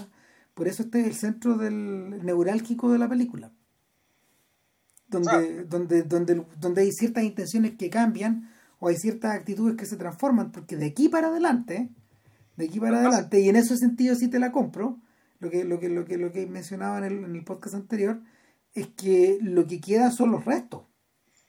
por 0.55 0.69
eso 0.69 0.85
este 0.85 1.01
es 1.01 1.07
el 1.07 1.15
centro 1.15 1.59
del 1.59 2.25
neurálgico 2.25 2.91
de 2.91 2.99
la 2.99 3.09
película. 3.09 3.53
Donde, 5.09 5.65
donde, 5.65 6.03
donde, 6.03 6.47
donde 6.59 6.81
hay 6.81 6.93
ciertas 6.93 7.25
intenciones 7.25 7.77
que 7.77 7.91
cambian 7.91 8.51
o 8.79 8.89
hay 8.89 8.97
ciertas 8.97 9.35
actitudes 9.35 9.77
que 9.77 9.85
se 9.85 9.97
transforman, 9.97 10.53
porque 10.53 10.77
de 10.77 10.87
aquí 10.87 11.09
para 11.11 11.29
adelante, 11.29 11.91
de 12.57 12.65
aquí 12.65 12.81
para 12.81 13.01
adelante, 13.01 13.39
y 13.41 13.51
en 13.51 13.57
ese 13.57 13.77
sentido 13.77 14.17
sí 14.17 14.29
te 14.29 14.39
la 14.39 14.51
compro, 14.51 14.99
lo 15.41 15.51
que, 15.51 15.65
lo 15.65 15.79
que, 15.79 15.91
lo 15.91 16.07
que, 16.07 16.17
lo 16.17 16.33
que 16.33 16.47
mencionaba 16.47 16.99
en 16.99 17.05
el, 17.05 17.25
en 17.25 17.37
el 17.37 17.45
podcast 17.45 17.75
anterior, 17.75 18.23
es 18.73 18.89
que 18.89 19.39
lo 19.43 19.67
que 19.67 19.81
queda 19.81 20.11
son 20.11 20.33
los 20.33 20.45
restos. 20.45 20.85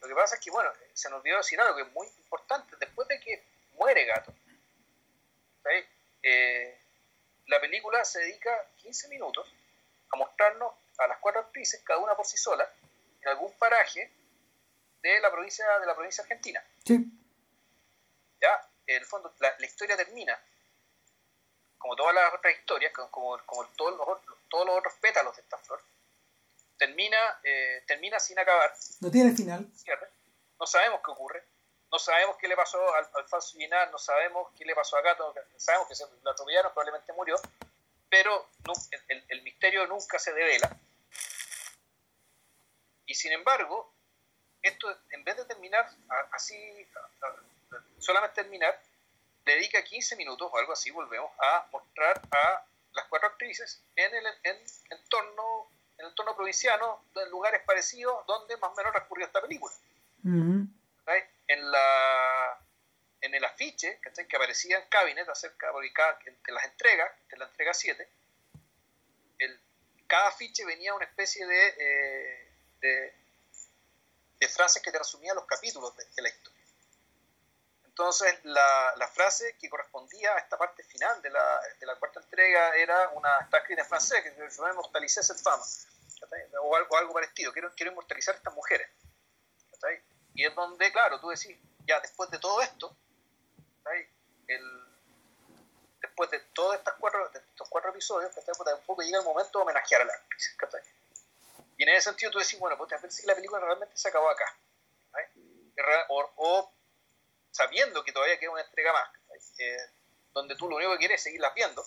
Lo 0.01 0.07
que 0.07 0.15
pasa 0.15 0.35
es 0.35 0.41
que, 0.43 0.51
bueno, 0.51 0.69
se 0.97 1.09
nos 1.11 1.19
olvidó 1.19 1.37
decir 1.37 1.61
algo 1.61 1.75
que 1.75 1.83
es 1.83 1.91
muy 1.91 2.07
importante. 2.07 2.75
Después 2.79 3.07
de 3.07 3.19
que 3.19 3.43
muere 3.73 4.03
Gato, 4.05 4.33
eh, 6.23 6.79
la 7.45 7.61
película 7.61 8.03
se 8.03 8.19
dedica 8.19 8.49
15 8.77 9.07
minutos 9.09 9.47
a 10.09 10.17
mostrarnos 10.17 10.73
a 10.97 11.07
las 11.07 11.19
cuatro 11.19 11.41
actrices, 11.41 11.81
cada 11.83 11.99
una 11.99 12.15
por 12.15 12.25
sí 12.25 12.37
sola, 12.37 12.67
en 13.21 13.29
algún 13.29 13.53
paraje 13.59 14.11
de 15.03 15.19
la 15.19 15.31
provincia 15.31 15.65
de 15.79 15.85
la 15.85 15.93
provincia 15.93 16.23
argentina. 16.23 16.63
Sí. 16.83 17.05
Ya, 18.41 18.69
en 18.87 18.97
el 18.97 19.05
fondo, 19.05 19.31
la, 19.39 19.55
historia 19.63 19.95
termina, 19.95 20.41
como 21.77 21.95
todas 21.95 22.15
las 22.15 22.33
otras 22.33 22.57
historias, 22.57 22.91
como, 22.91 23.37
como 23.45 23.67
todos, 23.75 23.95
los, 23.97 24.39
todos 24.49 24.65
los 24.65 24.79
otros 24.79 24.93
pétalos 24.95 25.35
de 25.35 25.43
esta 25.43 25.59
flor, 25.59 25.79
termina, 26.79 27.39
eh, 27.43 27.83
termina 27.85 28.19
sin 28.19 28.39
acabar. 28.39 28.73
No 28.99 29.11
tiene 29.11 29.35
final. 29.35 29.67
No 30.59 30.67
sabemos 30.67 31.01
qué 31.03 31.11
ocurre. 31.11 31.43
No 31.91 31.99
sabemos 31.99 32.35
qué 32.37 32.47
le 32.47 32.55
pasó 32.55 32.93
al, 32.95 33.09
al 33.13 33.27
falso 33.27 33.57
no 33.91 33.97
sabemos 33.97 34.49
qué 34.57 34.65
le 34.65 34.75
pasó 34.75 34.97
a 34.97 35.01
Gato, 35.01 35.33
sabemos 35.55 35.87
que 35.87 35.95
se 35.95 36.05
lo 36.21 36.31
atropellaron, 36.31 36.73
probablemente 36.73 37.13
murió, 37.13 37.37
pero 38.09 38.49
el, 39.07 39.25
el 39.29 39.41
misterio 39.41 39.87
nunca 39.87 40.19
se 40.19 40.33
devela. 40.33 40.69
Y 43.05 43.15
sin 43.15 43.31
embargo, 43.31 43.93
esto 44.61 44.93
en 45.11 45.23
vez 45.23 45.37
de 45.37 45.45
terminar 45.45 45.89
así, 46.33 46.57
solamente 47.99 48.41
terminar, 48.41 48.79
dedica 49.45 49.81
15 49.81 50.17
minutos 50.17 50.49
o 50.51 50.57
algo 50.57 50.73
así, 50.73 50.91
volvemos 50.91 51.31
a 51.39 51.67
mostrar 51.71 52.21
a 52.31 52.65
las 52.91 53.05
cuatro 53.07 53.29
actrices 53.29 53.81
en 53.95 54.13
el 54.13 54.25
en, 54.43 54.57
entorno, 54.89 55.69
en 55.97 56.05
el 56.05 56.11
entorno 56.11 56.35
provinciano, 56.35 57.05
en 57.15 57.29
lugares 57.29 57.61
parecidos 57.65 58.25
donde 58.27 58.57
más 58.57 58.71
o 58.71 58.75
menos 58.75 58.91
transcurrió 58.91 59.25
esta 59.25 59.41
película. 59.41 59.73
En 61.49 61.71
la 61.71 62.59
en 63.21 63.33
el 63.33 63.43
afiche 63.45 63.99
que 64.01 64.35
aparecía 64.35 64.77
en 64.77 64.89
Cabinet 64.89 65.27
acerca 65.29 65.71
de 65.71 65.93
cada, 65.93 66.19
entre 66.25 66.53
las 66.53 66.65
entregas, 66.65 67.09
entre 67.23 67.39
la 67.39 67.45
entrega 67.45 67.73
7, 67.73 68.09
el, 69.39 69.59
cada 70.07 70.27
afiche 70.27 70.65
venía 70.65 70.93
una 70.93 71.05
especie 71.05 71.45
de 71.45 71.75
eh, 71.79 72.47
de, 74.39 74.47
frases 74.49 74.81
que 74.81 74.91
te 74.91 74.97
resumían 74.97 75.35
los 75.35 75.45
capítulos 75.45 75.95
de, 75.97 76.21
la 76.21 76.29
historia. 76.29 76.63
Entonces, 77.85 78.39
la, 78.43 78.93
la, 78.95 79.07
frase 79.07 79.57
que 79.57 79.69
correspondía 79.69 80.33
a 80.35 80.39
esta 80.39 80.57
parte 80.57 80.83
final 80.83 81.21
de 81.21 81.29
la, 81.29 81.61
de 81.79 81.85
la 81.85 81.95
cuarta 81.95 82.19
entrega 82.19 82.75
era 82.75 83.09
una, 83.09 83.39
está 83.39 83.57
escrita 83.57 83.81
en 83.81 83.87
francés, 83.87 84.23
que 84.23 84.31
se 84.31 84.57
llama 84.57 84.71
Inmortalicer 84.71 85.23
cette 85.23 85.41
femme, 85.41 85.63
o 86.61 86.75
algo, 86.75 86.97
algo 86.97 87.13
parecido, 87.13 87.51
quiero, 87.51 87.73
quiero 87.75 87.91
inmortalizar 87.91 88.35
a 88.35 88.37
estas 88.37 88.53
mujeres. 88.53 88.87
Y 90.37 90.45
es 90.45 90.53
donde, 90.53 90.91
claro, 90.91 91.19
tú 91.19 91.29
decís, 91.29 91.57
ya 91.87 91.99
después 91.99 92.29
de 92.29 92.37
todo 92.37 92.61
esto, 92.61 92.95
el, 94.47 94.83
después 95.99 96.29
de 96.29 96.39
todos 96.53 96.75
estos 96.75 96.93
cuatro, 96.99 97.31
estos 97.33 97.67
cuatro 97.67 97.89
episodios, 97.89 98.31
un 98.37 98.85
poco 98.85 99.01
llega 99.01 99.17
el 99.17 99.25
momento 99.25 99.57
de 99.57 99.63
homenajear 99.63 100.03
a 100.03 100.05
la 100.05 100.13
actriz. 100.13 100.55
Y 101.75 101.83
en 101.83 101.89
ese 101.89 102.01
sentido 102.01 102.31
tú 102.31 102.37
decís, 102.37 102.59
bueno, 102.59 102.77
pues 102.77 102.93
a 102.93 102.97
ver 102.97 103.11
si 103.11 103.25
la 103.25 103.33
película 103.33 103.59
realmente 103.59 103.97
se 103.97 104.09
acabó 104.09 104.29
acá. 104.29 104.45
O, 106.09 106.71
sabiendo 107.49 108.03
que 108.03 108.11
todavía 108.11 108.37
queda 108.37 108.51
una 108.51 108.61
entrega 108.61 108.93
más, 108.93 109.09
eh, 109.57 109.89
donde 110.33 110.55
tú 110.55 110.69
lo 110.69 110.75
único 110.75 110.91
que 110.91 110.99
quieres 110.99 111.15
es 111.15 111.23
seguirlas 111.23 111.55
viendo. 111.55 111.83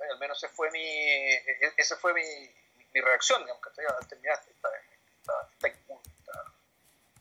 Al 0.00 0.18
menos 0.18 0.42
ese 0.42 0.52
fue 0.52 0.68
mi, 0.72 0.82
e, 0.82 1.36
e, 1.36 1.72
esa 1.76 1.96
fue 1.96 2.12
mi, 2.12 2.24
mi, 2.92 3.00
reacción, 3.00 3.40
digamos, 3.42 3.62
al 3.64 4.08
terminar 4.08 4.40
esta, 4.48 4.68
esta, 5.58 5.68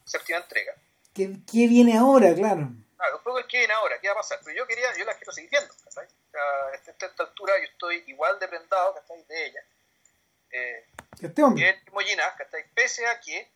séptima 0.08 0.40
entrega. 0.40 0.74
¿Qué, 1.14 1.38
¿Qué, 1.52 1.68
viene 1.68 1.98
ahora, 1.98 2.34
claro? 2.34 2.70
Claro, 2.96 3.22
el 3.38 3.48
qué 3.48 3.60
viene 3.60 3.74
ahora, 3.74 4.00
qué 4.00 4.08
va 4.08 4.14
a 4.14 4.18
pasar. 4.18 4.40
Pero 4.44 4.58
yo 4.58 4.68
quería, 4.68 4.88
yo 4.98 5.06
las 5.06 5.18
quiero 5.18 5.32
seguir 5.32 5.50
viendo. 5.50 5.74
O 5.86 5.92
sea, 5.92 6.04
a 6.04 6.76
esta 6.76 7.24
altura 7.24 7.54
yo 7.60 7.66
estoy 7.66 8.04
igual 8.08 8.40
de 8.40 8.48
prendado 8.48 8.96
de 9.28 9.46
ella. 9.46 9.64
Eh, 10.52 10.86
este 11.22 11.44
hombre. 11.44 11.70
El 11.70 11.76
mismo 11.94 12.00
pese 12.74 13.06
a 13.08 13.20
que 13.20 13.50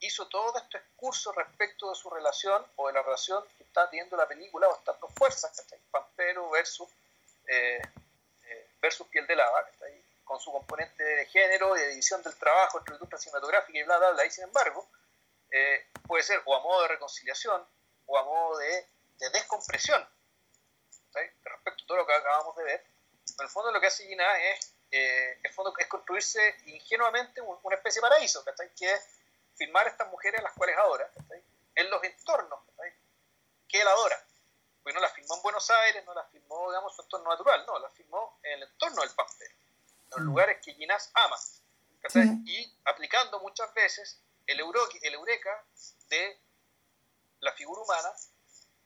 hizo 0.00 0.26
todo 0.28 0.56
este 0.58 0.80
curso 0.96 1.32
respecto 1.32 1.88
de 1.88 1.96
su 1.96 2.10
relación 2.10 2.64
o 2.76 2.88
de 2.88 2.94
la 2.94 3.02
relación 3.02 3.42
que 3.56 3.64
está 3.64 3.88
teniendo 3.88 4.16
la 4.16 4.28
película 4.28 4.68
o 4.68 4.76
estas 4.76 5.00
dos 5.00 5.10
fuerzas, 5.14 5.52
¿cachai? 5.56 5.78
Pampero 5.90 6.50
versus, 6.50 6.88
eh, 7.46 7.80
eh, 8.44 8.68
versus 8.80 9.06
Piel 9.08 9.26
de 9.26 9.36
Lava, 9.36 9.64
con 10.24 10.40
su 10.40 10.50
componente 10.52 11.02
de 11.02 11.26
género 11.26 11.76
y 11.76 11.80
de 11.80 11.88
división 11.88 12.22
del 12.22 12.34
trabajo 12.34 12.78
entre 12.78 12.92
la 12.92 12.96
industria 12.96 13.18
cinematográfica 13.18 13.78
y 13.78 13.82
bla, 13.84 13.98
bla, 13.98 14.10
bla, 14.10 14.26
y 14.26 14.30
sin 14.30 14.44
embargo, 14.44 14.86
eh, 15.56 15.86
puede 16.06 16.22
ser 16.22 16.42
o 16.44 16.54
a 16.54 16.60
modo 16.60 16.82
de 16.82 16.88
reconciliación 16.88 17.66
o 18.06 18.18
a 18.18 18.24
modo 18.24 18.58
de, 18.58 18.86
de 19.18 19.30
descompresión 19.30 20.06
respecto 21.44 21.84
a 21.84 21.86
todo 21.86 21.96
lo 21.96 22.06
que 22.06 22.12
acabamos 22.12 22.54
de 22.56 22.64
ver. 22.64 22.86
En 23.38 23.44
el 23.44 23.48
fondo 23.48 23.72
lo 23.72 23.80
que 23.80 23.86
hace 23.86 24.06
Gina 24.06 24.38
es 24.50 24.76
eh, 24.90 25.40
es, 25.42 25.52
es 25.78 25.86
construirse 25.88 26.56
ingenuamente 26.66 27.40
una 27.40 27.76
especie 27.76 28.00
de 28.00 28.08
paraíso, 28.08 28.44
que 28.76 28.92
es 28.92 29.18
filmar 29.54 29.86
a 29.86 29.90
estas 29.90 30.08
mujeres 30.10 30.40
a 30.40 30.44
las 30.44 30.52
cuales 30.52 30.76
adora, 30.76 31.10
en 31.74 31.90
los 31.90 32.02
entornos 32.04 32.60
que 33.68 33.80
él 33.80 33.88
adora. 33.88 34.22
Porque 34.82 34.94
no 34.94 35.00
las 35.00 35.12
filmó 35.12 35.36
en 35.36 35.42
Buenos 35.42 35.68
Aires, 35.70 36.04
no 36.04 36.14
las 36.14 36.30
filmó, 36.30 36.68
digamos, 36.70 36.92
en 36.92 36.96
su 36.96 37.02
entorno 37.02 37.30
natural, 37.30 37.64
no, 37.66 37.78
las 37.80 37.92
filmó 37.94 38.38
en 38.44 38.52
el 38.52 38.62
entorno 38.62 39.02
del 39.02 39.10
pastel, 39.10 39.50
en 39.50 40.10
los 40.10 40.20
mm. 40.20 40.24
lugares 40.24 40.58
que 40.62 40.74
Ginás 40.74 41.10
ama, 41.14 41.36
y 42.44 42.78
aplicando 42.84 43.40
muchas 43.40 43.74
veces 43.74 44.20
el, 44.46 44.60
el 45.02 45.14
eureka 45.14 45.64
de 46.08 46.40
la 47.40 47.52
figura 47.52 47.82
humana 47.82 48.10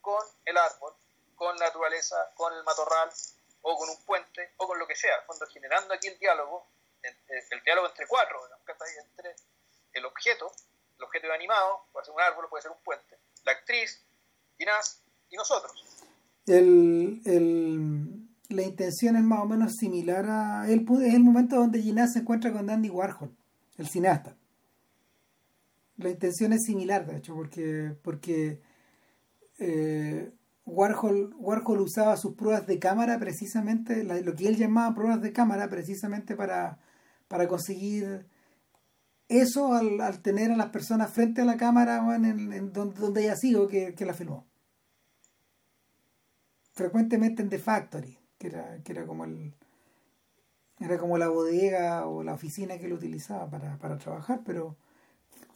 con 0.00 0.22
el 0.44 0.56
árbol, 0.56 0.94
con 1.34 1.56
la 1.58 1.66
naturaleza, 1.66 2.16
con 2.34 2.52
el 2.54 2.64
matorral, 2.64 3.10
o 3.62 3.76
con 3.76 3.88
un 3.88 3.96
puente, 4.04 4.52
o 4.56 4.66
con 4.66 4.78
lo 4.78 4.86
que 4.86 4.96
sea, 4.96 5.24
cuando 5.26 5.46
generando 5.46 5.94
aquí 5.94 6.08
el 6.08 6.18
diálogo, 6.18 6.66
el, 7.02 7.62
diálogo 7.62 7.88
entre 7.88 8.06
cuatro, 8.06 8.40
entre 8.66 9.36
el 9.92 10.04
objeto, 10.04 10.52
el 10.96 11.04
objeto 11.04 11.32
animado, 11.32 11.86
puede 11.92 12.06
ser 12.06 12.14
un 12.14 12.20
árbol, 12.20 12.48
puede 12.48 12.62
ser 12.62 12.70
un 12.70 12.82
puente, 12.82 13.18
la 13.44 13.52
actriz, 13.52 14.02
Ginás 14.58 15.02
y 15.30 15.36
nosotros. 15.36 15.84
El, 16.46 17.22
el, 17.24 18.28
la 18.48 18.62
intención 18.62 19.16
es 19.16 19.22
más 19.22 19.40
o 19.40 19.46
menos 19.46 19.76
similar 19.76 20.26
a... 20.28 20.66
El, 20.68 20.86
es 21.02 21.14
el 21.14 21.20
momento 21.20 21.56
donde 21.56 21.80
Ginás 21.80 22.12
se 22.12 22.20
encuentra 22.20 22.52
con 22.52 22.66
Dandy 22.66 22.90
Warhol, 22.90 23.34
el 23.78 23.88
cineasta. 23.88 24.36
La 26.00 26.10
intención 26.10 26.52
es 26.52 26.62
similar, 26.64 27.06
de 27.06 27.18
hecho, 27.18 27.34
porque, 27.34 27.94
porque 28.02 28.60
eh, 29.58 30.32
Warhol, 30.64 31.34
Warhol 31.38 31.80
usaba 31.80 32.16
sus 32.16 32.34
pruebas 32.34 32.66
de 32.66 32.78
cámara 32.78 33.18
precisamente, 33.18 34.02
lo 34.04 34.34
que 34.34 34.48
él 34.48 34.56
llamaba 34.56 34.94
pruebas 34.94 35.20
de 35.20 35.32
cámara 35.32 35.68
precisamente 35.68 36.36
para, 36.36 36.78
para 37.28 37.46
conseguir 37.48 38.26
eso 39.28 39.74
al, 39.74 40.22
tener 40.22 40.50
a 40.50 40.56
las 40.56 40.70
personas 40.70 41.12
frente 41.12 41.42
a 41.42 41.44
la 41.44 41.58
cámara 41.58 41.98
en, 42.16 42.72
donde, 42.72 42.98
donde, 42.98 43.20
haya 43.24 43.36
sido 43.36 43.68
que, 43.68 43.94
la 44.00 44.14
filmó. 44.14 44.46
Frecuentemente 46.72 47.42
en 47.42 47.50
The 47.50 47.58
Factory, 47.58 48.18
que 48.38 48.46
era, 48.46 48.82
que 48.82 48.92
era 48.92 49.06
como 49.06 49.24
el 49.24 49.54
era 50.78 50.96
como 50.96 51.18
la 51.18 51.28
bodega 51.28 52.06
o 52.06 52.22
la 52.22 52.32
oficina 52.32 52.78
que 52.78 52.86
él 52.86 52.94
utilizaba 52.94 53.50
para, 53.50 53.76
para 53.76 53.98
trabajar, 53.98 54.40
pero 54.46 54.78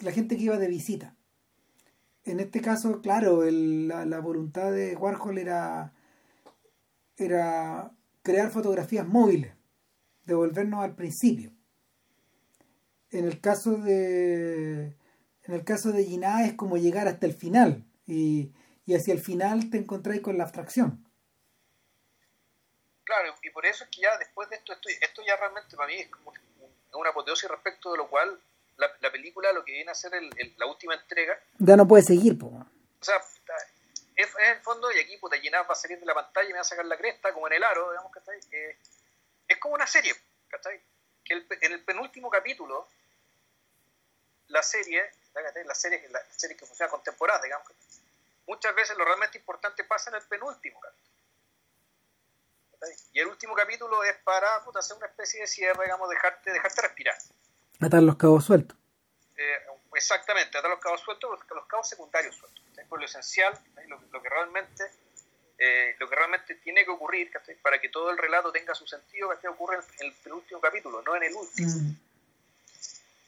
la 0.01 0.13
gente 0.13 0.37
que 0.37 0.45
iba 0.45 0.59
de 0.59 0.69
visita 0.69 1.15
en 2.25 2.41
este 2.41 2.61
caso, 2.61 3.03
claro, 3.03 3.43
la, 3.45 4.21
voluntad 4.21 4.73
de 4.73 4.97
Warhol 4.97 5.39
era, 5.39 5.93
era 7.19 7.91
crear 8.23 8.51
fotografías 8.51 9.07
móviles, 9.07 9.55
devolvernos 10.25 10.83
al 10.83 10.95
principio. 10.95 11.53
En 13.11 13.27
el 13.27 13.41
caso 13.41 13.77
de 13.77 14.97
en 15.47 15.53
el 15.53 15.63
caso 15.63 15.93
de 15.93 16.05
Giná 16.05 16.47
es 16.47 16.55
como 16.55 16.79
llegar 16.79 17.07
hasta 17.07 17.27
el 17.27 17.35
final 17.35 17.85
y, 18.07 18.55
hacia 18.95 19.13
el 19.13 19.21
final 19.21 19.69
te 19.69 19.77
encontráis 19.77 20.23
con 20.23 20.39
la 20.39 20.45
abstracción. 20.45 21.07
por 23.53 23.67
eso 23.67 23.85
es 23.85 23.91
que 23.91 24.01
ya 24.01 24.17
después 24.17 24.49
de 24.49 24.57
esto, 24.57 24.73
esto, 24.73 24.89
esto 24.89 25.23
ya 25.27 25.37
realmente 25.37 25.77
para 25.77 25.89
mí 25.89 25.97
es 25.97 26.09
como 26.09 26.33
una 26.95 27.11
apoteosis 27.11 27.49
respecto 27.51 27.93
de 27.93 27.99
lo 27.99 28.09
cual 28.09 28.41
la, 28.77 28.91
la 29.01 29.11
película, 29.11 29.53
lo 29.53 29.65
que 29.65 29.73
viene 29.73 29.91
a 29.91 29.95
ser 29.95 30.15
el, 30.15 30.31
la 30.57 30.67
última 30.67 30.95
entrega. 30.95 31.39
Ya 31.59 31.77
no 31.77 31.87
puede 31.87 32.03
seguir, 32.03 32.39
pues. 32.39 32.53
O 32.53 33.05
sea, 33.05 33.23
es, 34.17 34.29
en 34.39 34.57
el 34.57 34.61
fondo, 34.63 34.91
y 34.93 34.99
aquí 35.01 35.17
puta 35.19 35.37
va 35.37 35.67
a 35.69 35.75
salir 35.75 35.99
de 35.99 36.07
la 36.07 36.15
pantalla 36.15 36.49
y 36.49 36.53
me 36.53 36.59
va 36.59 36.63
a 36.63 36.65
sacar 36.65 36.85
la 36.87 36.97
cresta, 36.97 37.33
como 37.33 37.47
en 37.49 37.55
el 37.55 37.65
aro, 37.65 37.91
digamos, 37.91 38.13
¿cachai? 38.13 38.39
Eh, 38.53 38.79
es 39.49 39.59
como 39.59 39.75
una 39.75 39.87
serie, 39.87 40.15
¿cachai? 40.49 40.81
Que 41.25 41.35
en 41.35 41.73
el 41.73 41.85
penúltimo 41.85 42.31
capítulo, 42.31 42.89
la 44.49 44.63
serie, 44.63 45.03
la 45.65 45.75
serie, 45.75 46.09
la 46.11 46.21
serie 46.31 46.57
que 46.57 46.67
funciona 46.67 46.91
con 46.91 47.03
temporadas, 47.03 47.43
digamos, 47.43 47.67
muchas 48.47 48.75
veces 48.75 48.97
lo 48.97 49.05
realmente 49.05 49.39
importante 49.39 49.85
pasa 49.85 50.11
en 50.11 50.17
el 50.17 50.23
penúltimo 50.23 50.81
capítulo. 50.81 51.15
Y 53.13 53.21
el 53.21 53.29
último 53.29 53.55
capítulo 53.55 54.05
es 54.05 54.17
para 54.19 54.57
hacer 54.57 54.97
una 54.97 55.07
especie 55.07 55.41
de 55.41 55.47
cierre, 55.47 55.85
digamos, 55.85 56.09
dejarte, 56.11 56.53
dejarte 56.53 56.83
respirar. 56.83 57.17
Atar 57.81 58.03
los 58.03 58.17
cabos 58.17 58.45
sueltos. 58.45 58.77
Eh, 59.37 59.59
exactamente, 59.95 60.57
atar 60.57 60.71
los 60.71 60.81
cabos 60.81 61.01
sueltos, 61.01 61.31
los, 61.51 61.67
cabos 61.67 61.89
secundarios 61.89 62.37
sueltos. 62.37 62.63
Por 62.89 63.01
lo 63.01 63.07
esencial, 63.07 63.59
lo, 63.89 64.23
que 64.23 64.29
realmente 64.29 64.85
eh, 65.59 65.97
lo 65.99 66.09
que 66.09 66.17
realmente 66.17 66.55
tiene 66.57 66.85
que 66.85 66.91
ocurrir 66.91 67.31
para 67.63 67.81
que 67.81 67.89
todo 67.89 68.11
el 68.11 68.19
relato 68.19 68.53
tenga 68.53 68.75
su 68.75 68.87
sentido, 68.87 69.39
que 69.41 69.49
ocurre 69.49 69.79
en 70.01 70.07
el 70.07 70.13
penúltimo 70.13 70.61
capítulo, 70.61 71.03
no 71.03 71.17
en 71.17 71.25
el 71.25 71.35
último. 71.35 71.69
Mm. 71.69 71.97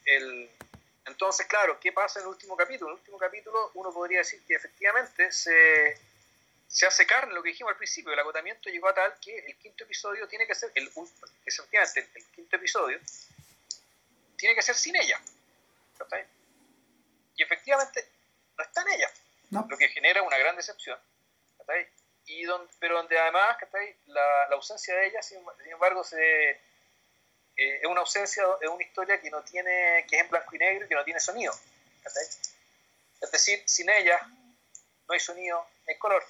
El, 0.05 0.49
entonces, 1.07 1.47
claro, 1.47 1.79
¿qué 1.79 1.91
pasa 1.93 2.19
en 2.19 2.25
el 2.25 2.29
último 2.29 2.55
capítulo? 2.57 2.91
En 2.91 2.95
el 2.95 2.99
último 2.99 3.17
capítulo 3.17 3.71
uno 3.75 3.91
podría 3.93 4.19
decir 4.19 4.41
que 4.45 4.55
efectivamente 4.55 5.31
se, 5.31 5.97
se 6.67 6.85
hace 6.85 7.05
carne 7.05 7.33
lo 7.33 7.41
que 7.41 7.49
dijimos 7.49 7.71
al 7.71 7.77
principio, 7.77 8.11
el 8.11 8.19
agotamiento 8.19 8.69
llegó 8.69 8.89
a 8.89 8.93
tal 8.93 9.13
que 9.21 9.37
el 9.39 9.55
quinto 9.57 9.85
episodio 9.85 10.27
tiene 10.27 10.45
que 10.45 10.53
ser, 10.53 10.71
el, 10.75 10.91
efectivamente, 11.45 12.09
el, 12.13 12.25
quinto 12.35 12.55
episodio 12.57 12.99
tiene 14.37 14.55
que 14.55 14.61
ser 14.61 14.75
sin 14.75 14.95
ella. 14.95 15.19
Y 17.35 17.43
efectivamente 17.43 18.07
no 18.57 18.63
está 18.63 18.81
en 18.81 18.87
ella, 18.89 19.11
lo 19.51 19.77
que 19.77 19.89
genera 19.89 20.21
una 20.21 20.37
gran 20.37 20.55
decepción. 20.55 20.99
Y 22.25 22.43
donde, 22.43 22.71
pero 22.79 22.97
donde 22.97 23.17
además 23.17 23.57
la, 24.07 24.47
la, 24.49 24.55
ausencia 24.55 24.95
de 24.95 25.07
ella, 25.07 25.21
sin, 25.21 25.39
embargo, 25.71 26.03
se, 26.03 26.49
eh, 26.51 26.59
es 27.55 27.85
una 27.85 28.01
ausencia, 28.01 28.43
es 28.61 28.69
una 28.69 28.83
historia 28.83 29.19
que 29.21 29.29
no 29.29 29.41
tiene, 29.43 30.05
que 30.09 30.17
es 30.17 30.23
en 30.23 30.29
blanco 30.29 30.55
y 30.55 30.59
negro 30.59 30.85
y 30.85 30.89
que 30.89 30.95
no 30.95 31.03
tiene 31.03 31.19
sonido. 31.19 31.53
Es 33.21 33.31
decir, 33.31 33.63
sin 33.65 33.89
ella 33.89 34.19
no 35.07 35.13
hay 35.13 35.19
sonido, 35.19 35.57
no 35.59 35.89
hay 35.89 35.97
color 35.97 36.23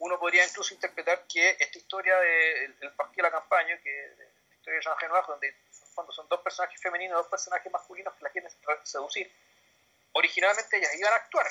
uno 0.00 0.18
podría 0.18 0.44
incluso 0.44 0.74
interpretar 0.74 1.26
que 1.26 1.56
esta 1.58 1.78
historia 1.78 2.16
del 2.18 2.78
de, 2.78 2.90
Parque 2.90 3.16
de 3.16 3.22
la 3.22 3.30
Campaña, 3.30 3.78
que 3.82 4.14
la 4.18 4.54
historia 4.54 4.78
de 4.78 4.84
Jean 4.84 4.98
Renoir, 4.98 5.24
donde 5.26 5.54
fondo 6.00 6.12
son 6.12 6.28
dos 6.28 6.40
personajes 6.40 6.80
femeninos 6.80 7.18
dos 7.18 7.28
personajes 7.28 7.70
masculinos 7.72 8.14
que 8.14 8.24
la 8.24 8.30
quieren 8.30 8.50
seducir, 8.84 9.30
originalmente 10.12 10.78
ellas 10.78 10.90
iban 10.98 11.12
a 11.12 11.16
actuar. 11.16 11.46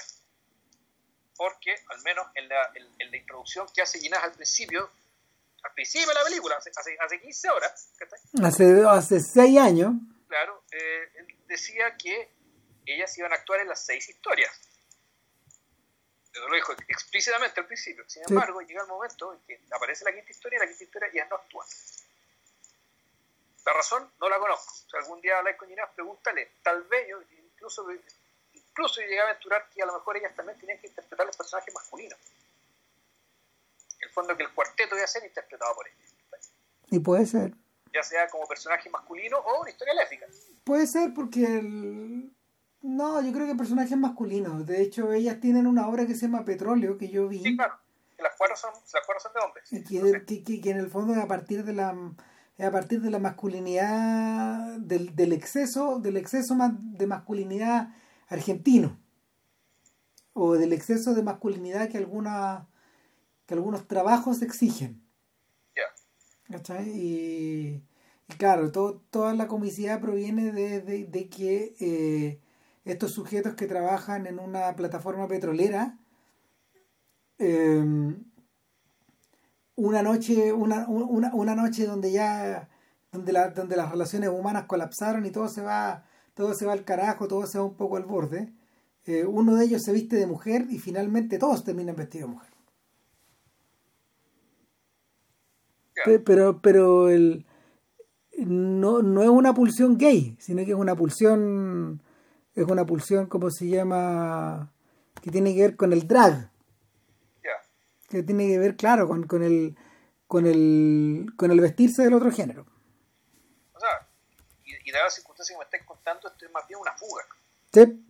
Porque, 1.36 1.74
al 1.88 2.02
menos 2.02 2.28
en 2.36 2.50
la, 2.50 2.72
en, 2.76 3.12
la 3.12 3.18
introducción 3.18 3.66
que 3.74 3.82
hace 3.82 4.00
Ginás 4.00 4.24
al 4.24 4.34
principio, 4.34 4.90
al 5.64 5.74
principio 5.74 6.08
de 6.08 6.14
la 6.14 6.24
película, 6.24 6.58
hace, 6.58 6.72
hace, 7.00 7.22
15 7.22 7.50
horas, 7.50 7.90
hace, 8.44 8.84
hace 8.86 9.20
6 9.22 9.58
años, 9.58 9.94
claro, 10.28 10.64
eh, 10.72 11.28
decía 11.48 11.96
que 11.96 12.30
ellas 12.86 13.18
iban 13.18 13.32
a 13.32 13.36
actuar 13.36 13.62
en 13.62 13.70
las 13.70 13.86
seis 13.86 14.10
historias 14.10 14.52
lo 16.48 16.56
dijo 16.56 16.74
explícitamente 16.88 17.60
al 17.60 17.66
principio. 17.66 18.04
Sin 18.08 18.24
embargo, 18.28 18.62
llega 18.62 18.82
el 18.82 18.88
momento 18.88 19.34
en 19.34 19.40
que 19.42 19.60
aparece 19.72 20.06
la 20.06 20.14
quinta 20.14 20.32
historia 20.32 20.58
y 20.58 20.60
la 20.60 20.68
quinta 20.68 20.84
historia 20.84 21.10
ya 21.14 21.26
no 21.26 21.36
actúa. 21.36 21.66
La 23.66 23.74
razón 23.74 24.12
no 24.20 24.30
la 24.30 24.40
conozco. 24.40 24.74
Si 24.74 24.98
algún 24.98 25.22
día 25.22 25.38
habláis 25.38 25.58
con 25.58 25.68
Ginás, 25.68 25.90
pregúntale. 25.96 26.52
Tal 26.64 26.84
vez 26.84 27.08
yo 27.10 27.22
incluso, 27.38 27.86
incluso 28.54 29.02
llegué 29.02 29.20
a 29.20 29.24
aventurar 29.24 29.70
que 29.70 29.82
a 29.82 29.86
lo 29.86 29.94
mejor 29.94 30.18
ellas 30.18 30.36
también 30.36 30.58
tenían 30.58 30.80
que 30.80 30.88
interpretar 30.88 31.26
los 31.26 31.38
personajes 31.38 31.74
masculinos. 31.74 32.20
En 34.02 34.08
el 34.08 34.10
fondo 34.10 34.36
que 34.36 34.44
el 34.44 34.54
cuarteto 34.54 34.96
iba 34.96 35.04
a 35.04 35.08
ser 35.08 35.26
interpretado 35.26 35.76
por 35.76 35.88
ellas. 35.88 36.14
Y 36.92 37.00
puede 37.00 37.26
ser. 37.26 37.54
Ya 37.94 38.04
sea 38.04 38.28
como 38.30 38.48
personaje 38.48 38.90
masculino 38.90 39.38
o 39.38 39.62
una 39.62 39.70
historia 39.70 39.94
léfica. 39.94 40.26
Puede 40.64 40.88
ser 40.88 41.14
porque 41.14 41.44
el 41.44 42.32
no, 42.82 43.22
yo 43.22 43.34
creo 43.34 43.46
que 43.46 43.56
personajes 43.56 43.98
masculinos. 43.98 44.66
De 44.66 44.82
hecho, 44.82 45.12
ellas 45.12 45.40
tienen 45.42 45.68
una 45.68 45.88
obra 45.88 46.06
que 46.06 46.16
se 46.16 46.28
llama 46.28 46.46
Petróleo, 46.46 46.98
que 46.98 47.10
yo 47.10 47.28
vi. 47.28 47.40
Sí, 47.40 47.56
claro. 47.56 47.78
Las 48.18 48.34
cuatro 48.38 48.56
son, 48.56 48.72
las 48.74 49.06
cuatro 49.06 49.20
son 49.20 49.34
de 49.34 49.40
hombres. 49.40 50.26
Que, 50.26 50.62
que, 50.62 50.70
en 50.70 50.78
el 50.78 50.90
fondo 50.90 51.20
a 51.20 51.28
partir 51.28 51.64
de 51.64 51.74
la 51.74 51.96
a 52.60 52.72
partir 52.72 53.02
de 53.02 53.10
la 53.10 53.20
masculinidad 53.20 54.78
del, 54.80 55.16
del 55.16 55.34
exceso 55.34 56.00
del 56.00 56.18
exceso 56.18 56.56
de 56.80 57.08
masculinidad 57.08 57.94
argentino. 58.28 59.00
O 60.34 60.54
del 60.54 60.74
exceso 60.74 61.14
de 61.14 61.24
masculinidad 61.24 61.90
que 61.90 61.98
alguna 61.98 62.68
que 63.46 63.56
algunos 63.56 63.88
trabajos 63.88 64.42
exigen. 64.42 65.02
Y, 66.94 67.84
y, 68.28 68.34
claro 68.38 68.72
todo, 68.72 69.02
toda 69.10 69.34
la 69.34 69.48
comicidad 69.48 70.00
proviene 70.00 70.52
de, 70.52 70.82
de, 70.82 71.06
de 71.06 71.30
que 71.30 71.76
eh, 71.80 72.42
estos 72.86 73.12
sujetos 73.12 73.56
que 73.56 73.68
trabajan 73.68 74.28
en 74.28 74.40
una 74.40 74.76
plataforma 74.76 75.28
petrolera 75.28 75.98
em, 77.38 78.24
una 79.80 80.02
noche 80.02 80.54
una, 80.54 80.88
una, 80.88 81.34
una, 81.34 81.56
noche 81.56 81.86
donde 81.86 82.12
ya 82.12 82.70
donde, 83.12 83.34
la, 83.34 83.50
donde 83.50 83.76
las 83.76 83.92
relaciones 83.92 84.30
humanas 84.30 84.66
colapsaron 84.66 85.26
y 85.26 85.32
todo 85.32 85.48
se 85.48 85.62
va 85.62 86.06
todo 86.34 86.54
se 86.54 86.66
va 86.66 86.74
al 86.74 86.84
carajo 86.84 87.28
todo 87.28 87.46
se 87.48 87.58
va 87.58 87.66
un 87.66 87.76
poco 87.76 87.98
al 87.98 88.06
borde 88.06 88.54
eh, 89.06 89.26
uno 89.26 89.56
de 89.56 89.66
ellos 89.66 89.82
se 89.84 89.94
viste 89.94 90.16
de 90.16 90.28
mujer 90.28 90.66
y 90.70 90.80
finalmente 90.80 91.40
todos 91.40 91.64
terminan 91.64 91.96
vestidos 91.96 92.30
de 92.30 92.36
mujer 92.36 92.50
pero 96.24 96.62
pero 96.62 97.10
el 97.10 97.46
no, 98.38 99.02
no 99.02 99.22
es 99.24 99.30
una 99.30 99.54
pulsión 99.54 99.98
gay 99.98 100.36
sino 100.40 100.64
que 100.64 100.72
es 100.72 100.78
una 100.78 100.96
pulsión 100.96 102.02
es 102.62 102.68
una 102.68 102.86
pulsión, 102.86 103.28
como 103.28 103.50
se 103.50 103.68
llama? 103.68 104.72
Que 105.22 105.32
tiene 105.32 105.54
que 105.54 105.62
ver 105.62 105.76
con 105.76 105.94
el 105.94 106.08
drag. 106.08 106.52
Que 108.10 108.24
tiene 108.24 108.48
que 108.48 108.58
ver, 108.58 108.76
claro, 108.76 109.08
con, 109.08 109.28
con, 109.28 109.44
el, 109.44 109.78
con, 110.28 110.46
el, 110.46 111.32
con 111.38 111.52
el 111.52 111.62
vestirse 111.62 112.04
del 112.04 112.14
otro 112.14 112.32
género. 112.32 112.66
O 113.74 113.80
sea, 113.80 114.08
y, 114.66 114.90
y 114.90 114.92
dada 114.92 115.06
la 115.06 115.12
circunstancia 115.12 115.54
que 115.54 115.60
me 115.60 115.66
estáis 115.66 115.84
contando, 115.84 116.28
esto 116.28 116.46
es 116.46 116.52
más 116.52 116.68
bien 116.68 116.80
una 116.80 116.94
fuga. 116.94 117.26
Sí. 117.72 118.06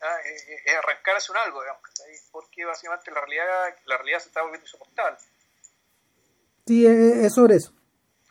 Ah, 0.00 0.16
es, 0.24 0.74
arrancarse 0.76 1.32
un 1.32 1.38
algo, 1.38 1.60
digamos, 1.60 1.82
porque 2.30 2.64
básicamente 2.64 3.10
la 3.10 3.20
realidad, 3.20 3.76
la 3.86 3.96
realidad 3.96 4.20
se 4.20 4.28
está 4.28 4.42
volviendo 4.42 4.66
insoportable. 4.66 5.18
Sí, 6.66 6.86
es, 6.86 7.34
sobre 7.34 7.56
eso. 7.56 7.72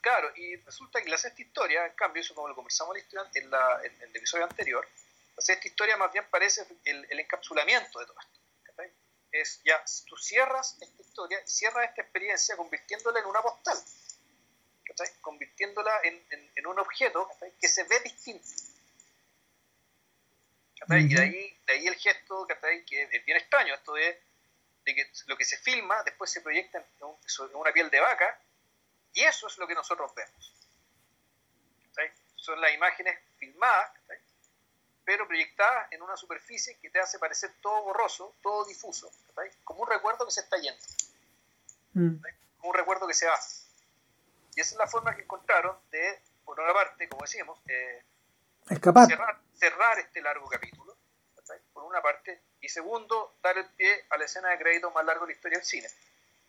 Claro, 0.01 0.29
y 0.35 0.55
resulta 0.57 1.01
que 1.01 1.09
la 1.09 1.17
sexta 1.17 1.41
historia, 1.41 1.85
en 1.85 1.93
cambio, 1.93 2.21
eso 2.21 2.33
como 2.35 2.47
lo 2.47 2.55
conversamos 2.55 2.95
en, 3.33 3.49
la, 3.49 3.81
en 3.83 4.01
el 4.01 4.15
episodio 4.15 4.45
anterior, 4.45 4.87
esta 5.37 5.67
historia 5.67 5.97
más 5.97 6.11
bien 6.11 6.25
parece 6.29 6.65
el, 6.85 7.19
encapsulamiento 7.19 7.99
de 7.99 8.05
todo 8.05 8.19
esto. 8.19 8.36
Es 9.41 9.61
ya, 9.63 9.83
tú 10.07 10.17
cierras 10.17 10.77
esta 10.81 11.01
historia, 11.01 11.39
cierras 11.45 11.89
esta 11.89 12.01
experiencia 12.01 12.57
convirtiéndola 12.57 13.19
en 13.19 13.25
una 13.27 13.41
postal, 13.41 13.77
convirtiéndola 15.21 15.91
en, 16.03 16.67
un 16.67 16.79
objeto 16.79 17.29
que 17.59 17.67
se 17.67 17.83
ve 17.83 17.99
distinto. 17.99 18.47
Y 20.89 21.13
de 21.13 21.21
ahí, 21.21 21.59
de 21.65 21.73
ahí 21.73 21.87
el 21.87 21.95
gesto 21.95 22.47
que 22.47 23.07
es 23.11 23.25
bien 23.25 23.37
extraño, 23.37 23.75
esto 23.75 23.93
de, 23.93 24.21
de, 24.85 24.95
que 24.95 25.11
lo 25.27 25.37
que 25.37 25.45
se 25.45 25.57
filma 25.57 26.01
después 26.03 26.31
se 26.31 26.41
proyecta 26.41 26.77
en, 26.79 27.55
una 27.55 27.71
piel 27.71 27.89
de 27.89 27.99
vaca, 27.99 28.41
y 29.13 29.23
eso 29.23 29.47
es 29.47 29.57
lo 29.57 29.67
que 29.67 29.75
nosotros 29.75 30.13
vemos. 30.15 30.53
Son 32.35 32.61
las 32.61 32.73
imágenes 32.73 33.19
filmadas 33.37 33.91
pero 35.07 35.25
proyectada 35.25 35.87
en 35.91 36.01
una 36.01 36.17
superficie 36.17 36.77
que 36.81 36.89
te 36.89 36.99
hace 36.99 37.17
parecer 37.17 37.49
todo 37.61 37.81
borroso, 37.81 38.35
todo 38.43 38.65
difuso, 38.65 39.09
como 39.63 39.83
un 39.83 39.89
recuerdo 39.89 40.25
que 40.25 40.31
se 40.31 40.41
está 40.41 40.57
yendo, 40.57 40.83
mm. 41.93 42.15
como 42.57 42.71
un 42.71 42.75
recuerdo 42.75 43.07
que 43.07 43.13
se 43.13 43.25
va. 43.25 43.39
Y 44.53 44.59
esa 44.59 44.75
es 44.75 44.77
la 44.77 44.85
forma 44.85 45.15
que 45.15 45.21
encontraron 45.21 45.77
de, 45.91 46.19
por 46.43 46.59
una 46.59 46.73
parte, 46.73 47.07
como 47.07 47.21
decíamos, 47.21 47.57
eh, 47.69 48.03
Escapar. 48.69 49.07
Cerrar, 49.53 49.97
este 49.99 50.21
largo 50.21 50.45
capítulo, 50.49 50.97
por 51.71 51.85
una 51.85 52.01
parte, 52.01 52.41
y 52.59 52.67
segundo, 52.67 53.37
dar 53.41 53.57
el 53.57 53.65
pie 53.77 54.07
a 54.09 54.17
la 54.17 54.25
escena 54.25 54.49
de 54.49 54.57
crédito 54.57 54.91
más 54.91 55.05
largo 55.05 55.25
de 55.25 55.31
la 55.31 55.35
historia 55.37 55.57
del 55.59 55.65
cine. 55.65 55.87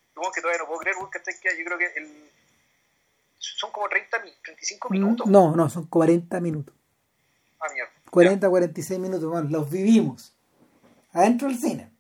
Supongo 0.09 0.33
que 0.33 0.41
todavía 0.41 0.63
no 0.63 0.67
puedo 0.67 0.81
creer, 0.81 0.97
que 1.41 1.59
yo 1.59 1.65
creo 1.65 1.79
que 1.79 1.93
el, 1.95 2.33
son 3.39 3.71
como 3.71 3.89
30, 3.89 4.21
35 4.43 4.91
minutos. 4.91 5.29
No, 5.29 5.55
no, 5.55 5.71
son 5.71 5.87
40 5.87 6.41
minutos. 6.41 6.75
Ah, 7.61 7.69
mierda. 7.73 7.98
40, 8.11 8.49
46 8.49 8.99
minutos, 8.99 9.51
los 9.51 9.71
vivimos. 9.71 10.35
Adentro 11.13 11.49
del 11.49 11.59
cine. 11.59 11.93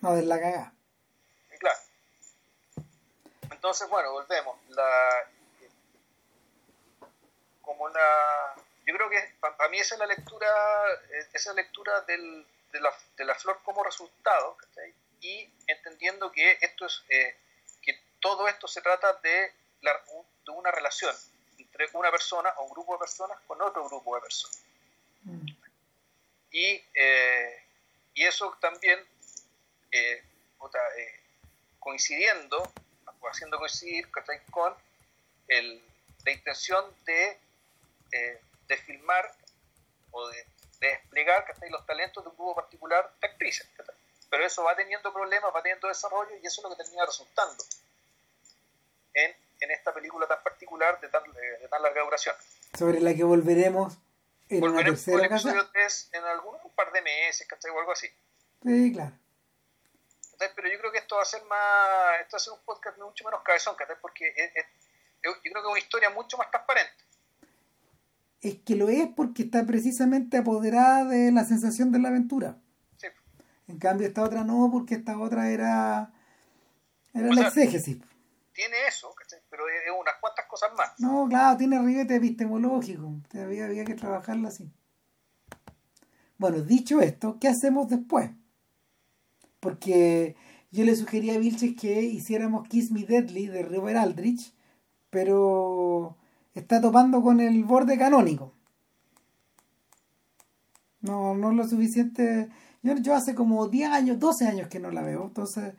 No 0.00 0.14
de 0.14 0.22
la 0.22 0.38
cagada. 0.38 0.74
Claro. 1.58 1.78
Entonces, 3.50 3.88
bueno, 3.88 4.12
volvemos. 4.12 4.56
La, 4.70 4.90
como 7.62 7.88
la, 7.88 8.54
yo 8.86 8.94
creo 8.94 9.08
que 9.08 9.34
para 9.40 9.68
mí 9.70 9.78
esa 9.78 9.94
es 9.94 9.98
la 9.98 10.06
lectura, 10.06 10.46
esa 11.32 11.52
lectura 11.54 12.02
del, 12.02 12.46
de, 12.72 12.80
la, 12.80 12.92
de, 13.16 13.24
la, 13.24 13.34
flor 13.34 13.60
como 13.64 13.82
resultado, 13.82 14.56
y 15.20 15.50
entendiendo 15.66 16.30
que 16.30 16.58
esto 16.60 16.86
es, 16.86 17.02
eh, 17.08 17.36
que 17.80 17.98
todo 18.20 18.46
esto 18.48 18.68
se 18.68 18.82
trata 18.82 19.14
de, 19.22 19.52
la, 19.80 19.92
de 20.44 20.52
una 20.52 20.70
relación 20.70 21.14
entre 21.74 21.98
una 21.98 22.10
persona 22.10 22.50
o 22.58 22.64
un 22.64 22.70
grupo 22.70 22.92
de 22.92 22.98
personas 23.00 23.38
con 23.46 23.60
otro 23.60 23.88
grupo 23.88 24.14
de 24.14 24.20
personas. 24.22 24.62
Mm. 25.24 25.48
Y, 26.52 26.84
eh, 26.94 27.62
y 28.14 28.24
eso 28.24 28.56
también 28.60 28.98
eh, 29.90 30.22
eh, 30.22 31.20
coincidiendo, 31.80 32.62
o 33.20 33.28
haciendo 33.28 33.58
coincidir 33.58 34.08
con 34.50 34.74
el, 35.48 35.82
la 36.24 36.32
intención 36.32 36.84
de, 37.04 37.38
eh, 38.12 38.40
de 38.68 38.76
filmar 38.78 39.34
o 40.12 40.28
de, 40.28 40.46
de 40.78 40.88
desplegar 40.88 41.44
los 41.70 41.84
talentos 41.86 42.22
de 42.22 42.30
un 42.30 42.36
grupo 42.36 42.54
particular 42.54 43.12
de 43.20 43.26
actrices. 43.26 43.68
Pero 44.30 44.46
eso 44.46 44.62
va 44.62 44.76
teniendo 44.76 45.12
problemas, 45.12 45.52
va 45.52 45.62
teniendo 45.62 45.88
desarrollo 45.88 46.36
y 46.40 46.46
eso 46.46 46.60
es 46.60 46.62
lo 46.64 46.70
que 46.70 46.82
termina 46.82 47.04
resultando 47.04 47.64
en, 49.14 49.34
en 49.60 49.70
esta 49.70 49.92
película 49.92 50.26
tan 50.26 50.42
particular 50.42 51.00
de 51.00 51.08
tan, 51.08 51.22
de 51.32 51.68
tan 51.68 51.82
larga 51.82 52.02
duración. 52.02 52.34
Sobre 52.76 53.00
la 53.00 53.14
que 53.14 53.24
volveremos 53.24 53.98
en 54.48 54.60
volveremos 54.60 55.04
una 55.04 55.70
tercera 55.70 56.18
en 56.18 56.24
algún 56.24 56.56
un 56.62 56.74
par 56.74 56.92
de 56.92 57.02
meses, 57.02 57.46
O 57.72 57.78
algo 57.78 57.92
así. 57.92 58.08
Sí, 58.62 58.92
claro 58.92 59.12
pero 60.54 60.68
yo 60.68 60.78
creo 60.78 60.92
que 60.92 60.98
esto 60.98 61.16
va 61.16 61.22
a 61.22 61.26
ser 61.26 61.42
más, 61.44 62.20
esto 62.20 62.34
va 62.34 62.38
a 62.38 62.40
ser 62.40 62.52
un 62.52 62.64
podcast 62.64 62.98
mucho 62.98 63.24
menos 63.24 63.42
cabezón, 63.42 63.76
porque 64.00 64.32
yo 65.22 65.32
creo 65.32 65.42
que 65.42 65.48
es 65.48 65.64
una 65.64 65.78
historia 65.78 66.10
mucho 66.10 66.36
más 66.36 66.50
transparente. 66.50 67.04
Es 68.40 68.56
que 68.64 68.76
lo 68.76 68.88
es 68.88 69.08
porque 69.16 69.44
está 69.44 69.64
precisamente 69.64 70.38
apoderada 70.38 71.04
de 71.06 71.32
la 71.32 71.44
sensación 71.44 71.92
de 71.92 71.98
la 71.98 72.08
aventura. 72.08 72.58
Sí. 72.98 73.06
En 73.68 73.78
cambio 73.78 74.06
esta 74.06 74.22
otra 74.22 74.44
no, 74.44 74.68
porque 74.70 74.96
esta 74.96 75.18
otra 75.18 75.48
era, 75.50 76.12
era 77.14 77.28
la 77.28 77.48
exégesis. 77.48 77.98
Tiene 78.52 78.86
eso, 78.86 79.14
pero 79.54 79.68
es 79.68 80.00
unas 80.00 80.14
cuantas 80.20 80.46
cosas 80.46 80.70
más. 80.76 80.90
No, 80.98 81.28
claro, 81.28 81.56
tiene 81.56 81.80
ribete 81.80 82.16
epistemológico. 82.16 83.14
Había, 83.34 83.66
había 83.66 83.84
que 83.84 83.94
trabajarla 83.94 84.48
así. 84.48 84.68
Bueno, 86.38 86.62
dicho 86.62 87.00
esto, 87.00 87.38
¿qué 87.38 87.46
hacemos 87.46 87.88
después? 87.88 88.30
porque 89.64 90.36
yo 90.70 90.84
le 90.84 90.94
sugería 90.94 91.34
a 91.34 91.38
Vilches 91.38 91.74
que 91.74 92.02
hiciéramos 92.02 92.68
Kiss 92.68 92.90
Me 92.90 93.04
Deadly 93.04 93.46
de 93.46 93.62
Robert 93.62 93.96
Aldrich, 93.96 94.52
pero 95.08 96.18
está 96.54 96.82
topando 96.82 97.22
con 97.22 97.40
el 97.40 97.64
borde 97.64 97.96
canónico. 97.96 98.52
No, 101.00 101.34
no 101.34 101.50
es 101.50 101.56
lo 101.56 101.66
suficiente. 101.66 102.50
Yo, 102.82 102.94
yo 102.98 103.14
hace 103.14 103.34
como 103.34 103.66
10 103.68 103.90
años, 103.90 104.18
12 104.18 104.46
años 104.46 104.68
que 104.68 104.80
no 104.80 104.90
la 104.90 105.00
veo, 105.00 105.24
entonces 105.24 105.72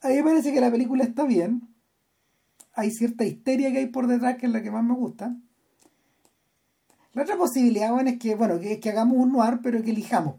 a 0.00 0.08
mí 0.08 0.14
me 0.14 0.22
parece 0.22 0.52
que 0.52 0.60
la 0.60 0.70
película 0.70 1.02
está 1.02 1.24
bien. 1.24 1.71
Hay 2.74 2.90
cierta 2.90 3.24
histeria 3.24 3.70
que 3.72 3.78
hay 3.78 3.86
por 3.86 4.06
detrás 4.06 4.38
que 4.38 4.46
es 4.46 4.52
la 4.52 4.62
que 4.62 4.70
más 4.70 4.84
me 4.84 4.94
gusta. 4.94 5.34
La 7.12 7.22
otra 7.22 7.36
posibilidad, 7.36 7.92
bueno, 7.92 8.10
es 8.10 8.18
que, 8.18 8.34
bueno, 8.34 8.58
que, 8.58 8.80
que 8.80 8.90
hagamos 8.90 9.18
un 9.18 9.32
noir, 9.32 9.60
pero 9.62 9.82
que 9.82 9.90
elijamos. 9.90 10.36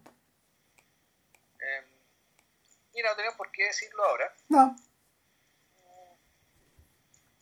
Mira, 2.93 3.09
no 3.09 3.15
tenemos 3.15 3.35
por 3.35 3.51
qué 3.51 3.65
decirlo 3.65 4.03
ahora. 4.03 4.33
No. 4.49 4.75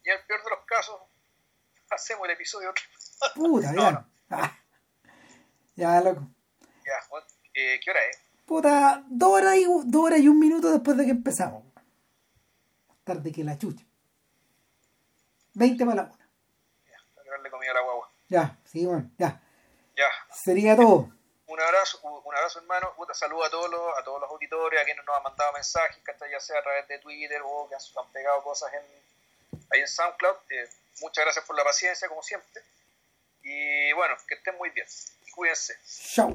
Y 0.03 0.09
en 0.09 0.17
el 0.17 0.25
peor 0.25 0.43
de 0.43 0.49
los 0.49 0.65
casos, 0.65 0.95
hacemos 1.89 2.25
el 2.25 2.31
episodio 2.31 2.73
Puta, 3.35 3.73
ya. 3.75 4.07
Ah. 4.29 4.57
Ya, 5.75 6.01
loco. 6.01 6.27
Ya, 6.85 6.93
eh, 7.53 7.79
¿qué 7.83 7.91
hora 7.91 7.99
es? 8.09 8.17
Puta, 8.45 9.03
dos 9.07 9.33
horas, 9.33 9.57
y, 9.57 9.65
dos 9.65 10.03
horas 10.03 10.19
y 10.19 10.27
un 10.27 10.39
minuto 10.39 10.71
después 10.71 10.97
de 10.97 11.05
que 11.05 11.11
empezamos. 11.11 11.63
Tarde 13.03 13.31
que 13.31 13.43
la 13.43 13.57
chucha. 13.57 13.85
20 15.53 15.85
para 15.85 15.95
la 15.95 16.03
una. 16.03 16.29
Ya, 16.85 17.49
comida 17.49 17.71
a 17.71 17.73
la 17.75 17.81
guagua. 17.81 18.11
Ya, 18.27 18.57
sí, 18.65 18.85
bueno, 18.85 19.09
ya. 19.17 19.41
Ya. 19.95 20.07
Sería 20.33 20.75
todo 20.75 21.11
un 21.51 21.59
abrazo, 21.59 21.99
un 22.01 22.33
abrazo 22.33 22.59
hermano, 22.59 22.93
Puta, 22.95 23.13
saludo 23.13 23.43
a 23.43 23.49
todos 23.49 23.69
los, 23.69 23.97
a 23.99 24.03
todos 24.05 24.21
los 24.21 24.29
auditores, 24.29 24.79
a 24.79 24.85
quienes 24.85 25.05
nos 25.05 25.17
han 25.17 25.23
mandado 25.23 25.51
mensajes, 25.51 26.01
ya 26.31 26.39
sea 26.39 26.59
a 26.59 26.63
través 26.63 26.87
de 26.87 26.99
Twitter 26.99 27.41
o 27.43 27.67
que 27.67 27.75
han, 27.75 28.11
pegado 28.13 28.41
cosas 28.41 28.71
en, 28.73 28.81
ahí 29.69 29.81
en 29.81 29.87
SoundCloud. 29.87 30.37
Eh, 30.49 30.69
muchas 31.01 31.25
gracias 31.25 31.43
por 31.43 31.57
la 31.57 31.65
paciencia, 31.65 32.07
como 32.07 32.23
siempre. 32.23 32.63
Y 33.43 33.91
bueno, 33.93 34.15
que 34.27 34.35
estén 34.35 34.57
muy 34.57 34.69
bien. 34.69 34.87
Cuídense. 35.35 35.77
Chao. 36.13 36.31